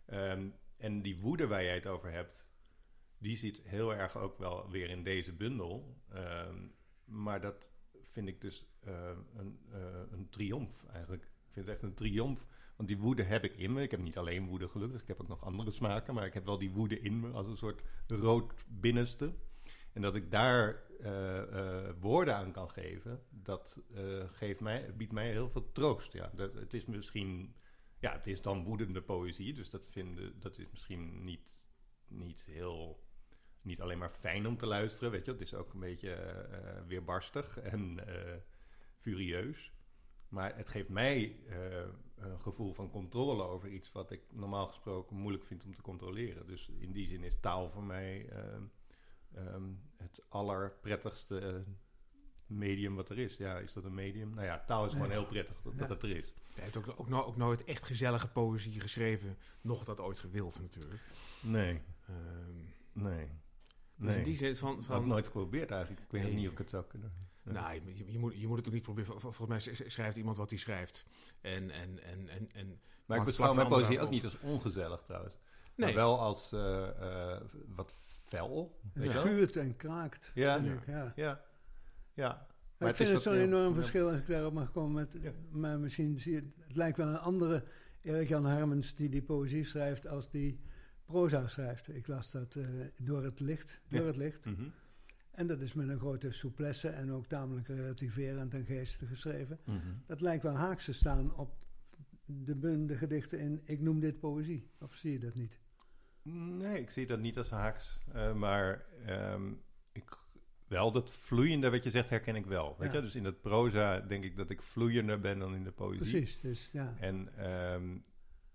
Ehm, 0.05 0.49
en 0.77 1.01
die 1.01 1.19
woede 1.19 1.47
waar 1.47 1.63
jij 1.63 1.73
het 1.75 1.87
over 1.87 2.11
hebt, 2.11 2.47
die 3.17 3.35
zit 3.37 3.61
heel 3.63 3.93
erg 3.93 4.17
ook 4.17 4.37
wel 4.37 4.69
weer 4.69 4.89
in 4.89 5.03
deze 5.03 5.33
bundel. 5.33 6.01
Ehm, 6.09 6.67
maar 7.05 7.41
dat 7.41 7.67
vind 8.13 8.27
ik 8.27 8.41
dus 8.41 8.65
eh, 8.79 9.11
een, 9.35 9.59
eh, 9.71 9.79
een 10.11 10.29
triomf 10.29 10.85
eigenlijk. 10.85 11.23
Ik 11.23 11.51
vind 11.51 11.65
het 11.65 11.75
echt 11.75 11.83
een 11.83 11.93
triomf. 11.93 12.45
Want 12.75 12.89
die 12.89 12.97
woede 12.97 13.23
heb 13.23 13.43
ik 13.43 13.55
in 13.55 13.73
me. 13.73 13.81
Ik 13.81 13.91
heb 13.91 13.99
niet 13.99 14.17
alleen 14.17 14.47
woede 14.47 14.67
gelukkig. 14.67 15.01
Ik 15.01 15.07
heb 15.07 15.21
ook 15.21 15.27
nog 15.27 15.43
andere 15.43 15.71
smaken. 15.71 16.13
Maar 16.13 16.25
ik 16.25 16.33
heb 16.33 16.45
wel 16.45 16.57
die 16.57 16.71
woede 16.71 16.99
in 16.99 17.19
me 17.19 17.29
als 17.29 17.47
een 17.47 17.57
soort 17.57 17.81
rood 18.07 18.53
binnenste. 18.67 19.33
En 19.93 20.01
dat 20.01 20.15
ik 20.15 20.31
daar 20.31 20.83
eh, 20.99 21.89
woorden 21.99 22.35
aan 22.35 22.51
kan 22.51 22.69
geven, 22.69 23.23
dat 23.29 23.81
geeft 24.31 24.59
mij, 24.59 24.95
biedt 24.95 25.11
mij 25.11 25.31
heel 25.31 25.49
veel 25.49 25.71
troost. 25.71 26.13
Ja. 26.13 26.31
Dat, 26.35 26.53
het 26.53 26.73
is 26.73 26.85
misschien, 26.85 27.55
ja, 27.99 28.13
het 28.13 28.27
is 28.27 28.41
dan 28.41 28.63
woedende 28.63 29.01
poëzie, 29.01 29.53
dus 29.53 29.69
dat, 29.69 29.81
vinden, 29.89 30.39
dat 30.39 30.57
is 30.57 30.65
misschien 30.71 31.23
niet, 31.23 31.57
niet 32.07 32.43
heel, 32.43 33.02
niet 33.63 33.81
alleen 33.81 33.97
maar 33.97 34.09
fijn 34.09 34.47
om 34.47 34.57
te 34.57 34.65
luisteren, 34.65 35.11
weet 35.11 35.25
je. 35.25 35.31
Het 35.31 35.41
is 35.41 35.53
ook 35.53 35.73
een 35.73 35.79
beetje 35.79 36.13
eh, 36.13 36.39
eh, 36.77 36.85
weerbarstig 36.87 37.59
en 37.59 38.07
eh, 38.07 38.33
furieus. 38.99 39.71
Maar 40.27 40.55
het 40.55 40.69
geeft 40.69 40.89
mij 40.89 41.39
een 42.15 42.39
gevoel 42.41 42.73
van 42.73 42.89
controle 42.89 43.43
over 43.43 43.69
iets 43.69 43.91
wat 43.91 44.11
ik 44.11 44.21
normaal 44.31 44.67
gesproken 44.67 45.15
moeilijk 45.15 45.43
vind 45.45 45.63
om 45.65 45.75
te 45.75 45.81
controleren. 45.81 46.47
Dus 46.47 46.69
in 46.79 46.91
die 46.91 47.07
zin 47.07 47.23
is 47.23 47.39
taal 47.39 47.69
voor 47.69 47.83
mij 47.83 48.29
eh, 48.29 48.53
ehm, 49.33 49.63
het 49.97 50.23
allerprettigste 50.29 51.63
medium 52.47 52.95
wat 52.95 53.09
er 53.09 53.19
is. 53.19 53.37
Ja, 53.37 53.57
is 53.57 53.73
dat 53.73 53.83
een 53.83 53.93
medium? 53.93 54.33
Nou 54.33 54.45
ja, 54.45 54.63
taal 54.65 54.85
is 54.85 54.91
gewoon 54.91 55.07
Nee. 55.07 55.17
heel 55.17 55.27
prettig 55.27 55.61
dat, 55.61 55.73
Ja. 55.77 55.87
het 55.87 56.03
er 56.03 56.09
is. 56.17 56.33
Hij 56.53 56.63
heeft 56.63 56.77
ook, 56.77 56.99
ook, 56.99 57.09
no- 57.09 57.23
ook 57.23 57.37
nooit 57.37 57.63
echt 57.63 57.83
gezellige 57.85 58.27
poëzie 58.31 58.79
geschreven. 58.81 59.37
Nog 59.61 59.83
dat 59.83 59.99
ooit 59.99 60.19
gewild 60.19 60.59
natuurlijk. 60.61 61.01
Nee, 61.41 61.81
Ehm, 62.07 62.57
nee. 63.03 63.27
Dus 64.03 64.11
Nee. 64.11 64.19
in 64.19 64.23
die 64.29 64.35
zin 64.35 64.55
van... 64.55 64.77
Ik 64.77 64.83
van 64.83 64.95
had 64.95 65.05
nooit 65.05 65.25
geprobeerd 65.25 65.71
eigenlijk. 65.71 66.01
Ik 66.01 66.11
weet 66.11 66.23
Nee. 66.23 66.33
niet 66.33 66.45
of 66.45 66.51
ik 66.51 66.57
het 66.57 66.69
zou 66.69 66.83
kunnen. 66.87 67.11
Nee. 67.43 67.53
Nou, 67.53 67.73
je, 67.73 68.11
je 68.11 68.19
moet, 68.19 68.35
je 68.39 68.47
moet 68.47 68.57
het 68.57 68.67
ook 68.67 68.73
niet 68.73 68.83
proberen. 68.83 69.19
Vol- 69.21 69.31
Volgens 69.31 69.65
mij 69.65 69.75
schrijft 69.89 70.17
iemand 70.17 70.37
wat 70.37 70.49
hij 70.49 70.59
schrijft. 70.59 71.05
En, 71.41 71.69
en, 71.71 72.03
en, 72.03 72.27
en, 72.29 72.49
en 72.53 72.79
Maar 73.05 73.17
ik 73.17 73.23
beschouw 73.23 73.53
mijn 73.53 73.67
poëzie 73.67 73.99
ook 73.99 74.09
niet 74.09 74.23
als 74.23 74.39
ongezellig 74.39 75.01
trouwens. 75.01 75.35
Nee. 75.75 75.85
Maar 75.93 75.95
wel 76.03 76.19
als 76.19 76.51
eh, 76.51 76.87
eh, 77.33 77.41
wat 77.75 77.93
fel. 78.25 78.79
Weet 78.93 79.03
Het 79.03 79.13
je 79.13 79.17
wel? 79.19 79.27
schuurt 79.27 79.55
en 79.55 79.75
kraakt. 79.75 80.31
Ja. 80.33 80.59
vind 80.61 80.81
ik, 80.81 80.85
ja. 80.87 81.13
Ja. 81.15 81.41
Ja. 82.13 82.47
Maar 82.77 82.91
het 82.91 82.99
ik 82.99 83.05
vind 83.07 83.17
is 83.17 83.25
het 83.25 83.33
zo'n 83.33 83.43
enorm 83.43 83.67
ja. 83.69 83.73
verschil 83.75 84.07
als 84.09 84.17
ik 84.17 84.27
daarop 84.27 84.53
mag 84.53 84.71
komen. 84.71 84.93
Met, 84.93 85.17
Ja. 85.21 85.31
Maar 85.51 85.79
misschien 85.79 86.19
zie 86.19 86.33
je, 86.33 86.51
het 86.59 86.75
lijkt 86.75 86.97
wel 86.97 87.07
een 87.07 87.17
andere 87.19 87.63
Erik-Jan 88.01 88.45
Harmens 88.45 88.95
die 88.95 89.09
die 89.09 89.21
poëzie 89.21 89.63
schrijft 89.63 90.07
als 90.07 90.29
die 90.29 90.59
proza 91.05 91.47
schrijft. 91.47 91.95
Ik 91.95 92.07
las 92.07 92.31
dat 92.31 92.55
eh, 92.55 92.65
door 93.01 93.23
het 93.23 93.39
licht. 93.39 93.81
Door 93.87 93.99
Ja. 94.01 94.05
het 94.07 94.15
licht. 94.17 94.45
Mhm. 94.45 94.63
En 95.31 95.47
dat 95.47 95.61
is 95.61 95.73
met 95.73 95.87
een 95.89 95.99
grote 95.99 96.31
souplesse 96.31 96.87
en 96.89 97.11
ook 97.11 97.25
tamelijk 97.25 97.67
relativerend 97.67 98.53
en 98.53 98.65
geestig 98.65 99.07
geschreven. 99.09 99.59
Mhm. 99.65 99.77
Dat 100.05 100.21
lijkt 100.21 100.43
wel 100.43 100.55
haaks 100.55 100.85
te 100.85 100.93
staan 100.93 101.35
op 101.37 101.55
de, 102.25 102.97
gedichten 102.97 103.39
in 103.39 103.61
Ik 103.63 103.79
noem 103.81 103.99
dit 103.99 104.19
poëzie. 104.19 104.69
Of 104.79 104.93
zie 104.95 105.11
je 105.11 105.19
dat 105.19 105.33
niet? 105.35 105.59
Nee, 106.57 106.79
ik 106.81 106.89
zie 106.89 107.05
dat 107.07 107.19
niet 107.19 107.37
als 107.37 107.49
haaks. 107.49 107.99
eh, 108.13 108.33
maar 108.33 108.85
ehm, 109.05 109.51
ik, 109.91 110.17
wel 110.67 110.91
dat 110.91 111.11
vloeiende 111.11 111.69
wat 111.69 111.83
je 111.83 111.89
zegt 111.89 112.09
herken 112.09 112.35
ik 112.35 112.45
wel. 112.45 112.75
Weet 112.79 112.91
Ja. 112.91 112.95
je? 112.97 113.01
Dus 113.03 113.15
in 113.15 113.25
het 113.25 113.41
proza 113.41 113.99
denk 113.99 114.23
ik 114.23 114.35
dat 114.37 114.49
ik 114.49 114.61
vloeiender 114.61 115.19
ben 115.19 115.39
dan 115.39 115.55
in 115.55 115.63
de 115.63 115.71
poëzie. 115.71 115.99
Precies, 116.21 116.41
dus 116.41 116.69
ja. 116.71 116.95
En 116.99 117.37
ehm, 117.37 117.97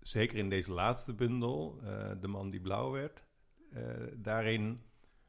zeker 0.09 0.37
in 0.37 0.49
deze 0.49 0.71
laatste 0.71 1.13
bundel, 1.13 1.79
eh, 1.83 2.11
De 2.21 2.27
man 2.27 2.49
die 2.49 2.61
blauw 2.61 2.91
werd, 2.91 3.23
eh, 3.71 3.83
daarin 4.15 4.81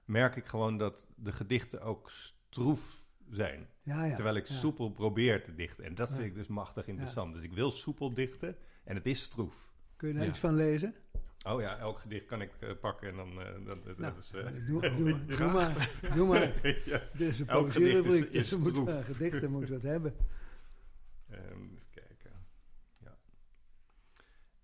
merk 0.04 0.36
ik 0.36 0.46
gewoon 0.46 0.78
dat 0.78 1.06
de 1.16 1.32
gedichten 1.32 1.80
ook 1.82 2.10
stroef 2.10 3.06
zijn. 3.30 3.68
ja, 3.82 4.04
ja 4.04 4.14
terwijl 4.14 4.36
ik 4.36 4.46
ja. 4.46 4.54
soepel 4.54 4.90
probeer 4.90 5.44
te 5.44 5.54
dichten. 5.54 5.84
En 5.84 5.94
dat 5.94 6.08
vind 6.10 6.22
ik 6.22 6.34
dus 6.34 6.46
machtig 6.46 6.86
interessant. 6.88 7.34
Dus 7.34 7.42
ik 7.42 7.52
wil 7.52 7.70
soepel 7.70 8.14
dichten 8.14 8.56
en 8.84 8.94
het 8.94 9.06
is 9.06 9.22
stroef. 9.22 9.54
Kun 9.96 10.08
je 10.08 10.14
daar 10.14 10.26
iets 10.26 10.38
van 10.38 10.54
lezen? 10.54 10.94
Oh 11.46 11.60
ja, 11.60 11.78
elk 11.78 11.98
gedicht 11.98 12.26
kan 12.26 12.40
ik 12.40 12.50
eh, 12.60 12.70
pakken 12.80 13.08
en 13.08 13.16
dan... 13.16 13.30
dat 13.64 13.98
Nou, 13.98 14.12
is, 14.18 14.30
Doe, 14.66 14.80
doe, 14.96 15.24
doe 15.24 15.50
maar. 15.52 15.90
Doe 16.14 16.26
maar. 16.26 16.42
ja. 16.84 17.02
Een 17.18 17.48
Elk 17.48 17.72
gedicht 17.72 18.04
is- 18.04 18.20
dus 18.20 18.30
is 18.30 18.46
stroef. 18.48 18.88
uh, 18.88 18.98
gedichten 19.04 19.50
moeten 19.50 19.68
we 19.70 19.74
het 19.74 19.84
hebben. 19.84 20.14
Ja. 21.30 21.36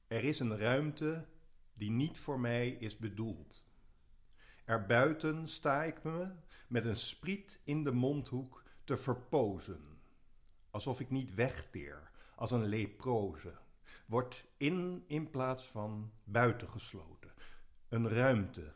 Er 0.07 0.25
is 0.25 0.41
een 0.41 0.59
ruimte 0.59 1.27
die 1.75 1.91
niet 1.91 2.19
voor 2.19 2.41
mij 2.41 2.69
is 2.71 2.97
bedoeld. 2.97 3.65
Erbuiten 4.65 5.49
sta 5.49 5.85
ik 5.85 6.03
me 6.03 6.31
met 6.69 6.85
een 6.85 6.97
spriet 6.97 7.61
in 7.65 7.85
de 7.85 7.93
mondhoek 7.93 8.63
te 8.85 8.97
verpozen. 8.97 9.99
Alsof 10.71 11.01
ik 11.01 11.11
niet 11.11 11.35
wegteer, 11.35 12.11
als 12.35 12.51
een 12.51 12.65
leproze. 12.65 13.59
Wordt 14.07 14.45
in 14.57 15.05
in 15.07 15.31
plaats 15.31 15.65
van 15.65 16.13
buiten 16.25 16.69
gesloten. 16.69 17.33
Een 17.89 18.09
ruimte, 18.09 18.75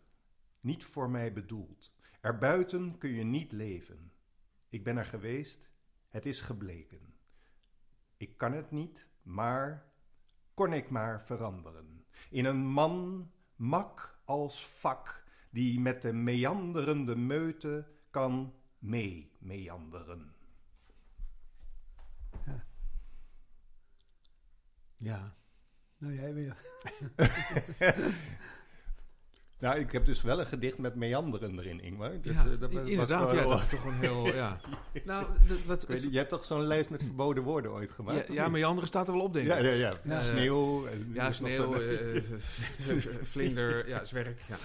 niet 0.60 0.84
voor 0.84 1.10
mij 1.10 1.32
bedoeld. 1.32 1.92
Erbuiten 2.20 2.98
kun 2.98 3.10
je 3.10 3.24
niet 3.24 3.52
leven. 3.52 4.12
Ik 4.68 4.84
ben 4.84 4.96
er 4.96 5.04
geweest, 5.04 5.70
het 6.08 6.26
is 6.26 6.40
gebleken. 6.40 7.14
Ik 8.16 8.38
kan 8.38 8.52
het 8.52 8.70
niet, 8.70 9.08
maar 9.22 9.89
kon 10.60 10.72
ik 10.72 10.90
maar 10.90 11.22
veranderen. 11.22 12.04
In 12.30 12.44
een 12.44 12.66
man 12.66 13.26
mak 13.56 14.18
als 14.24 14.66
vak, 14.66 15.24
die 15.50 15.80
met 15.80 16.02
de 16.02 16.12
meanderende 16.12 17.16
meute 17.16 17.86
kan 18.10 18.54
mee 18.78 19.32
meanderen. 19.38 20.34
ja. 24.96 25.36
Nou, 25.98 26.14
jij 26.14 26.34
weer. 26.34 26.56
Nou, 29.60 29.78
ik 29.78 29.92
heb 29.92 30.04
dus 30.04 30.22
wel 30.22 30.40
een 30.40 30.46
gedicht 30.46 30.78
met 30.78 30.94
meanderen 30.94 31.58
erin, 31.58 31.80
Ingmar. 31.80 32.20
Dus, 32.20 32.32
ja, 32.32 32.44
eh, 32.44 32.50
dat 32.60 32.72
was- 32.72 32.82
was 32.82 32.90
inderdaad. 32.90 33.32
Ja, 33.34 33.44
dat 33.44 33.62
is 33.62 33.68
toch 33.68 33.84
een 33.84 33.98
heel... 34.00 34.26
Ja. 34.34 34.60
Nou, 35.04 35.26
dat, 35.66 35.86
wat, 35.86 36.02
je 36.10 36.16
hebt 36.16 36.28
toch 36.28 36.44
zo'n 36.44 36.62
lijst 36.66 36.90
met 36.90 37.02
verboden 37.02 37.42
woorden 37.42 37.70
ooit 37.70 37.90
gemaakt? 37.90 38.32
ja, 38.32 38.50
ja, 38.54 38.66
andere 38.66 38.86
staat 38.86 39.06
er 39.06 39.12
wel 39.12 39.22
op, 39.22 39.32
denk 39.32 39.46
ik. 39.46 39.52
ja, 39.52 39.58
ja, 39.58 39.70
ja. 39.70 39.92
Ja. 40.04 40.22
Sneeuw. 40.22 40.88
Ja, 41.12 41.32
sneeuw, 41.32 41.74
eh, 41.74 42.16
eh, 42.16 42.22
vlinder, 43.22 43.88
ja, 43.88 44.04
zwerk. 44.04 44.42
Ja. 44.48 44.56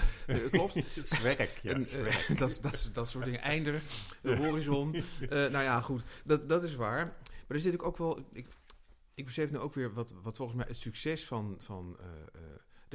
Klopt. 0.52 0.84
Zwerk, 1.18 1.60
ja. 1.62 1.84
Zwerk. 1.84 2.38
dat, 2.38 2.60
dat, 2.62 2.90
dat 2.94 3.08
soort 3.10 3.26
dingen. 3.26 3.42
Einder, 3.42 3.82
de 4.22 4.36
horizon. 4.36 4.96
Nou 5.30 5.52
ja, 5.64 5.82
goed. 5.82 6.04
Dat, 6.24 6.50
dat 6.50 6.64
is 6.64 6.76
waar. 6.76 7.06
Maar 7.48 7.58
er 7.58 7.60
zit 7.60 7.80
ook 7.80 7.98
wel... 7.98 8.20
Ik, 8.34 8.48
ik 9.14 9.26
besef 9.26 9.52
nu 9.52 9.58
ook 9.58 9.74
weer 9.74 9.94
wat, 9.94 10.14
wat 10.24 10.38
volgens 10.38 10.58
mij 10.58 10.66
het 10.68 10.78
succes 10.78 11.26
van, 11.26 11.56
van 11.60 11.98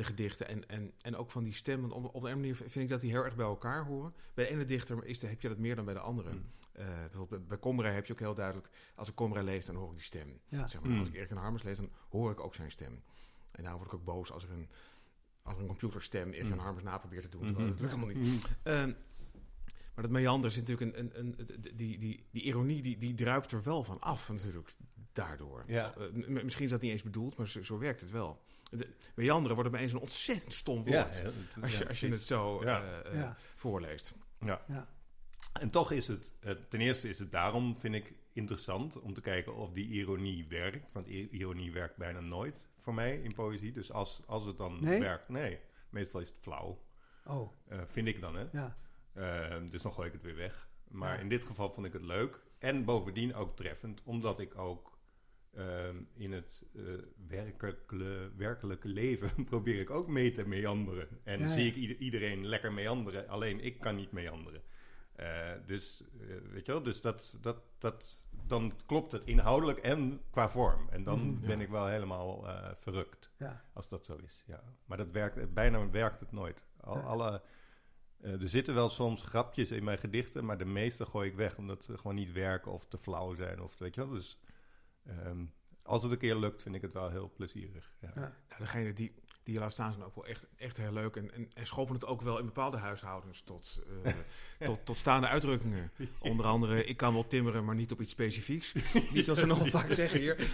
de 0.01 0.07
gedichten... 0.07 0.49
En, 0.49 0.69
en, 0.69 0.93
en 1.01 1.17
ook 1.17 1.31
van 1.31 1.45
die 1.45 1.53
stem. 1.53 1.81
Want 1.81 1.93
op, 1.93 2.15
op 2.15 2.23
een 2.23 2.35
manier 2.41 2.57
vind 2.57 2.75
ik 2.77 2.89
dat 2.89 3.01
die 3.01 3.11
heel 3.11 3.25
erg 3.25 3.37
bij 3.37 3.47
elkaar 3.47 3.85
horen. 3.85 4.15
Bij 4.35 4.45
de 4.45 4.51
ene 4.51 4.65
dichter 4.65 5.05
is 5.05 5.19
de, 5.19 5.27
heb 5.27 5.41
je 5.43 5.49
dat 5.49 5.59
meer 5.59 5.77
dan 5.77 5.85
bij 5.85 5.95
de 5.95 6.01
andere. 6.01 6.31
Mm. 6.33 6.45
Eh, 6.73 6.87
bijvoorbeeld 6.87 7.49
bij- 7.49 7.59
Comrij 7.59 7.95
heb 7.95 8.07
je 8.07 8.13
ook 8.13 8.19
heel 8.19 8.35
duidelijk... 8.35 8.69
Als 8.95 9.09
ik 9.09 9.15
Comrij 9.15 9.43
lees, 9.43 9.67
dan 9.67 9.75
hoor 9.75 9.89
ik 9.91 9.95
die 9.97 10.05
stem. 10.05 10.41
Ja. 10.49 10.67
Zeg 10.69 10.81
maar, 10.81 10.91
Mm. 10.91 10.99
Als 10.99 11.09
ik 11.09 11.15
Erik 11.15 11.29
van 11.29 11.37
Harmers 11.37 11.63
lees, 11.63 11.77
dan 11.77 11.91
hoor 12.11 12.31
ik 12.31 12.41
ook 12.41 12.55
zijn 12.55 12.71
stem. 12.71 13.03
En 13.51 13.63
daarom 13.63 13.81
word 13.83 13.93
ik 13.93 13.99
ook 13.99 14.05
boos 14.05 14.33
als 14.33 14.45
er 14.45 14.51
een, 14.51 14.69
als 15.43 15.55
er 15.55 15.61
een 15.61 15.67
computerstem 15.67 16.33
Erik 16.33 16.47
van 16.49 16.57
Mm. 16.57 16.63
Harmers 16.63 16.85
na 16.85 16.99
probeert 16.99 17.23
te 17.23 17.29
doen. 17.29 17.43
Terwijl 17.47 17.69
Dat 17.69 17.81
lukt 17.81 17.93
allemaal 17.93 18.15
niet. 18.15 18.19
Mm. 18.19 18.39
Ehm, 18.63 18.93
maar 19.95 20.05
dat 20.05 20.11
meander 20.11 20.51
is 20.51 20.57
natuurlijk 20.57 20.97
een, 20.97 21.19
een, 21.19 21.35
een, 21.39 21.47
die, 21.75 21.99
die, 21.99 22.25
die 22.31 22.43
ironie 22.43 22.83
die, 22.83 22.99
die 22.99 23.15
druipt 23.15 23.53
er 23.53 23.63
wel 23.63 23.85
van 23.85 24.01
af 24.01 24.29
natuurlijk 24.29 24.71
daardoor. 25.13 25.65
Ja. 25.67 25.95
Eh, 25.95 26.27
misschien 26.43 26.65
is 26.65 26.71
dat 26.71 26.81
niet 26.81 26.91
eens 26.91 27.03
bedoeld, 27.03 27.37
maar 27.37 27.49
zo, 27.49 27.63
zo 27.63 27.79
werkt 27.79 28.01
het 28.01 28.11
wel. 28.11 28.41
De, 28.71 28.89
meanderen 29.15 29.57
wordt 29.57 29.75
opeens 29.75 29.93
een 29.93 29.99
ontzettend 29.99 30.53
stom 30.53 30.77
woord. 30.85 31.17
ja, 31.17 31.23
dat- 31.23 31.35
als, 31.63 31.73
je, 31.79 31.83
ja, 31.83 31.89
als 31.89 32.01
je 32.01 32.09
het 32.09 32.25
zo 32.25 32.63
Ja. 32.65 32.83
eh, 32.83 33.13
eh, 33.13 33.19
Ja. 33.19 33.37
voorleest. 33.55 34.15
Ja. 34.41 34.63
Ja. 34.69 34.89
En 35.53 35.71
toch 35.71 35.91
is 35.93 36.09
het, 36.09 36.35
eh, 36.41 36.53
ten 36.69 36.81
eerste 36.81 37.09
is 37.09 37.19
het 37.19 37.33
daarom, 37.33 37.77
vind 37.79 37.95
ik, 37.95 38.13
interessant 38.33 39.01
om 39.01 39.15
te 39.15 39.21
kijken 39.21 39.55
of 39.55 39.73
die 39.73 39.89
ironie 39.89 40.47
werkt. 40.49 40.93
Want 40.93 41.07
ironie 41.09 41.73
werkt 41.73 41.97
bijna 41.97 42.21
nooit 42.21 42.61
voor 42.81 42.95
mij 42.95 43.17
in 43.21 43.35
poëzie. 43.35 43.73
Dus 43.73 43.93
als, 43.93 44.21
als 44.27 44.45
het 44.45 44.57
dan 44.59 44.79
Nee? 44.81 45.01
werkt, 45.01 45.29
nee, 45.29 45.59
meestal 45.91 46.21
is 46.21 46.29
het 46.29 46.39
flauw. 46.39 46.83
Oh, 47.27 47.53
Eh, 47.69 47.81
vind 47.87 48.07
ik 48.09 48.21
dan, 48.21 48.35
hè. 48.37 48.45
ja. 48.53 48.77
Eh, 49.13 49.57
dus 49.71 49.83
dan 49.83 49.93
gooi 49.93 50.07
ik 50.07 50.13
het 50.13 50.23
weer 50.23 50.37
weg. 50.37 50.69
Maar 50.89 51.15
Ja. 51.15 51.21
in 51.21 51.29
dit 51.29 51.45
geval 51.45 51.71
vond 51.73 51.87
ik 51.87 51.93
het 51.93 52.03
leuk. 52.03 52.41
En 52.59 52.85
bovendien 52.85 53.35
ook 53.35 53.57
treffend, 53.57 54.03
omdat 54.05 54.41
ik 54.41 54.59
ook 54.59 54.99
ehm, 55.55 55.97
in 56.15 56.33
het 56.33 56.67
eh, 56.75 56.83
werkelijke, 57.29 58.31
werkelijke 58.37 58.89
leven 58.89 59.45
probeer 59.45 59.81
ik 59.81 59.91
ook 59.91 60.09
mee 60.09 60.33
te 60.33 60.49
meanderen. 60.49 61.09
En 61.25 61.39
Ja, 61.41 61.49
zie 61.49 61.67
ik 61.67 61.75
ieder- 61.75 61.97
iedereen 61.97 62.47
lekker 62.47 62.73
meanderen, 62.73 63.29
alleen 63.29 63.61
ik 63.61 63.81
kan 63.81 63.97
niet 63.97 64.13
meanderen. 64.13 64.63
Eh, 65.13 65.51
dus, 65.67 66.03
eh, 66.21 66.27
weet 66.53 66.67
je 66.67 66.73
wel, 66.73 66.83
dus 66.83 67.01
dat, 67.01 67.39
dat, 67.41 67.63
dat, 67.79 68.21
dan 68.47 68.73
klopt 68.87 69.13
het 69.13 69.25
inhoudelijk 69.25 69.79
en 69.79 70.21
qua 70.31 70.49
vorm. 70.49 70.89
En 70.91 71.03
dan 71.05 71.21
Mhm. 71.31 71.41
ben 71.47 71.59
Ja. 71.59 71.65
ik 71.65 71.71
wel 71.71 71.87
helemaal 71.87 72.47
verrukt, 72.81 73.31
Ja. 73.37 73.65
als 73.73 73.89
dat 73.89 74.05
zo 74.05 74.17
is. 74.17 74.45
Ja. 74.47 74.63
Maar 74.85 74.97
dat 74.99 75.11
werkt, 75.11 75.55
bijna 75.55 75.91
werkt 75.91 76.21
het 76.21 76.33
nooit. 76.33 76.65
Al, 76.81 76.97
alle, 76.97 77.43
er 78.21 78.49
zitten 78.49 78.75
wel 78.75 78.89
soms 78.89 79.23
grapjes 79.23 79.71
in 79.71 79.85
mijn 79.85 79.99
gedichten, 79.99 80.45
maar 80.45 80.59
de 80.59 80.65
meeste 80.65 81.07
gooi 81.07 81.29
ik 81.31 81.37
weg 81.37 81.57
omdat 81.59 81.85
ze 81.85 81.97
gewoon 81.99 82.15
niet 82.17 82.33
werken 82.33 82.73
of 82.73 82.85
te 82.87 82.99
flauw 82.99 83.35
zijn. 83.35 83.63
Of, 83.63 83.79
weet 83.79 83.95
je 83.95 84.01
wel, 84.01 84.11
dus 84.15 84.39
ehm, 85.07 85.45
als 85.83 86.03
het 86.03 86.13
een 86.13 86.19
keer 86.19 86.37
lukt, 86.37 86.63
vind 86.63 86.75
ik 86.75 86.83
het 86.83 86.93
wel 86.93 87.11
heel 87.11 87.33
plezierig. 87.37 87.93
Ja. 88.01 88.13
Ja. 88.15 88.21
Nou, 88.21 88.61
degene 88.61 88.93
die, 88.93 89.13
die 89.43 89.59
laat 89.59 89.73
staan 89.73 89.93
zijn 89.93 90.05
ook 90.05 90.15
wel 90.15 90.27
echt, 90.27 90.47
echt 90.57 90.77
heel 90.77 90.93
leuk. 90.93 91.17
En, 91.17 91.33
en, 91.35 91.51
en 91.55 91.67
schoppen 91.67 91.95
het 91.95 92.07
ook 92.07 92.23
wel 92.23 92.39
in 92.39 92.45
bepaalde 92.45 92.77
huishoudens 92.77 93.43
tot, 93.43 93.83
eh, 94.03 94.13
tot, 94.67 94.87
tot 94.87 94.97
staande 94.97 95.27
uitdrukkingen. 95.27 95.91
Onder 96.19 96.47
andere, 96.47 96.85
ik 96.85 96.97
kan 96.97 97.13
wel 97.13 97.27
timmeren, 97.27 97.65
maar 97.65 97.75
niet 97.75 97.93
op 97.93 98.01
iets 98.01 98.13
specifieks. 98.13 98.73
niet 99.15 99.27
dat 99.27 99.39
ze 99.39 99.47
nogal 99.47 99.67
vaak 99.67 99.93
zeggen 99.93 100.21
hier. 100.21 100.37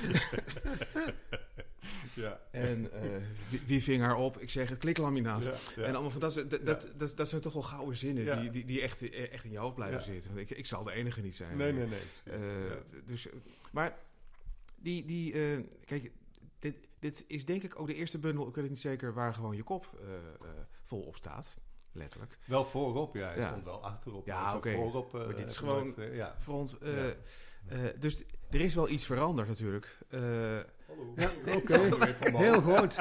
Ja. 2.14 2.40
En 2.50 2.92
eh, 2.92 3.00
wie, 3.48 3.62
wie 3.66 3.82
ving 3.82 4.02
haar 4.02 4.16
op? 4.16 4.38
Ik 4.38 4.50
zeg 4.50 4.68
het 4.68 4.78
kliklaminaat. 4.78 5.44
Ja, 5.44 5.54
ja. 5.76 5.82
En 5.82 5.92
allemaal 5.92 6.10
van 6.10 6.20
dat, 6.20 6.34
dat, 6.34 6.66
dat, 6.66 6.88
dat, 6.96 7.16
dat 7.16 7.28
zijn 7.28 7.40
toch 7.40 7.52
wel 7.52 7.62
gouden 7.62 7.96
zinnen 7.96 8.40
die, 8.40 8.50
die, 8.50 8.64
die 8.64 8.80
echt, 8.80 9.10
echt 9.10 9.44
in 9.44 9.50
je 9.50 9.58
hoofd 9.58 9.74
blijven 9.74 10.02
zitten. 10.02 10.38
Ik, 10.38 10.50
ik 10.50 10.66
zal 10.66 10.84
de 10.84 10.92
enige 10.92 11.20
niet 11.20 11.36
zijn. 11.36 11.56
Nee, 11.56 11.72
nee, 11.72 11.86
nee. 11.86 12.00
Eh, 12.24 12.40
dus, 13.06 13.28
maar 13.70 13.96
die, 14.86 15.04
die 15.04 15.32
eh, 15.32 15.60
kijk, 15.84 16.12
dit, 16.58 16.74
dit 16.98 17.24
is 17.26 17.44
denk 17.44 17.62
ik 17.62 17.80
ook 17.80 17.86
de 17.86 17.94
eerste 17.94 18.18
bundel, 18.18 18.48
ik 18.48 18.54
weet 18.54 18.64
het 18.64 18.72
niet 18.72 18.80
zeker, 18.82 19.14
waar 19.14 19.34
gewoon 19.34 19.56
je 19.56 19.62
kop 19.62 19.98
eh, 20.00 20.14
eh, 20.14 20.50
vol 20.84 21.00
op 21.00 21.16
staat. 21.16 21.58
Letterlijk. 21.92 22.38
Wel 22.46 22.64
voorop, 22.64 23.14
ja. 23.14 23.26
Hij 23.28 23.38
Ja. 23.38 23.48
stond 23.48 23.64
wel 23.64 23.82
achterop. 23.84 24.26
Ja, 24.26 24.56
oké. 24.56 24.72
Voorop, 24.74 25.14
eh, 25.14 25.26
Maar 25.26 25.34
dit 25.36 25.50
is 25.50 25.56
gewoon- 25.56 25.94
ja. 26.12 26.34
Voor 26.38 26.54
ons, 26.54 26.78
eh, 26.78 26.96
Ja. 27.08 27.14
eh, 27.66 27.80
dus 27.98 28.22
er 28.50 28.60
is 28.60 28.74
wel 28.74 28.88
iets 28.88 29.06
veranderd 29.06 29.48
natuurlijk. 29.48 29.98
Eh, 30.08 30.56
Ja. 31.16 31.30
Heel 32.32 32.60
groot. 32.60 32.96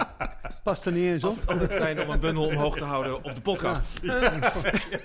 Past 0.64 0.86
er 0.86 0.92
niet 0.92 1.04
eens 1.12 1.24
op. 1.24 1.38
altijd 1.46 1.74
fijn 1.74 2.02
om 2.02 2.10
een 2.10 2.20
bundel 2.20 2.46
omhoog 2.46 2.78
te 2.78 2.84
houden 2.84 3.24
op 3.24 3.36
de 3.36 3.42
podcast. 3.42 3.84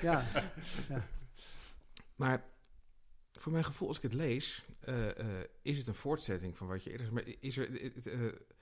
Ja. 0.01 0.25
Maar 2.17 2.45
voor 3.41 3.53
mijn 3.53 3.65
gevoel, 3.65 3.89
als 3.89 3.97
ik 3.97 4.03
het 4.03 4.13
lees, 4.13 4.65
eh, 4.81 5.19
eh, 5.19 5.27
is 5.63 5.79
het 5.79 5.87
een 5.87 5.95
voortzetting 5.95 6.57
van 6.57 6.67
wat 6.67 6.85
je 6.85 6.91
eerder... 6.91 7.13
Maar 7.13 7.25
is 7.41 7.57
er, 7.57 7.83
het, 7.83 8.07
eh, 8.07 8.19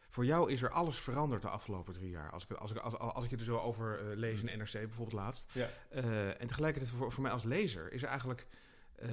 voor 0.09 0.25
jou 0.25 0.53
is 0.53 0.63
er 0.63 0.71
alles 0.71 0.99
veranderd 0.99 1.43
de 1.43 1.49
afgelopen 1.49 1.95
drie 1.95 2.11
jaar. 2.11 2.31
Als 2.31 2.45
ik, 2.45 2.53
als 2.53 2.71
ik, 2.71 2.77
als, 2.77 2.99
als 2.99 3.25
ik 3.25 3.31
je 3.31 3.37
er 3.37 3.45
zo 3.45 3.59
over 3.59 4.11
eh, 4.11 4.17
lees 4.17 4.43
in 4.43 4.59
NRC 4.59 4.73
bijvoorbeeld 4.73 5.13
laatst. 5.13 5.51
Ja. 5.53 5.69
Eh, 5.89 6.41
en 6.41 6.47
tegelijkertijd 6.47 6.95
voor, 6.95 7.13
voor 7.13 7.23
mij 7.23 7.33
als 7.33 7.43
lezer 7.43 7.93
is 7.93 8.03
er 8.03 8.09
eigenlijk 8.09 8.47
eh, 8.95 9.09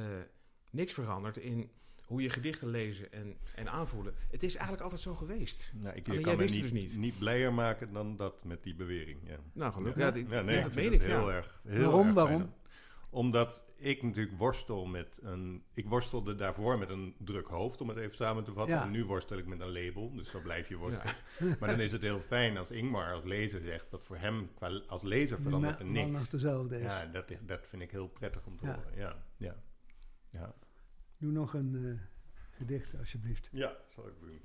niks 0.71 0.93
veranderd 0.93 1.37
in 1.37 1.71
hoe 2.03 2.21
je 2.21 2.29
gedichten 2.29 2.67
lezen 2.67 3.11
en, 3.11 3.37
en 3.55 3.69
aanvoelen. 3.69 4.13
Het 4.31 4.43
is 4.43 4.53
eigenlijk 4.53 4.83
altijd 4.83 5.01
zo 5.01 5.15
geweest. 5.15 5.71
Nou, 5.73 5.95
ik 5.95 6.07
Alleen 6.07 6.21
kan 6.21 6.31
jij 6.31 6.35
me 6.35 6.41
wist 6.41 6.53
niet, 6.53 6.63
het 6.63 6.73
dus 6.73 6.81
niet. 6.81 6.97
niet 6.97 7.19
blijer 7.19 7.53
maken 7.53 7.93
dan 7.93 8.17
dat 8.17 8.43
met 8.43 8.63
die 8.63 8.75
bewering. 8.75 9.19
Ja. 9.23 9.37
Nou, 9.53 9.73
gelukkig. 9.73 10.03
Ja, 10.03 10.41
nee, 10.41 10.55
ja, 10.55 10.63
dat 10.63 10.73
meen 10.73 10.93
ik. 10.93 11.01
heel 11.01 11.29
ja. 11.29 11.35
erg. 11.35 11.61
Heel 11.67 11.79
Waarom, 11.79 12.05
erg 12.05 12.15
waarom? 12.15 12.53
Omdat 13.15 13.63
ik 13.75 14.03
natuurlijk 14.03 14.37
worstel 14.37 14.85
met 14.85 15.19
een... 15.21 15.63
Ik 15.73 15.87
worstelde 15.87 16.35
daarvoor 16.35 16.77
met 16.77 16.89
een 16.89 17.15
druk 17.19 17.47
hoofd, 17.47 17.81
om 17.81 17.89
het 17.89 17.97
even 17.97 18.15
samen 18.15 18.43
te 18.43 18.53
vatten. 18.53 18.75
Ja. 18.75 18.83
En 18.83 18.91
nu 18.91 19.05
worstel 19.05 19.37
ik 19.37 19.45
met 19.45 19.59
een 19.59 19.71
label, 19.71 20.13
dus 20.15 20.29
zo 20.29 20.39
blijf 20.41 20.67
je 20.69 20.77
worstelen. 20.77 21.15
Maar 21.59 21.69
dan 21.69 21.79
is 21.79 21.91
het 21.91 22.01
heel 22.01 22.19
fijn 22.19 22.57
als 22.57 22.71
Ingmar 22.71 23.13
als 23.13 23.23
lezer 23.23 23.61
zegt 23.61 23.91
dat 23.91 24.03
voor 24.05 24.17
hem 24.17 24.53
qua, 24.55 24.67
als 24.87 25.01
lezer 25.03 25.41
verandert 25.41 25.79
er 25.79 25.85
niks. 25.85 26.09
nog 26.09 26.27
dezelfde 26.27 26.75
is. 26.75 26.81
Ja, 26.83 27.05
dat, 27.05 27.29
is- 27.31 27.37
dat 27.45 27.67
vind 27.67 27.81
ik 27.81 27.91
heel 27.91 28.07
prettig 28.07 28.45
om 28.45 28.57
te 28.57 28.65
Ja. 28.65 28.75
horen. 28.75 28.97
Ja, 28.97 29.23
ja. 29.37 29.55
Ja, 30.29 30.55
Doe 31.17 31.31
nog 31.31 31.53
een 31.53 31.75
eh, 31.85 32.01
gedicht, 32.57 32.97
alsjeblieft. 32.97 33.49
ja 33.51 33.75
zal 33.87 34.07
ik 34.07 34.13
doen. 34.19 34.41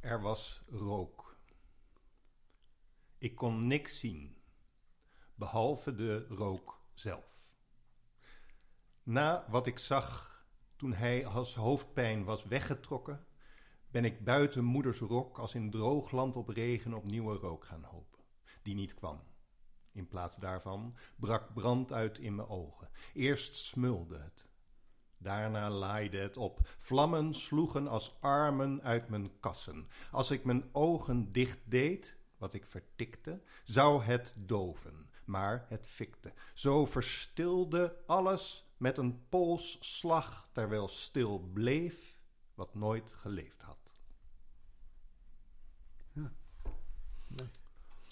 Er 0.00 0.20
was 0.20 0.62
rook. 0.70 1.25
Ik 3.18 3.34
kon 3.34 3.66
niks 3.66 3.98
zien, 3.98 4.36
behalve 5.34 5.94
de 5.94 6.26
rook 6.26 6.80
zelf. 6.94 7.38
Na 9.02 9.46
wat 9.48 9.66
ik 9.66 9.78
zag 9.78 10.36
toen 10.76 10.92
hij 10.92 11.26
als 11.26 11.54
hoofdpijn 11.54 12.24
was 12.24 12.44
weggetrokken, 12.44 13.26
ben 13.90 14.04
ik 14.04 14.24
buiten 14.24 14.64
moeders 14.64 14.98
rok 14.98 15.38
als 15.38 15.54
in 15.54 15.70
droog 15.70 16.10
land 16.10 16.36
op 16.36 16.48
regen 16.48 16.94
op 16.94 17.04
nieuwe 17.04 17.34
rook 17.36 17.64
gaan 17.64 17.84
hopen, 17.84 18.24
die 18.62 18.74
niet 18.74 18.94
kwam. 18.94 19.20
In 19.92 20.08
plaats 20.08 20.36
daarvan 20.36 20.94
brak 21.16 21.54
brand 21.54 21.92
uit 21.92 22.18
in 22.18 22.34
mijn 22.34 22.48
ogen. 22.48 22.90
Eerst 23.12 23.54
smulde 23.54 24.18
het. 24.18 24.48
Daarna 25.18 25.70
laaide 25.70 26.18
het 26.18 26.36
op. 26.36 26.58
Vlammen 26.78 27.34
sloegen 27.34 27.88
als 27.88 28.20
armen 28.20 28.82
uit 28.82 29.08
mijn 29.08 29.40
kassen. 29.40 29.88
Als 30.10 30.30
ik 30.30 30.44
mijn 30.44 30.68
ogen 30.72 31.30
dicht 31.30 31.60
deed, 31.64 32.18
wat 32.46 32.54
ik 32.54 32.66
vertikte, 32.66 33.40
zou 33.64 34.02
het 34.02 34.34
doven. 34.38 35.08
Maar 35.24 35.66
het 35.68 35.86
fikte. 35.86 36.32
Zo 36.54 36.86
verstilde 36.86 37.96
alles 38.06 38.70
met 38.76 38.98
een 38.98 39.20
polsslag, 39.28 40.48
terwijl 40.52 40.88
stil 40.88 41.38
bleef 41.38 42.16
wat 42.54 42.74
nooit 42.74 43.12
geleefd 43.12 43.62
had. 43.62 43.94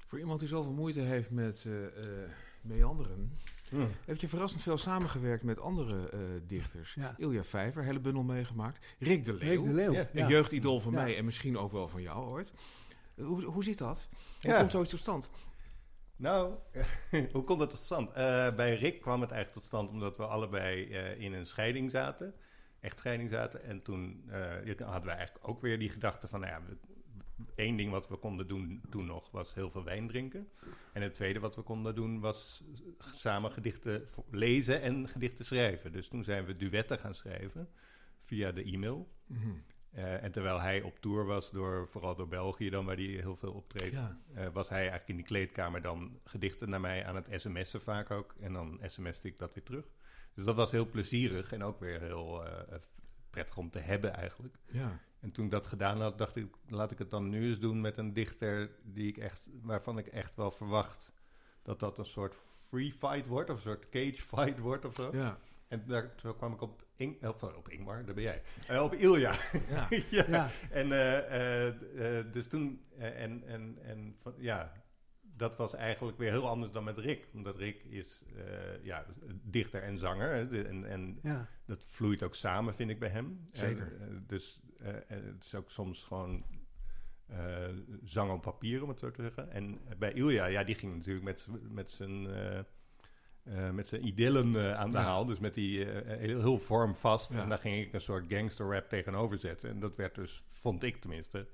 Voor 0.06 0.18
iemand 0.18 0.40
die 0.40 0.48
zoveel 0.48 0.72
moeite 0.72 1.00
heeft 1.00 1.30
met 1.30 1.64
eh, 1.66 1.86
eh, 1.86 2.30
meanderen... 2.60 3.38
heb 4.04 4.16
je 4.16 4.28
verrassend 4.28 4.62
veel 4.62 4.78
samengewerkt 4.78 5.44
met 5.44 5.60
andere 5.60 6.08
eh, 6.08 6.18
dichters. 6.46 6.94
Ja. 6.94 7.14
Ilja 7.18 7.44
Vijver, 7.44 7.84
hele 7.84 8.00
bundel 8.00 8.22
meegemaakt. 8.22 8.86
Rick 8.98 9.24
de 9.24 9.32
Leeuw, 9.32 9.48
Rick 9.48 9.64
de 9.64 9.74
Leeuw. 9.74 9.92
Ja. 9.92 10.00
een 10.00 10.08
Ja. 10.12 10.28
jeugdidool 10.28 10.80
van 10.80 10.92
Ja. 10.92 11.02
mij 11.02 11.16
en 11.16 11.24
misschien 11.24 11.58
ook 11.58 11.72
wel 11.72 11.88
van 11.88 12.02
jou 12.02 12.24
ooit. 12.24 12.52
Hoe, 13.16 13.44
hoe 13.44 13.64
zit 13.64 13.78
dat? 13.78 14.08
Hoe 14.40 14.50
Ja. 14.50 14.58
komt 14.58 14.70
zoiets 14.72 14.90
tot 14.90 15.00
stand? 15.00 15.30
Nou, 16.16 16.54
hoe 17.32 17.44
komt 17.44 17.58
dat 17.58 17.70
tot 17.70 17.78
stand? 17.78 18.08
Eh, 18.12 18.54
bij 18.54 18.74
Rick 18.76 19.00
kwam 19.00 19.20
het 19.20 19.30
eigenlijk 19.30 19.52
tot 19.60 19.62
stand 19.62 19.90
omdat 19.90 20.16
we 20.16 20.26
allebei 20.26 20.90
eh, 20.90 21.20
in 21.20 21.32
een 21.32 21.46
scheiding 21.46 21.90
zaten. 21.90 22.34
Echtscheiding 22.80 23.30
zaten. 23.30 23.62
En 23.62 23.82
toen 23.82 24.24
eh, 24.28 24.40
hadden 24.86 25.04
wij 25.04 25.16
eigenlijk 25.16 25.48
ook 25.48 25.60
weer 25.60 25.78
die 25.78 25.88
gedachte 25.90 26.28
van... 26.28 26.40
Nou 26.40 26.52
ja, 26.52 26.62
we- 26.68 26.76
één 27.54 27.76
ding 27.76 27.90
wat 27.90 28.08
we 28.08 28.16
konden 28.16 28.48
doen 28.48 28.82
toen 28.90 29.06
nog 29.06 29.30
was 29.30 29.54
heel 29.54 29.70
veel 29.70 29.84
wijn 29.84 30.08
drinken. 30.08 30.48
En 30.92 31.02
het 31.02 31.14
tweede 31.14 31.38
wat 31.38 31.56
we 31.56 31.62
konden 31.62 31.94
doen 31.94 32.20
was 32.20 32.62
samen 33.14 33.52
gedichten 33.52 34.08
lezen 34.30 34.80
en 34.82 35.08
gedichten 35.08 35.44
schrijven. 35.44 35.92
Dus 35.92 36.08
toen 36.08 36.24
zijn 36.24 36.44
we 36.44 36.56
duetten 36.56 36.98
gaan 36.98 37.14
schrijven 37.14 37.68
via 38.24 38.52
de 38.52 38.62
e-mail. 38.62 39.08
Mhm. 39.26 39.50
Eh, 39.94 40.22
en 40.22 40.32
terwijl 40.32 40.60
hij 40.60 40.82
op 40.82 40.98
tour 40.98 41.24
was, 41.24 41.50
door, 41.50 41.88
vooral 41.88 42.14
door 42.14 42.28
België 42.28 42.70
dan, 42.70 42.84
waar 42.84 42.96
hij 42.96 43.04
heel 43.04 43.36
veel 43.36 43.52
optreedt... 43.52 43.92
Ja. 43.92 44.18
Eh, 44.34 44.46
was 44.52 44.68
hij 44.68 44.78
eigenlijk 44.78 45.08
in 45.08 45.16
die 45.16 45.24
kleedkamer 45.24 45.82
dan 45.82 46.20
gedichten 46.24 46.68
naar 46.68 46.80
mij 46.80 47.04
aan 47.06 47.14
het 47.14 47.28
sms'en 47.30 47.80
vaak 47.80 48.10
ook. 48.10 48.34
En 48.40 48.52
dan 48.52 48.80
sms'te 48.82 49.28
ik 49.28 49.38
dat 49.38 49.54
weer 49.54 49.64
terug. 49.64 49.84
Dus 50.34 50.44
dat 50.44 50.56
was 50.56 50.70
heel 50.70 50.88
plezierig 50.88 51.52
en 51.52 51.62
ook 51.62 51.80
weer 51.80 52.00
heel 52.00 52.46
eh, 52.46 52.78
prettig 53.30 53.56
om 53.56 53.70
te 53.70 53.78
hebben 53.78 54.14
eigenlijk. 54.14 54.56
ja. 54.66 55.00
En 55.20 55.32
toen 55.32 55.44
ik 55.44 55.50
dat 55.50 55.66
gedaan 55.66 56.00
had, 56.00 56.18
dacht 56.18 56.36
ik, 56.36 56.46
laat 56.68 56.90
ik 56.90 56.98
het 56.98 57.10
dan 57.10 57.28
nu 57.28 57.48
eens 57.48 57.58
doen 57.58 57.80
met 57.80 57.96
een 57.96 58.12
dichter 58.12 58.70
die 58.82 59.08
ik 59.08 59.16
echt, 59.16 59.48
waarvan 59.62 59.98
ik 59.98 60.06
echt 60.06 60.34
wel 60.34 60.50
verwacht 60.50 61.12
dat 61.62 61.80
dat 61.80 61.98
een 61.98 62.06
soort 62.06 62.34
free 62.68 62.92
fight 62.92 63.26
wordt, 63.26 63.50
of 63.50 63.56
een 63.56 63.62
soort 63.62 63.88
cage 63.88 64.22
fight 64.22 64.58
wordt 64.58 64.84
of 64.84 64.94
zo. 64.94 65.08
Ja. 65.12 65.38
En 65.68 65.82
daar 65.86 66.14
toen 66.14 66.36
kwam 66.36 66.52
ik 66.52 66.60
op, 66.60 66.83
Ing, 66.96 67.24
of, 67.26 67.42
op 67.42 67.68
Ingmar, 67.68 68.04
daar 68.04 68.14
ben 68.14 68.24
jij. 68.24 68.42
Eh, 68.68 68.82
op 68.82 68.92
Ilja. 68.94 69.34
Ja. 69.70 69.88
ja. 70.10 70.24
Ja. 70.28 70.48
En 70.70 70.92
eh, 70.92 71.18
eh, 71.18 72.18
eh, 72.18 72.32
dus 72.32 72.46
toen, 72.48 72.84
eh, 72.98 73.22
en, 73.22 73.42
en, 73.46 73.78
en 73.82 74.16
van- 74.22 74.34
ja, 74.38 74.72
dat 75.36 75.56
was 75.56 75.74
eigenlijk 75.74 76.18
weer 76.18 76.30
heel 76.30 76.48
anders 76.48 76.72
dan 76.72 76.84
met 76.84 76.98
Rick. 76.98 77.28
Omdat 77.32 77.56
Rick 77.56 77.82
is 77.84 78.24
eh, 78.36 78.84
ja, 78.84 79.06
dichter 79.42 79.82
en 79.82 79.98
zanger. 79.98 80.48
De- 80.50 80.62
en, 80.64 80.84
en 80.84 81.18
Ja. 81.22 81.48
dat 81.66 81.84
vloeit 81.84 82.22
ook 82.22 82.34
samen, 82.34 82.74
vind 82.74 82.90
ik, 82.90 82.98
bij 82.98 83.08
hem. 83.08 83.44
Zeker. 83.52 83.96
En, 84.00 84.08
eh, 84.08 84.16
dus 84.26 84.60
eh, 84.78 84.92
het 85.06 85.44
is 85.44 85.54
ook 85.54 85.70
soms 85.70 86.02
gewoon 86.02 86.44
eh, 87.26 87.68
zang 88.02 88.30
op 88.30 88.42
papier, 88.42 88.82
om 88.82 88.88
het 88.88 88.98
zo 88.98 89.10
te 89.10 89.22
zeggen. 89.22 89.50
En 89.50 89.80
bij 89.98 90.12
Ilja, 90.12 90.46
ja, 90.46 90.64
die 90.64 90.74
ging 90.74 90.94
natuurlijk 90.96 91.24
met, 91.24 91.40
z'n- 91.40 91.66
met 91.70 91.90
zijn... 91.90 92.26
eh, 93.44 93.70
met 93.70 93.88
zijn 93.88 94.06
idyllen 94.06 94.54
eh, 94.54 94.74
aan 94.74 94.90
de 94.90 94.96
Ja. 94.96 95.02
haal. 95.02 95.24
Dus 95.24 95.38
met 95.38 95.54
die 95.54 95.90
eh, 95.92 96.18
heel, 96.18 96.40
heel 96.40 96.58
vormvast. 96.58 97.32
Ja. 97.32 97.42
En 97.42 97.48
daar 97.48 97.58
ging 97.58 97.86
ik 97.86 97.92
een 97.92 98.00
soort 98.00 98.24
gangster 98.28 98.70
rap 98.70 98.88
tegenover 98.88 99.38
zetten. 99.38 99.70
En 99.70 99.80
dat 99.80 99.96
werd 99.96 100.14
dus, 100.14 100.44
vond 100.50 100.82
ik 100.82 100.96
tenminste, 101.00 101.46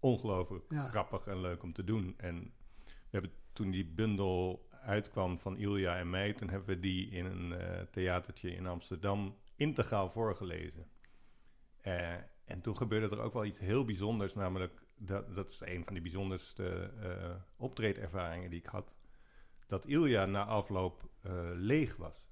ongelooflijk 0.00 0.64
Ja. 0.68 0.82
grappig 0.84 1.26
en 1.26 1.40
leuk 1.40 1.62
om 1.62 1.72
te 1.72 1.84
doen. 1.84 2.14
En 2.16 2.52
we 2.84 2.90
hebben 3.10 3.30
toen 3.52 3.70
die 3.70 3.86
bundel 3.86 4.68
uitkwam 4.70 5.38
van 5.38 5.56
Ilja 5.58 5.98
en 5.98 6.10
mij, 6.10 6.32
toen 6.32 6.48
hebben 6.50 6.68
we 6.68 6.80
die 6.80 7.10
in 7.10 7.24
een 7.24 7.54
theatertje 7.90 8.54
in 8.54 8.66
Amsterdam 8.66 9.36
integraal 9.56 10.10
voorgelezen. 10.10 10.86
En 12.44 12.60
toen 12.62 12.76
gebeurde 12.76 13.16
er 13.16 13.22
ook 13.22 13.32
wel 13.32 13.44
iets 13.44 13.58
heel 13.58 13.84
bijzonders, 13.84 14.34
namelijk 14.34 14.82
dat, 14.96 15.34
dat 15.34 15.50
is 15.50 15.60
een 15.64 15.84
van 15.84 15.94
de 15.94 16.00
bijzonderste 16.00 16.90
optreedervaringen 17.56 18.50
die 18.50 18.58
ik 18.58 18.66
had. 18.66 18.94
Dat 19.72 19.86
Ilja 19.86 20.26
na 20.26 20.44
afloop 20.44 21.08
eh, 21.22 21.32
leeg 21.54 21.96
was. 21.96 22.24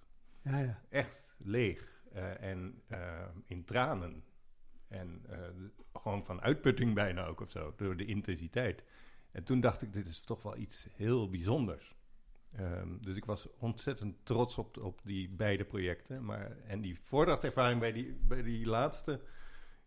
Ja, 0.43 0.59
ja. 0.59 0.81
Echt 0.89 1.35
leeg. 1.39 2.03
eh, 2.13 2.43
en 2.43 2.83
eh, 2.89 3.27
in 3.47 3.65
tranen. 3.65 4.25
En 4.89 5.25
eh, 5.29 5.39
gewoon 5.93 6.25
van 6.25 6.41
uitputting 6.41 6.95
bijna 6.95 7.27
ook 7.27 7.41
of 7.41 7.51
zo, 7.51 7.73
door 7.77 7.97
de 7.97 8.05
intensiteit. 8.05 8.83
En 9.33 9.45
toen 9.45 9.61
dacht 9.61 9.83
ik, 9.83 9.93
dit 9.93 10.07
is 10.07 10.21
toch 10.21 10.43
wel 10.43 10.57
iets 10.57 10.87
heel 10.93 11.31
bijzonders. 11.31 11.95
Ehm, 12.53 12.97
dus 13.01 13.17
ik 13.17 13.25
was 13.25 13.49
ontzettend 13.59 14.17
trots 14.27 14.59
op, 14.59 14.77
op 14.77 15.01
die 15.05 15.29
beide 15.29 15.65
projecten. 15.65 16.25
Maar, 16.25 16.57
en 16.67 16.81
die 16.81 16.99
voordrachtervaring 17.01 17.81
bij 17.81 17.93
die, 17.93 18.13
bij 18.23 18.43
die 18.43 18.67
laatste, 18.67 19.21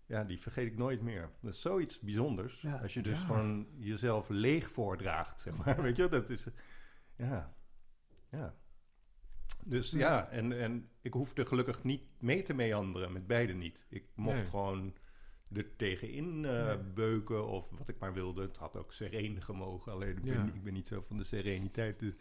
ja, 0.05 0.23
die 0.23 0.39
vergeet 0.39 0.67
ik 0.71 0.77
nooit 0.77 1.01
meer. 1.01 1.29
Dat 1.41 1.53
is 1.53 1.61
zoiets 1.61 1.99
bijzonders. 1.99 2.61
Ja. 2.61 2.75
Als 2.77 2.93
je 2.93 3.01
dus 3.01 3.19
Ja. 3.19 3.25
gewoon 3.25 3.67
jezelf 3.77 4.29
leeg 4.29 4.71
voordraagt, 4.71 5.41
zeg 5.41 5.55
maar. 5.57 5.81
Weet 5.87 5.97
je, 5.97 6.09
dat 6.09 6.29
is, 6.29 6.47
ja, 7.25 7.53
ja. 8.31 8.55
Dus 9.65 9.91
Ja. 9.91 9.97
ja, 9.99 10.29
en, 10.29 10.59
en 10.61 10.89
ik 11.01 11.13
hoefde 11.13 11.45
gelukkig 11.45 11.83
niet 11.83 12.07
mee 12.19 12.41
te 12.43 12.53
meanderen, 12.53 13.11
met 13.13 13.27
beide 13.27 13.53
niet. 13.53 13.85
Ik 13.89 14.05
mocht 14.15 14.35
Nee. 14.35 14.45
gewoon 14.45 14.93
er 15.51 15.75
tegenin 15.75 16.45
eh, 16.45 16.75
beuken 16.93 17.47
of 17.47 17.69
wat 17.77 17.87
ik 17.87 17.99
maar 17.99 18.13
wilde. 18.13 18.41
Het 18.41 18.57
had 18.57 18.77
ook 18.77 18.93
sereen 18.93 19.41
gemogen, 19.41 19.91
alleen 19.91 20.17
ik, 20.17 20.25
Ja. 20.25 20.43
ben, 20.43 20.55
ik 20.55 20.63
ben 20.63 20.73
niet 20.73 20.87
zo 20.87 21.01
van 21.01 21.17
de 21.17 21.23
sereniteit, 21.23 21.99
dus, 21.99 22.13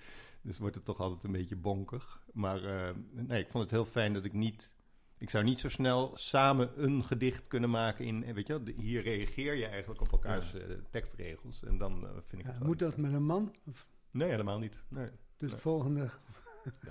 dus 0.43 0.59
wordt 0.59 0.75
het 0.75 0.85
toch 0.85 1.01
altijd 1.01 1.25
een 1.25 1.33
beetje 1.33 1.57
bonkig. 1.57 2.23
Maar 2.33 2.65
eh, 2.65 2.95
nee, 3.11 3.41
ik 3.43 3.49
vond 3.51 3.63
het 3.63 3.73
heel 3.73 3.85
fijn 3.85 4.13
dat 4.13 4.25
ik 4.25 4.33
niet... 4.33 4.71
Ik 5.19 5.31
zou 5.31 5.45
niet 5.45 5.59
zo 5.61 5.69
snel 5.69 6.11
samen 6.17 6.83
een 6.85 7.05
gedicht 7.05 7.49
kunnen 7.49 7.71
maken 7.71 8.05
in... 8.05 8.25
eh, 8.25 8.35
Weet 8.35 8.47
je 8.47 8.53
wel, 8.53 8.65
de- 8.65 8.73
hier 8.73 9.03
reageer 9.03 9.55
je 9.55 9.67
eigenlijk 9.67 10.01
op 10.01 10.13
elkaars 10.13 10.55
tekstregels. 10.91 11.65
En 11.65 11.79
dan 11.79 11.99
vind 11.99 12.33
ik 12.33 12.41
Ja, 12.43 12.47
het 12.49 12.59
wel 12.59 12.67
moet 12.69 12.79
dat 12.79 12.97
met 12.97 13.13
een 13.13 13.25
man? 13.25 13.55
Of, 13.67 13.87
Nee, 14.13 14.31
helemaal 14.31 14.59
niet. 14.59 14.85
Nee. 14.89 15.05
dus 15.07 15.11
Nee. 15.39 15.51
de 15.51 15.59
volgende... 15.59 16.11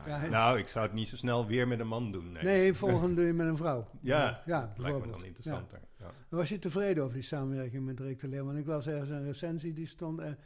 Nou, 0.05 0.29
Nou, 0.29 0.59
ik 0.59 0.67
zou 0.67 0.85
het 0.85 0.93
niet 0.93 1.07
zo 1.07 1.15
snel 1.15 1.47
weer 1.47 1.67
met 1.67 1.79
een 1.79 1.87
man 1.87 2.11
doen. 2.11 2.31
Nee, 2.31 2.43
Nee, 2.43 2.73
volgende 2.73 3.15
doe 3.15 3.25
je 3.25 3.33
met 3.33 3.47
een 3.47 3.57
vrouw. 3.57 3.87
Ja, 4.01 4.41
ja 4.45 4.59
dat 4.59 4.77
lijkt 4.77 4.77
me 4.77 4.83
bijvoorbeeld. 4.83 5.17
dan 5.19 5.27
interessanter. 5.27 5.79
Ja. 5.99 6.11
Was 6.29 6.49
je 6.49 6.59
tevreden 6.59 7.03
over 7.03 7.15
die 7.15 7.23
samenwerking 7.23 7.85
met 7.85 7.99
Rick 7.99 8.19
de 8.19 8.27
Leeuw? 8.27 8.45
Want 8.45 8.57
ik 8.57 8.65
las 8.65 8.87
ergens 8.87 9.09
een 9.09 9.23
recensie 9.23 9.73
die 9.73 9.85
stond... 9.87 10.19
en 10.19 10.37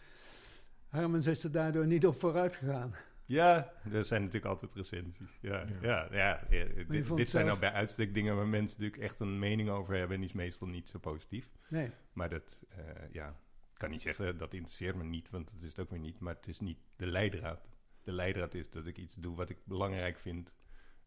Hermans 0.90 1.26
is 1.26 1.44
er 1.44 1.52
daardoor 1.52 1.88
niet 1.88 2.06
op 2.06 2.20
vooruit 2.20 2.56
gegaan. 2.56 2.96
Ja, 3.26 3.72
er 3.92 4.06
zijn 4.06 4.22
natuurlijk 4.22 4.52
altijd 4.52 4.74
recensies. 4.74 5.38
Ja, 5.42 5.66
ja. 5.82 5.82
ja, 5.82 6.08
ja, 6.12 6.44
eh, 6.50 7.16
dit, 7.16 7.30
zijn 7.30 7.46
nou 7.46 7.60
bij 7.60 7.72
uitstek 7.72 8.14
dingen 8.14 8.36
waar 8.36 8.48
mensen 8.48 8.80
natuurlijk 8.80 9.10
echt 9.10 9.20
een 9.20 9.40
mening 9.40 9.70
over 9.70 9.96
hebben. 9.96 10.16
En 10.16 10.22
die 10.22 10.30
is 10.30 10.36
meestal 10.36 10.68
niet 10.68 10.90
zo 10.90 11.00
positief. 11.00 11.50
Nee, 11.68 11.90
Maar 12.14 12.30
dat, 12.30 12.64
eh, 12.70 12.78
ja, 13.12 13.36
kan 13.78 13.90
niet 13.90 14.02
zeggen 14.02 14.38
dat 14.38 14.54
interesseert 14.54 14.96
me 14.96 15.04
niet, 15.04 15.30
want 15.30 15.52
dat 15.54 15.62
is 15.64 15.70
het 15.70 15.80
ook 15.80 15.90
weer 15.90 16.00
niet. 16.00 16.20
Maar 16.20 16.36
het 16.36 16.48
is 16.48 16.60
niet 16.60 16.78
de 16.96 17.08
leidraad. 17.08 17.68
De 18.04 18.12
leidraad 18.12 18.54
is 18.54 18.70
dat 18.70 18.86
ik 18.86 18.98
iets 18.98 19.16
doe 19.16 19.36
wat 19.36 19.50
ik 19.50 19.58
belangrijk 19.66 20.18
vind. 20.18 20.52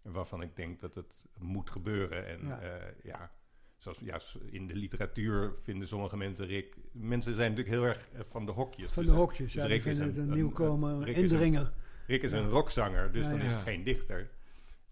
En 0.02 0.12
waarvan 0.12 0.42
ik 0.42 0.56
denk 0.56 0.80
dat 0.80 0.94
het 0.94 1.26
moet 1.38 1.70
gebeuren. 1.70 2.26
En 2.26 2.46
Ja. 2.46 2.62
ja, 2.62 2.80
ja 3.02 3.32
zoals 3.76 3.98
ja, 3.98 4.20
in 4.50 4.66
de 4.66 4.74
literatuur 4.76 5.54
vinden 5.62 5.88
sommige 5.88 6.16
mensen 6.16 6.46
Rick. 6.46 6.76
Mensen 6.92 7.36
zijn 7.36 7.50
natuurlijk 7.50 7.76
heel 7.76 7.86
erg 7.86 8.08
eh, 8.12 8.20
van 8.24 8.46
de 8.46 8.52
hokjes. 8.52 8.92
van 8.92 9.02
Dus 9.02 9.12
de 9.12 9.18
hokjes. 9.18 9.52
Ja, 9.52 9.60
dus 9.66 9.70
die 9.70 9.80
Rick 9.82 9.92
is 9.92 9.96
vinden 9.98 10.20
het 10.22 10.28
een- 10.30 10.34
nieuwkomer, 10.34 10.98
Rick 10.98 11.16
is 11.16 11.16
een- 11.16 11.22
indringer. 11.38 11.72
Rick 12.06 12.22
is 12.22 12.30
Ja. 12.30 12.36
een 12.38 12.48
rockzanger, 12.48 13.12
dus 13.12 13.24
Ja, 13.24 13.30
dan 13.30 13.38
ja. 13.38 13.44
is 13.44 13.50
het 13.52 13.60
Ja. 13.60 13.66
geen 13.66 13.84
dichter. 13.84 14.30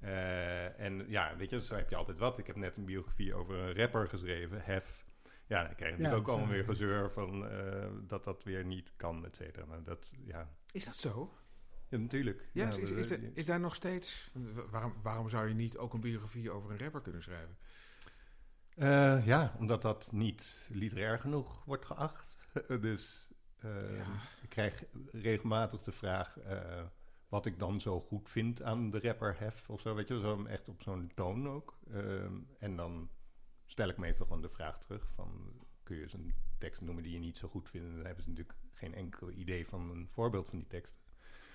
Eh, 0.00 0.80
en 0.80 1.04
ja, 1.08 1.36
weet 1.36 1.50
je, 1.50 1.60
zo 1.62 1.74
heb 1.74 1.90
je 1.90 1.96
altijd 1.96 2.18
wat. 2.18 2.38
Ik 2.38 2.46
heb 2.46 2.56
net 2.56 2.76
een 2.76 2.84
biografie 2.84 3.34
over 3.34 3.54
een 3.58 3.74
rapper 3.74 4.08
geschreven, 4.08 4.60
Hef. 4.64 5.05
Ja, 5.46 5.64
dan 5.64 5.74
krijg 5.74 5.96
je 5.96 6.02
natuurlijk 6.02 6.28
ook 6.28 6.34
allemaal 6.34 6.54
weer 6.54 6.64
gezeur 6.64 7.10
van 7.10 7.48
eh, 7.48 7.86
dat 8.02 8.24
dat 8.24 8.44
weer 8.44 8.64
niet 8.64 8.92
kan, 8.96 9.24
et 9.24 9.36
cetera. 9.36 9.66
Maar 9.66 9.82
dat, 9.82 10.12
ja, 10.24 10.50
Is 10.72 10.84
dat 10.84 10.96
zo? 10.96 11.34
ja 11.88 11.98
natuurlijk. 11.98 12.48
Ja, 12.52 12.64
Ja, 12.64 12.68
is, 12.76 12.90
is, 12.90 13.10
is, 13.10 13.18
is 13.34 13.46
daar 13.46 13.60
nog 13.60 13.74
steeds... 13.74 14.30
Waarom, 14.70 14.94
waarom 15.02 15.28
zou 15.28 15.48
je 15.48 15.54
niet 15.54 15.76
ook 15.78 15.94
een 15.94 16.00
biografie 16.00 16.50
over 16.50 16.70
een 16.70 16.78
rapper 16.78 17.00
kunnen 17.00 17.22
schrijven? 17.22 17.56
Eh, 18.74 19.26
ja, 19.26 19.54
omdat 19.58 19.82
dat 19.82 20.08
niet 20.12 20.66
literair 20.68 21.18
genoeg 21.18 21.64
wordt 21.64 21.84
geacht. 21.84 22.36
dus 22.80 23.28
eh, 23.58 23.96
Ja. 23.96 24.04
ik 24.42 24.48
krijg 24.48 24.84
regelmatig 25.12 25.82
de 25.82 25.92
vraag 25.92 26.38
wat 27.28 27.46
ik 27.46 27.58
dan 27.58 27.80
zo 27.80 28.00
goed 28.00 28.30
vind 28.30 28.62
aan 28.62 28.90
de 28.90 29.00
rapper 29.00 29.38
Hef 29.38 29.70
of 29.70 29.80
zo. 29.80 29.94
Weet 29.94 30.08
je, 30.08 30.20
zo 30.20 30.44
echt 30.44 30.68
op 30.68 30.82
zo'n 30.82 31.10
toon 31.14 31.48
ook. 31.48 31.78
Ehm, 31.92 32.34
en 32.58 32.76
dan 32.76 33.10
stel 33.66 33.88
ik 33.88 33.96
meestal 33.96 34.26
gewoon 34.26 34.42
de 34.42 34.48
vraag 34.48 34.78
terug 34.78 35.08
van... 35.14 35.52
kun 35.82 35.96
je 35.96 36.02
eens 36.02 36.12
een 36.12 36.34
tekst 36.58 36.80
noemen 36.80 37.02
die 37.02 37.12
je 37.12 37.18
niet 37.18 37.36
zo 37.36 37.48
goed 37.48 37.68
vindt? 37.68 37.86
En 37.86 37.94
dan 37.94 38.04
hebben 38.04 38.24
ze 38.24 38.30
natuurlijk 38.30 38.58
geen 38.72 38.94
enkel 38.94 39.30
idee 39.30 39.66
van 39.66 39.90
een 39.90 40.08
voorbeeld 40.10 40.48
van 40.48 40.58
die 40.58 40.68
tekst. 40.68 40.96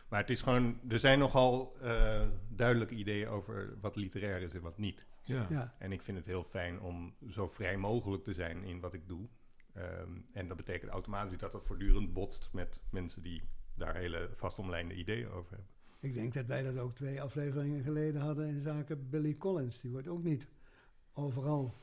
Maar 0.08 0.20
het 0.20 0.30
is 0.30 0.42
gewoon, 0.42 0.80
er 0.88 1.00
zijn 1.00 1.20
nogal 1.20 1.78
eh, 1.82 2.28
duidelijke 2.50 2.96
ideeën 2.96 3.28
over 3.28 3.78
wat 3.82 3.96
literair 3.96 4.42
is 4.42 4.54
en 4.54 4.62
wat 4.62 4.78
niet. 4.78 5.06
Ja. 5.24 5.48
Ja, 5.50 5.76
En 5.78 5.92
ik 5.92 6.02
vind 6.02 6.18
het 6.18 6.26
heel 6.26 6.44
fijn 6.44 6.82
om 6.82 7.14
zo 7.30 7.48
vrij 7.48 7.78
mogelijk 7.78 8.24
te 8.24 8.34
zijn 8.34 8.64
in 8.64 8.80
wat 8.80 8.94
ik 8.94 9.08
doe. 9.08 9.28
Ehm, 9.74 10.10
en 10.34 10.48
dat 10.48 10.58
betekent 10.58 10.92
automatisch 10.92 11.38
dat 11.38 11.52
dat 11.52 11.66
voortdurend 11.66 12.14
botst 12.14 12.50
met 12.52 12.82
mensen 12.90 13.22
die 13.22 13.44
daar 13.76 13.96
hele 13.96 14.30
vastomlijnde 14.36 14.94
ideeën 14.94 15.30
over 15.30 15.52
hebben. 15.52 15.70
ik 16.00 16.14
denk 16.14 16.34
dat 16.34 16.46
wij 16.46 16.64
dat 16.64 16.78
ook 16.78 16.96
twee 16.96 17.22
afleveringen 17.22 17.84
geleden 17.84 18.22
hadden 18.22 18.48
in 18.48 18.62
zaken 18.62 19.10
Billy 19.10 19.38
Collins. 19.38 19.80
Die 19.80 19.92
wordt 19.92 20.08
ook 20.08 20.24
niet 20.24 20.48
overal 21.14 21.74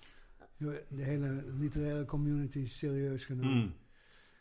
de 0.58 1.02
hele 1.02 1.44
literaire 1.58 2.04
community 2.04 2.66
serieus 2.66 3.24
genomen. 3.24 3.56
Mm. 3.56 3.74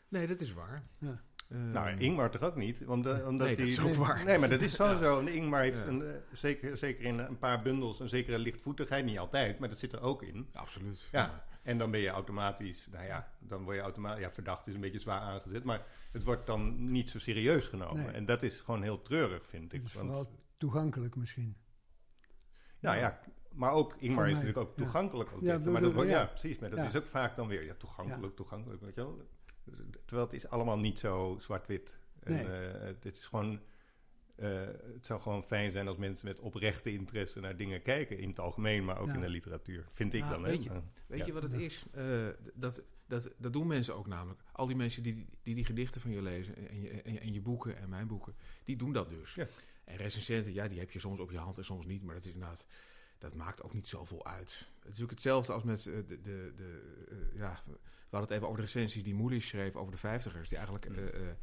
Nee, 0.08 0.26
dat 0.26 0.40
is 0.40 0.52
waar. 0.52 0.82
Ja. 0.98 1.22
Eh, 1.48 1.58
Nou, 1.58 1.98
Ingmar 1.98 2.30
toch 2.30 2.42
ook 2.42 2.56
niet? 2.56 2.86
Omdat, 2.86 3.26
omdat 3.26 3.46
nee, 3.46 3.56
dat 3.56 3.64
hij- 3.66 3.74
is 3.74 3.80
ook 3.80 3.94
waar. 3.94 4.24
Nee, 4.24 4.38
maar 4.38 4.48
dat 4.48 4.60
is 4.60 4.74
sowieso. 4.74 5.20
Ingmar 5.20 5.60
heeft 5.62 5.78
Ja. 5.78 5.86
een, 5.86 6.02
eh, 6.02 6.14
zeker, 6.32 6.76
zeker 6.76 7.04
in 7.04 7.18
een 7.18 7.38
paar 7.38 7.62
bundels 7.62 8.00
een 8.00 8.08
zekere 8.08 8.38
lichtvoetigheid. 8.38 9.04
Niet 9.04 9.18
altijd, 9.18 9.58
maar 9.58 9.68
dat 9.68 9.78
zit 9.78 9.92
er 9.92 10.00
ook 10.00 10.22
in. 10.22 10.48
Absoluut. 10.52 11.08
Ja, 11.12 11.44
en 11.62 11.78
dan 11.78 11.90
ben 11.90 12.00
je 12.00 12.08
automatisch, 12.08 12.88
nou 12.92 13.04
ja, 13.06 13.32
dan 13.38 13.62
word 13.62 13.76
je 13.76 13.82
automatisch, 13.82 14.22
ja, 14.24 14.32
verdacht 14.32 14.66
is 14.66 14.74
een 14.74 14.80
beetje 14.80 14.98
zwaar 14.98 15.20
aangezet, 15.20 15.64
maar 15.64 15.86
het 16.12 16.24
wordt 16.24 16.46
dan 16.46 16.90
niet 16.90 17.08
zo 17.08 17.18
serieus 17.18 17.66
genomen. 17.66 18.04
Nee. 18.04 18.12
En 18.14 18.24
dat 18.24 18.42
is 18.42 18.60
gewoon 18.60 18.82
heel 18.82 19.02
treurig, 19.02 19.46
vind 19.46 19.72
ik. 19.72 19.82
Dus 19.82 19.92
Want, 19.92 20.06
vooral 20.06 20.40
toegankelijk 20.56 21.16
misschien. 21.16 21.56
nou 22.80 22.96
ja, 22.96 23.20
maar 23.58 23.72
ook 23.72 23.96
Ingmar 23.98 24.26
is 24.26 24.32
natuurlijk 24.32 24.58
ook 24.58 24.72
ja. 24.76 24.82
toegankelijk. 24.82 25.30
Ja, 25.40 25.58
maar 25.58 25.80
dat 25.82 25.94
ja. 25.94 26.02
ja. 26.04 26.26
precies, 26.26 26.58
maar 26.58 26.70
dat 26.70 26.78
Ja. 26.78 26.84
is 26.86 26.96
ook 26.96 27.06
vaak 27.06 27.36
dan 27.36 27.48
weer, 27.48 27.64
ja, 27.64 27.74
toegankelijk, 27.74 28.36
toegankelijk, 28.36 28.80
weet 28.82 28.94
je 28.94 29.00
wel. 29.00 29.16
Dus, 29.64 29.76
Terwijl 30.04 30.26
het 30.28 30.36
is 30.36 30.48
allemaal 30.48 30.78
niet 30.78 30.98
zo 30.98 31.36
zwart-wit. 31.40 31.98
En 32.20 32.32
Nee. 32.32 32.44
eh, 32.46 32.86
het 32.86 33.04
is 33.18 33.26
gewoon, 33.26 33.60
eh, 34.36 34.60
het 34.94 35.06
zou 35.06 35.20
gewoon 35.20 35.42
fijn 35.44 35.70
zijn 35.70 35.88
als 35.88 35.96
mensen 35.96 36.26
met 36.28 36.40
oprechte 36.40 36.92
interesse 36.92 37.40
naar 37.40 37.56
dingen 37.56 37.82
kijken, 37.82 38.18
in 38.18 38.28
het 38.28 38.40
algemeen, 38.40 38.84
maar 38.84 38.98
ook 38.98 39.08
Ja. 39.08 39.14
in 39.14 39.20
de 39.20 39.28
literatuur. 39.28 39.86
Vind 39.92 40.14
ik 40.14 40.28
dan, 40.28 40.42
hè. 40.44 40.48
weet 40.50 40.64
je, 40.64 40.70
Weet 41.06 41.18
Ja. 41.18 41.26
je 41.26 41.32
wat 41.32 41.42
het 41.42 41.52
is? 41.52 41.84
Eh, 41.92 42.26
dat, 42.54 42.82
dat, 43.06 43.30
dat 43.38 43.52
doen 43.52 43.66
mensen 43.66 43.94
ook 43.96 44.06
namelijk. 44.06 44.40
Al 44.52 44.66
die 44.66 44.76
mensen 44.76 45.02
die 45.02 45.26
die, 45.42 45.54
die 45.54 45.64
gedichten 45.64 46.00
van 46.00 46.10
je 46.10 46.22
lezen 46.22 46.56
en 46.68 46.80
je, 46.80 46.88
en, 47.02 47.12
je, 47.12 47.18
en 47.18 47.32
je 47.32 47.40
boeken 47.40 47.76
en 47.76 47.88
mijn 47.88 48.06
boeken, 48.06 48.34
die 48.64 48.76
doen 48.76 48.92
dat 48.92 49.08
dus. 49.08 49.34
Ja. 49.34 49.46
En 49.84 49.96
recensenten, 49.96 50.52
ja, 50.52 50.68
die 50.68 50.78
heb 50.78 50.90
je 50.90 50.98
soms 50.98 51.18
op 51.18 51.30
je 51.30 51.38
hand 51.38 51.56
en 51.58 51.64
soms 51.64 51.86
niet, 51.86 52.02
maar 52.02 52.14
dat 52.14 52.24
is 52.24 52.32
inderdaad, 52.32 52.66
dat 53.18 53.34
maakt 53.34 53.62
ook 53.62 53.74
niet 53.74 53.88
zoveel 53.88 54.26
uit. 54.26 54.48
Het 54.58 54.66
is 54.78 54.84
natuurlijk 54.84 55.10
hetzelfde 55.10 55.52
als 55.52 55.62
met 55.62 55.86
eh, 55.86 55.94
de, 55.94 56.20
de, 56.20 56.52
de 56.56 56.82
eh, 57.10 57.38
ja, 57.38 57.62
we 57.66 58.16
hadden 58.16 58.20
het 58.20 58.30
even 58.30 58.44
over 58.46 58.56
de 58.60 58.72
recensies 58.72 59.02
die 59.02 59.14
Moelis 59.14 59.48
schreef 59.48 59.76
over 59.76 59.92
de 59.92 59.98
vijftigers, 59.98 60.48
die 60.48 60.58
eigenlijk 60.58 60.86
eh, 60.86 61.06
eh, 61.28 61.34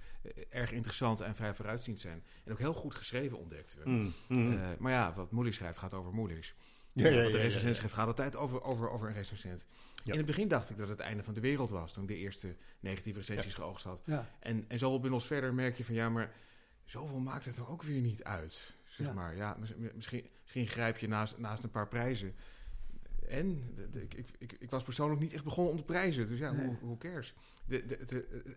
erg 0.49 0.71
interessant 0.71 1.21
en 1.21 1.36
vrij 1.36 1.53
vooruitziend 1.55 1.99
zijn. 1.99 2.23
En 2.43 2.51
ook 2.51 2.59
heel 2.59 2.73
goed 2.73 2.95
geschreven 2.95 3.38
ontdekt. 3.38 3.78
Mm, 3.84 4.13
mm. 4.28 4.53
Eh, 4.53 4.69
maar 4.80 4.91
ja, 4.91 5.13
wat 5.13 5.32
Moelis 5.32 5.55
schrijft 5.55 5.78
gaat 5.78 5.93
over 5.93 6.13
Moelis. 6.13 6.55
Ja, 6.93 7.07
ja, 7.09 7.23
Wat 7.23 7.32
de 7.32 7.38
recensent 7.38 7.61
ja, 7.61 7.67
ja. 7.69 7.76
schrijft 7.76 7.93
gaat 7.93 8.07
altijd 8.07 8.36
over, 8.36 8.61
over, 8.63 8.89
over 8.89 9.07
een 9.07 9.13
recensent. 9.13 9.65
Ja. 10.03 10.11
In 10.11 10.17
het 10.17 10.28
begin 10.28 10.47
dacht 10.47 10.69
ik 10.69 10.78
dat 10.78 10.89
het 10.89 10.99
einde 10.99 11.23
van 11.23 11.34
de 11.34 11.39
wereld 11.39 11.69
was, 11.69 11.93
toen 11.93 12.03
ik 12.03 12.09
de 12.09 12.15
eerste 12.15 12.55
negatieve 12.80 13.19
recensies 13.19 13.53
geoogst 13.53 13.86
had. 13.86 14.01
Ja, 14.05 14.30
En, 14.39 14.65
en 14.67 14.80
zoveel 14.80 14.99
bundels 14.99 15.26
verder 15.26 15.53
merk 15.53 15.78
je 15.78 15.86
van 15.86 15.95
ja, 15.95 16.09
maar 16.09 16.32
zoveel 16.84 17.19
maakt 17.19 17.45
het 17.45 17.57
er 17.57 17.69
ook 17.69 17.84
weer 17.84 18.01
niet 18.01 18.23
uit. 18.23 18.73
Zeg 18.86 19.07
Ja. 19.07 19.13
maar, 19.13 19.36
ja, 19.36 19.57
mis- 19.59 19.73
misschien, 19.93 20.30
grijp 20.64 20.97
je 20.97 21.08
naast, 21.08 21.38
naast 21.38 21.64
een 21.64 21.72
paar 21.72 21.88
prijzen. 21.88 22.36
En 23.28 23.74
de- 23.76 23.89
de- 23.89 24.01
ik, 24.01 24.14
ik, 24.38 24.56
ik, 24.60 24.70
was 24.70 24.84
persoonlijk 24.84 25.22
niet 25.22 25.34
echt 25.34 25.43
begonnen 25.43 25.72
om 25.72 25.78
te 25.80 25.84
prijzen. 25.86 26.28
Dus 26.28 26.39
ja, 26.39 26.51
Nee. 26.51 26.66
hoe, 26.66 26.76
hoe 26.82 26.97
cares? 26.97 27.34
De, 27.68 27.84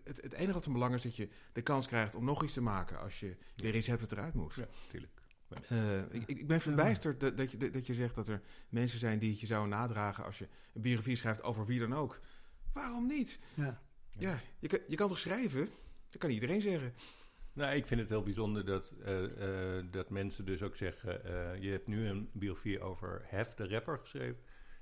het, 0.03 0.21
het 0.21 0.33
enige 0.33 0.53
wat 0.53 0.63
van 0.63 0.73
belang 0.73 0.93
is 0.93 1.01
dat 1.03 1.15
je 1.15 1.29
de 1.53 1.61
kans 1.61 1.87
krijgt 1.87 2.15
om 2.15 2.25
nog 2.25 2.43
iets 2.43 2.53
te 2.53 2.61
maken 2.61 2.99
als 2.99 3.19
je 3.19 3.35
weer 3.55 3.75
iets 3.75 3.87
hebt 3.87 4.01
dat 4.01 4.11
eruit 4.11 4.33
moet. 4.33 4.53
Ja, 4.53 4.67
tuurlijk. 4.89 5.11
Eh, 5.67 5.97
ik, 5.99 6.23
ik 6.25 6.39
ik 6.39 6.47
ben 6.47 6.61
verbijsterd 6.61 7.19
dat, 7.19 7.37
dat, 7.37 7.51
je, 7.51 7.69
dat 7.71 7.87
je 7.87 7.93
zegt 7.93 8.15
dat 8.15 8.27
er 8.27 8.41
mensen 8.69 8.99
zijn 8.99 9.19
die 9.19 9.29
het 9.31 9.39
je 9.39 9.45
zouden 9.47 9.69
nadragen 9.69 10.23
als 10.23 10.37
je 10.39 10.47
een 10.73 10.81
biografie 10.81 11.15
schrijft 11.15 11.43
over 11.43 11.65
wie 11.65 11.79
dan 11.79 11.93
ook. 11.93 12.19
Waarom 12.73 13.07
niet? 13.07 13.39
ja. 13.53 13.81
Ja, 14.17 14.41
je, 14.59 14.67
kan, 14.67 14.79
je 14.87 14.95
kan 14.95 15.07
toch 15.07 15.19
schrijven? 15.19 15.69
Dat 16.09 16.21
kan 16.21 16.29
iedereen 16.29 16.61
zeggen. 16.61 16.93
Nou, 17.59 17.75
ik 17.75 17.87
vind 17.87 17.99
het 17.99 18.09
heel 18.09 18.23
bijzonder 18.23 18.65
dat, 18.65 18.93
eh, 19.05 19.77
eh, 19.77 19.85
dat 19.91 20.09
mensen 20.09 20.45
dus 20.45 20.61
ook 20.63 20.75
zeggen... 20.75 21.23
eh, 21.25 21.61
je 21.61 21.69
hebt 21.71 21.87
nu 21.87 22.07
een 22.07 22.29
biografie 22.33 22.79
over 22.81 23.21
Hef, 23.25 23.53
de 23.53 23.67
rapper, 23.67 23.97
geschreven. 23.99 24.37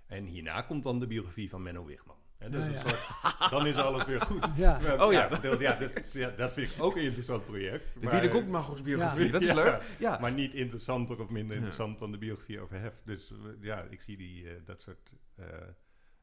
En 0.07 0.25
hierna 0.25 0.61
komt 0.61 0.83
dan 0.83 0.99
de 0.99 1.07
biografie 1.07 1.49
van 1.49 1.63
Menno 1.63 1.85
Wigman. 1.85 2.15
En 2.37 2.51
dat 2.51 2.61
Ja, 2.61 2.67
is 2.67 2.83
een 2.83 2.89
ja. 2.89 2.95
soort, 2.95 3.49
dan 3.51 3.67
is 3.67 3.75
alles 3.75 4.05
weer 4.05 4.21
goed. 4.21 4.47
Ja, 4.55 4.79
Maar, 4.79 5.05
Oh, 5.05 5.11
ja. 5.11 5.27
dat, 5.27 5.59
ja, 5.59 5.73
dat, 5.75 6.13
ja, 6.13 6.29
dat 6.29 6.53
vind 6.53 6.71
ik 6.71 6.83
ook 6.83 6.95
een 6.95 7.01
interessant 7.03 7.45
project. 7.45 7.93
De 7.93 7.99
maar- 7.99 8.11
Wie 8.11 8.21
de 8.21 8.29
Koek 8.29 8.47
mag 8.47 8.83
biografie, 8.83 9.25
Ja. 9.25 9.31
dat 9.31 9.41
is 9.41 9.47
Ja. 9.47 9.53
leuk. 9.55 9.81
Ja. 9.99 10.17
Maar 10.19 10.33
niet 10.33 10.53
interessanter 10.53 11.21
of 11.21 11.29
minder 11.29 11.49
Ja. 11.51 11.55
interessant 11.55 11.99
dan 11.99 12.11
de 12.11 12.17
biografie 12.17 12.59
over 12.59 12.79
Hef. 12.79 13.01
Dus 13.05 13.31
ja, 13.61 13.81
ik 13.89 14.01
zie 14.01 14.17
die, 14.17 14.49
eh, 14.49 14.55
dat 14.65 14.81
soort 14.81 15.09
eh, 15.35 15.45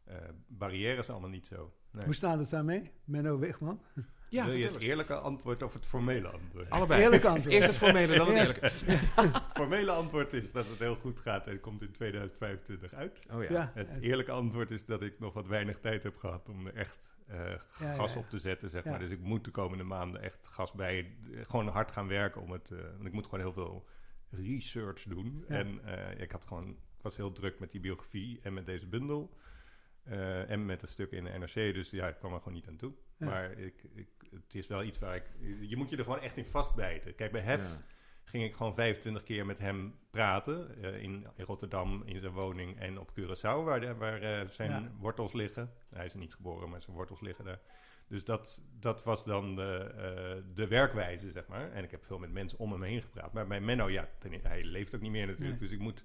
eh, 0.04 0.16
barrières 0.46 1.10
allemaal 1.10 1.30
niet 1.30 1.46
zo. 1.46 1.74
Nee. 1.90 2.04
hoe 2.04 2.14
staat 2.14 2.38
het 2.38 2.50
daarmee? 2.50 2.90
Menno 3.04 3.38
Wigman? 3.38 3.80
Ja, 4.34 4.46
Wil 4.46 4.54
je 4.54 4.64
het 4.66 4.78
eerlijke 4.78 5.14
antwoord 5.14 5.62
of 5.62 5.72
het 5.72 5.86
formele 5.86 6.28
antwoord? 6.28 6.70
Allebei. 6.70 7.02
Eerlijk 7.02 7.24
antwoord. 7.24 7.54
Eerst 7.54 7.66
het 7.68 7.76
formele, 7.76 8.16
dan 8.16 8.26
het 8.26 8.36
eerlijke. 8.36 8.70
Het 9.20 9.42
formele 9.60 9.90
antwoord 9.90 10.32
is 10.32 10.52
dat 10.52 10.66
het 10.68 10.78
heel 10.78 10.94
goed 10.96 11.20
gaat 11.20 11.46
en 11.46 11.60
komt 11.60 11.82
in 11.82 11.92
2025 11.92 12.92
uit. 12.94 13.18
Oh 13.32 13.42
ja. 13.42 13.50
Ja, 13.50 13.70
Het 13.74 13.88
het- 13.88 14.00
eerlijke 14.02 14.32
antwoord 14.32 14.70
is 14.70 14.84
dat 14.84 15.02
ik 15.02 15.18
nog 15.18 15.34
wat 15.34 15.46
weinig 15.46 15.78
tijd 15.80 16.02
heb 16.02 16.16
gehad 16.16 16.48
om 16.48 16.66
er 16.66 16.74
echt 16.74 17.12
eh, 17.26 17.38
gas 17.68 17.78
ja, 17.78 18.14
ja. 18.14 18.16
op 18.20 18.28
te 18.30 18.38
zetten, 18.38 18.70
zeg 18.70 18.84
Ja. 18.84 18.90
maar. 18.90 18.98
Dus 18.98 19.10
ik 19.10 19.20
moet 19.20 19.44
de 19.44 19.50
komende 19.50 19.84
maanden 19.84 20.22
echt 20.22 20.46
gas 20.46 20.72
bij, 20.72 21.16
gewoon 21.42 21.68
hard 21.68 21.92
gaan 21.92 22.08
werken 22.08 22.40
om 22.40 22.50
het, 22.52 22.70
eh, 22.70 22.78
want 22.78 23.06
ik 23.06 23.12
moet 23.12 23.24
gewoon 23.24 23.40
heel 23.40 23.52
veel 23.52 23.86
research 24.30 25.02
doen. 25.02 25.44
Ja. 25.48 25.54
En 25.54 25.80
eh, 25.84 26.20
ik 26.20 26.30
had 26.32 26.44
gewoon, 26.44 26.68
ik 26.68 27.02
was 27.02 27.16
heel 27.16 27.32
druk 27.32 27.58
met 27.58 27.72
die 27.72 27.80
biografie 27.80 28.40
en 28.42 28.54
met 28.54 28.66
deze 28.66 28.86
bundel. 28.86 29.36
eh, 30.04 30.50
en 30.50 30.66
met 30.66 30.82
een 30.82 30.88
stuk 30.88 31.10
in 31.10 31.24
de 31.24 31.30
NRC, 31.30 31.54
dus 31.74 31.90
ja, 31.90 32.08
ik 32.08 32.16
kwam 32.16 32.32
er 32.32 32.38
gewoon 32.38 32.54
niet 32.54 32.68
aan 32.68 32.76
toe. 32.76 32.92
Ja. 33.16 33.26
Maar 33.26 33.50
ik, 33.58 33.84
ik, 33.94 34.08
het 34.34 34.54
is 34.54 34.66
wel 34.66 34.82
iets 34.82 34.98
waar 34.98 35.14
ik... 35.16 35.24
Je 35.68 35.76
moet 35.76 35.90
je 35.90 35.96
er 35.96 36.04
gewoon 36.04 36.20
echt 36.20 36.36
in 36.36 36.44
vastbijten. 36.46 37.14
Kijk, 37.14 37.32
bij 37.32 37.40
Hef 37.40 37.62
Ja. 37.62 37.78
ging 38.24 38.44
ik 38.44 38.54
gewoon 38.54 38.74
25 38.74 39.22
keer 39.22 39.46
met 39.46 39.58
hem 39.58 39.94
praten. 40.10 40.82
eh, 40.82 41.02
in, 41.02 41.26
in 41.36 41.44
Rotterdam, 41.44 42.02
in 42.04 42.20
zijn 42.20 42.32
woning 42.32 42.78
en 42.78 42.98
op 42.98 43.10
Curaçao, 43.10 43.64
waar, 43.64 43.80
de- 43.80 43.94
waar 43.94 44.22
eh, 44.22 44.48
zijn 44.48 44.70
Ja. 44.70 44.90
wortels 44.98 45.32
liggen. 45.32 45.70
Hij 45.90 46.06
is 46.06 46.14
niet 46.14 46.34
geboren, 46.34 46.70
maar 46.70 46.82
zijn 46.82 46.96
wortels 46.96 47.20
liggen 47.20 47.44
daar. 47.44 47.60
Dus 48.08 48.24
dat, 48.24 48.62
dat 48.80 49.04
was 49.04 49.24
dan 49.24 49.56
de, 49.56 49.76
eh, 49.96 50.42
de 50.54 50.66
werkwijze, 50.68 51.30
zeg 51.30 51.46
maar. 51.46 51.70
En 51.72 51.84
ik 51.84 51.90
heb 51.90 52.04
veel 52.04 52.18
met 52.18 52.32
mensen 52.32 52.58
om 52.58 52.72
hem 52.72 52.82
heen 52.82 53.02
gepraat. 53.02 53.32
Maar 53.32 53.46
bij 53.46 53.60
Menno, 53.60 53.88
ja, 53.90 54.08
ten- 54.18 54.40
hij 54.42 54.64
leeft 54.64 54.94
ook 54.94 55.00
niet 55.00 55.10
meer 55.10 55.26
natuurlijk. 55.26 55.60
Nee. 55.60 55.68
Dus 55.68 55.76
ik 55.78 55.82
moet 55.82 56.04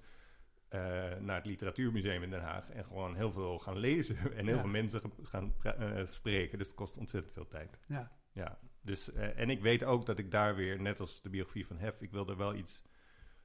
naar 1.20 1.36
het 1.36 1.46
Literatuurmuseum 1.46 2.22
in 2.22 2.30
Den 2.30 2.40
Haag... 2.40 2.70
en 2.70 2.84
gewoon 2.84 3.16
heel 3.16 3.32
veel 3.32 3.58
gaan 3.58 3.76
lezen 3.76 4.16
en 4.36 4.46
heel 4.46 4.54
Ja. 4.54 4.60
veel 4.60 4.70
mensen 4.70 5.00
gaan 5.22 5.54
spreken. 6.06 6.58
Dus 6.58 6.66
het 6.66 6.76
kost 6.76 6.96
ontzettend 6.96 7.32
veel 7.32 7.48
tijd. 7.48 7.78
Ja. 7.86 8.10
Ja, 8.40 8.58
dus, 8.82 9.12
eh, 9.12 9.38
en 9.38 9.50
ik 9.50 9.60
weet 9.60 9.84
ook 9.84 10.06
dat 10.06 10.18
ik 10.18 10.30
daar 10.30 10.54
weer, 10.54 10.80
net 10.80 11.00
als 11.00 11.22
de 11.22 11.28
biografie 11.28 11.66
van 11.66 11.78
Hef, 11.78 12.00
ik 12.00 12.10
wil 12.10 12.28
er 12.28 12.36
wel 12.36 12.54
iets 12.54 12.82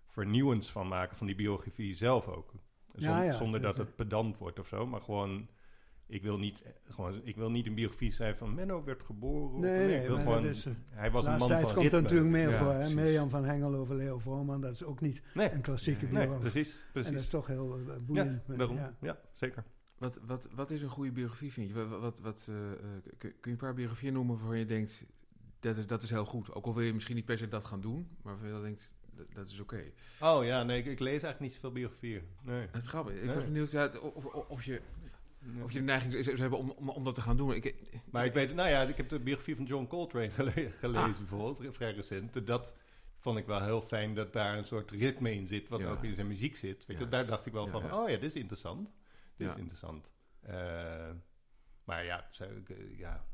vernieuwends 0.06 0.72
van 0.72 0.88
maken, 0.88 1.18
van 1.18 1.28
die 1.28 1.36
biografie 1.36 1.96
zelf 1.96 2.28
ook. 2.28 2.52
Zon- 2.94 3.10
Ja, 3.10 3.24
ja, 3.24 3.34
zonder 3.34 3.62
dat 3.62 3.78
het 3.78 3.96
pedant 3.96 4.38
wordt 4.38 4.60
of 4.60 4.68
zo, 4.68 4.86
maar 4.88 5.02
gewoon, 5.02 5.48
ik 6.08 6.22
wil 6.22 6.38
niet, 6.38 6.62
eh, 6.62 6.72
gewoon, 6.90 7.22
ik 7.24 7.36
wil 7.36 7.52
niet 7.52 7.66
een 7.68 7.76
biografie 7.76 8.12
schrijven 8.12 8.38
van 8.38 8.54
Menno 8.54 8.84
werd 8.84 9.04
geboren. 9.04 9.56
of- 9.56 9.62
Nee, 9.62 9.88
nee, 9.88 10.02
ik 10.02 10.08
wil 10.08 10.18
gewoon, 10.18 10.46
is, 10.46 10.66
eh, 10.66 10.74
hij 10.90 11.06
De 11.06 11.12
was 11.12 11.26
een 11.26 11.38
man 11.38 11.48
tijd 11.48 11.62
van 11.66 11.74
komt 11.74 11.94
er 11.94 12.02
natuurlijk 12.02 12.30
meer 12.30 12.50
Ja, 12.50 12.58
voor. 12.58 12.72
Hè? 12.72 12.94
Mirjam 12.94 13.30
van 13.30 13.46
Hengel 13.46 13.76
over 13.76 13.96
Leo 13.96 14.18
Voorman, 14.20 14.62
dat 14.62 14.72
is 14.72 14.84
ook 14.84 15.02
niet 15.02 15.24
Nee, 15.34 15.52
een 15.52 15.62
klassieke 15.62 16.04
Nee, 16.06 16.14
nee, 16.14 16.22
biografie. 16.28 16.52
precies, 16.52 16.86
precies. 16.92 17.10
En 17.10 17.16
dat 17.16 17.24
is 17.24 17.30
toch 17.30 17.48
heel 17.48 17.78
ja, 17.78 18.00
boeiend. 18.00 18.42
daarom. 18.58 18.76
ja. 18.78 18.96
Ja. 19.02 19.18
zeker. 19.34 19.64
Wat, 19.98 20.20
wat, 20.26 20.50
wat 20.56 20.72
is 20.72 20.82
een 20.82 20.90
goede 20.90 21.12
biografie, 21.12 21.52
vind 21.52 21.68
je? 21.70 21.74
Wat, 21.88 22.00
wat, 22.00 22.20
wat, 22.20 22.48
eh, 22.50 22.72
eh, 22.72 22.78
kun, 23.18 23.34
je 23.42 23.50
een 23.50 23.56
paar 23.58 23.74
biografieën 23.74 24.14
noemen 24.14 24.38
waarvan 24.38 24.58
je 24.58 24.66
denkt, 24.66 25.06
dat 25.60 25.78
is, 25.78 25.88
dat 25.88 26.04
is 26.04 26.10
heel 26.10 26.26
goed. 26.26 26.54
Ook 26.54 26.66
al 26.66 26.74
wil 26.74 26.84
je 26.84 26.94
misschien 26.94 27.16
niet 27.16 27.26
per 27.26 27.38
se 27.38 27.48
dat 27.48 27.66
gaan 27.66 27.82
doen, 27.82 28.08
maar 28.22 28.34
waarvan 28.40 28.58
je 28.58 28.64
denkt, 28.64 28.94
dat, 29.16 29.26
dat 29.34 29.50
is 29.50 29.60
oké. 29.60 29.84
Oh 30.22 30.44
ja, 30.46 30.64
nee, 30.64 30.78
ik, 30.80 30.86
ik 30.86 31.00
lees 31.00 31.12
eigenlijk 31.12 31.40
niet 31.40 31.54
zoveel 31.54 31.72
biografieën. 31.72 32.22
Nee. 32.42 32.68
Het 32.72 32.82
is 32.82 32.88
grappig. 32.88 33.14
Ik 33.16 33.24
Nee. 33.26 33.36
was 33.36 33.44
benieuwd 33.44 33.72
ja, 33.72 33.92
of, 34.02 34.26
of, 34.26 34.34
of 34.50 34.64
je, 34.64 34.82
of 35.64 35.72
je 35.72 35.80
de 35.80 35.86
neiging 35.86 36.24
zou 36.24 36.38
hebben 36.38 36.60
om, 36.60 36.70
om, 36.70 36.90
om 36.90 37.04
dat 37.04 37.16
te 37.16 37.22
gaan 37.22 37.38
doen. 37.38 37.54
Ik, 37.54 37.76
Maar 38.12 38.26
ik 38.26 38.34
weet, 38.34 38.54
nou 38.54 38.70
ja, 38.70 38.82
ik 38.82 38.98
heb 38.98 39.10
de 39.10 39.20
biografie 39.20 39.56
van 39.56 39.66
John 39.66 39.88
Coltrane 39.88 40.30
gele- 40.30 40.72
gelezen 40.72 41.10
Ah. 41.12 41.18
bijvoorbeeld, 41.18 41.76
vrij 41.76 41.94
recent. 41.94 42.48
Dat 42.48 42.74
vond 43.20 43.38
ik 43.38 43.46
wel 43.46 43.62
heel 43.64 43.82
fijn 43.82 44.16
dat 44.16 44.34
daar 44.34 44.58
een 44.58 44.66
soort 44.66 44.92
ritme 44.92 45.34
in 45.34 45.48
zit, 45.48 45.68
wat 45.68 45.80
Ja. 45.80 45.92
ook 45.92 46.04
in 46.04 46.16
zijn 46.16 46.28
muziek 46.28 46.56
zit. 46.56 46.86
Weet 46.86 47.12
daar 47.12 47.26
dacht 47.26 47.46
ik 47.46 47.54
wel 47.54 47.66
ja, 47.66 47.72
van, 47.72 47.94
oh 47.94 48.10
ja, 48.10 48.16
dit 48.18 48.30
is 48.30 48.36
interessant. 48.42 48.90
Ja. 49.38 49.52
is 49.52 49.58
interessant. 49.58 50.12
Eh, 50.40 51.12
maar 51.84 52.04
ja, 52.06 52.30
eh, 52.40 52.98
ja, 52.98 53.26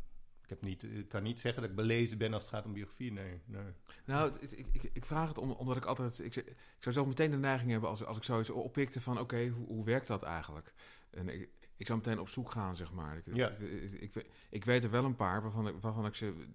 ik, 0.43 0.49
heb 0.49 0.62
niet, 0.62 0.84
ik 0.84 1.08
kan 1.10 1.24
niet 1.24 1.39
zeggen 1.39 1.62
dat 1.62 1.70
ik 1.70 1.76
belezen 1.76 2.18
ben 2.18 2.34
als 2.34 2.43
het 2.43 2.52
gaat 2.54 2.66
om 2.66 2.74
biografie. 2.74 3.12
Nee, 3.12 3.41
nee. 3.45 3.74
Nou, 4.06 4.38
ik, 4.39 4.52
ik, 4.52 4.89
ik 4.93 5.06
vraag 5.06 5.28
het 5.28 5.38
om, 5.38 5.52
omdat 5.52 5.78
ik 5.78 5.86
altijd... 5.86 6.20
Ik, 6.20 6.36
ik 6.36 6.56
zou 6.80 6.95
zelf 6.95 7.08
meteen 7.08 7.32
de 7.32 7.38
neiging 7.38 7.72
hebben 7.72 7.89
als, 7.89 8.04
als 8.06 8.18
ik 8.18 8.24
zoiets 8.24 8.49
oppikte 8.49 9.02
van... 9.02 9.20
Oké, 9.20 9.47
hoe, 9.47 9.68
hoe 9.68 9.86
werkt 9.86 10.08
dat 10.08 10.24
eigenlijk? 10.24 10.74
En 11.10 11.30
ik, 11.30 11.49
ik 11.78 11.86
zou 11.86 11.97
meteen 11.99 12.20
op 12.20 12.30
zoek 12.30 12.52
gaan, 12.52 12.76
zeg 12.76 12.91
maar. 12.91 13.18
Ik, 13.18 13.36
Ja. 13.36 13.49
ik, 13.49 14.16
ik, 14.49 14.64
weet- 14.66 14.84
er 14.84 14.89
wel 14.89 15.06
een 15.06 15.16
paar 15.16 15.41
waarvan 15.41 15.68
ik, 15.68 15.76
waarvan 15.82 16.06
ik 16.06 16.16
ze... 16.16 16.45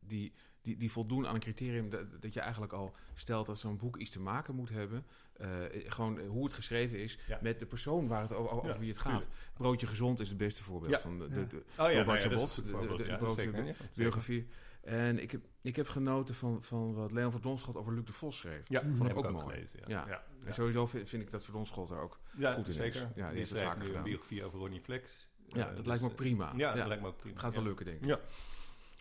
Die, 0.00 0.32
die, 0.62 0.76
die 0.76 0.90
voldoen 0.92 1.26
aan 1.26 1.34
een 1.34 1.40
criterium 1.40 1.90
dat, 1.90 2.04
dat 2.22 2.34
je 2.34 2.40
eigenlijk 2.40 2.72
al 2.72 2.94
stelt 3.14 3.46
dat 3.46 3.58
zo'n 3.58 3.76
boek 3.76 3.96
iets 3.96 4.10
te 4.10 4.20
maken 4.20 4.54
moet 4.54 4.68
hebben. 4.68 5.06
Eh, 5.32 5.48
gewoon 5.86 6.18
hoe 6.20 6.44
het 6.44 6.52
geschreven 6.54 6.98
is 6.98 7.18
Ja. 7.26 7.38
met 7.42 7.58
de 7.58 7.66
persoon 7.66 8.06
waar 8.08 8.22
het 8.22 8.32
over, 8.32 8.52
over 8.52 8.68
Ja, 8.72 8.78
wie 8.78 8.88
het 8.88 8.98
gaat. 8.98 9.26
Broodje 9.54 9.86
gezond 9.86 10.20
is 10.20 10.28
het 10.28 10.38
beste 10.38 10.62
voorbeeld 10.62 10.92
Ja. 10.92 11.00
van 11.00 11.18
de, 11.18 11.28
de, 11.28 11.46
de 11.46 11.56
Oh 11.56 11.62
ja, 11.76 12.02
nou 12.04 12.18
ja, 12.18 12.28
Bot, 12.28 12.48
is 12.48 12.54
de- 12.54 12.62
de- 12.62 12.70
de 13.04 13.16
broodje- 13.16 13.74
biografie. 13.94 14.46
En 14.82 15.22
ik 15.22 15.30
heb, 15.30 15.40
ik 15.60 15.76
heb 15.76 15.88
genoten 15.88 16.34
van, 16.34 16.62
van 16.62 16.94
wat 16.94 17.12
Leon 17.12 17.32
van 17.32 17.40
Donschot 17.40 17.76
over 17.76 17.92
Luc 17.92 18.04
de 18.04 18.12
Vos 18.12 18.36
schreef. 18.36 18.68
Ja, 18.68 18.82
vond 18.96 19.10
ik 19.10 19.16
ook 19.16 19.24
ook 19.26 19.32
mooi. 19.32 19.44
gelezen. 19.54 19.78
Ja, 19.80 19.86
Ja. 19.88 20.04
ja. 20.08 20.24
En 20.44 20.54
sowieso 20.54 20.86
vind, 20.86 21.08
vind 21.08 21.22
ik 21.22 21.30
dat 21.30 21.44
Van 21.44 21.54
Donschot 21.54 21.90
er 21.90 22.00
ook... 22.00 22.18
Ja, 22.36 22.52
goed 22.54 22.64
in 22.64 22.70
is. 22.70 22.76
zeker. 22.76 23.00
Ja, 23.00 23.06
die 23.06 23.14
die 23.14 23.24
heeft 23.24 23.38
het 23.38 23.48
schrijft 23.48 23.64
vaker 23.64 23.78
nu 23.78 23.82
een 23.84 23.90
gedaan. 23.90 24.04
biografie 24.04 24.44
over 24.44 24.58
Ronnie 24.58 24.80
Flex. 24.80 25.28
Ja, 25.48 25.58
Eh, 25.60 25.66
dat 25.66 25.76
dus, 25.76 25.86
lijkt 25.86 26.02
me 26.02 26.06
ook 26.08 26.14
eh, 26.14 26.20
prima. 26.20 26.52
Ja, 26.56 26.74
dat 26.74 26.86
lijkt 26.86 27.02
me 27.02 27.08
ook 27.08 27.16
prima. 27.16 27.32
Het 27.34 27.42
gaat 27.42 27.52
wel 27.54 27.62
Ja. 27.62 27.68
lukken, 27.68 27.86
denk 27.86 27.98
ik. 28.00 28.04
Ja, 28.06 28.20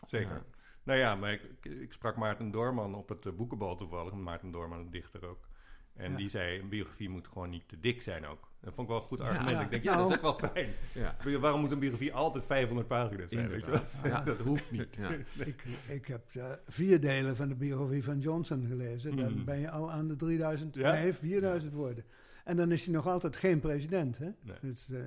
zeker. 0.08 0.44
Nou 0.84 1.00
ja, 1.00 1.16
maar 1.16 1.32
ik, 1.34 1.42
ik, 1.62 1.72
ik 1.82 1.94
sprak 1.94 2.16
Maarten 2.16 2.52
Doorman 2.52 2.96
op 2.96 3.10
het 3.10 3.26
eh, 3.26 3.32
boekenbal 3.34 3.76
toevallig. 3.76 4.14
Maarten 4.14 4.52
Doorman, 4.52 4.80
een 4.80 4.92
dichter 4.92 5.26
ook. 5.26 5.50
En 5.96 6.12
Ja. 6.12 6.18
die 6.18 6.30
zei, 6.30 6.60
een 6.60 6.70
biografie 6.70 7.10
moet 7.10 7.28
gewoon 7.28 7.50
niet 7.50 7.68
te 7.68 7.80
dik 7.80 8.02
zijn 8.02 8.26
ook. 8.26 8.50
Dat 8.62 8.74
vond 8.74 8.88
ik 8.88 8.94
wel 8.94 9.02
een 9.02 9.08
goed 9.08 9.20
argument. 9.20 9.50
Ja. 9.50 9.62
Ik 9.62 9.70
denk, 9.70 9.84
ja, 9.84 9.96
Nou. 9.96 10.10
dat 10.10 10.18
is 10.18 10.24
ook 10.26 10.40
wel 10.40 10.50
fijn. 10.50 10.70
Ja. 10.94 11.40
Waarom 11.40 11.62
moet 11.62 11.72
een 11.72 11.80
biografie 11.80 12.14
altijd 12.14 12.46
500 12.46 12.88
pagina's 12.88 13.30
zijn? 13.30 13.50
Weet 13.50 13.66
je 13.66 13.72
wel? 14.04 14.24
Dat 14.26 14.40
hoeft 14.40 14.72
niet. 14.72 14.96
Ja. 14.96 15.10
Ik, 15.46 15.64
ik 15.88 16.06
heb 16.08 16.22
eh, 16.36 16.52
vier 16.64 17.00
delen 17.00 17.36
van 17.36 17.48
de 17.48 17.56
biografie 17.56 18.04
van 18.04 18.20
Johnson 18.20 18.66
gelezen. 18.68 19.16
Dan 19.16 19.34
Mhm. 19.34 19.44
ben 19.44 19.60
je 19.60 19.70
al 19.72 19.92
aan 19.92 20.08
de 20.08 20.16
3000, 20.16 20.76
Ja? 20.76 20.92
nee, 20.94 21.14
4000 21.14 21.74
woorden. 21.74 22.04
En 22.44 22.58
dan 22.58 22.72
is 22.72 22.86
hij 22.86 22.94
nog 22.94 23.08
altijd 23.08 23.36
geen 23.36 23.60
president. 23.60 24.18
Hè? 24.18 24.30
Nee. 24.42 24.58
Dus, 24.62 24.88
eh, 24.90 25.00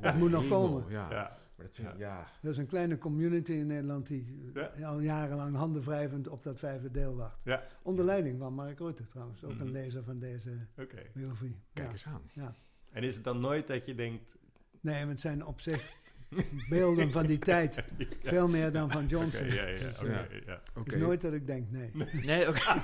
dat 0.00 0.14
moet 0.14 0.30
nog 0.30 0.48
komen. 0.48 0.84
Ja. 0.88 1.06
Ja. 1.10 1.38
Maar 1.58 1.66
dat 1.66 1.74
vind 1.76 1.88
ik- 1.88 1.98
ja. 1.98 2.26
Er 2.42 2.48
is 2.50 2.58
een 2.58 2.66
kleine 2.66 2.98
community 2.98 3.52
in 3.52 3.66
Nederland 3.66 4.06
die 4.06 4.50
Ja. 4.54 4.68
eh, 4.70 4.88
al 4.88 5.00
jarenlang 5.00 5.56
handen 5.56 5.82
wrijvend 5.82 6.28
op 6.28 6.42
dat 6.42 6.58
vijfde 6.58 6.90
deel 6.90 7.16
wacht. 7.16 7.38
Ja. 7.44 7.62
Onder 7.82 8.04
leiding 8.04 8.38
van 8.38 8.54
Mark 8.54 8.78
Rutte 8.78 9.06
trouwens, 9.08 9.44
ook 9.44 9.52
Mhm. 9.52 9.60
een 9.60 9.70
lezer 9.70 10.04
van 10.04 10.18
deze 10.18 10.50
Oké. 10.76 11.02
biografie. 11.14 11.56
Kijk 11.72 11.86
Ja. 11.86 11.92
eens 11.92 12.06
aan. 12.06 12.54
En 12.92 13.02
is 13.02 13.14
het 13.14 13.24
dan 13.24 13.40
nooit 13.40 13.66
dat 13.66 13.86
je 13.86 13.94
denkt... 13.94 14.36
Nee, 14.80 15.00
maar 15.00 15.08
het 15.08 15.20
zijn 15.20 15.44
op 15.46 15.60
zich 15.60 15.90
beelden 16.68 17.10
van 17.12 17.26
die 17.26 17.38
tijd. 17.38 17.82
Veel 18.22 18.48
meer 18.48 18.72
dan 18.72 18.90
van 18.90 19.06
Johnson. 19.06 19.46
ja, 19.46 19.66
ja, 19.66 19.78
Dus, 19.86 19.98
ja. 20.00 20.26
ja. 20.46 20.60
Oké. 20.74 20.80
Het 20.84 20.92
is 20.94 21.00
nooit 21.00 21.20
dat 21.20 21.32
ik 21.32 21.46
denk, 21.46 21.70
nee. 21.70 21.90
Nee, 22.24 22.48
oké. 22.48 22.82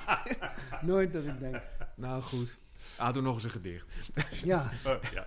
nooit 0.82 1.12
dat 1.12 1.24
ik 1.24 1.38
denk, 1.38 1.62
nou, 1.96 2.22
goed. 2.22 2.58
Ah, 2.96 3.12
doe 3.12 3.22
nog 3.22 3.34
eens 3.34 3.44
een 3.44 3.50
gedicht. 3.50 4.10
ja. 4.44 4.70
Oh, 4.86 5.02
ja. 5.12 5.26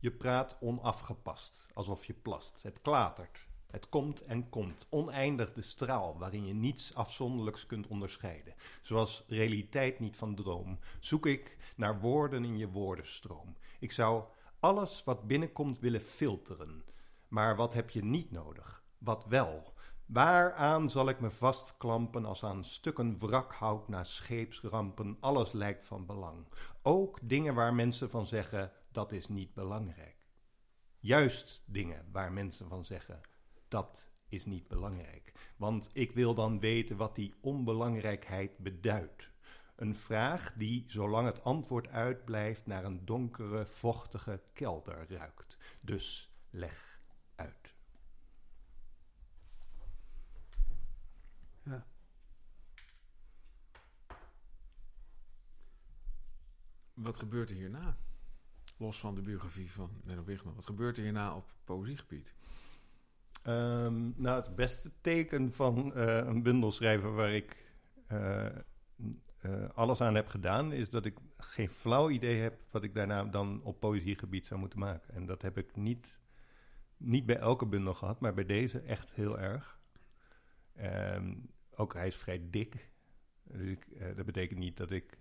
Je 0.00 0.10
praat 0.10 0.56
onafgepast, 0.60 1.66
alsof 1.74 2.04
je 2.04 2.14
plast. 2.14 2.62
Het 2.62 2.80
klatert. 2.82 3.46
Het 3.70 3.88
komt 3.88 4.24
en 4.24 4.48
komt. 4.48 4.86
Oneindig 4.90 5.52
de 5.52 5.62
straal 5.62 6.18
waarin 6.18 6.46
je 6.46 6.54
niets 6.54 6.94
afzonderlijks 6.94 7.66
kunt 7.66 7.86
onderscheiden. 7.86 8.54
Zoals 8.82 9.24
realiteit 9.28 9.98
niet 9.98 10.16
van 10.16 10.34
droom, 10.34 10.78
zoek 11.00 11.26
ik 11.26 11.56
naar 11.76 12.00
woorden 12.00 12.44
in 12.44 12.58
je 12.58 12.68
woordenstroom. 12.68 13.56
Ik 13.78 13.92
zou 13.92 14.24
alles 14.60 15.04
wat 15.04 15.26
binnenkomt 15.26 15.78
willen 15.78 16.00
filteren. 16.00 16.84
Maar 17.28 17.56
wat 17.56 17.74
heb 17.74 17.90
je 17.90 18.04
niet 18.04 18.30
nodig? 18.30 18.82
Wat 18.98 19.24
wel? 19.24 19.72
Waaraan 20.06 20.90
zal 20.90 21.08
ik 21.08 21.20
me 21.20 21.30
vastklampen 21.30 22.24
als 22.24 22.44
aan 22.44 22.64
stukken 22.64 23.18
wrakhout 23.18 23.88
na 23.88 24.04
scheepsrampen? 24.04 25.16
Alles 25.20 25.52
lijkt 25.52 25.84
van 25.84 26.06
belang. 26.06 26.46
Ook 26.82 27.18
dingen 27.22 27.54
waar 27.54 27.74
mensen 27.74 28.10
van 28.10 28.26
zeggen 28.26 28.72
dat 28.92 29.12
is 29.12 29.28
niet 29.28 29.54
belangrijk. 29.54 30.16
Juist 30.98 31.62
dingen 31.66 32.08
waar 32.10 32.32
mensen 32.32 32.68
van 32.68 32.84
zeggen 32.84 33.20
dat 33.68 34.10
is 34.28 34.44
niet 34.44 34.68
belangrijk. 34.68 35.32
Want 35.56 35.90
ik 35.92 36.12
wil 36.12 36.34
dan 36.34 36.60
weten 36.60 36.96
wat 36.96 37.14
die 37.14 37.34
onbelangrijkheid 37.40 38.58
beduidt. 38.58 39.30
Een 39.76 39.94
vraag 39.94 40.52
die, 40.52 40.84
zolang 40.86 41.26
het 41.26 41.44
antwoord 41.44 41.88
uitblijft, 41.88 42.66
naar 42.66 42.84
een 42.84 43.04
donkere, 43.04 43.66
vochtige 43.66 44.42
kelder 44.52 45.10
ruikt. 45.10 45.56
Dus 45.80 46.32
leg 46.50 47.00
uit. 47.34 47.74
Ja. 51.62 51.86
Wat 56.94 57.18
gebeurt 57.18 57.50
er 57.50 57.56
hierna? 57.56 57.96
Los 58.78 58.98
van 58.98 59.14
de 59.14 59.22
biografie 59.22 59.72
van 59.72 59.90
Menno. 60.04 60.24
Wat 60.54 60.66
gebeurt 60.66 60.96
er 60.96 61.02
hierna 61.02 61.36
op 61.36 61.52
poëziegebied? 61.64 62.34
Ehm, 63.42 64.10
nou, 64.16 64.40
het 64.42 64.56
beste 64.56 64.92
teken 65.00 65.52
van 65.52 65.94
eh, 65.94 66.16
een 66.16 66.42
bundel 66.42 66.72
schrijven 66.72 67.14
waar 67.14 67.32
ik 67.32 67.72
eh, 68.06 68.46
eh, 68.46 68.52
alles 69.74 70.00
aan 70.00 70.14
heb 70.14 70.26
gedaan, 70.26 70.72
is 70.72 70.90
dat 70.90 71.04
ik 71.04 71.16
geen 71.36 71.68
flauw 71.68 72.10
idee 72.10 72.40
heb 72.40 72.60
wat 72.70 72.82
ik 72.82 72.94
daarna 72.94 73.24
dan 73.24 73.62
op 73.62 73.80
poëziegebied 73.80 74.46
zou 74.46 74.60
moeten 74.60 74.78
maken. 74.78 75.14
En 75.14 75.26
dat 75.26 75.42
heb 75.42 75.58
ik 75.58 75.76
niet, 75.76 76.18
niet 76.96 77.26
bij 77.26 77.38
elke 77.38 77.66
bundel 77.66 77.94
gehad, 77.94 78.20
maar 78.20 78.34
bij 78.34 78.46
deze 78.46 78.80
echt 78.80 79.12
heel 79.12 79.38
erg. 79.38 79.80
Ehm, 80.74 81.34
ook 81.70 81.94
hij 81.94 82.06
is 82.06 82.16
vrij 82.16 82.46
dik. 82.50 82.90
Dus 83.42 83.68
ik, 83.68 84.16
dat 84.16 84.26
betekent 84.26 84.58
niet 84.58 84.76
dat 84.76 84.90
ik 84.90 85.18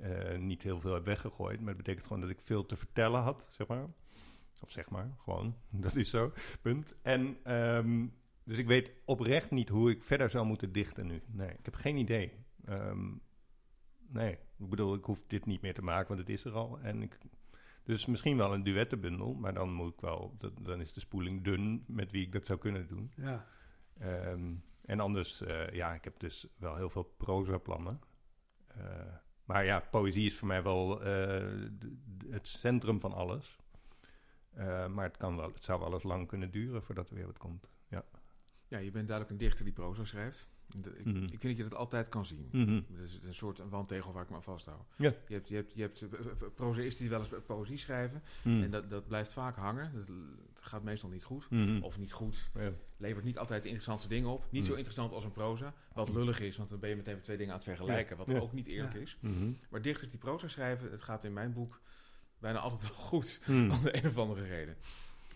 eh, 0.00 0.38
niet 0.38 0.62
heel 0.62 0.80
veel 0.80 0.94
heb 0.94 1.04
weggegooid, 1.04 1.58
maar 1.58 1.68
het 1.68 1.76
betekent 1.76 2.06
gewoon 2.06 2.20
dat 2.20 2.30
ik 2.30 2.40
veel 2.40 2.66
te 2.66 2.76
vertellen 2.76 3.20
had, 3.20 3.46
zeg 3.50 3.66
maar. 3.66 3.86
Of 4.60 4.70
zeg 4.70 4.90
maar, 4.90 5.14
gewoon, 5.18 5.56
dat 5.84 5.96
is 5.96 6.10
zo, 6.10 6.32
punt. 6.62 6.94
En 7.02 7.36
ehm, 7.42 8.06
dus 8.44 8.58
ik 8.58 8.66
weet 8.66 8.92
oprecht 9.04 9.50
niet 9.50 9.68
hoe 9.68 9.90
ik 9.90 10.04
verder 10.04 10.30
zou 10.30 10.46
moeten 10.46 10.72
dichten 10.72 11.06
nu. 11.06 11.22
Nee, 11.26 11.50
ik 11.50 11.64
heb 11.64 11.74
geen 11.74 11.96
idee. 11.96 12.32
Ehm, 12.64 13.10
nee, 14.06 14.32
ik 14.58 14.68
bedoel, 14.68 14.94
ik 14.94 15.04
hoef 15.04 15.22
dit 15.26 15.46
niet 15.46 15.60
meer 15.60 15.74
te 15.74 15.82
maken, 15.82 16.08
want 16.08 16.20
het 16.20 16.28
is 16.28 16.44
er 16.44 16.52
al. 16.52 16.78
En 16.80 17.02
ik, 17.02 17.18
dus 17.84 18.06
misschien 18.06 18.36
wel 18.36 18.54
een 18.54 18.62
duettenbundel, 18.62 19.34
maar 19.34 19.54
dan 19.54 19.72
moet 19.72 19.92
ik 19.92 20.00
wel, 20.00 20.34
dat, 20.38 20.52
dan 20.62 20.80
is 20.80 20.92
de 20.92 21.00
spoeling 21.00 21.44
dun 21.44 21.84
met 21.86 22.10
wie 22.10 22.26
ik 22.26 22.32
dat 22.32 22.46
zou 22.46 22.58
kunnen 22.58 22.86
doen. 22.86 23.10
Ja. 23.14 23.46
Ehm, 23.98 24.54
en 24.84 25.00
anders, 25.00 25.40
eh, 25.40 25.70
ja, 25.70 25.94
ik 25.94 26.04
heb 26.04 26.18
dus 26.18 26.46
wel 26.56 26.76
heel 26.76 26.90
veel 26.90 27.14
proza-plannen. 27.16 28.00
Eh, 28.66 29.14
maar 29.48 29.64
ja, 29.64 29.80
poëzie 29.90 30.26
is 30.26 30.36
voor 30.36 30.48
mij 30.48 30.62
wel 30.62 31.02
eh, 31.02 31.46
het 32.30 32.48
centrum 32.48 33.00
van 33.00 33.12
alles. 33.12 33.58
Eh, 34.54 34.86
maar 34.86 35.04
het, 35.04 35.16
kan 35.16 35.36
wel, 35.36 35.48
het 35.48 35.64
zou 35.64 35.80
wel 35.80 35.92
eens 35.92 36.02
lang 36.02 36.26
kunnen 36.26 36.50
duren 36.50 36.82
voordat 36.82 37.08
er 37.08 37.14
weer 37.14 37.26
wat 37.26 37.38
komt. 37.38 37.70
Ja. 38.68 38.78
Je 38.78 38.90
bent 38.90 39.08
duidelijk 39.08 39.30
een 39.30 39.46
dichter 39.46 39.64
die 39.64 39.74
proza 39.74 40.04
schrijft. 40.04 40.48
Ik, 40.84 41.04
Mhm. 41.04 41.22
ik 41.22 41.28
vind 41.28 41.42
dat 41.42 41.56
je 41.56 41.62
dat 41.62 41.74
altijd 41.74 42.08
kan 42.08 42.24
zien. 42.24 42.48
Mhm. 42.52 42.74
Het 42.74 43.00
is 43.10 43.18
een 43.22 43.34
soort 43.34 43.58
wandtegel 43.68 44.12
waar 44.12 44.22
ik 44.22 44.28
me 44.28 44.34
aan 44.36 44.42
vasthoud. 44.42 44.86
Ja. 44.96 45.14
Je 45.26 45.34
hebt, 45.34 45.48
je 45.48 45.54
hebt, 45.54 45.72
je 45.74 45.80
hebt 45.82 46.02
eh, 46.02 46.08
eh, 46.20 46.26
prozaïsten 46.54 47.00
die 47.00 47.10
wel 47.10 47.18
eens 47.20 47.30
poëzie 47.46 47.76
schrijven. 47.78 48.22
Mhm. 48.42 48.62
En 48.62 48.70
dat, 48.70 48.88
dat 48.88 49.06
blijft 49.08 49.32
vaak 49.32 49.56
hangen. 49.56 49.92
Dat, 49.94 50.06
het 50.54 50.66
gaat 50.66 50.82
meestal 50.82 51.08
niet 51.10 51.24
goed. 51.24 51.50
Mhm. 51.50 51.82
Of 51.82 51.98
niet 51.98 52.12
goed. 52.12 52.50
Ja. 52.54 52.72
Levert 52.96 53.24
niet 53.24 53.38
altijd 53.38 53.62
de 53.62 53.68
interessantste 53.68 54.08
dingen 54.08 54.28
op. 54.30 54.44
Niet 54.50 54.64
zo 54.66 54.74
interessant 54.74 55.12
als 55.12 55.24
een 55.24 55.32
proza. 55.32 55.74
Wat 55.92 56.08
lullig 56.12 56.40
is, 56.40 56.56
want 56.56 56.70
dan 56.70 56.78
ben 56.78 56.88
je 56.90 56.96
meteen 56.96 57.20
twee 57.20 57.36
dingen 57.36 57.52
aan 57.52 57.58
het 57.58 57.68
vergelijken. 57.68 58.16
Wat 58.16 58.26
Ja. 58.26 58.38
ook 58.38 58.52
niet 58.52 58.66
eerlijk 58.66 58.94
Ja. 58.94 59.00
is. 59.00 59.18
Maar 59.70 59.82
dichters 59.82 60.10
die 60.10 60.18
proza 60.18 60.48
schrijven, 60.48 60.90
het 60.90 61.02
gaat 61.02 61.24
in 61.24 61.32
mijn 61.32 61.52
boek 61.52 61.80
bijna 62.38 62.58
altijd 62.58 62.82
wel 62.82 62.90
goed. 62.98 63.40
Om 63.48 63.82
de 63.82 63.96
een 64.02 64.06
of 64.06 64.18
andere 64.18 64.42
reden. 64.46 64.76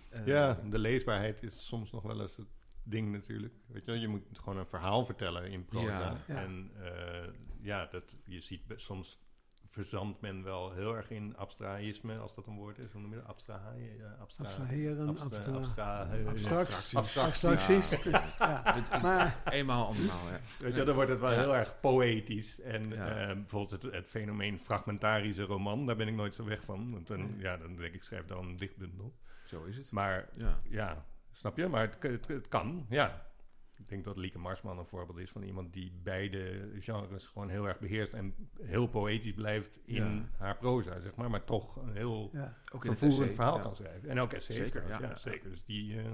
Eh, 0.08 0.26
Ja, 0.26 0.60
de 0.70 0.78
leesbaarheid 0.78 1.42
is 1.42 1.66
soms 1.66 1.90
nog 1.90 2.02
wel 2.02 2.20
eens 2.20 2.36
het 2.36 2.46
ding 2.84 3.12
natuurlijk. 3.12 3.54
Weet 3.66 3.84
je, 3.84 3.90
wel, 3.90 4.00
je 4.00 4.08
moet 4.08 4.22
gewoon 4.32 4.58
een 4.58 4.66
verhaal 4.66 5.04
vertellen 5.04 5.50
in 5.50 5.64
proza. 5.64 5.86
Ja. 6.00 6.16
Ja. 6.26 6.34
En 6.42 6.70
eh, 6.82 7.28
ja, 7.60 7.86
dat, 7.90 8.16
je 8.24 8.40
ziet 8.40 8.62
soms 8.76 9.20
verzandt 9.68 10.20
men 10.20 10.42
wel 10.42 10.72
heel 10.72 10.96
erg 10.96 11.10
in 11.10 11.36
abstraïsme, 11.36 12.16
als 12.18 12.34
dat 12.34 12.46
een 12.46 12.54
woord 12.56 12.78
is. 12.78 12.92
Hoe 12.92 13.00
noem 13.00 13.10
je 13.10 13.16
dat? 13.16 13.26
Abstra, 13.26 13.72
ja, 13.98 14.16
abstra, 14.20 14.44
Abstraheren, 14.44 15.08
abstra- 15.08 15.26
abstra- 15.36 15.52
abstra- 15.56 15.88
abstract- 16.28 16.94
abstractie. 16.96 17.76
abstracties. 17.76 18.04
Ja. 18.04 18.98
Maar 19.02 19.42
Eenmaal, 19.44 19.86
andermaal, 19.86 20.30
ja. 20.30 20.40
Weet 20.58 20.74
je, 20.74 20.84
dan 20.84 20.94
wordt 20.94 21.10
het 21.10 21.20
wel 21.20 21.32
Ja. 21.32 21.38
heel 21.40 21.54
erg 21.56 21.80
poëtisch. 21.80 22.60
En 22.60 22.88
Ja. 22.90 23.08
eh, 23.08 23.34
bijvoorbeeld 23.36 23.82
het, 23.82 23.92
het 23.92 24.06
fenomeen 24.06 24.58
fragmentarische 24.58 25.42
roman, 25.42 25.86
daar 25.86 25.96
ben 25.96 26.08
ik 26.08 26.14
nooit 26.14 26.34
zo 26.34 26.44
weg 26.44 26.62
van. 26.64 26.90
Want 26.92 27.06
dan, 27.06 27.34
ja, 27.38 27.56
dan 27.56 27.76
denk 27.76 27.94
ik, 27.94 28.02
schrijf 28.02 28.24
dan 28.26 28.46
een 28.46 28.56
dichtbundel. 28.56 29.14
Zo 29.44 29.64
is 29.64 29.76
het. 29.76 29.90
Maar 29.90 30.28
Ja. 30.68 31.04
Snap 31.32 31.56
je? 31.56 31.68
Maar 31.68 31.80
het, 31.90 32.02
het, 32.02 32.28
het 32.28 32.48
kan, 32.48 32.86
ja. 32.88 33.30
Ik 33.76 33.88
denk 33.88 34.04
dat 34.04 34.16
Lieke 34.16 34.38
Marsman 34.38 34.78
een 34.78 34.86
voorbeeld 34.86 35.18
is 35.18 35.30
van 35.30 35.42
iemand 35.42 35.72
die 35.72 35.92
beide 36.02 36.70
genres 36.78 37.26
gewoon 37.26 37.48
heel 37.48 37.68
erg 37.68 37.78
beheerst 37.78 38.12
en 38.12 38.34
heel 38.60 38.86
poëtisch 38.86 39.34
blijft 39.34 39.78
in 39.84 39.94
Ja. 39.94 40.28
haar 40.38 40.56
proza, 40.56 41.00
zeg 41.00 41.14
maar, 41.14 41.30
maar 41.30 41.44
toch 41.44 41.76
een 41.76 41.92
heel 41.96 42.30
ja. 42.32 42.56
Ook 42.74 42.84
vervoerend 42.84 43.20
essay, 43.20 43.34
verhaal 43.34 43.56
ja. 43.56 43.62
kan 43.62 43.76
schrijven. 43.76 44.08
En 44.08 44.18
ook 44.20 44.32
essays 44.32 44.56
Zeker, 44.58 44.84
trouwens, 44.84 45.22
ja. 45.22 45.30
zeker. 45.30 45.50
Dus 45.50 45.64
die, 45.64 45.98
eh, 46.02 46.12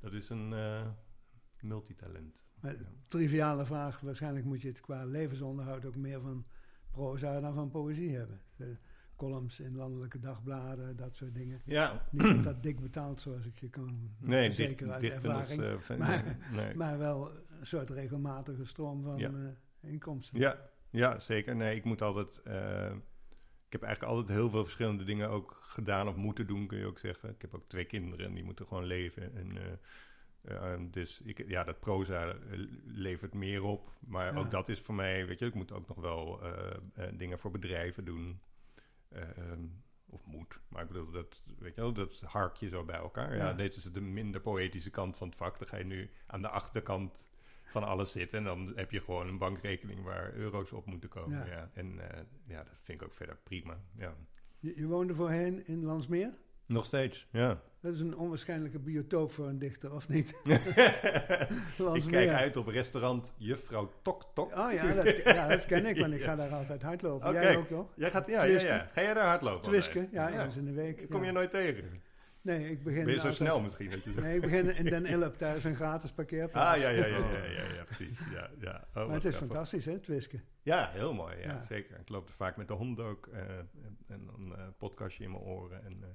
dat 0.00 0.12
is 0.12 0.28
een 0.28 0.52
eh, 0.52 0.86
multitalent. 1.60 2.44
Maar 2.60 2.72
Ja. 2.72 2.78
triviale 3.08 3.64
vraag. 3.64 4.00
Waarschijnlijk 4.00 4.44
moet 4.44 4.62
je 4.62 4.68
het 4.68 4.80
qua 4.80 5.04
levensonderhoud 5.04 5.84
ook 5.84 5.96
meer 5.96 6.20
van 6.20 6.46
proza 6.90 7.40
dan 7.40 7.54
van 7.54 7.70
poëzie 7.70 8.16
hebben. 8.16 8.40
De 8.56 8.76
columns 9.28 9.60
in 9.60 9.76
landelijke 9.76 10.18
dagbladen, 10.20 10.96
dat 10.96 11.16
soort 11.16 11.34
dingen. 11.34 11.60
Ja, 11.64 12.06
Niet 12.10 12.22
dat 12.22 12.44
dat 12.44 12.62
dik 12.62 12.80
betaald 12.80 13.20
zoals 13.20 13.46
ik 13.46 13.58
je 13.60 13.68
kan 13.70 14.10
nee, 14.18 14.44
verzekeren 14.44 14.92
uit 14.92 15.02
ervaring. 15.10 15.62
eh, 15.62 15.98
Maar- 15.98 16.36
nee. 16.52 16.74
Maar 16.74 16.98
wel 16.98 17.30
een 17.60 17.66
soort 17.66 17.90
regelmatige 17.90 18.64
stroom 18.64 19.02
van 19.02 19.18
Ja. 19.18 19.30
eh, 19.30 19.90
inkomsten. 19.90 20.38
Ja, 20.38 20.70
ja, 20.90 21.18
zeker. 21.18 21.56
Nee, 21.56 21.76
ik 21.76 21.84
moet 21.84 22.02
altijd. 22.02 22.40
eh, 22.44 22.92
ik 23.66 23.72
heb 23.80 23.82
eigenlijk 23.82 24.14
altijd 24.18 24.38
heel 24.38 24.50
veel 24.50 24.62
verschillende 24.62 25.04
dingen 25.04 25.28
ook 25.30 25.58
gedaan 25.62 26.08
of 26.08 26.16
moeten 26.16 26.46
doen, 26.46 26.66
kun 26.66 26.78
je 26.78 26.86
ook 26.86 26.98
zeggen. 26.98 27.30
Ik 27.30 27.42
heb 27.42 27.54
ook 27.54 27.68
twee 27.68 27.84
kinderen 27.84 28.26
en 28.26 28.34
die 28.34 28.44
moeten 28.44 28.66
gewoon 28.66 28.84
leven. 28.84 29.34
En, 29.34 29.48
dus 30.90 31.20
ik, 31.24 31.48
ja, 31.48 31.64
dat 31.64 31.80
proza 31.80 32.34
levert 32.84 33.34
meer 33.34 33.62
op. 33.62 33.92
Maar 34.00 34.32
Ja. 34.32 34.38
ook 34.38 34.50
dat 34.50 34.68
is 34.68 34.80
voor 34.80 34.94
mij, 34.94 35.26
weet 35.26 35.38
je, 35.38 35.46
ik 35.46 35.54
moet 35.54 35.72
ook 35.72 35.88
nog 35.88 36.00
wel 36.00 36.40
dingen 37.16 37.38
voor 37.38 37.50
bedrijven 37.50 38.04
doen. 38.04 38.40
Eh, 39.12 39.22
ehm, 39.38 39.64
of 40.06 40.26
moet. 40.26 40.60
Maar 40.68 40.82
ik 40.82 40.88
bedoel, 40.88 41.10
dat, 41.10 41.42
weet 41.58 41.74
je 41.74 41.80
wel, 41.80 41.92
dat 41.92 42.20
hark 42.20 42.56
je 42.56 42.68
zo 42.68 42.84
bij 42.84 42.96
elkaar. 42.96 43.36
Ja, 43.36 43.48
Ja. 43.48 43.52
dit 43.54 43.76
is 43.76 43.84
de 43.84 44.00
minder 44.00 44.40
poëtische 44.40 44.90
kant 44.90 45.16
van 45.16 45.28
het 45.28 45.36
vak. 45.36 45.58
Dan 45.58 45.68
ga 45.68 45.76
je 45.76 45.84
nu 45.84 46.10
aan 46.26 46.42
de 46.42 46.48
achterkant 46.48 47.30
van 47.64 47.84
alles 47.84 48.12
zitten. 48.12 48.38
En 48.38 48.44
dan 48.44 48.72
heb 48.76 48.90
je 48.90 49.00
gewoon 49.00 49.28
een 49.28 49.38
bankrekening 49.38 50.02
waar 50.02 50.34
euro's 50.34 50.72
op 50.72 50.86
moeten 50.86 51.08
komen. 51.08 51.38
Ja. 51.38 51.46
Ja. 51.46 51.70
En 51.74 52.10
eh, 52.10 52.22
ja, 52.46 52.56
dat 52.64 52.80
vind 52.82 53.00
ik 53.00 53.06
ook 53.06 53.12
verder 53.14 53.36
prima. 53.42 53.80
Ja. 53.96 54.14
Je, 54.58 54.72
je 54.76 54.86
woonde 54.86 55.14
voorheen 55.14 55.66
in 55.66 55.84
Landsmeer. 55.84 56.34
Nog 56.72 56.84
steeds, 56.84 57.26
ja. 57.30 57.60
Dat 57.80 57.94
is 57.94 58.00
een 58.00 58.16
onwaarschijnlijke 58.16 58.78
biotoop 58.78 59.32
voor 59.32 59.48
een 59.48 59.58
dichter, 59.58 59.92
of 59.94 60.08
niet? 60.08 60.34
ik 61.94 62.04
kijk 62.08 62.30
uit 62.30 62.56
op 62.56 62.66
restaurant 62.66 63.34
Juffrouw 63.36 63.92
Tok 64.02 64.24
Tok. 64.34 64.56
Oh 64.58 64.72
ja 64.72 64.94
dat, 64.94 65.16
ja, 65.24 65.48
dat 65.48 65.66
ken 65.66 65.86
ik, 65.86 65.98
want 66.00 66.12
ik 66.12 66.22
ga 66.28 66.36
daar 66.36 66.50
altijd 66.50 66.82
hardlopen. 66.82 67.28
Oké. 67.28 67.40
Jij 67.40 67.56
ook 67.56 67.68
toch? 67.68 67.92
Jij 67.96 68.10
gaat, 68.10 68.26
ja, 68.26 68.42
ja, 68.42 68.60
ja. 68.60 68.88
Ga 68.92 69.02
jij 69.02 69.14
daar 69.14 69.26
hardlopen? 69.26 69.62
Twisken, 69.62 70.08
ja, 70.12 70.28
ja, 70.28 70.44
eens 70.44 70.56
in 70.56 70.64
de 70.64 70.72
week. 70.72 71.06
Kom 71.10 71.24
je 71.24 71.32
nooit 71.32 71.50
tegen? 71.50 72.00
Nee, 72.40 72.70
ik 72.70 72.82
begin 72.82 73.04
Ben 73.04 73.12
je 73.14 73.20
zo 73.20 73.26
altijd- 73.28 73.34
snel 73.48 73.60
misschien? 73.60 73.90
Dat 73.90 74.04
je 74.04 74.12
zo... 74.12 74.20
Nee, 74.20 74.34
ik 74.34 74.40
begin 74.40 74.76
in 74.76 74.84
Den 74.84 75.06
Ilp, 75.06 75.38
daar 75.38 75.56
is 75.56 75.64
een 75.64 75.76
gratis 75.76 76.12
parkeerplaats. 76.12 76.76
Ah, 76.76 76.82
ja, 76.82 76.88
ja, 76.88 77.06
ja, 77.06 77.16
ja, 77.16 77.44
ja, 77.44 77.74
ja, 77.74 77.84
precies. 77.84 78.18
Ja, 78.32 78.50
ja. 78.60 78.84
Oh, 78.94 79.06
Maar 79.06 79.14
het 79.14 79.24
is 79.24 79.34
grappig. 79.34 79.38
fantastisch, 79.38 79.84
hè, 79.84 79.98
Twisken. 79.98 80.42
Ja, 80.62 80.90
heel 80.92 81.14
mooi. 81.14 81.36
Ja, 81.36 81.42
Ja. 81.52 81.62
zeker. 81.62 81.98
Ik 82.00 82.08
loop 82.08 82.28
er 82.28 82.34
vaak 82.34 82.56
met 82.56 82.68
de 82.68 82.74
hond 82.74 83.00
ook. 83.00 83.26
eh, 83.26 83.40
en, 83.58 83.98
en 84.08 84.26
dan 84.26 84.58
een 84.58 84.76
podcastje 84.78 85.24
in 85.24 85.30
mijn 85.30 85.42
oren. 85.42 85.84
En, 85.84 85.96
eh, 86.02 86.08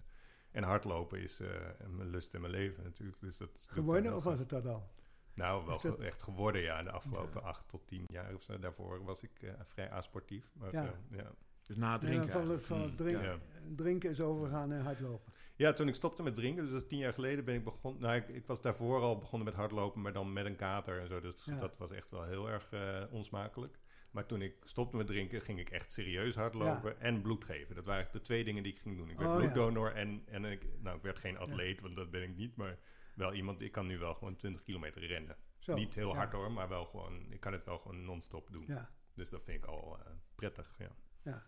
en 0.52 0.64
hardlopen 0.64 1.20
is 1.22 1.40
eh, 1.40 1.50
mijn 1.88 2.10
lust 2.10 2.34
en 2.34 2.42
mijn 2.42 2.54
leven 2.54 2.84
natuurlijk. 2.84 3.20
Dus 3.20 3.38
dat, 3.38 3.50
Geworden, 3.60 4.16
of 4.16 4.24
was 4.24 4.40
het 4.40 4.50
dat 4.50 4.66
al? 4.66 4.90
Nou, 5.34 5.66
wel 5.66 5.82
dat- 5.82 6.00
echt 6.00 6.24
geworden, 6.24 6.62
ja. 6.62 6.84
De 6.84 6.92
afgelopen 6.92 7.44
acht 7.44 7.70
tot 7.70 7.88
tien 7.88 8.04
jaar 8.08 8.34
of 8.34 8.42
zo. 8.44 8.60
Daarvoor 8.60 9.04
was 9.04 9.24
ik 9.24 9.42
eh, 9.42 9.50
vrij 9.66 9.92
asportief. 9.92 10.52
Maar, 10.54 10.72
Ja. 10.74 10.84
ja. 10.84 10.94
ja. 11.18 11.32
Dus 11.66 11.76
na 11.76 11.92
het 11.92 12.02
drinken 12.02 12.30
van 12.30 12.50
het, 12.50 12.66
van 12.66 12.82
het 12.82 12.98
drinken, 12.98 13.24
ja. 13.24 13.38
drinken 13.76 14.10
is 14.10 14.22
overgegaan 14.22 14.70
naar 14.70 14.82
hardlopen. 14.82 15.34
Ja, 15.56 15.74
toen 15.74 15.88
ik 15.88 15.96
stopte 15.96 16.24
met 16.24 16.36
drinken, 16.36 16.64
dus 16.64 16.72
dat 16.72 16.82
is 16.82 16.88
tien 16.88 16.98
jaar 17.00 17.14
geleden, 17.14 17.46
ben 17.46 17.56
ik 17.56 17.64
begonnen. 17.64 18.02
Nou, 18.02 18.16
ik, 18.16 18.28
ik 18.28 18.46
was 18.48 18.62
daarvoor 18.62 19.02
al 19.02 19.18
begonnen 19.18 19.48
met 19.48 19.58
hardlopen, 19.58 20.02
maar 20.02 20.14
dan 20.14 20.34
met 20.34 20.46
een 20.46 20.56
kater 20.56 21.00
en 21.00 21.08
zo. 21.08 21.20
Dus 21.22 21.46
Ja. 21.46 21.58
dat 21.60 21.78
was 21.78 21.92
echt 21.92 22.10
wel 22.10 22.24
heel 22.24 22.50
erg 22.50 22.72
eh, 22.72 23.04
onsmakelijk. 23.12 23.78
Maar 24.18 24.26
toen 24.26 24.42
ik 24.42 24.56
stopte 24.64 24.98
met 24.98 25.08
drinken, 25.08 25.42
ging 25.42 25.60
ik 25.60 25.70
echt 25.70 25.92
serieus 25.92 26.36
hardlopen 26.36 27.00
en 27.02 27.22
bloed 27.22 27.44
geven. 27.44 27.76
Dat 27.76 27.86
waren 27.86 28.08
de 28.12 28.22
twee 28.22 28.44
dingen 28.44 28.64
die 28.64 28.74
ik 28.74 28.80
ging 28.80 28.98
doen. 28.98 29.10
Ik 29.10 29.18
werd 29.18 29.30
Oh, 29.30 29.36
ja. 29.36 29.40
bloeddonor 29.40 29.94
en, 29.94 30.24
en 30.26 30.46
ik, 30.46 30.66
nou, 30.80 30.98
ik 30.98 31.04
werd 31.04 31.18
geen 31.18 31.38
atleet, 31.38 31.82
want 31.82 31.96
dat 31.96 32.12
ben 32.12 32.24
ik 32.24 32.36
niet. 32.36 32.56
Maar 32.56 32.78
wel 33.16 33.34
iemand, 33.34 33.62
ik 33.62 33.72
kan 33.72 33.88
nu 33.88 33.98
wel 33.98 34.14
gewoon 34.14 34.36
20 34.36 34.62
kilometer 34.62 35.06
rennen. 35.06 35.36
Zo, 35.58 35.76
niet 35.76 35.96
heel 35.96 36.16
hard 36.16 36.32
hoor, 36.32 36.52
maar 36.52 36.70
wel 36.70 36.86
gewoon, 36.86 37.32
ik 37.32 37.40
kan 37.40 37.54
het 37.54 37.64
wel 37.64 37.78
gewoon 37.78 38.06
non-stop 38.06 38.52
doen. 38.52 38.64
Ja, 38.68 38.90
Dus 39.14 39.30
dat 39.30 39.44
vind 39.44 39.64
ik 39.64 39.70
al 39.70 39.98
eh, 40.00 40.12
prettig, 40.36 40.76
ja. 40.78 40.96
Ja. 41.22 41.44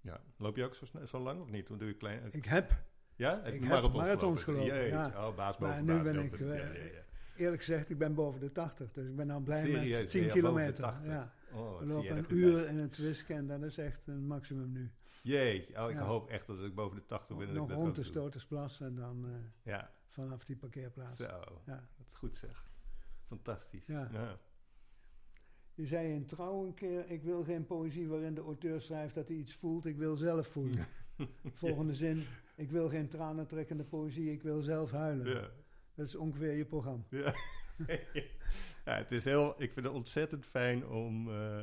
Ja. 0.00 0.20
Loop 0.36 0.56
je 0.56 0.64
ook 0.64 0.74
zo, 0.74 0.86
zo 1.06 1.18
lang 1.18 1.40
of 1.40 1.50
niet? 1.50 1.66
Dan 1.66 1.78
doe 1.78 1.88
je 1.88 1.94
klein... 1.94 2.32
ik 2.32 2.44
heb, 2.44 2.84
Ja, 3.16 3.40
heb 3.42 3.54
Ik 3.54 3.60
heb 3.60 3.68
marathons, 3.68 3.96
marathons 3.96 4.42
gelopen, 4.42 4.66
Jeetje, 4.66 4.88
ja. 4.88 5.28
Oh, 5.28 5.36
baas 5.36 5.58
Maar 5.58 5.68
boven 5.70 5.86
nu 5.86 5.92
baas, 5.92 6.12
ben 6.12 6.24
ik, 6.24 6.40
eh, 6.40 7.00
eerlijk 7.36 7.62
gezegd, 7.62 7.90
ik 7.90 7.98
ben 7.98 8.14
boven 8.14 8.40
de 8.40 8.52
80. 8.52 8.92
Dus 8.92 9.06
ik 9.06 9.16
ben 9.16 9.26
nou 9.26 9.42
blij 9.42 9.60
Serieus, 9.60 9.98
met 9.98 10.10
10 10.10 10.26
ben 10.26 10.34
je 10.34 10.42
boven 10.42 10.66
de 10.66 10.72
kilometer. 10.72 10.84
80? 10.84 11.06
Ja. 11.10 11.34
Oh, 11.56 11.78
We 11.78 11.84
lopen 11.86 12.16
een 12.16 12.24
uur 12.28 12.58
uit. 12.58 12.68
in 12.68 12.76
het 12.78 13.24
en 13.28 13.46
dat 13.46 13.62
is 13.62 13.78
echt 13.78 14.06
een 14.06 14.26
maximum 14.26 14.72
nu. 14.72 14.90
Jee, 15.22 15.60
oh, 15.78 15.90
ik 15.90 15.96
Ja. 15.96 16.02
hoop 16.04 16.28
echt 16.28 16.46
dat 16.46 16.62
ik 16.62 16.74
boven 16.74 16.96
de 16.96 17.04
80 17.06 17.36
ben. 17.36 17.52
Nog 17.52 17.70
rond 17.72 17.94
de. 17.94 18.02
Stotersplas 18.02 18.80
en 18.80 18.94
dan 18.94 19.26
eh, 19.26 19.72
Ja, 19.72 19.90
vanaf 20.08 20.44
die 20.44 20.56
parkeerplaats. 20.56 21.16
zo. 21.16 21.24
Ja. 21.66 21.88
Dat 21.96 22.06
is 22.06 22.12
goed 22.14 22.36
zeg. 22.36 22.64
Fantastisch. 23.26 23.86
Ja. 23.86 24.08
Ja. 24.12 24.38
Je 25.74 25.86
zei 25.86 26.12
in 26.12 26.26
Trouw 26.26 26.66
een 26.66 26.74
keer, 26.74 27.10
ik 27.10 27.22
wil 27.22 27.44
geen 27.44 27.66
poëzie 27.66 28.08
waarin 28.08 28.34
de 28.34 28.40
auteur 28.40 28.80
schrijft 28.80 29.14
dat 29.14 29.28
hij 29.28 29.36
iets 29.36 29.54
voelt, 29.54 29.86
ik 29.86 29.96
wil 29.96 30.16
zelf 30.16 30.46
voelen. 30.46 30.86
Volgende 31.54 31.94
zin, 31.94 32.24
ik 32.56 32.70
wil 32.70 32.88
geen 32.88 33.08
tranentrekkende 33.08 33.84
poëzie, 33.84 34.32
ik 34.32 34.42
wil 34.42 34.60
zelf 34.62 34.90
huilen. 34.90 35.26
Ja. 35.26 35.50
Dat 35.94 36.06
is 36.06 36.14
ongeveer 36.16 36.52
je 36.52 36.64
programma. 36.64 37.04
Ja. 37.10 37.34
ja, 38.84 38.94
het 38.96 39.12
is 39.12 39.24
heel, 39.24 39.54
ik 39.62 39.72
vind 39.72 39.86
het 39.86 39.94
ontzettend 39.94 40.46
fijn 40.46 40.86
om 40.88 41.28
eh, 41.30 41.60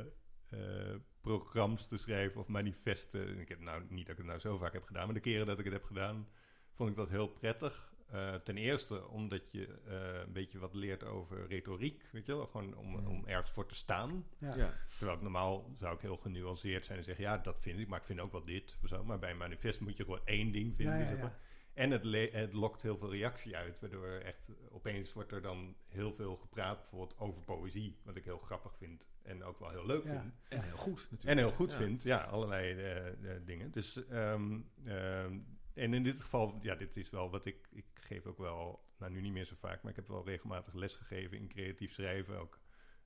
eh, 0.48 0.96
programma's 1.20 1.86
te 1.86 1.96
schrijven 1.96 2.40
of 2.40 2.46
manifesten. 2.46 3.38
Ik 3.40 3.48
heb 3.48 3.60
nou 3.60 3.82
niet 3.88 4.06
dat 4.06 4.10
ik 4.10 4.16
het 4.16 4.26
nou 4.26 4.38
zo 4.38 4.56
vaak 4.56 4.72
heb 4.72 4.84
gedaan, 4.84 5.04
maar 5.04 5.14
de 5.14 5.20
keren 5.20 5.46
dat 5.46 5.58
ik 5.58 5.64
het 5.64 5.74
heb 5.74 5.84
gedaan, 5.84 6.28
vond 6.72 6.90
ik 6.90 6.96
dat 6.96 7.08
heel 7.08 7.28
prettig. 7.28 7.92
Eh, 8.10 8.34
ten 8.34 8.56
eerste 8.56 9.08
omdat 9.08 9.52
je 9.52 9.80
eh, 9.86 10.20
een 10.26 10.32
beetje 10.32 10.58
wat 10.58 10.74
leert 10.74 11.04
over 11.04 11.46
retoriek, 11.46 12.08
weet 12.12 12.26
je 12.26 12.36
wel, 12.36 12.46
gewoon 12.46 12.76
om, 12.76 12.86
Mm. 12.86 13.06
om 13.06 13.26
ergens 13.26 13.50
voor 13.50 13.66
te 13.66 13.74
staan. 13.74 14.26
Ja. 14.38 14.56
Ja. 14.56 14.74
Terwijl 14.96 15.16
ik 15.16 15.22
normaal 15.22 15.70
zou 15.78 15.94
ik 15.94 16.00
heel 16.00 16.16
genuanceerd 16.16 16.84
zijn 16.84 16.98
en 16.98 17.04
zeggen, 17.04 17.24
ja, 17.24 17.38
dat 17.38 17.56
vind 17.60 17.78
ik, 17.78 17.88
maar 17.88 17.98
ik 17.98 18.04
vind 18.04 18.20
ook 18.20 18.32
wel 18.32 18.44
dit. 18.44 18.78
Of 18.82 18.88
zo. 18.88 19.04
Maar 19.04 19.18
bij 19.18 19.30
een 19.30 19.36
manifest 19.36 19.80
moet 19.80 19.96
je 19.96 20.04
gewoon 20.04 20.20
één 20.24 20.52
ding 20.52 20.74
vinden. 20.76 20.94
Ja, 20.94 21.00
ja, 21.00 21.08
zeg 21.08 21.20
maar. 21.20 21.38
En 21.74 21.90
het, 21.90 22.32
het 22.32 22.52
lokt 22.52 22.82
heel 22.82 22.96
veel 22.96 23.10
reactie 23.10 23.56
uit, 23.56 23.80
waardoor 23.80 24.06
echt 24.08 24.50
opeens 24.70 25.12
wordt 25.12 25.32
er 25.32 25.42
dan 25.42 25.76
heel 25.88 26.12
veel 26.12 26.36
gepraat, 26.36 26.80
bijvoorbeeld 26.80 27.18
over 27.18 27.42
poëzie, 27.42 27.96
wat 28.02 28.16
ik 28.16 28.24
heel 28.24 28.38
grappig 28.38 28.76
vind 28.76 29.06
en 29.22 29.44
ook 29.44 29.58
wel 29.58 29.70
heel 29.70 29.86
leuk 29.86 30.04
Ja. 30.04 30.20
vind. 30.20 30.34
En 30.48 30.62
heel 30.62 30.76
goed 30.76 30.96
natuurlijk. 31.10 31.24
En 31.24 31.36
heel 31.38 31.52
goed 31.56 31.70
Ja. 31.70 31.76
vind, 31.76 32.02
ja, 32.02 32.18
allerlei 32.24 32.72
eh, 32.72 33.06
eh, 33.36 33.42
dingen. 33.46 33.70
Dus, 33.70 34.06
ehm, 34.06 34.60
ehm, 34.84 35.38
en 35.74 35.94
in 35.94 36.02
dit 36.02 36.20
geval, 36.20 36.58
ja, 36.62 36.74
dit 36.74 36.96
is 36.96 37.10
wel 37.10 37.30
wat 37.30 37.46
ik, 37.46 37.68
ik 37.70 37.86
geef 37.94 38.26
ook 38.26 38.38
wel, 38.38 38.84
nou 38.98 39.12
nu 39.12 39.20
niet 39.20 39.32
meer 39.32 39.44
zo 39.44 39.54
vaak, 39.58 39.82
maar 39.82 39.90
ik 39.90 39.96
heb 39.96 40.08
wel 40.08 40.24
regelmatig 40.24 40.74
les 40.74 40.96
gegeven 40.96 41.38
in 41.38 41.48
creatief 41.48 41.92
schrijven 41.92 42.38
ook. 42.38 42.60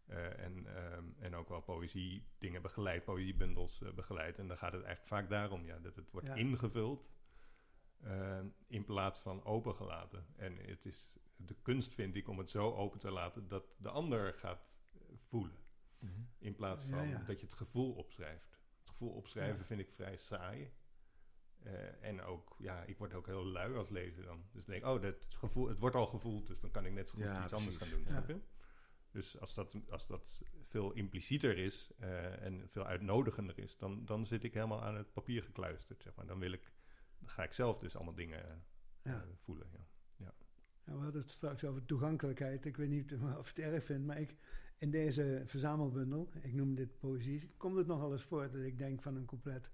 Eh, 0.06 0.38
en, 0.44 0.76
ehm, 0.76 1.04
en 1.18 1.34
ook 1.34 1.48
wel 1.48 1.60
poëzie 1.60 2.26
dingen 2.38 2.62
begeleid, 2.62 3.04
poëziebundels 3.04 3.82
begeleid. 3.94 4.38
En 4.38 4.48
dan 4.48 4.56
gaat 4.56 4.72
het 4.72 4.82
eigenlijk 4.82 5.14
vaak 5.14 5.30
daarom, 5.30 5.64
ja, 5.64 5.78
dat 5.78 5.96
het 5.96 6.10
wordt 6.10 6.26
Ja. 6.26 6.34
ingevuld 6.34 7.12
eh, 8.00 8.40
in 8.66 8.84
plaats 8.84 9.20
van 9.20 9.44
opengelaten. 9.44 10.26
En 10.36 10.56
het 10.56 10.86
is 10.86 11.16
de 11.36 11.56
kunst, 11.62 11.94
vind 11.94 12.14
ik, 12.14 12.28
om 12.28 12.38
het 12.38 12.50
zo 12.50 12.74
open 12.74 12.98
te 12.98 13.10
laten 13.10 13.48
dat 13.48 13.64
de 13.76 13.88
ander 13.88 14.34
gaat 14.34 14.70
voelen. 15.16 15.58
Mhm. 15.98 16.20
In 16.38 16.54
plaats 16.54 16.86
van 16.86 17.08
ja. 17.08 17.22
dat 17.26 17.40
je 17.40 17.46
het 17.46 17.54
gevoel 17.54 17.92
opschrijft. 17.92 18.58
Het 18.78 18.88
gevoel 18.88 19.10
opschrijven 19.10 19.58
Ja. 19.58 19.64
vind 19.64 19.80
ik 19.80 19.90
vrij 19.90 20.16
saai. 20.16 20.72
Eh, 21.62 22.02
en 22.02 22.22
ook, 22.22 22.56
ja, 22.58 22.82
ik 22.82 22.98
word 22.98 23.14
ook 23.14 23.26
heel 23.26 23.44
lui 23.44 23.76
als 23.76 23.88
lezer 23.88 24.24
dan. 24.24 24.44
Dus 24.52 24.62
ik 24.62 24.68
denk, 24.68 24.84
oh, 24.84 25.02
dat 25.02 25.26
gevoel, 25.30 25.68
het 25.68 25.78
wordt 25.78 25.96
al 25.96 26.06
gevoeld, 26.06 26.46
dus 26.46 26.60
dan 26.60 26.70
kan 26.70 26.86
ik 26.86 26.92
net 26.92 27.08
zo 27.08 27.14
goed 27.14 27.24
Ja, 27.24 27.42
iets 27.42 27.52
anders 27.52 27.76
gaan 27.76 27.90
doen. 27.90 28.00
Ja. 28.00 28.06
Snap 28.06 28.28
je? 28.28 28.40
Dus 29.10 29.40
als 29.40 29.54
dat, 29.54 29.76
als 29.90 30.06
dat 30.06 30.42
veel 30.68 30.92
implicieter 30.92 31.58
is 31.58 31.90
eh, 31.98 32.42
en 32.42 32.68
veel 32.68 32.84
uitnodigender 32.84 33.58
is, 33.58 33.76
dan, 33.76 34.04
dan 34.04 34.26
zit 34.26 34.44
ik 34.44 34.54
helemaal 34.54 34.82
aan 34.82 34.96
het 34.96 35.12
papier 35.12 35.42
gekluisterd. 35.42 36.02
Zeg 36.02 36.14
maar. 36.14 36.26
Dan 36.26 36.38
wil 36.38 36.52
ik, 36.52 36.72
dan 37.28 37.36
ga 37.36 37.42
ik 37.42 37.52
zelf 37.52 37.78
dus 37.78 37.96
allemaal 37.96 38.14
dingen 38.14 38.44
eh, 39.02 39.12
Ja. 39.12 39.24
voelen. 39.36 39.66
Ja. 40.16 40.32
Ja, 40.84 40.92
we 40.96 41.02
hadden 41.02 41.20
het 41.20 41.30
straks 41.30 41.64
over 41.64 41.84
toegankelijkheid. 41.84 42.64
Ik 42.64 42.76
weet 42.76 42.88
niet 42.88 43.12
of 43.38 43.50
je 43.54 43.62
het 43.62 43.72
erg 43.72 43.84
vindt, 43.84 44.06
maar 44.06 44.20
ik, 44.20 44.36
in 44.78 44.90
deze 44.90 45.42
verzamelbundel, 45.46 46.30
ik 46.40 46.52
noem 46.54 46.74
dit 46.74 46.98
poëzie, 46.98 47.50
komt 47.56 47.76
het 47.76 47.86
nogal 47.86 48.12
eens 48.12 48.22
voor 48.24 48.50
dat 48.50 48.62
ik 48.62 48.78
denk 48.78 49.02
van 49.02 49.16
een 49.16 49.24
couplet, 49.24 49.70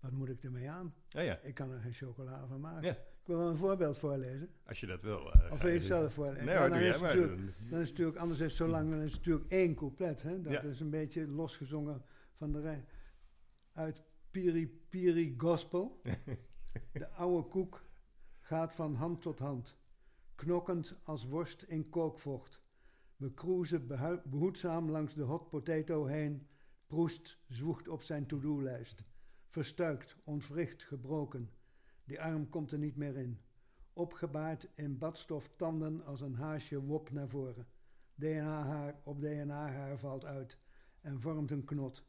wat 0.00 0.10
moet 0.12 0.28
ik 0.28 0.42
ermee 0.44 0.70
aan? 0.70 0.94
Ja, 1.08 1.38
Ik 1.38 1.54
kan 1.54 1.70
er 1.72 1.80
geen 1.80 1.94
chocola 1.94 2.46
van 2.46 2.60
maken. 2.60 2.86
Ja. 2.88 2.92
Ik 2.92 3.26
wil 3.32 3.38
wel 3.38 3.48
een 3.50 3.56
voorbeeld 3.56 3.98
voorlezen. 3.98 4.50
als 4.64 4.80
je 4.80 4.86
dat 4.86 5.02
wil. 5.02 5.32
eh, 5.32 5.52
Of 5.52 5.60
wil 5.62 5.70
je 5.70 5.76
het 5.76 5.86
zelf 5.86 6.14
voorlezen? 6.14 6.44
Nee 6.44 6.54
Ja, 6.54 6.60
hoor, 6.60 6.68
dan 6.68 6.78
is 6.78 7.00
maar. 7.00 7.16
Dan 7.16 7.30
is 7.38 7.40
het 7.70 7.70
natuurlijk, 7.70 8.16
anders 8.18 8.40
is 8.40 8.46
het 8.46 8.54
zo 8.56 8.66
lang, 8.68 8.90
dan 8.90 8.98
is 9.00 9.12
het 9.12 9.20
natuurlijk 9.20 9.50
één 9.50 9.74
couplet. 9.74 10.22
Hè? 10.22 10.40
Dat 10.42 10.52
Ja. 10.52 10.60
is 10.62 10.80
een 10.80 10.90
beetje 10.90 11.26
losgezongen 11.28 12.04
van 12.36 12.52
de 12.52 12.60
rij. 12.60 12.84
Uit 13.72 14.02
Piri 14.30 14.68
Piri 14.88 15.34
Gospel. 15.38 16.00
de 16.92 17.08
oude 17.08 17.48
koek 17.48 17.84
gaat 18.40 18.74
van 18.74 18.94
hand 18.94 19.22
tot 19.22 19.38
hand. 19.38 19.76
Knokkend 20.34 20.96
als 21.04 21.24
worst 21.24 21.62
in 21.62 21.88
kookvocht. 21.88 22.62
We 23.16 23.34
cruisen 23.34 23.86
behoedzaam 24.24 24.90
langs 24.90 25.14
de 25.14 25.22
hot 25.22 25.48
potato 25.48 26.04
heen. 26.04 26.46
Proest 26.86 27.38
zwoegt 27.48 27.88
op 27.88 28.02
zijn 28.02 28.26
to-do-lijst. 28.26 29.04
Verstuikt, 29.48 30.16
ontwricht, 30.24 30.82
gebroken. 30.82 31.50
Die 32.04 32.22
arm 32.22 32.48
komt 32.48 32.72
er 32.72 32.78
niet 32.78 32.96
meer 32.96 33.16
in. 33.16 33.40
Opgebaard 33.92 34.68
in 34.74 34.98
badstof 34.98 35.50
tanden 35.56 36.04
als 36.04 36.20
een 36.20 36.34
haasje 36.34 36.82
wop 36.82 37.10
naar 37.10 37.28
voren. 37.28 37.66
DNA-haar 38.14 39.00
op 39.04 39.20
DNA-haar 39.20 39.98
valt 39.98 40.24
uit 40.24 40.58
en 41.00 41.20
vormt 41.20 41.50
een 41.50 41.64
knot. 41.64 42.04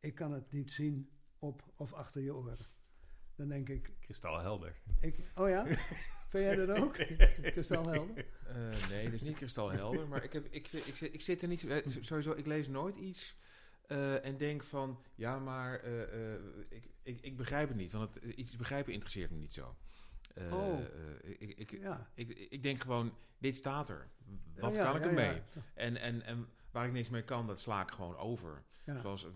Ik 0.00 0.14
kan 0.14 0.32
het 0.32 0.52
niet 0.52 0.70
zien 0.70 1.10
op 1.38 1.72
of 1.76 1.92
achter 1.92 2.22
je 2.22 2.34
oren. 2.34 2.75
Dan 3.36 3.48
denk 3.48 3.68
ik, 3.68 3.90
Kristalhelder. 4.00 4.74
ik 5.00 5.16
oh 5.34 5.48
ja? 5.48 5.66
Vind 6.30 6.44
jij 6.44 6.66
dat 6.66 6.78
ook? 6.80 6.92
Kristalhelder? 7.54 8.24
Eh, 8.46 8.88
nee, 8.90 9.04
het 9.04 9.12
is 9.12 9.20
niet 9.22 9.36
kristalhelder, 9.36 10.08
maar 10.08 10.24
ik, 10.24 10.32
heb, 10.32 10.46
ik, 10.50 10.68
ik, 10.72 10.94
zit, 10.96 11.14
ik 11.14 11.20
zit 11.20 11.42
er 11.42 11.48
niet... 11.48 11.66
eh, 11.66 11.86
Sowieso, 12.00 12.32
ik 12.32 12.46
lees 12.46 12.68
nooit 12.68 12.96
iets 12.96 13.36
eh, 13.86 14.24
en 14.24 14.36
denk 14.36 14.62
van... 14.62 15.02
Ja, 15.14 15.38
maar 15.38 15.80
eh, 15.80 16.32
eh, 16.34 16.40
ik, 16.68 16.88
ik, 17.02 17.20
ik 17.20 17.36
begrijp 17.36 17.68
het 17.68 17.76
niet, 17.76 17.92
want 17.92 18.14
het, 18.14 18.24
iets 18.24 18.56
begrijpen 18.56 18.92
interesseert 18.92 19.30
me 19.30 19.36
niet 19.36 19.52
zo. 19.52 19.76
Eh, 20.34 20.52
Oh. 20.52 20.80
eh, 20.80 21.30
ik, 21.38 21.54
ik, 21.58 21.70
Ja. 21.70 22.10
ik, 22.14 22.28
ik 22.50 22.62
denk 22.62 22.82
gewoon, 22.82 23.14
dit 23.38 23.56
staat 23.56 23.88
er. 23.88 24.08
Wat 24.56 24.74
Ja, 24.74 24.84
kan 24.84 24.96
ik 24.96 25.02
ermee? 25.04 25.34
ja. 25.34 25.42
En, 25.74 25.96
en, 25.96 26.22
en 26.22 26.48
waar 26.70 26.86
ik 26.86 26.92
niks 26.92 27.08
mee 27.08 27.24
kan, 27.24 27.46
dat 27.46 27.60
sla 27.60 27.82
ik 27.82 27.90
gewoon 27.90 28.16
over. 28.16 28.62
Ja. 28.84 29.00
Zoals 29.00 29.26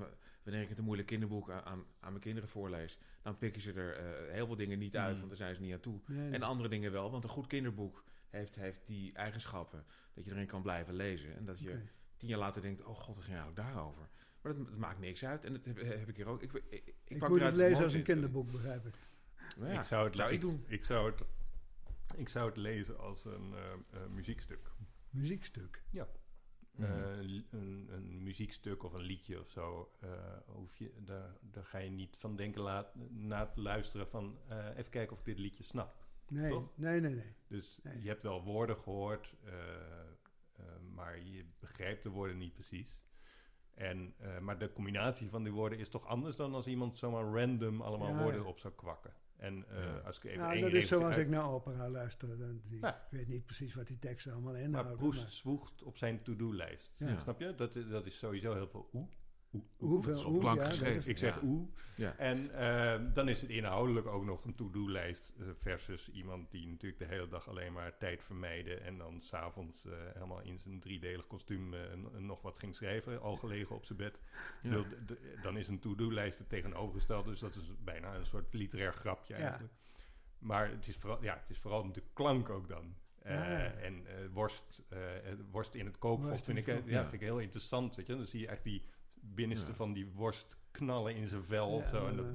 wanneer 0.51 0.63
ik 0.63 0.69
het 0.69 0.79
een 0.79 0.85
moeilijk 0.85 1.09
kinderboek 1.09 1.51
aan, 1.51 1.63
aan, 1.65 1.85
aan 2.01 2.11
mijn 2.11 2.21
kinderen 2.21 2.49
voorlees... 2.49 2.99
dan 3.23 3.39
pikken 3.39 3.63
ze 3.63 3.73
er 3.73 3.97
eh, 3.97 4.33
heel 4.33 4.47
veel 4.47 4.57
dingen 4.57 4.79
niet 4.79 4.97
uit, 4.97 5.13
Mm. 5.13 5.19
want 5.19 5.29
daar 5.29 5.37
zijn 5.37 5.55
ze 5.55 5.61
niet 5.61 5.73
aan 5.73 5.81
toe. 5.81 6.01
Nee, 6.07 6.19
nee. 6.19 6.33
En 6.33 6.43
andere 6.43 6.69
dingen 6.69 6.93
wel, 6.93 7.11
want 7.11 7.25
een 7.25 7.31
goed 7.31 7.47
kinderboek 7.47 8.05
heeft, 8.29 8.55
heeft 8.55 8.87
die 8.87 9.13
eigenschappen 9.13 9.85
dat 10.15 10.25
je 10.25 10.31
erin 10.31 10.47
kan 10.47 10.63
blijven 10.63 10.95
lezen. 10.95 11.37
En 11.37 11.45
dat 11.45 11.59
je 11.59 11.69
Oké. 11.71 11.89
tien 12.17 12.29
jaar 12.29 12.39
later 12.39 12.63
denkt, 12.63 12.85
oh 12.85 12.97
god, 12.97 13.17
het 13.17 13.25
ging 13.25 13.37
eigenlijk 13.37 13.69
daarover. 13.69 14.09
Maar 14.43 14.55
dat, 14.55 14.67
dat 14.67 14.77
maakt 14.77 14.99
niks 14.99 15.25
uit. 15.25 15.45
En 15.45 15.53
dat 15.53 15.65
heb, 15.65 15.81
heb 15.81 16.09
ik 16.09 16.17
hier 16.17 16.27
ook. 16.27 16.43
Ik, 16.43 16.53
ik, 16.53 16.65
ik, 16.69 16.95
Ik 17.05 17.19
pak 17.19 17.29
moet 17.29 17.41
het 17.41 17.57
lezen 17.57 17.85
als 17.85 17.95
een 17.95 18.03
kinderboek, 18.03 18.51
begrijp 18.51 18.87
ik. 18.87 18.95
Nou 19.57 19.73
ja, 19.73 19.79
ik 19.79 19.85
zou 19.85 20.07
het, 20.07 20.17
zou 20.17 20.29
ik 20.29 20.35
ik, 20.35 20.41
doen. 20.41 20.65
Ik 20.69 20.85
zou 20.85 21.11
het, 21.11 21.21
ik 22.17 22.29
zou 22.29 22.49
het 22.49 22.57
lezen 22.57 22.99
als 22.99 23.25
een 23.25 23.55
eh, 23.55 23.73
eh, 23.73 24.09
muziekstuk. 24.09 24.71
Muziekstuk. 25.11 25.83
Mhm. 25.91 26.05
Eh, 26.83 27.17
li- 27.21 27.47
een, 27.51 27.89
een 27.91 28.23
muziekstuk 28.23 28.83
of 28.83 28.93
een 28.93 29.01
liedje 29.01 29.41
of 29.41 29.51
zo. 29.51 29.91
eh, 30.01 30.11
hoef 30.47 30.77
je, 30.77 30.93
daar, 30.99 31.37
daar 31.41 31.65
ga 31.65 31.79
je 31.79 31.91
niet 31.91 32.17
van 32.17 32.37
denken 32.37 32.61
laat, 32.63 32.95
na 33.11 33.47
te 33.47 33.61
luisteren 33.61 34.09
van... 34.09 34.39
eh, 34.49 34.67
even 34.77 34.91
kijken 34.91 35.13
of 35.13 35.19
ik 35.19 35.25
dit 35.25 35.39
liedje 35.39 35.65
snap. 35.65 35.95
Nee, 36.29 36.51
Toch? 36.51 36.69
nee, 36.75 37.01
nee, 37.01 37.15
nee. 37.15 37.35
Dus 37.47 37.79
Nee. 37.83 38.03
je 38.03 38.09
hebt 38.09 38.23
wel 38.23 38.43
woorden 38.43 38.77
gehoord, 38.77 39.35
eh, 39.45 39.53
eh, 40.57 40.65
maar 40.95 41.19
je 41.19 41.45
begrijpt 41.59 42.03
de 42.03 42.09
woorden 42.09 42.39
niet 42.39 42.55
precies. 42.55 43.01
En, 43.75 44.15
maar 44.41 44.59
de 44.59 44.73
combinatie 44.73 45.29
van 45.29 45.43
die 45.43 45.53
woorden 45.53 45.79
is 45.79 45.89
toch 45.89 46.07
anders 46.07 46.37
dan 46.37 46.55
als 46.55 46.67
iemand 46.67 46.99
zomaar 46.99 47.41
random 47.41 47.81
allemaal 47.83 48.09
Ja, 48.09 48.23
woorden 48.23 48.41
ja. 48.43 48.47
op 48.47 48.59
zou 48.59 48.75
kwakken. 48.75 49.13
En 49.41 49.65
eh, 49.69 49.83
Ja. 49.85 49.97
als 49.99 50.17
ik 50.17 50.25
even 50.25 50.39
Nou, 50.39 50.53
één 50.53 50.63
dat 50.63 50.73
is 50.73 50.89
zoals 50.89 51.05
uit- 51.05 51.17
ik 51.17 51.29
naar 51.29 51.51
opera 51.51 51.89
luister. 51.89 52.39
Dan, 52.39 52.61
die, 52.65 52.79
Ja. 52.81 52.95
Ik 52.97 53.11
weet 53.11 53.29
niet 53.29 53.45
precies 53.47 53.75
wat 53.75 53.87
die 53.87 53.99
teksten 53.99 54.33
allemaal 54.33 54.53
Maar 54.53 54.61
inhouden. 54.61 54.97
Proest 54.97 55.21
maar- 55.21 55.31
zwoegt 55.31 55.83
op 55.83 55.97
zijn 55.97 56.23
to-do-lijst. 56.23 56.93
Ja. 56.97 57.21
Snap 57.21 57.41
je? 57.41 57.55
Dat, 57.55 57.77
is- 57.77 57.89
dat 57.89 58.07
is 58.07 58.19
sowieso 58.19 58.55
heel 58.55 58.69
veel 58.69 58.89
oeh. 58.93 59.07
Hoeveel 59.77 60.13
is 60.15 60.25
op 60.25 60.41
klank 60.41 60.59
ja, 60.59 60.65
geschreven. 60.65 61.11
Ik 61.11 61.19
zeg. 61.19 61.41
Ja. 61.95 62.17
En 62.17 62.51
eh, 62.55 63.15
dan 63.15 63.29
is 63.29 63.41
het 63.41 63.51
inhoudelijk 63.51 64.07
ook 64.07 64.25
nog 64.25 64.45
een 64.45 64.55
to-do-lijst 64.55 65.35
eh, 65.39 65.47
versus 65.59 66.11
iemand 66.11 66.51
die 66.51 66.67
natuurlijk 66.67 66.99
de 66.99 67.07
hele 67.15 67.29
dag 67.29 67.49
alleen 67.49 67.73
maar 67.73 67.99
tijd 67.99 68.23
vermijde 68.23 68.75
en 68.75 68.99
dan 68.99 69.21
s'avonds 69.21 69.87
eh 69.87 69.93
helemaal 70.15 70.41
in 70.41 70.59
zijn 70.59 70.81
driedelig 70.81 71.27
kostuum 71.27 71.75
eh, 71.75 71.81
nog 72.19 72.43
wat 72.43 72.59
ging 72.59 72.75
schrijven, 72.75 73.21
al 73.21 73.37
gelegen 73.37 73.77
op 73.77 73.85
zijn 73.85 73.99
bed. 73.99 74.19
Ja. 74.63 74.85
Dan 75.43 75.57
is 75.57 75.69
een 75.69 75.79
to-do-lijst 75.79 76.39
het 76.39 76.49
tegenovergestelde, 76.49 77.31
dus 77.31 77.41
dat 77.41 77.55
is 77.55 77.73
bijna 77.85 78.15
een 78.15 78.27
soort 78.27 78.55
literair 78.55 78.93
grapje 78.93 79.35
Ja. 79.35 79.41
eigenlijk. 79.41 79.73
Maar 80.39 80.71
het 80.71 80.87
is 80.87 80.97
vooral, 80.97 81.23
ja, 81.23 81.39
het 81.41 81.51
is 81.51 81.59
vooral 81.59 81.93
de 81.93 82.03
klank 82.13 82.49
ook 82.49 82.69
dan. 82.69 82.95
Eh, 83.23 83.35
Ja, 83.35 83.51
ja. 83.51 83.73
En 83.73 84.07
eh, 84.07 84.15
worst, 84.33 84.83
eh, 84.89 84.99
worst 85.51 85.75
in 85.75 85.87
het 85.87 85.99
kookvot 85.99 86.29
Worst 86.29 86.45
vind 86.45 86.69
in 86.69 86.77
ik, 86.77 86.85
ja. 86.87 87.01
vind 87.01 87.13
ik 87.13 87.21
heel 87.21 87.39
interessant. 87.39 87.97
Weet 87.97 88.07
je? 88.07 88.17
Dan 88.17 88.27
zie 88.27 88.41
je 88.41 88.49
echt 88.49 88.65
die 88.65 88.85
binnenste 89.21 89.69
Ja. 89.71 89.75
van 89.75 89.93
die 89.93 90.07
worst 90.07 90.59
knallen 90.71 91.15
in 91.17 91.27
zijn 91.29 91.45
vel 91.45 91.69
of 91.75 91.89
zo. 91.89 92.07
En 92.07 92.17
dat, 92.17 92.27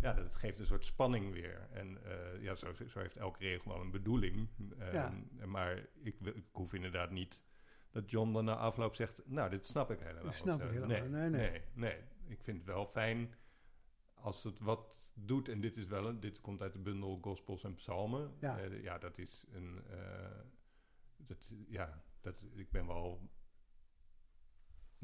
ja, 0.00 0.12
dat 0.12 0.36
geeft 0.36 0.58
een 0.58 0.66
soort 0.66 0.84
spanning 0.84 1.32
weer. 1.32 1.68
En 1.72 2.04
eh, 2.04 2.42
ja, 2.42 2.54
zo, 2.54 2.72
zo 2.86 2.98
heeft 2.98 3.16
elke 3.16 3.38
regel 3.38 3.70
wel 3.72 3.80
een 3.80 3.90
bedoeling. 3.90 4.48
Ehm, 4.78 4.92
Ja. 4.94 5.12
Maar 5.46 5.86
ik, 6.02 6.16
ik 6.20 6.44
hoef 6.52 6.72
inderdaad 6.72 7.10
niet 7.10 7.42
dat 7.90 8.10
John 8.10 8.32
dan 8.32 8.44
na 8.44 8.56
afloop 8.56 8.94
zegt, 8.94 9.20
nou, 9.24 9.50
dit 9.50 9.66
snap 9.66 9.90
ik 9.90 9.98
helemaal. 10.00 10.22
Dat 10.22 10.34
snap 10.34 10.62
ik 10.62 10.70
helemaal. 10.70 10.88
Nee, 10.88 11.08
nee. 11.08 11.30
nee, 11.30 11.62
nee. 11.74 11.98
Ik 12.26 12.42
vind 12.42 12.56
het 12.56 12.66
wel 12.66 12.86
fijn 12.86 13.34
als 14.14 14.44
het 14.44 14.58
wat 14.58 15.12
doet. 15.14 15.48
En 15.48 15.60
dit 15.60 15.76
is 15.76 15.86
wel 15.86 16.06
een, 16.08 16.20
dit 16.20 16.40
komt 16.40 16.62
uit 16.62 16.72
de 16.72 16.78
bundel 16.78 17.18
Gospels 17.20 17.64
en 17.64 17.74
Psalmen. 17.74 18.34
Ja. 18.40 18.58
Eh, 18.58 18.82
ja, 18.82 18.98
dat 18.98 19.18
is 19.18 19.46
een, 19.52 19.82
eh, 19.90 20.38
dat, 21.16 21.54
ja, 21.68 22.02
dat, 22.20 22.46
ik 22.54 22.70
ben 22.70 22.86
wel... 22.86 23.30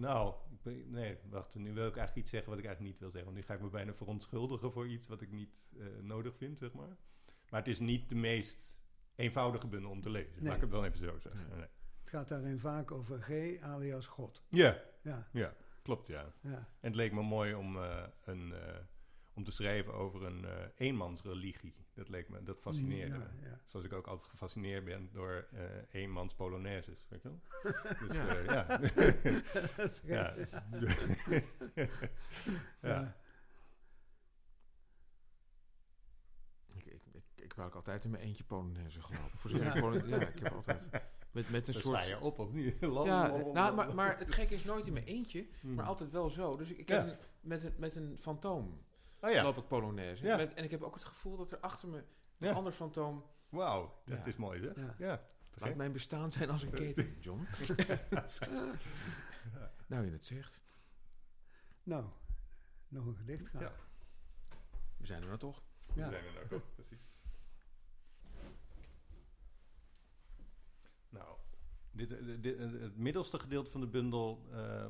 Nou, 0.01 0.35
ik 0.51 0.63
ben- 0.63 0.91
nee, 0.91 1.19
wacht, 1.31 1.55
nu 1.55 1.73
wil 1.75 1.87
ik 1.87 1.97
eigenlijk 1.97 2.17
iets 2.17 2.31
zeggen 2.31 2.51
wat 2.51 2.59
ik 2.59 2.65
eigenlijk 2.65 2.95
niet 2.95 3.03
wil 3.03 3.11
zeggen. 3.11 3.33
Want 3.33 3.37
nu 3.37 3.47
ga 3.47 3.55
ik 3.55 3.61
me 3.61 3.71
bijna 3.71 3.95
verontschuldigen 3.95 4.73
voor 4.73 4.89
iets 4.89 5.07
wat 5.07 5.21
ik 5.21 5.31
niet 5.31 5.69
eh, 5.79 5.87
nodig 6.03 6.37
vind, 6.37 6.59
zeg 6.59 6.73
maar. 6.73 6.97
Maar 7.51 7.61
het 7.61 7.69
is 7.69 7.79
niet 7.79 8.09
de 8.09 8.15
meest 8.15 8.81
eenvoudige 9.15 9.67
bundel 9.69 9.91
om 9.91 10.01
te 10.01 10.11
lezen. 10.11 10.33
Nee. 10.35 10.45
Laat 10.45 10.55
ik 10.55 10.61
het 10.61 10.71
dan 10.71 10.85
even 10.85 10.99
zo 10.99 11.19
zeggen. 11.19 11.47
Nee. 11.49 11.57
Nee. 11.59 11.67
Het 12.01 12.09
gaat 12.09 12.29
daarin 12.29 12.59
vaak 12.59 12.91
over 12.91 13.23
G 13.23 13.61
alias 13.63 14.07
God. 14.07 14.43
Ja, 14.49 14.83
Ja, 15.03 15.29
ja, 15.33 15.55
klopt, 15.83 16.07
ja. 16.07 16.33
ja. 16.41 16.51
En 16.51 16.67
het 16.81 16.95
leek 16.95 17.13
me 17.13 17.23
mooi 17.23 17.55
om, 17.55 17.77
eh, 17.77 18.03
een, 18.25 18.53
eh, 18.55 18.77
om 19.41 19.47
te 19.47 19.53
schrijven 19.53 19.95
over 19.95 20.23
een 20.25 20.45
eh, 20.45 20.65
eenmansreligie. 20.77 21.75
Dat 21.95 22.09
leek 22.09 22.29
me, 22.29 22.43
dat 22.43 22.61
fascineerde 22.61 23.13
Ja, 23.15 23.19
me. 23.19 23.49
ja. 23.49 23.61
Zoals 23.67 23.87
ik 23.87 23.93
ook 23.93 24.07
altijd 24.07 24.31
gefascineerd 24.31 24.85
ben 24.85 25.09
door 25.13 25.47
eh 25.53 25.61
eenmans 25.91 26.35
polonaises, 26.35 27.07
weet 27.09 27.23
je 27.23 27.29
wel? 27.29 27.41
Dus, 28.09 28.17
Ja. 28.17 28.37
eh, 28.37 28.45
ja. 28.45 28.67
ja. 30.05 30.35
ja. 31.81 31.89
Ja. 32.81 33.17
Ik, 36.77 36.85
ik, 36.85 37.03
ik, 37.35 37.59
altijd 37.59 38.05
in 38.05 38.11
mijn 38.11 38.23
eentje 38.23 38.45
Polonaise 38.45 39.03
gelopen. 39.03 39.39
Voor 39.39 39.51
Ja. 39.51 39.75
ja. 39.77 39.93
ja, 40.07 40.27
ik 40.27 40.39
heb 40.43 40.53
altijd 40.53 40.89
met, 41.31 41.51
met 41.51 41.69
een 41.69 41.73
Dan 41.73 41.83
soort... 41.83 42.01
sta 42.03 42.09
je 42.09 42.21
op 42.21 42.39
of 42.39 42.53
niet? 42.53 42.77
Ja, 42.81 43.27
nou, 43.53 43.75
maar, 43.75 43.95
maar 43.95 44.19
het 44.19 44.35
gekke 44.35 44.55
is 44.55 44.65
nooit 44.65 44.87
in 44.87 44.93
mijn 44.93 45.05
eentje, 45.07 45.47
Hmm. 45.61 45.75
maar 45.75 45.87
altijd 45.87 46.11
wel 46.11 46.31
zo. 46.31 46.57
Dus 46.57 46.71
ik, 46.71 46.79
ik 46.79 46.89
Ja. 46.89 46.95
heb 46.97 47.07
een- 47.09 47.17
met, 47.41 47.65
een, 47.65 47.75
met 47.77 47.97
een 47.97 48.17
fantoom 48.21 48.83
Oh 49.21 49.31
ja, 49.31 49.43
loop 49.43 49.57
ik 49.57 49.67
Polonaise. 49.67 50.25
Ja. 50.25 50.37
Met, 50.37 50.55
en 50.55 50.65
ik 50.65 50.71
heb 50.71 50.83
ook 50.83 50.95
het 50.95 51.05
gevoel 51.05 51.37
dat 51.37 51.51
er 51.51 51.59
achter 51.59 51.89
me 51.89 51.97
een 52.39 52.49
Ja. 52.49 52.53
ander 52.53 52.73
fantoom... 52.73 53.25
wauw, 53.49 54.01
dat 54.05 54.19
Ja. 54.19 54.25
is 54.25 54.37
mooi 54.37 54.61
zeg. 54.61 54.99
Ja. 54.99 55.23
Laat 55.55 55.75
mijn 55.75 55.93
bestaan 55.93 56.33
zijn 56.33 56.51
als 56.51 56.63
een 56.63 56.71
keten, 56.71 57.17
John. 57.21 57.47
nou, 59.89 60.05
je 60.07 60.11
het 60.13 60.25
zegt. 60.25 60.61
Nou, 61.83 62.05
nog 62.89 63.07
een 63.07 63.17
gedicht. 63.17 63.51
Ja. 63.59 63.73
We 64.97 65.07
zijn 65.07 65.21
er 65.21 65.27
nou 65.27 65.39
toch. 65.39 65.63
We 65.95 66.01
Ja. 66.01 66.11
zijn 66.11 66.25
er 66.25 66.33
nou 66.33 66.47
toch, 66.49 66.63
precies. 66.75 66.99
Nou, 71.09 71.37
dit, 71.91 72.13
eh, 72.13 72.19
dit, 72.41 72.57
eh, 72.59 72.71
het 72.81 72.97
middelste 72.97 73.39
gedeelte 73.39 73.71
van 73.71 73.81
de 73.81 73.87
bundel 73.89 74.49
eh, 74.53 74.87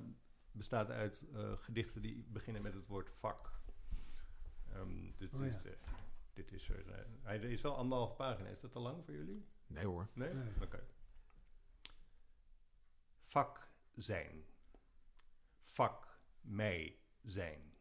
bestaat 0.52 0.90
uit 0.90 1.22
eh, 1.34 1.52
gedichten 1.56 2.02
die 2.02 2.24
beginnen 2.28 2.62
met 2.62 2.74
het 2.74 2.86
woord 2.86 3.10
vak. 3.18 3.59
Ehm, 4.80 5.10
dit, 5.16 5.32
Oh 5.34 5.46
ja. 5.46 5.62
eh, 5.64 5.72
dit 6.32 6.52
is 6.52 6.68
er. 6.68 6.90
eh, 6.92 7.04
hij 7.22 7.38
is 7.38 7.60
wel 7.60 7.76
anderhalf 7.76 8.16
pagina. 8.16 8.48
Is 8.48 8.60
dat 8.60 8.72
te 8.72 8.78
lang 8.78 9.04
voor 9.04 9.14
jullie? 9.14 9.46
Nee 9.66 9.84
hoor. 9.86 10.08
Nee? 10.12 10.34
Nee. 10.34 10.52
Oké. 10.62 10.86
Vak 13.24 13.68
zijn. 13.96 14.44
Vak 15.62 16.18
mij 16.40 16.98
zijn. 17.22 17.74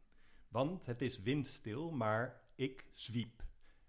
Want 0.47 0.85
het 0.85 1.01
is 1.01 1.19
windstil, 1.19 1.91
maar 1.91 2.41
ik 2.55 2.85
zwiep. 2.93 3.43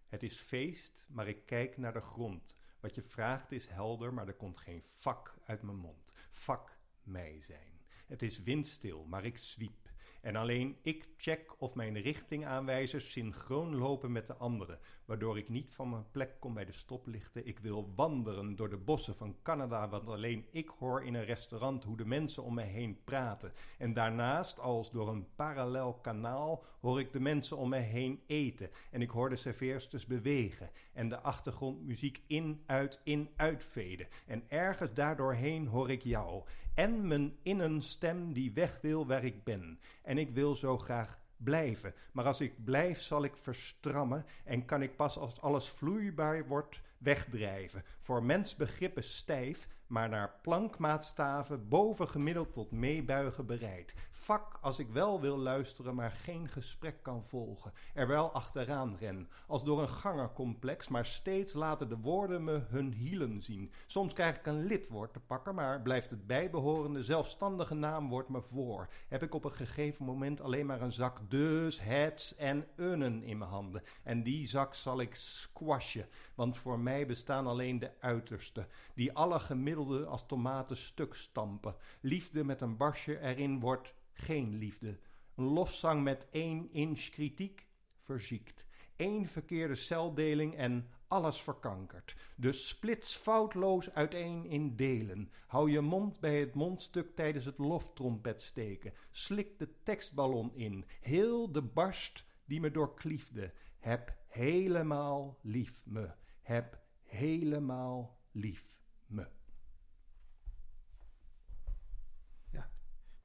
Het 0.09 0.23
is 0.23 0.39
feest, 0.39 1.07
maar 1.09 1.29
ik 1.29 1.47
kijk 1.47 1.77
naar 1.77 1.93
de 1.93 2.01
grond. 2.01 2.59
Wat 2.81 2.95
je 2.95 3.03
vraagt 3.03 3.53
is 3.53 3.67
helder, 3.67 4.15
maar 4.15 4.27
er 4.29 4.35
komt 4.35 4.57
geen 4.57 4.83
vak 4.83 5.35
uit 5.45 5.63
mijn 5.63 5.77
mond. 5.77 6.13
Vak 6.31 6.79
mij 7.03 7.43
zijn. 7.43 7.81
Het 8.07 8.23
is 8.23 8.43
windstil, 8.43 9.05
maar 9.05 9.25
ik 9.25 9.39
zwiep. 9.39 9.90
En 10.21 10.37
alleen 10.37 10.77
ik 10.83 11.09
check 11.17 11.55
of 11.59 11.75
mijn 11.75 12.01
richtingaanwijzers 12.01 13.11
synchroon 13.11 13.77
lopen 13.77 14.13
met 14.13 14.27
de 14.27 14.35
anderen, 14.35 14.79
waardoor 15.11 15.39
ik 15.39 15.49
niet 15.49 15.75
van 15.75 15.91
mijn 15.91 16.11
plek 16.11 16.37
kom 16.39 16.55
bij 16.55 16.65
de 16.65 16.73
stoplichten. 16.73 17.47
Ik 17.47 17.59
wil 17.59 17.93
wandelen 17.95 18.57
door 18.57 18.71
de 18.71 18.77
bossen 18.77 19.15
van 19.15 19.37
Canada, 19.43 19.89
want 19.89 20.09
alleen 20.09 20.47
ik 20.51 20.69
hoor 20.79 21.05
in 21.05 21.15
een 21.15 21.25
restaurant 21.25 21.85
hoe 21.85 21.97
de 21.97 22.07
mensen 22.07 22.43
om 22.43 22.55
me 22.55 22.63
heen 22.63 22.99
praten. 23.05 23.53
En 23.79 23.93
daarnaast, 23.93 24.61
als 24.61 24.91
door 24.91 25.09
een 25.09 25.27
parallel 25.35 25.95
kanaal, 25.95 26.65
hoor 26.81 27.01
ik 27.01 27.13
de 27.13 27.21
mensen 27.21 27.57
om 27.57 27.69
me 27.69 27.79
heen 27.79 28.21
eten. 28.27 28.71
En 28.91 29.03
ik 29.03 29.11
hoor 29.11 29.29
de 29.29 29.37
serveersters 29.37 30.07
bewegen. 30.07 30.71
En 30.93 31.09
de 31.09 31.21
achtergrondmuziek 31.21 32.23
in, 32.27 32.63
uit, 32.67 33.01
in, 33.05 33.29
uitveden. 33.37 34.09
En 34.27 34.45
ergens 34.49 34.93
daardoorheen 34.95 35.67
hoor 35.67 35.91
ik 35.91 36.03
jou. 36.03 36.43
En 36.75 37.07
mijn 37.07 37.37
innenstem 37.43 38.33
die 38.33 38.53
weg 38.53 38.81
wil 38.81 39.07
waar 39.07 39.25
ik 39.25 39.45
ben. 39.45 39.81
En 40.03 40.19
ik 40.19 40.31
wil 40.31 40.55
zo 40.55 40.79
graag 40.79 41.19
blijven. 41.45 41.95
Maar 42.13 42.25
als 42.25 42.41
ik 42.41 42.65
blijf, 42.65 43.01
zal 43.01 43.25
ik 43.25 43.37
verstrammen. 43.37 44.27
En 44.45 44.65
kan 44.65 44.83
ik 44.83 44.97
pas 44.97 45.19
als 45.19 45.41
alles 45.41 45.69
vloeibaar 45.69 46.47
wordt 46.47 46.81
wegdrijven. 46.99 47.85
Voor 48.01 48.23
mensbegrippen 48.23 49.05
stijf, 49.05 49.69
maar 49.91 50.09
naar 50.09 50.35
plankmaatstaven 50.43 51.69
boven 51.69 52.09
gemiddeld 52.09 52.53
tot 52.53 52.71
meebuigen 52.71 53.47
bereid. 53.47 53.95
Vak 54.11 54.59
als 54.61 54.79
ik 54.79 54.89
wel 54.89 55.21
wil 55.21 55.39
luisteren, 55.39 55.95
maar 55.95 56.11
geen 56.11 56.49
gesprek 56.49 57.03
kan 57.03 57.25
volgen. 57.25 57.73
Er 57.95 58.07
wel 58.07 58.33
achteraan 58.33 58.97
ren, 59.01 59.29
als 59.47 59.65
door 59.65 59.81
een 59.81 59.89
gangercomplex, 59.89 60.89
maar 60.89 61.07
steeds 61.07 61.53
laten 61.53 61.89
de 61.89 61.97
woorden 61.97 62.45
me 62.45 62.63
hun 62.69 62.93
hielen 62.93 63.43
zien. 63.43 63.73
Soms 63.87 64.13
krijg 64.13 64.37
ik 64.37 64.47
een 64.47 64.67
lidwoord 64.67 65.13
te 65.13 65.21
pakken, 65.21 65.55
maar 65.55 65.83
blijft 65.83 66.11
het 66.11 66.27
bijbehorende 66.27 67.03
zelfstandige 67.03 67.75
naamwoord 67.75 68.29
me 68.29 68.43
voor. 68.43 68.89
Heb 69.09 69.23
ik 69.23 69.35
op 69.35 69.45
een 69.45 69.51
gegeven 69.51 70.05
moment 70.05 70.41
alleen 70.41 70.67
maar 70.67 70.81
een 70.81 70.93
zak 70.93 71.19
dus, 71.31 71.81
hets 71.81 72.37
en 72.37 72.67
unnen 72.77 73.23
in 73.23 73.39
mijn 73.39 73.51
handen. 73.51 73.83
En 74.03 74.23
die 74.23 74.47
zak 74.47 74.75
zal 74.75 75.01
ik 75.01 75.15
squashen, 75.15 76.09
want 76.35 76.57
voor 76.57 76.79
mij 76.79 77.07
bestaan 77.07 77.47
alleen 77.47 77.79
de 77.79 77.91
uitersten, 78.01 78.67
die 78.95 79.13
alle 79.13 79.41
gemiddelde 79.41 79.79
als 79.89 80.27
tomaten 80.27 80.77
stuk 80.77 81.15
stampen. 81.15 81.75
Liefde 82.01 82.45
met 82.45 82.61
een 82.61 82.77
barsje 82.77 83.21
erin 83.21 83.61
wordt 83.61 83.95
geen 84.13 84.55
liefde. 84.59 84.99
Een 85.35 85.45
lofzang 85.45 86.03
met 86.03 86.29
één 86.31 86.73
inch 86.73 87.09
kritiek 87.09 87.67
verziekt. 88.01 88.67
Eén 88.97 89.27
verkeerde 89.27 89.75
celdeling 89.75 90.57
en 90.57 90.89
alles 91.09 91.43
verkankerd. 91.43 92.17
Dus 92.37 92.69
splits 92.69 93.17
foutloos 93.17 93.95
uiteen 93.95 94.47
in 94.47 94.77
delen. 94.77 95.31
Hou 95.47 95.71
je 95.71 95.81
mond 95.81 96.21
bij 96.21 96.41
het 96.41 96.55
mondstuk 96.55 97.15
tijdens 97.17 97.45
het 97.45 97.59
loftrompet 97.59 98.43
steken. 98.43 98.93
Slik 99.11 99.59
de 99.59 99.83
tekstballon 99.83 100.55
in. 100.55 100.85
Heel 101.01 101.53
de 101.53 101.63
barst 101.63 102.25
die 102.45 102.61
me 102.61 102.71
doorkliefde. 102.71 103.53
Heb 103.79 104.17
helemaal 104.27 105.39
lief 105.43 105.83
me. 105.85 106.11
Heb 106.43 106.79
helemaal 107.03 108.19
lief 108.33 108.67
me. 109.07 109.27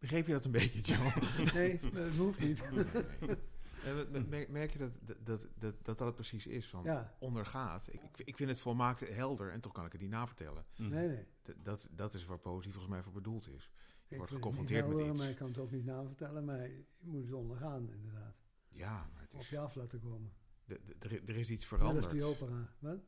Begreep 0.05 0.25
je 0.27 0.33
dat 0.33 0.45
een 0.45 0.51
beetje, 0.51 0.81
John? 0.81 1.13
Nee, 1.57 1.79
dat 1.93 2.09
hoeft 2.09 2.39
niet. 2.39 2.63
Eh, 3.85 4.47
merk, 4.49 4.71
je 4.71 4.77
dat 4.79 4.91
dat, 5.01 5.17
dat, 5.25 5.47
dat, 5.55 5.75
dat 5.85 5.97
dat 5.97 6.07
het 6.07 6.15
precies 6.15 6.47
is? 6.47 6.67
Van 6.69 6.83
Ja, 6.83 7.15
ondergaat. 7.19 7.87
Ik, 7.91 8.01
ik, 8.15 8.35
vind 8.35 8.49
het 8.49 8.59
volmaakt 8.59 8.99
helder 9.09 9.51
en 9.51 9.61
toch 9.61 9.71
kan 9.71 9.85
ik 9.85 9.91
het 9.91 10.01
niet 10.01 10.09
navertellen. 10.09 10.65
nee, 10.75 11.07
nee. 11.07 11.25
D- 11.43 11.53
dat, 11.65 11.89
dat 11.91 12.13
is 12.13 12.25
waar 12.25 12.39
poëzie 12.39 12.71
volgens 12.71 12.93
mij 12.93 13.03
voor 13.03 13.11
bedoeld 13.11 13.49
is. 13.49 13.71
Ik 14.07 14.17
wordt 14.17 14.31
geconfronteerd 14.31 14.87
met 14.87 15.07
iets. 15.07 15.19
Maar 15.19 15.29
ik 15.29 15.35
kan 15.35 15.47
het 15.47 15.57
ook 15.57 15.71
niet 15.71 15.85
navertellen, 15.85 16.45
maar 16.45 16.67
je 16.69 16.83
moet 16.99 17.23
het 17.23 17.33
ondergaan 17.33 17.91
inderdaad. 17.91 18.35
Ja, 18.69 19.09
maar 19.13 19.21
het 19.21 19.33
Op 19.33 19.39
is, 19.39 19.49
je 19.49 19.59
af 19.59 19.75
laten 19.75 19.99
komen. 19.99 20.31
er, 20.99 21.21
er 21.29 21.35
is 21.37 21.49
iets 21.49 21.65
veranderd. 21.65 22.05
als 22.05 22.13
die 22.13 22.23
opera. 22.23 22.73
Wat? 22.79 22.99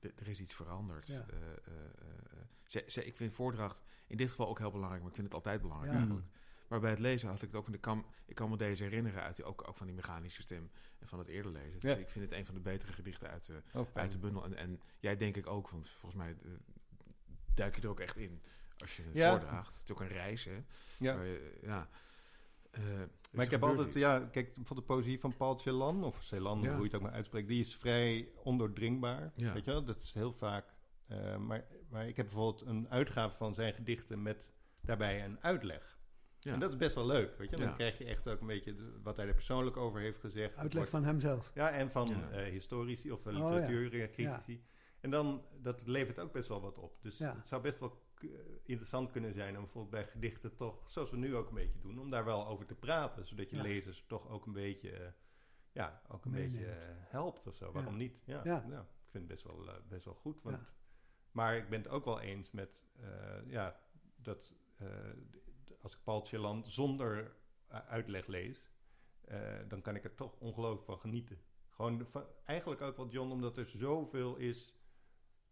Er 0.00 0.28
is 0.28 0.40
iets 0.40 0.54
veranderd. 0.54 1.06
Ja. 1.08 1.26
Eh, 1.28 1.36
eh, 1.36 1.84
eh, 1.84 2.38
ze- 2.64 2.84
ze- 2.86 3.04
ik 3.04 3.16
vind 3.16 3.32
voordracht 3.32 3.82
in 4.06 4.16
dit 4.16 4.28
geval 4.30 4.48
ook 4.48 4.58
heel 4.58 4.70
belangrijk, 4.70 5.00
maar 5.02 5.10
ik 5.10 5.16
vind 5.16 5.26
het 5.26 5.36
altijd 5.36 5.60
belangrijk 5.60 5.92
Ja. 5.92 5.98
eigenlijk. 5.98 6.26
Maar 6.68 6.80
bij 6.80 6.90
het 6.90 6.98
lezen 6.98 7.28
had 7.28 7.42
ik 7.42 7.48
het 7.48 7.56
ook, 7.56 7.64
van 7.64 7.74
ik 7.74 7.80
kan, 7.80 8.06
ik 8.26 8.34
kan 8.34 8.50
me 8.50 8.56
deze 8.56 8.82
herinneren 8.82 9.22
uit 9.22 9.36
die, 9.36 9.44
ook, 9.44 9.68
ook 9.68 9.76
van 9.76 9.86
die 9.86 9.94
mechanische 9.94 10.42
stem 10.42 10.70
en 10.98 11.08
van 11.08 11.18
het 11.18 11.28
eerder 11.28 11.52
lezen. 11.52 11.78
Ja. 11.80 11.94
Ik 11.94 12.10
vind 12.10 12.24
het 12.30 12.38
een 12.38 12.46
van 12.46 12.54
de 12.54 12.60
betere 12.60 12.92
gedichten 12.92 13.30
uit 13.30 13.46
de, 13.46 13.62
Oh, 13.74 13.86
uit 13.92 14.10
de 14.10 14.18
bundel. 14.18 14.44
En, 14.44 14.54
en 14.56 14.80
jij 15.00 15.16
denk 15.16 15.36
ik 15.36 15.46
ook, 15.46 15.70
want 15.70 15.88
volgens 15.88 16.22
mij 16.22 16.36
eh, 16.42 16.50
duik 17.54 17.76
je 17.76 17.82
er 17.82 17.88
ook 17.88 18.00
echt 18.00 18.16
in 18.16 18.42
als 18.78 18.96
je 18.96 19.02
het 19.02 19.16
Ja. 19.16 19.30
voordraagt. 19.30 19.74
Het 19.74 19.82
is 19.84 19.90
ook 19.92 20.00
een 20.00 20.08
reis, 20.08 20.44
hè? 20.44 20.62
Ja. 20.98 21.22
Je- 21.22 21.58
ja. 21.62 21.88
Eh, 22.70 22.82
dus 22.82 23.06
Maar 23.32 23.44
ik 23.44 23.50
heb 23.50 23.62
altijd, 23.62 23.88
iets. 23.88 23.96
ja, 23.96 24.18
kijk, 24.32 24.56
voor 24.62 24.76
de 24.76 24.82
poëzie 24.82 25.20
van 25.20 25.36
Paul 25.36 25.58
Celan, 25.58 26.04
of 26.04 26.22
Celan, 26.22 26.60
Ja. 26.60 26.68
hoe 26.70 26.78
je 26.78 26.84
het 26.84 26.94
ook 26.94 27.02
maar 27.02 27.12
uitspreekt, 27.12 27.48
die 27.48 27.60
is 27.60 27.76
vrij 27.76 28.28
ondoordringbaar. 28.42 29.32
Weet 29.36 29.64
je 29.64 29.70
wel, 29.70 29.84
dat 29.84 30.00
is 30.00 30.12
heel 30.12 30.32
vaak. 30.32 30.74
eh, 31.06 31.36
maar, 31.36 31.64
maar 31.88 32.08
ik 32.08 32.16
heb 32.16 32.26
bijvoorbeeld 32.26 32.66
een 32.68 32.88
uitgave 32.90 33.36
van 33.36 33.54
zijn 33.54 33.74
gedichten 33.74 34.22
met 34.22 34.52
daarbij 34.80 35.24
een 35.24 35.38
uitleg. 35.42 35.95
Ja. 36.46 36.52
En 36.52 36.60
dat 36.60 36.70
is 36.70 36.76
best 36.76 36.94
wel 36.94 37.06
leuk, 37.06 37.38
weet 37.38 37.50
je. 37.50 37.56
Dan 37.56 37.66
Ja. 37.66 37.72
krijg 37.74 37.98
je 37.98 38.04
echt 38.04 38.28
ook 38.28 38.40
een 38.40 38.46
beetje 38.46 38.74
de- 38.74 39.00
wat 39.02 39.16
hij 39.16 39.26
er 39.26 39.34
persoonlijk 39.34 39.76
over 39.76 40.00
heeft 40.00 40.18
gezegd. 40.18 40.50
Uitleg 40.56 40.72
Wordt- 40.74 40.90
van 40.90 41.04
hemzelf. 41.04 41.50
Ja, 41.54 41.70
en 41.70 41.90
van 41.90 42.06
Ja. 42.08 42.30
eh, 42.30 42.50
historici 42.50 43.12
of 43.12 43.26
eh, 43.26 43.32
Oh, 43.32 43.38
ja. 43.38 43.48
literatuurcritici. 43.48 44.64
En 45.00 45.10
dan, 45.10 45.44
dat 45.62 45.86
levert 45.86 46.18
ook 46.18 46.32
best 46.32 46.48
wel 46.48 46.60
wat 46.60 46.78
op. 46.78 47.02
Dus 47.02 47.18
Ja. 47.18 47.34
het 47.36 47.48
zou 47.48 47.62
best 47.62 47.80
wel 47.80 48.02
k- 48.14 48.24
interessant 48.62 49.10
kunnen 49.10 49.32
zijn 49.34 49.54
om 49.56 49.62
bijvoorbeeld 49.62 49.92
bij 49.92 50.06
gedichten 50.06 50.54
toch, 50.56 50.90
zoals 50.90 51.10
we 51.10 51.16
nu 51.16 51.36
ook 51.36 51.48
een 51.48 51.54
beetje 51.54 51.78
doen, 51.80 51.98
om 52.00 52.10
daar 52.10 52.24
wel 52.24 52.46
over 52.46 52.66
te 52.66 52.74
praten. 52.74 53.26
Zodat 53.26 53.50
je 53.50 53.56
Ja. 53.56 53.62
lezers 53.62 54.04
toch 54.06 54.28
ook 54.28 54.46
een 54.46 54.52
beetje, 54.52 54.90
eh, 54.90 55.06
ja, 55.72 56.02
ook 56.08 56.24
een 56.24 56.30
Meeneemt. 56.30 56.52
beetje 56.52 56.70
eh, 56.70 56.94
helpt 56.98 57.46
of 57.46 57.54
zo. 57.56 57.72
Waarom 57.72 57.96
niet? 57.96 58.20
Ja, 58.24 58.40
Ja. 58.44 58.64
ja. 58.68 58.80
ik 58.80 59.10
vind 59.10 59.24
het 59.24 59.26
best 59.26 59.42
wel, 59.42 59.68
eh, 59.68 59.74
best 59.88 60.04
wel 60.04 60.14
goed. 60.14 60.42
Want, 60.42 60.56
Ja. 60.56 60.66
Maar 61.30 61.56
ik 61.56 61.68
ben 61.68 61.78
het 61.78 61.88
ook 61.88 62.04
wel 62.04 62.20
eens 62.20 62.50
met, 62.50 62.84
eh, 63.00 63.06
ja, 63.46 63.80
dat 64.16 64.54
eh, 64.76 64.86
als 65.86 65.94
ik 65.94 66.02
Paul 66.04 66.26
Celan 66.26 66.64
zonder 66.66 67.36
eh, 67.66 67.78
uitleg 67.78 68.26
lees, 68.26 68.70
eh, 69.20 69.38
dan 69.68 69.82
kan 69.82 69.94
ik 69.94 70.04
er 70.04 70.14
toch 70.14 70.38
ongelooflijk 70.38 70.84
van 70.84 70.98
genieten. 70.98 71.38
Gewoon 71.68 72.06
van, 72.10 72.24
eigenlijk 72.44 72.80
ook 72.80 72.96
wel 72.96 73.08
John, 73.08 73.30
omdat 73.30 73.56
er 73.56 73.66
zoveel 73.66 74.36
is 74.36 74.74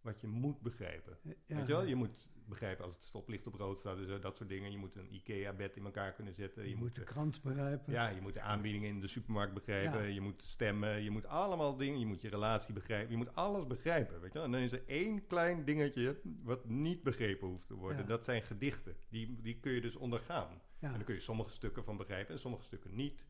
wat 0.01 0.21
je 0.21 0.27
moet 0.27 0.61
begrijpen. 0.61 1.19
Ja. 1.23 1.35
Weet 1.47 1.67
je 1.67 1.73
wel? 1.73 1.83
Je 1.83 1.95
moet 1.95 2.29
begrijpen 2.49 2.85
als 2.85 2.95
het 2.95 3.05
stoplicht 3.05 3.47
op 3.47 3.55
rood 3.55 3.79
staat 3.79 3.99
en 3.99 4.07
zo, 4.07 4.19
dat 4.19 4.37
soort 4.37 4.49
dingen. 4.49 4.71
Je 4.71 4.77
moet 4.77 4.95
een 4.95 5.15
IKEA-bed 5.15 5.77
in 5.77 5.85
elkaar 5.85 6.13
kunnen 6.13 6.35
zetten. 6.35 6.63
Je 6.63 6.69
Je, 6.69 6.77
moet 6.77 6.95
de 6.95 7.01
eh, 7.01 7.07
krant 7.07 7.43
begrijpen. 7.43 7.93
ja, 7.93 8.09
je 8.09 8.21
moet 8.21 8.35
de 8.35 8.41
aanbiedingen 8.41 8.89
in 8.89 9.01
de 9.01 9.07
supermarkt 9.07 9.55
begrijpen. 9.55 10.03
Ja. 10.03 10.09
Je 10.15 10.21
moet 10.21 10.43
stemmen. 10.43 11.03
Je 11.03 11.11
moet 11.11 11.27
allemaal 11.27 11.77
dingen. 11.77 11.99
Je 11.99 12.07
moet 12.07 12.21
je 12.21 12.29
relatie 12.29 12.75
begrijpen. 12.75 13.11
Je 13.11 13.17
moet 13.17 13.35
alles 13.35 13.67
begrijpen. 13.67 14.21
Weet 14.21 14.33
je? 14.33 14.39
En 14.41 14.51
dan 14.51 14.61
is 14.61 14.73
er 14.73 14.83
één 14.87 15.27
klein 15.27 15.65
dingetje 15.65 16.21
wat 16.43 16.65
niet 16.65 17.03
begrepen 17.03 17.49
hoeft 17.49 17.67
te 17.67 17.75
worden. 17.75 17.99
Ja. 17.99 18.07
Dat 18.07 18.25
zijn 18.25 18.43
gedichten. 18.43 18.97
Die, 19.09 19.41
die 19.41 19.61
kun 19.61 19.73
je 19.73 19.81
dus 19.81 19.97
ondergaan. 19.97 20.61
Ja. 20.79 20.89
En 20.89 20.95
dan 20.95 21.05
kun 21.05 21.15
je 21.15 21.21
sommige 21.21 21.51
stukken 21.51 21.85
van 21.85 21.97
begrijpen 21.97 22.35
en 22.35 22.41
sommige 22.41 22.65
stukken 22.65 22.95
niet. 22.95 23.25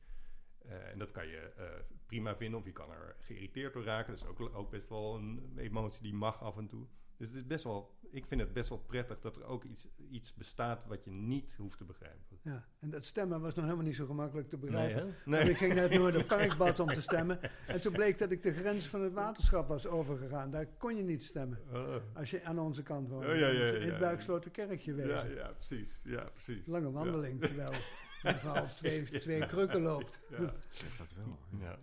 Eh, 0.58 0.90
en 0.90 0.98
dat 0.98 1.10
kan 1.10 1.26
je 1.26 1.52
eh, 1.56 1.64
prima 2.06 2.36
vinden 2.36 2.58
of 2.58 2.64
je 2.66 2.72
kan 2.72 2.90
er 2.90 3.16
geïrriteerd 3.20 3.72
door 3.72 3.84
raken. 3.84 4.12
Dat 4.12 4.22
is 4.22 4.28
ook, 4.28 4.54
ook 4.54 4.70
best 4.70 4.88
wel 4.88 5.14
een 5.14 5.52
emotie 5.56 6.02
die 6.02 6.14
mag 6.14 6.42
af 6.42 6.56
en 6.56 6.66
toe. 6.68 6.86
Dus 7.16 7.28
het 7.28 7.36
is 7.36 7.46
best 7.46 7.64
wel, 7.64 7.94
ik 8.10 8.26
vind 8.26 8.40
het 8.40 8.52
best 8.52 8.68
wel 8.68 8.78
prettig 8.78 9.20
dat 9.20 9.36
er 9.36 9.44
ook 9.44 9.64
iets, 9.64 9.88
iets 10.10 10.34
bestaat 10.34 10.86
wat 10.86 11.04
je 11.04 11.10
niet 11.10 11.54
hoeft 11.54 11.78
te 11.78 11.84
begrijpen. 11.84 12.38
Ja. 12.42 12.66
En 12.80 12.90
dat 12.90 13.04
stemmen 13.04 13.40
was 13.40 13.54
nog 13.54 13.64
helemaal 13.64 13.84
niet 13.86 13.96
zo 13.96 14.06
gemakkelijk 14.06 14.48
te 14.48 14.56
begrijpen. 14.56 15.06
hè? 15.24 15.30
Want 15.36 15.48
ik 15.48 15.56
ging 15.56 15.74
net 15.74 15.92
door 15.92 16.12
de 16.12 16.24
parkbad 16.34 16.78
om 16.80 16.86
te 16.86 17.02
stemmen. 17.02 17.38
En 17.66 17.80
toen 17.80 17.92
bleek 17.92 18.18
dat 18.18 18.30
ik 18.30 18.42
de 18.42 18.52
grens 18.52 18.86
van 18.86 19.02
het 19.02 19.12
waterschap 19.12 19.68
was 19.68 19.86
overgegaan. 19.86 20.50
Daar 20.50 20.66
kon 20.66 20.96
je 20.96 21.02
niet 21.02 21.22
stemmen. 21.22 21.58
Oh. 21.72 21.94
Als 22.14 22.30
je 22.30 22.42
aan 22.44 22.58
onze 22.58 22.82
kant 22.82 23.08
woonde. 23.08 23.26
Oh, 23.26 23.38
ja, 23.38 23.46
ja, 23.46 23.64
ja, 23.64 23.72
in 23.72 23.82
het 23.82 23.92
ja. 23.92 23.98
Buiksloterkerkje 23.98 24.94
wezen. 24.94 25.30
Ja, 25.30 25.36
ja, 25.36 25.52
precies. 25.52 26.00
Ja, 26.04 26.24
precies. 26.24 26.66
Lange 26.66 26.90
wandeling, 26.90 27.40
terwijl 27.44 27.72
op 28.60 28.64
twee, 28.66 29.04
twee 29.04 29.46
krukken 29.46 29.80
loopt. 29.82 30.20
Ja. 30.30 30.54
Zeg 30.68 30.96
dat 30.96 31.14
wel. 31.14 31.38
ja. 31.60 31.78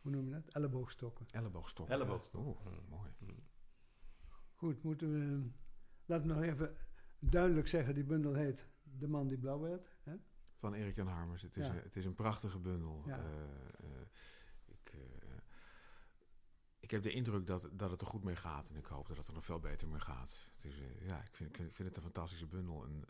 Hoe 0.00 0.10
noem 0.10 0.26
je 0.26 0.32
dat? 0.32 0.48
Elleboogstokken. 0.52 1.26
Elleboogstokken. 1.30 1.94
Elleboogstokken. 1.94 2.50
Oeh, 2.50 2.78
mooi. 2.88 3.10
Goed, 4.58 4.82
moeten 4.82 5.12
we... 5.12 5.50
Laten 6.04 6.28
we 6.28 6.34
nog 6.34 6.42
even 6.42 6.76
duidelijk 7.18 7.68
zeggen, 7.68 7.94
die 7.94 8.04
bundel 8.04 8.34
heet 8.34 8.66
De 8.82 9.08
man 9.08 9.26
die 9.26 9.38
blauw 9.38 9.60
werd. 9.60 9.96
Hè? 10.02 10.16
Van 10.56 10.74
Erik 10.74 10.96
Jan 10.96 11.06
Harmers. 11.06 11.42
Het 11.42 11.56
is, 11.56 11.66
Ja. 11.66 11.72
een, 11.72 11.82
het 11.82 11.96
is 11.96 12.04
een 12.04 12.14
prachtige 12.14 12.58
bundel. 12.58 13.02
Ja. 13.06 13.18
Eh, 13.18 13.24
eh, 13.78 14.06
ik, 14.64 14.90
eh, 14.92 15.00
ik 16.78 16.90
heb 16.90 17.02
de 17.02 17.12
indruk 17.12 17.46
dat, 17.46 17.68
dat 17.72 17.90
het 17.90 18.00
er 18.00 18.06
goed 18.06 18.24
mee 18.24 18.36
gaat. 18.36 18.68
En 18.68 18.76
ik 18.76 18.86
hoop 18.86 19.08
dat 19.08 19.16
het 19.16 19.26
er 19.26 19.34
nog 19.34 19.44
veel 19.44 19.60
beter 19.60 19.88
mee 19.88 20.00
gaat. 20.00 20.50
Het 20.54 20.64
is, 20.64 20.82
ja, 21.00 21.22
ik 21.22 21.36
vind, 21.36 21.48
ik, 21.48 21.56
vind, 21.56 21.88
het 21.88 21.96
een 21.96 22.02
fantastische 22.02 22.46
bundel. 22.46 22.84
En, 22.84 23.04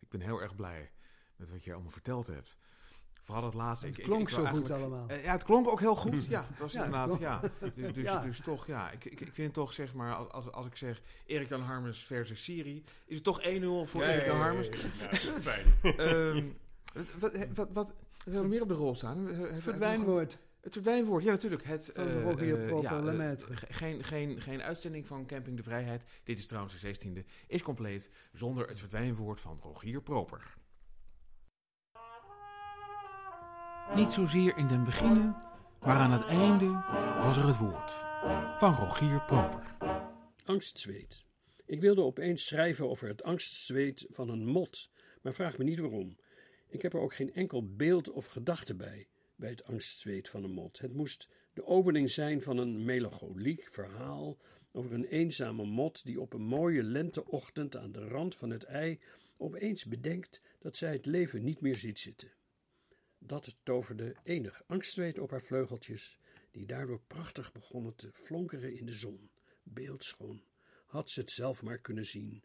ik 0.00 0.08
ben 0.08 0.20
heel 0.20 0.42
erg 0.42 0.54
blij 0.54 0.92
met 1.36 1.50
wat 1.50 1.64
je 1.64 1.72
allemaal 1.72 1.90
verteld 1.90 2.26
hebt. 2.26 2.56
Vooral 3.28 3.44
het 3.44 3.54
laatste. 3.54 3.86
Het 3.86 3.98
ik- 3.98 4.04
klonk 4.04 4.20
ik 4.22 4.28
zo 4.28 4.44
goed 4.44 4.70
allemaal. 4.70 5.08
Eh, 5.08 5.24
ja, 5.24 5.32
het 5.32 5.44
klonk 5.44 5.68
ook 5.68 5.80
heel 5.80 5.96
goed. 5.96 6.24
Ja, 6.26 6.44
het 6.48 6.58
was 6.58 6.72
Ja, 6.72 6.78
het 6.78 6.92
inderdaad, 6.92 7.20
ja. 7.20 7.40
Dus, 7.74 7.92
dus, 7.94 8.04
Ja. 8.04 8.20
dus 8.20 8.40
toch, 8.40 8.66
ja. 8.66 8.90
Ik, 8.90 9.04
ik, 9.04 9.20
ik 9.20 9.32
vind 9.32 9.52
toch, 9.54 9.72
zeg 9.72 9.94
maar, 9.94 10.14
als- 10.14 10.50
als, 10.52 10.66
ik 10.66 10.76
zeg 10.76 11.00
Erik 11.26 11.48
Jan 11.48 11.60
Harmers 11.60 12.04
versus 12.04 12.44
Siri, 12.44 12.84
is 13.06 13.14
het 13.14 13.24
toch 13.24 13.40
1-0 13.42 13.84
voor 13.84 14.02
Erik 14.02 14.26
Jan 14.26 14.36
Harmers. 14.36 14.68
Nou, 14.68 15.40
fijn. 15.50 15.66
Ehm, 15.96 16.44
wat, 17.18 17.32
wat, 17.54 17.68
wat, 17.72 17.92
meer 18.46 18.62
op 18.62 18.68
de 18.68 18.74
rol 18.74 18.94
staan? 18.94 19.22
Nog- 19.24 19.62
Verdwijnwoord. 19.62 20.38
Het 20.60 20.72
verdwijnwoord, 20.72 21.24
ja 21.24 21.30
natuurlijk. 21.30 21.64
Het, 21.64 21.90
Van 21.94 22.20
Rogier 22.22 22.60
eh, 22.60 22.66
Proper 22.66 23.14
ja, 23.14 23.34
ge- 23.38 23.66
geen, 23.68 24.04
geen, 24.04 24.40
geen 24.40 24.62
uitzending 24.62 25.06
van 25.06 25.26
Camping 25.26 25.56
de 25.56 25.62
Vrijheid. 25.62 26.02
Dit 26.24 26.38
is 26.38 26.46
trouwens 26.46 26.80
de 26.80 26.94
16e. 26.94 27.24
Is 27.46 27.62
compleet 27.62 28.10
zonder 28.32 28.68
het 28.68 28.78
verdwijnwoord 28.78 29.40
van 29.40 29.58
Rogier 29.62 30.02
Proper. 30.02 30.56
Niet 33.94 34.10
zozeer 34.10 34.56
in 34.56 34.66
den 34.66 34.84
beginnen, 34.84 35.36
maar 35.80 35.96
aan 35.96 36.12
het 36.12 36.24
einde 36.24 36.66
was 37.22 37.36
er 37.36 37.46
het 37.46 37.58
woord 37.58 37.96
van 38.58 38.74
Rogier 38.74 39.22
Proper. 39.22 39.76
Angstzweet. 40.44 41.24
Ik 41.66 41.80
wilde 41.80 42.02
opeens 42.02 42.46
schrijven 42.46 42.88
over 42.88 43.08
het 43.08 43.22
angstzweet 43.22 44.06
van 44.10 44.28
een 44.28 44.46
mot, 44.46 44.90
maar 45.22 45.32
vraag 45.32 45.58
me 45.58 45.64
niet 45.64 45.78
waarom. 45.78 46.16
Ik 46.68 46.82
heb 46.82 46.92
er 46.92 47.00
ook 47.00 47.14
geen 47.14 47.34
enkel 47.34 47.74
beeld 47.74 48.10
of 48.10 48.26
gedachte 48.26 48.74
bij, 48.74 49.08
bij 49.36 49.50
het 49.50 49.64
angstzweet 49.64 50.28
van 50.28 50.44
een 50.44 50.52
mot. 50.52 50.78
Het 50.78 50.94
moest 50.94 51.28
de 51.54 51.66
opening 51.66 52.10
zijn 52.10 52.42
van 52.42 52.58
een 52.58 52.84
melancholiek 52.84 53.68
verhaal 53.70 54.38
over 54.72 54.92
een 54.92 55.04
eenzame 55.04 55.64
mot 55.64 56.04
die 56.04 56.20
op 56.20 56.32
een 56.32 56.42
mooie 56.42 56.82
lenteochtend 56.82 57.76
aan 57.76 57.92
de 57.92 58.08
rand 58.08 58.36
van 58.36 58.50
het 58.50 58.64
ei 58.64 59.00
opeens 59.36 59.84
bedenkt 59.84 60.40
dat 60.58 60.76
zij 60.76 60.92
het 60.92 61.06
leven 61.06 61.44
niet 61.44 61.60
meer 61.60 61.76
ziet 61.76 61.98
zitten. 61.98 62.37
Dat 63.18 63.56
toverde 63.62 64.16
enig 64.22 64.62
angstzweet 64.66 65.18
op 65.18 65.30
haar 65.30 65.42
vleugeltjes, 65.42 66.18
die 66.50 66.66
daardoor 66.66 67.00
prachtig 67.06 67.52
begonnen 67.52 67.94
te 67.94 68.12
flonkeren 68.12 68.76
in 68.76 68.86
de 68.86 68.92
zon. 68.92 69.30
Beeldschoon, 69.62 70.42
had 70.86 71.10
ze 71.10 71.20
het 71.20 71.30
zelf 71.30 71.62
maar 71.62 71.78
kunnen 71.78 72.04
zien. 72.04 72.44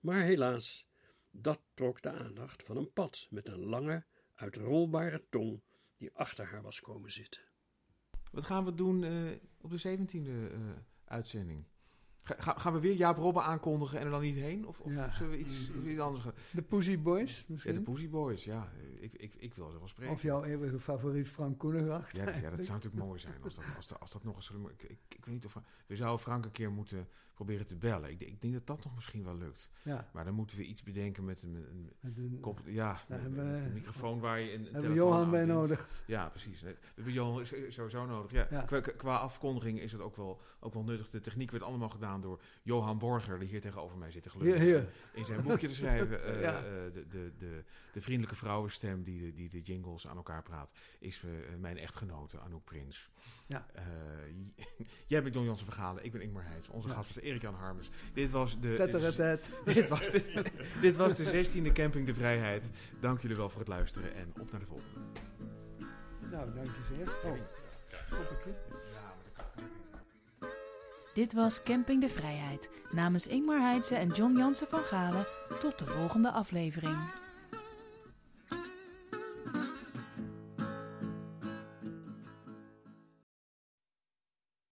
Maar 0.00 0.22
helaas, 0.22 0.86
dat 1.30 1.60
trok 1.74 2.02
de 2.02 2.10
aandacht 2.10 2.62
van 2.62 2.76
een 2.76 2.92
pad 2.92 3.26
met 3.30 3.48
een 3.48 3.64
lange, 3.64 4.04
uitrolbare 4.34 5.24
tong 5.28 5.62
die 5.96 6.12
achter 6.12 6.46
haar 6.46 6.62
was 6.62 6.80
komen 6.80 7.12
zitten. 7.12 7.42
Wat 8.30 8.44
gaan 8.44 8.64
we 8.64 8.74
doen 8.74 9.04
eh, 9.04 9.32
op 9.60 9.70
de 9.70 9.98
17e 9.98 10.52
eh, 10.52 10.58
uitzending? 11.04 11.64
Ga- 12.24 12.34
ga- 12.38 12.58
gaan 12.58 12.72
we 12.72 12.80
weer 12.80 12.94
Jaap 12.94 13.16
Robben 13.16 13.42
aankondigen 13.42 13.98
en 13.98 14.04
er 14.04 14.10
dan 14.10 14.20
niet 14.20 14.34
heen? 14.36 14.66
Of, 14.66 14.80
of 14.80 14.92
Ja. 14.94 15.10
zullen 15.10 15.32
we 15.32 15.38
iets, 15.38 15.70
iets 15.84 16.00
anders 16.00 16.22
gaan? 16.24 16.32
De 16.52 16.62
Pussy 16.62 16.98
Boys 16.98 17.38
Ja, 17.38 17.44
misschien? 17.46 17.74
de 17.74 17.80
Pussy 17.80 18.08
Boys, 18.08 18.44
ja. 18.44 18.68
Ik, 19.00 19.12
ik, 19.12 19.34
ik 19.38 19.54
wil 19.54 19.70
ze 19.70 19.78
wel 19.78 19.88
spreken. 19.88 20.14
of 20.14 20.22
jouw 20.22 20.44
eeuwige 20.44 20.78
favoriet 20.78 21.28
Frank 21.28 21.58
Koenengracht? 21.58 22.16
Ja, 22.16 22.24
dat, 22.24 22.34
ja, 22.34 22.50
dat 22.56 22.64
zou 22.64 22.76
natuurlijk 22.78 23.04
mooi 23.04 23.18
zijn 23.18 23.34
als 23.42 23.54
dat, 23.54 23.64
als 23.76 23.86
dat, 23.88 24.00
als 24.00 24.12
dat 24.12 24.24
nog 24.24 24.34
eens... 24.36 24.50
Ik, 24.50 24.82
ik, 24.82 24.98
ik 25.08 25.24
weet 25.24 25.34
niet 25.34 25.44
of... 25.44 25.56
We 25.86 25.96
zouden 25.96 26.20
Frank 26.20 26.44
een 26.44 26.52
keer 26.52 26.70
moeten 26.72 27.08
proberen 27.34 27.66
te 27.66 27.74
bellen. 27.76 28.10
Ik, 28.10 28.18
denk- 28.18 28.30
ik 28.30 28.40
denk 28.40 28.52
dat 28.54 28.66
dat 28.66 28.84
nog 28.84 28.94
misschien 28.94 29.24
wel 29.24 29.36
lukt. 29.36 29.70
Ja, 29.82 30.08
Maar 30.12 30.24
dan 30.24 30.34
moeten 30.34 30.56
we 30.56 30.64
iets 30.64 30.82
bedenken 30.82 31.24
met 31.24 31.42
een, 31.42 31.54
een 31.54 31.92
met 32.00 32.16
een, 32.16 32.38
kop... 32.40 32.60
Ja, 32.64 33.00
met, 33.08 33.20
hebben 33.20 33.46
met 33.46 33.60
we- 33.60 33.66
een 33.66 33.72
microfoon 33.72 34.20
waar 34.20 34.40
je 34.40 34.52
een, 34.52 34.66
een 34.66 34.72
hebben 34.72 34.94
Johan 34.94 35.30
bij 35.30 35.44
nodig. 35.44 35.88
Ja, 36.06 36.28
precies. 36.28 36.60
We 36.62 36.76
hebben 36.94 37.12
Johan 37.12 37.46
sowieso 37.68 38.06
nodig. 38.06 38.30
Ja, 38.32 38.46
Ja. 38.50 38.60
Qua, 38.62 38.80
qua 38.80 39.16
afkondiging 39.16 39.80
is 39.80 39.92
het 39.92 40.00
ook 40.00 40.16
wel, 40.16 40.40
ook 40.60 40.74
wel 40.74 40.84
nuttig. 40.84 41.10
De 41.10 41.20
techniek 41.20 41.50
werd 41.50 41.62
allemaal 41.62 41.88
gedaan 41.88 42.20
door 42.20 42.40
Johan 42.62 42.98
Borger, 42.98 43.38
die 43.38 43.48
hier 43.48 43.60
tegenover 43.60 43.98
mij 43.98 44.10
zit 44.10 44.28
gelukkig. 44.30 44.60
hier. 44.62 44.88
In 45.12 45.24
zijn 45.24 45.42
boekje 45.42 45.68
te 45.68 45.74
schrijven. 45.74 46.24
eh, 46.34 46.40
Ja. 46.40 46.56
eh, 46.56 46.62
de, 46.92 47.06
de, 47.08 47.32
de, 47.38 47.64
de 47.92 48.00
vriendelijke 48.00 48.36
vrouwenstem 48.36 49.02
die 49.02 49.20
de, 49.20 49.32
die 49.34 49.48
de 49.48 49.60
jingles 49.60 50.06
aan 50.08 50.16
elkaar 50.16 50.42
praat, 50.42 50.72
is 50.98 51.22
eh, 51.24 51.30
mijn 51.58 51.78
echtgenote 51.78 52.40
Anouk 52.40 52.64
Prins. 52.64 53.10
Ja. 53.46 53.66
Eh, 53.74 53.82
j- 54.56 54.64
jij 55.12 55.22
bent 55.22 55.34
Don 55.34 55.44
Jansen 55.44 55.66
Vergalen, 55.66 56.04
ik 56.04 56.12
ben 56.12 56.20
Ingmar 56.20 56.44
Heijs. 56.44 56.68
Onze 56.68 56.88
Ja. 56.88 56.94
gast 56.94 57.14
was 57.14 57.22
Erik-Jan 57.24 57.54
Harmers. 57.54 57.90
Dit 58.12 58.30
was 58.30 58.60
de... 58.60 58.68
Dit 59.64 59.88
was, 59.88 60.08
de, 60.10 60.44
dit 60.80 60.96
was 60.96 61.14
de 61.14 61.44
16e 61.46 61.72
Camping 61.72 62.06
de 62.06 62.14
Vrijheid. 62.14 62.70
Dank 63.00 63.20
jullie 63.20 63.36
wel 63.36 63.48
voor 63.50 63.60
het 63.60 63.68
luisteren 63.68 64.14
en 64.14 64.32
op 64.40 64.50
naar 64.50 64.60
de 64.60 64.66
volgende. 64.66 64.98
Nou, 66.30 66.54
dank 66.54 66.66
je 66.66 66.94
zeer. 66.96 67.08
Oh. 67.24 67.38
Dit 71.14 71.32
was 71.32 71.62
Camping 71.62 72.00
de 72.00 72.08
Vrijheid. 72.08 72.68
Namens 72.92 73.26
Ingmar 73.26 73.60
Heidse 73.60 73.94
en 73.94 74.08
John 74.08 74.36
Jansen 74.36 74.66
van 74.68 74.80
Galen. 74.80 75.26
Tot 75.60 75.78
de 75.78 75.86
volgende 75.86 76.30
aflevering. 76.30 76.96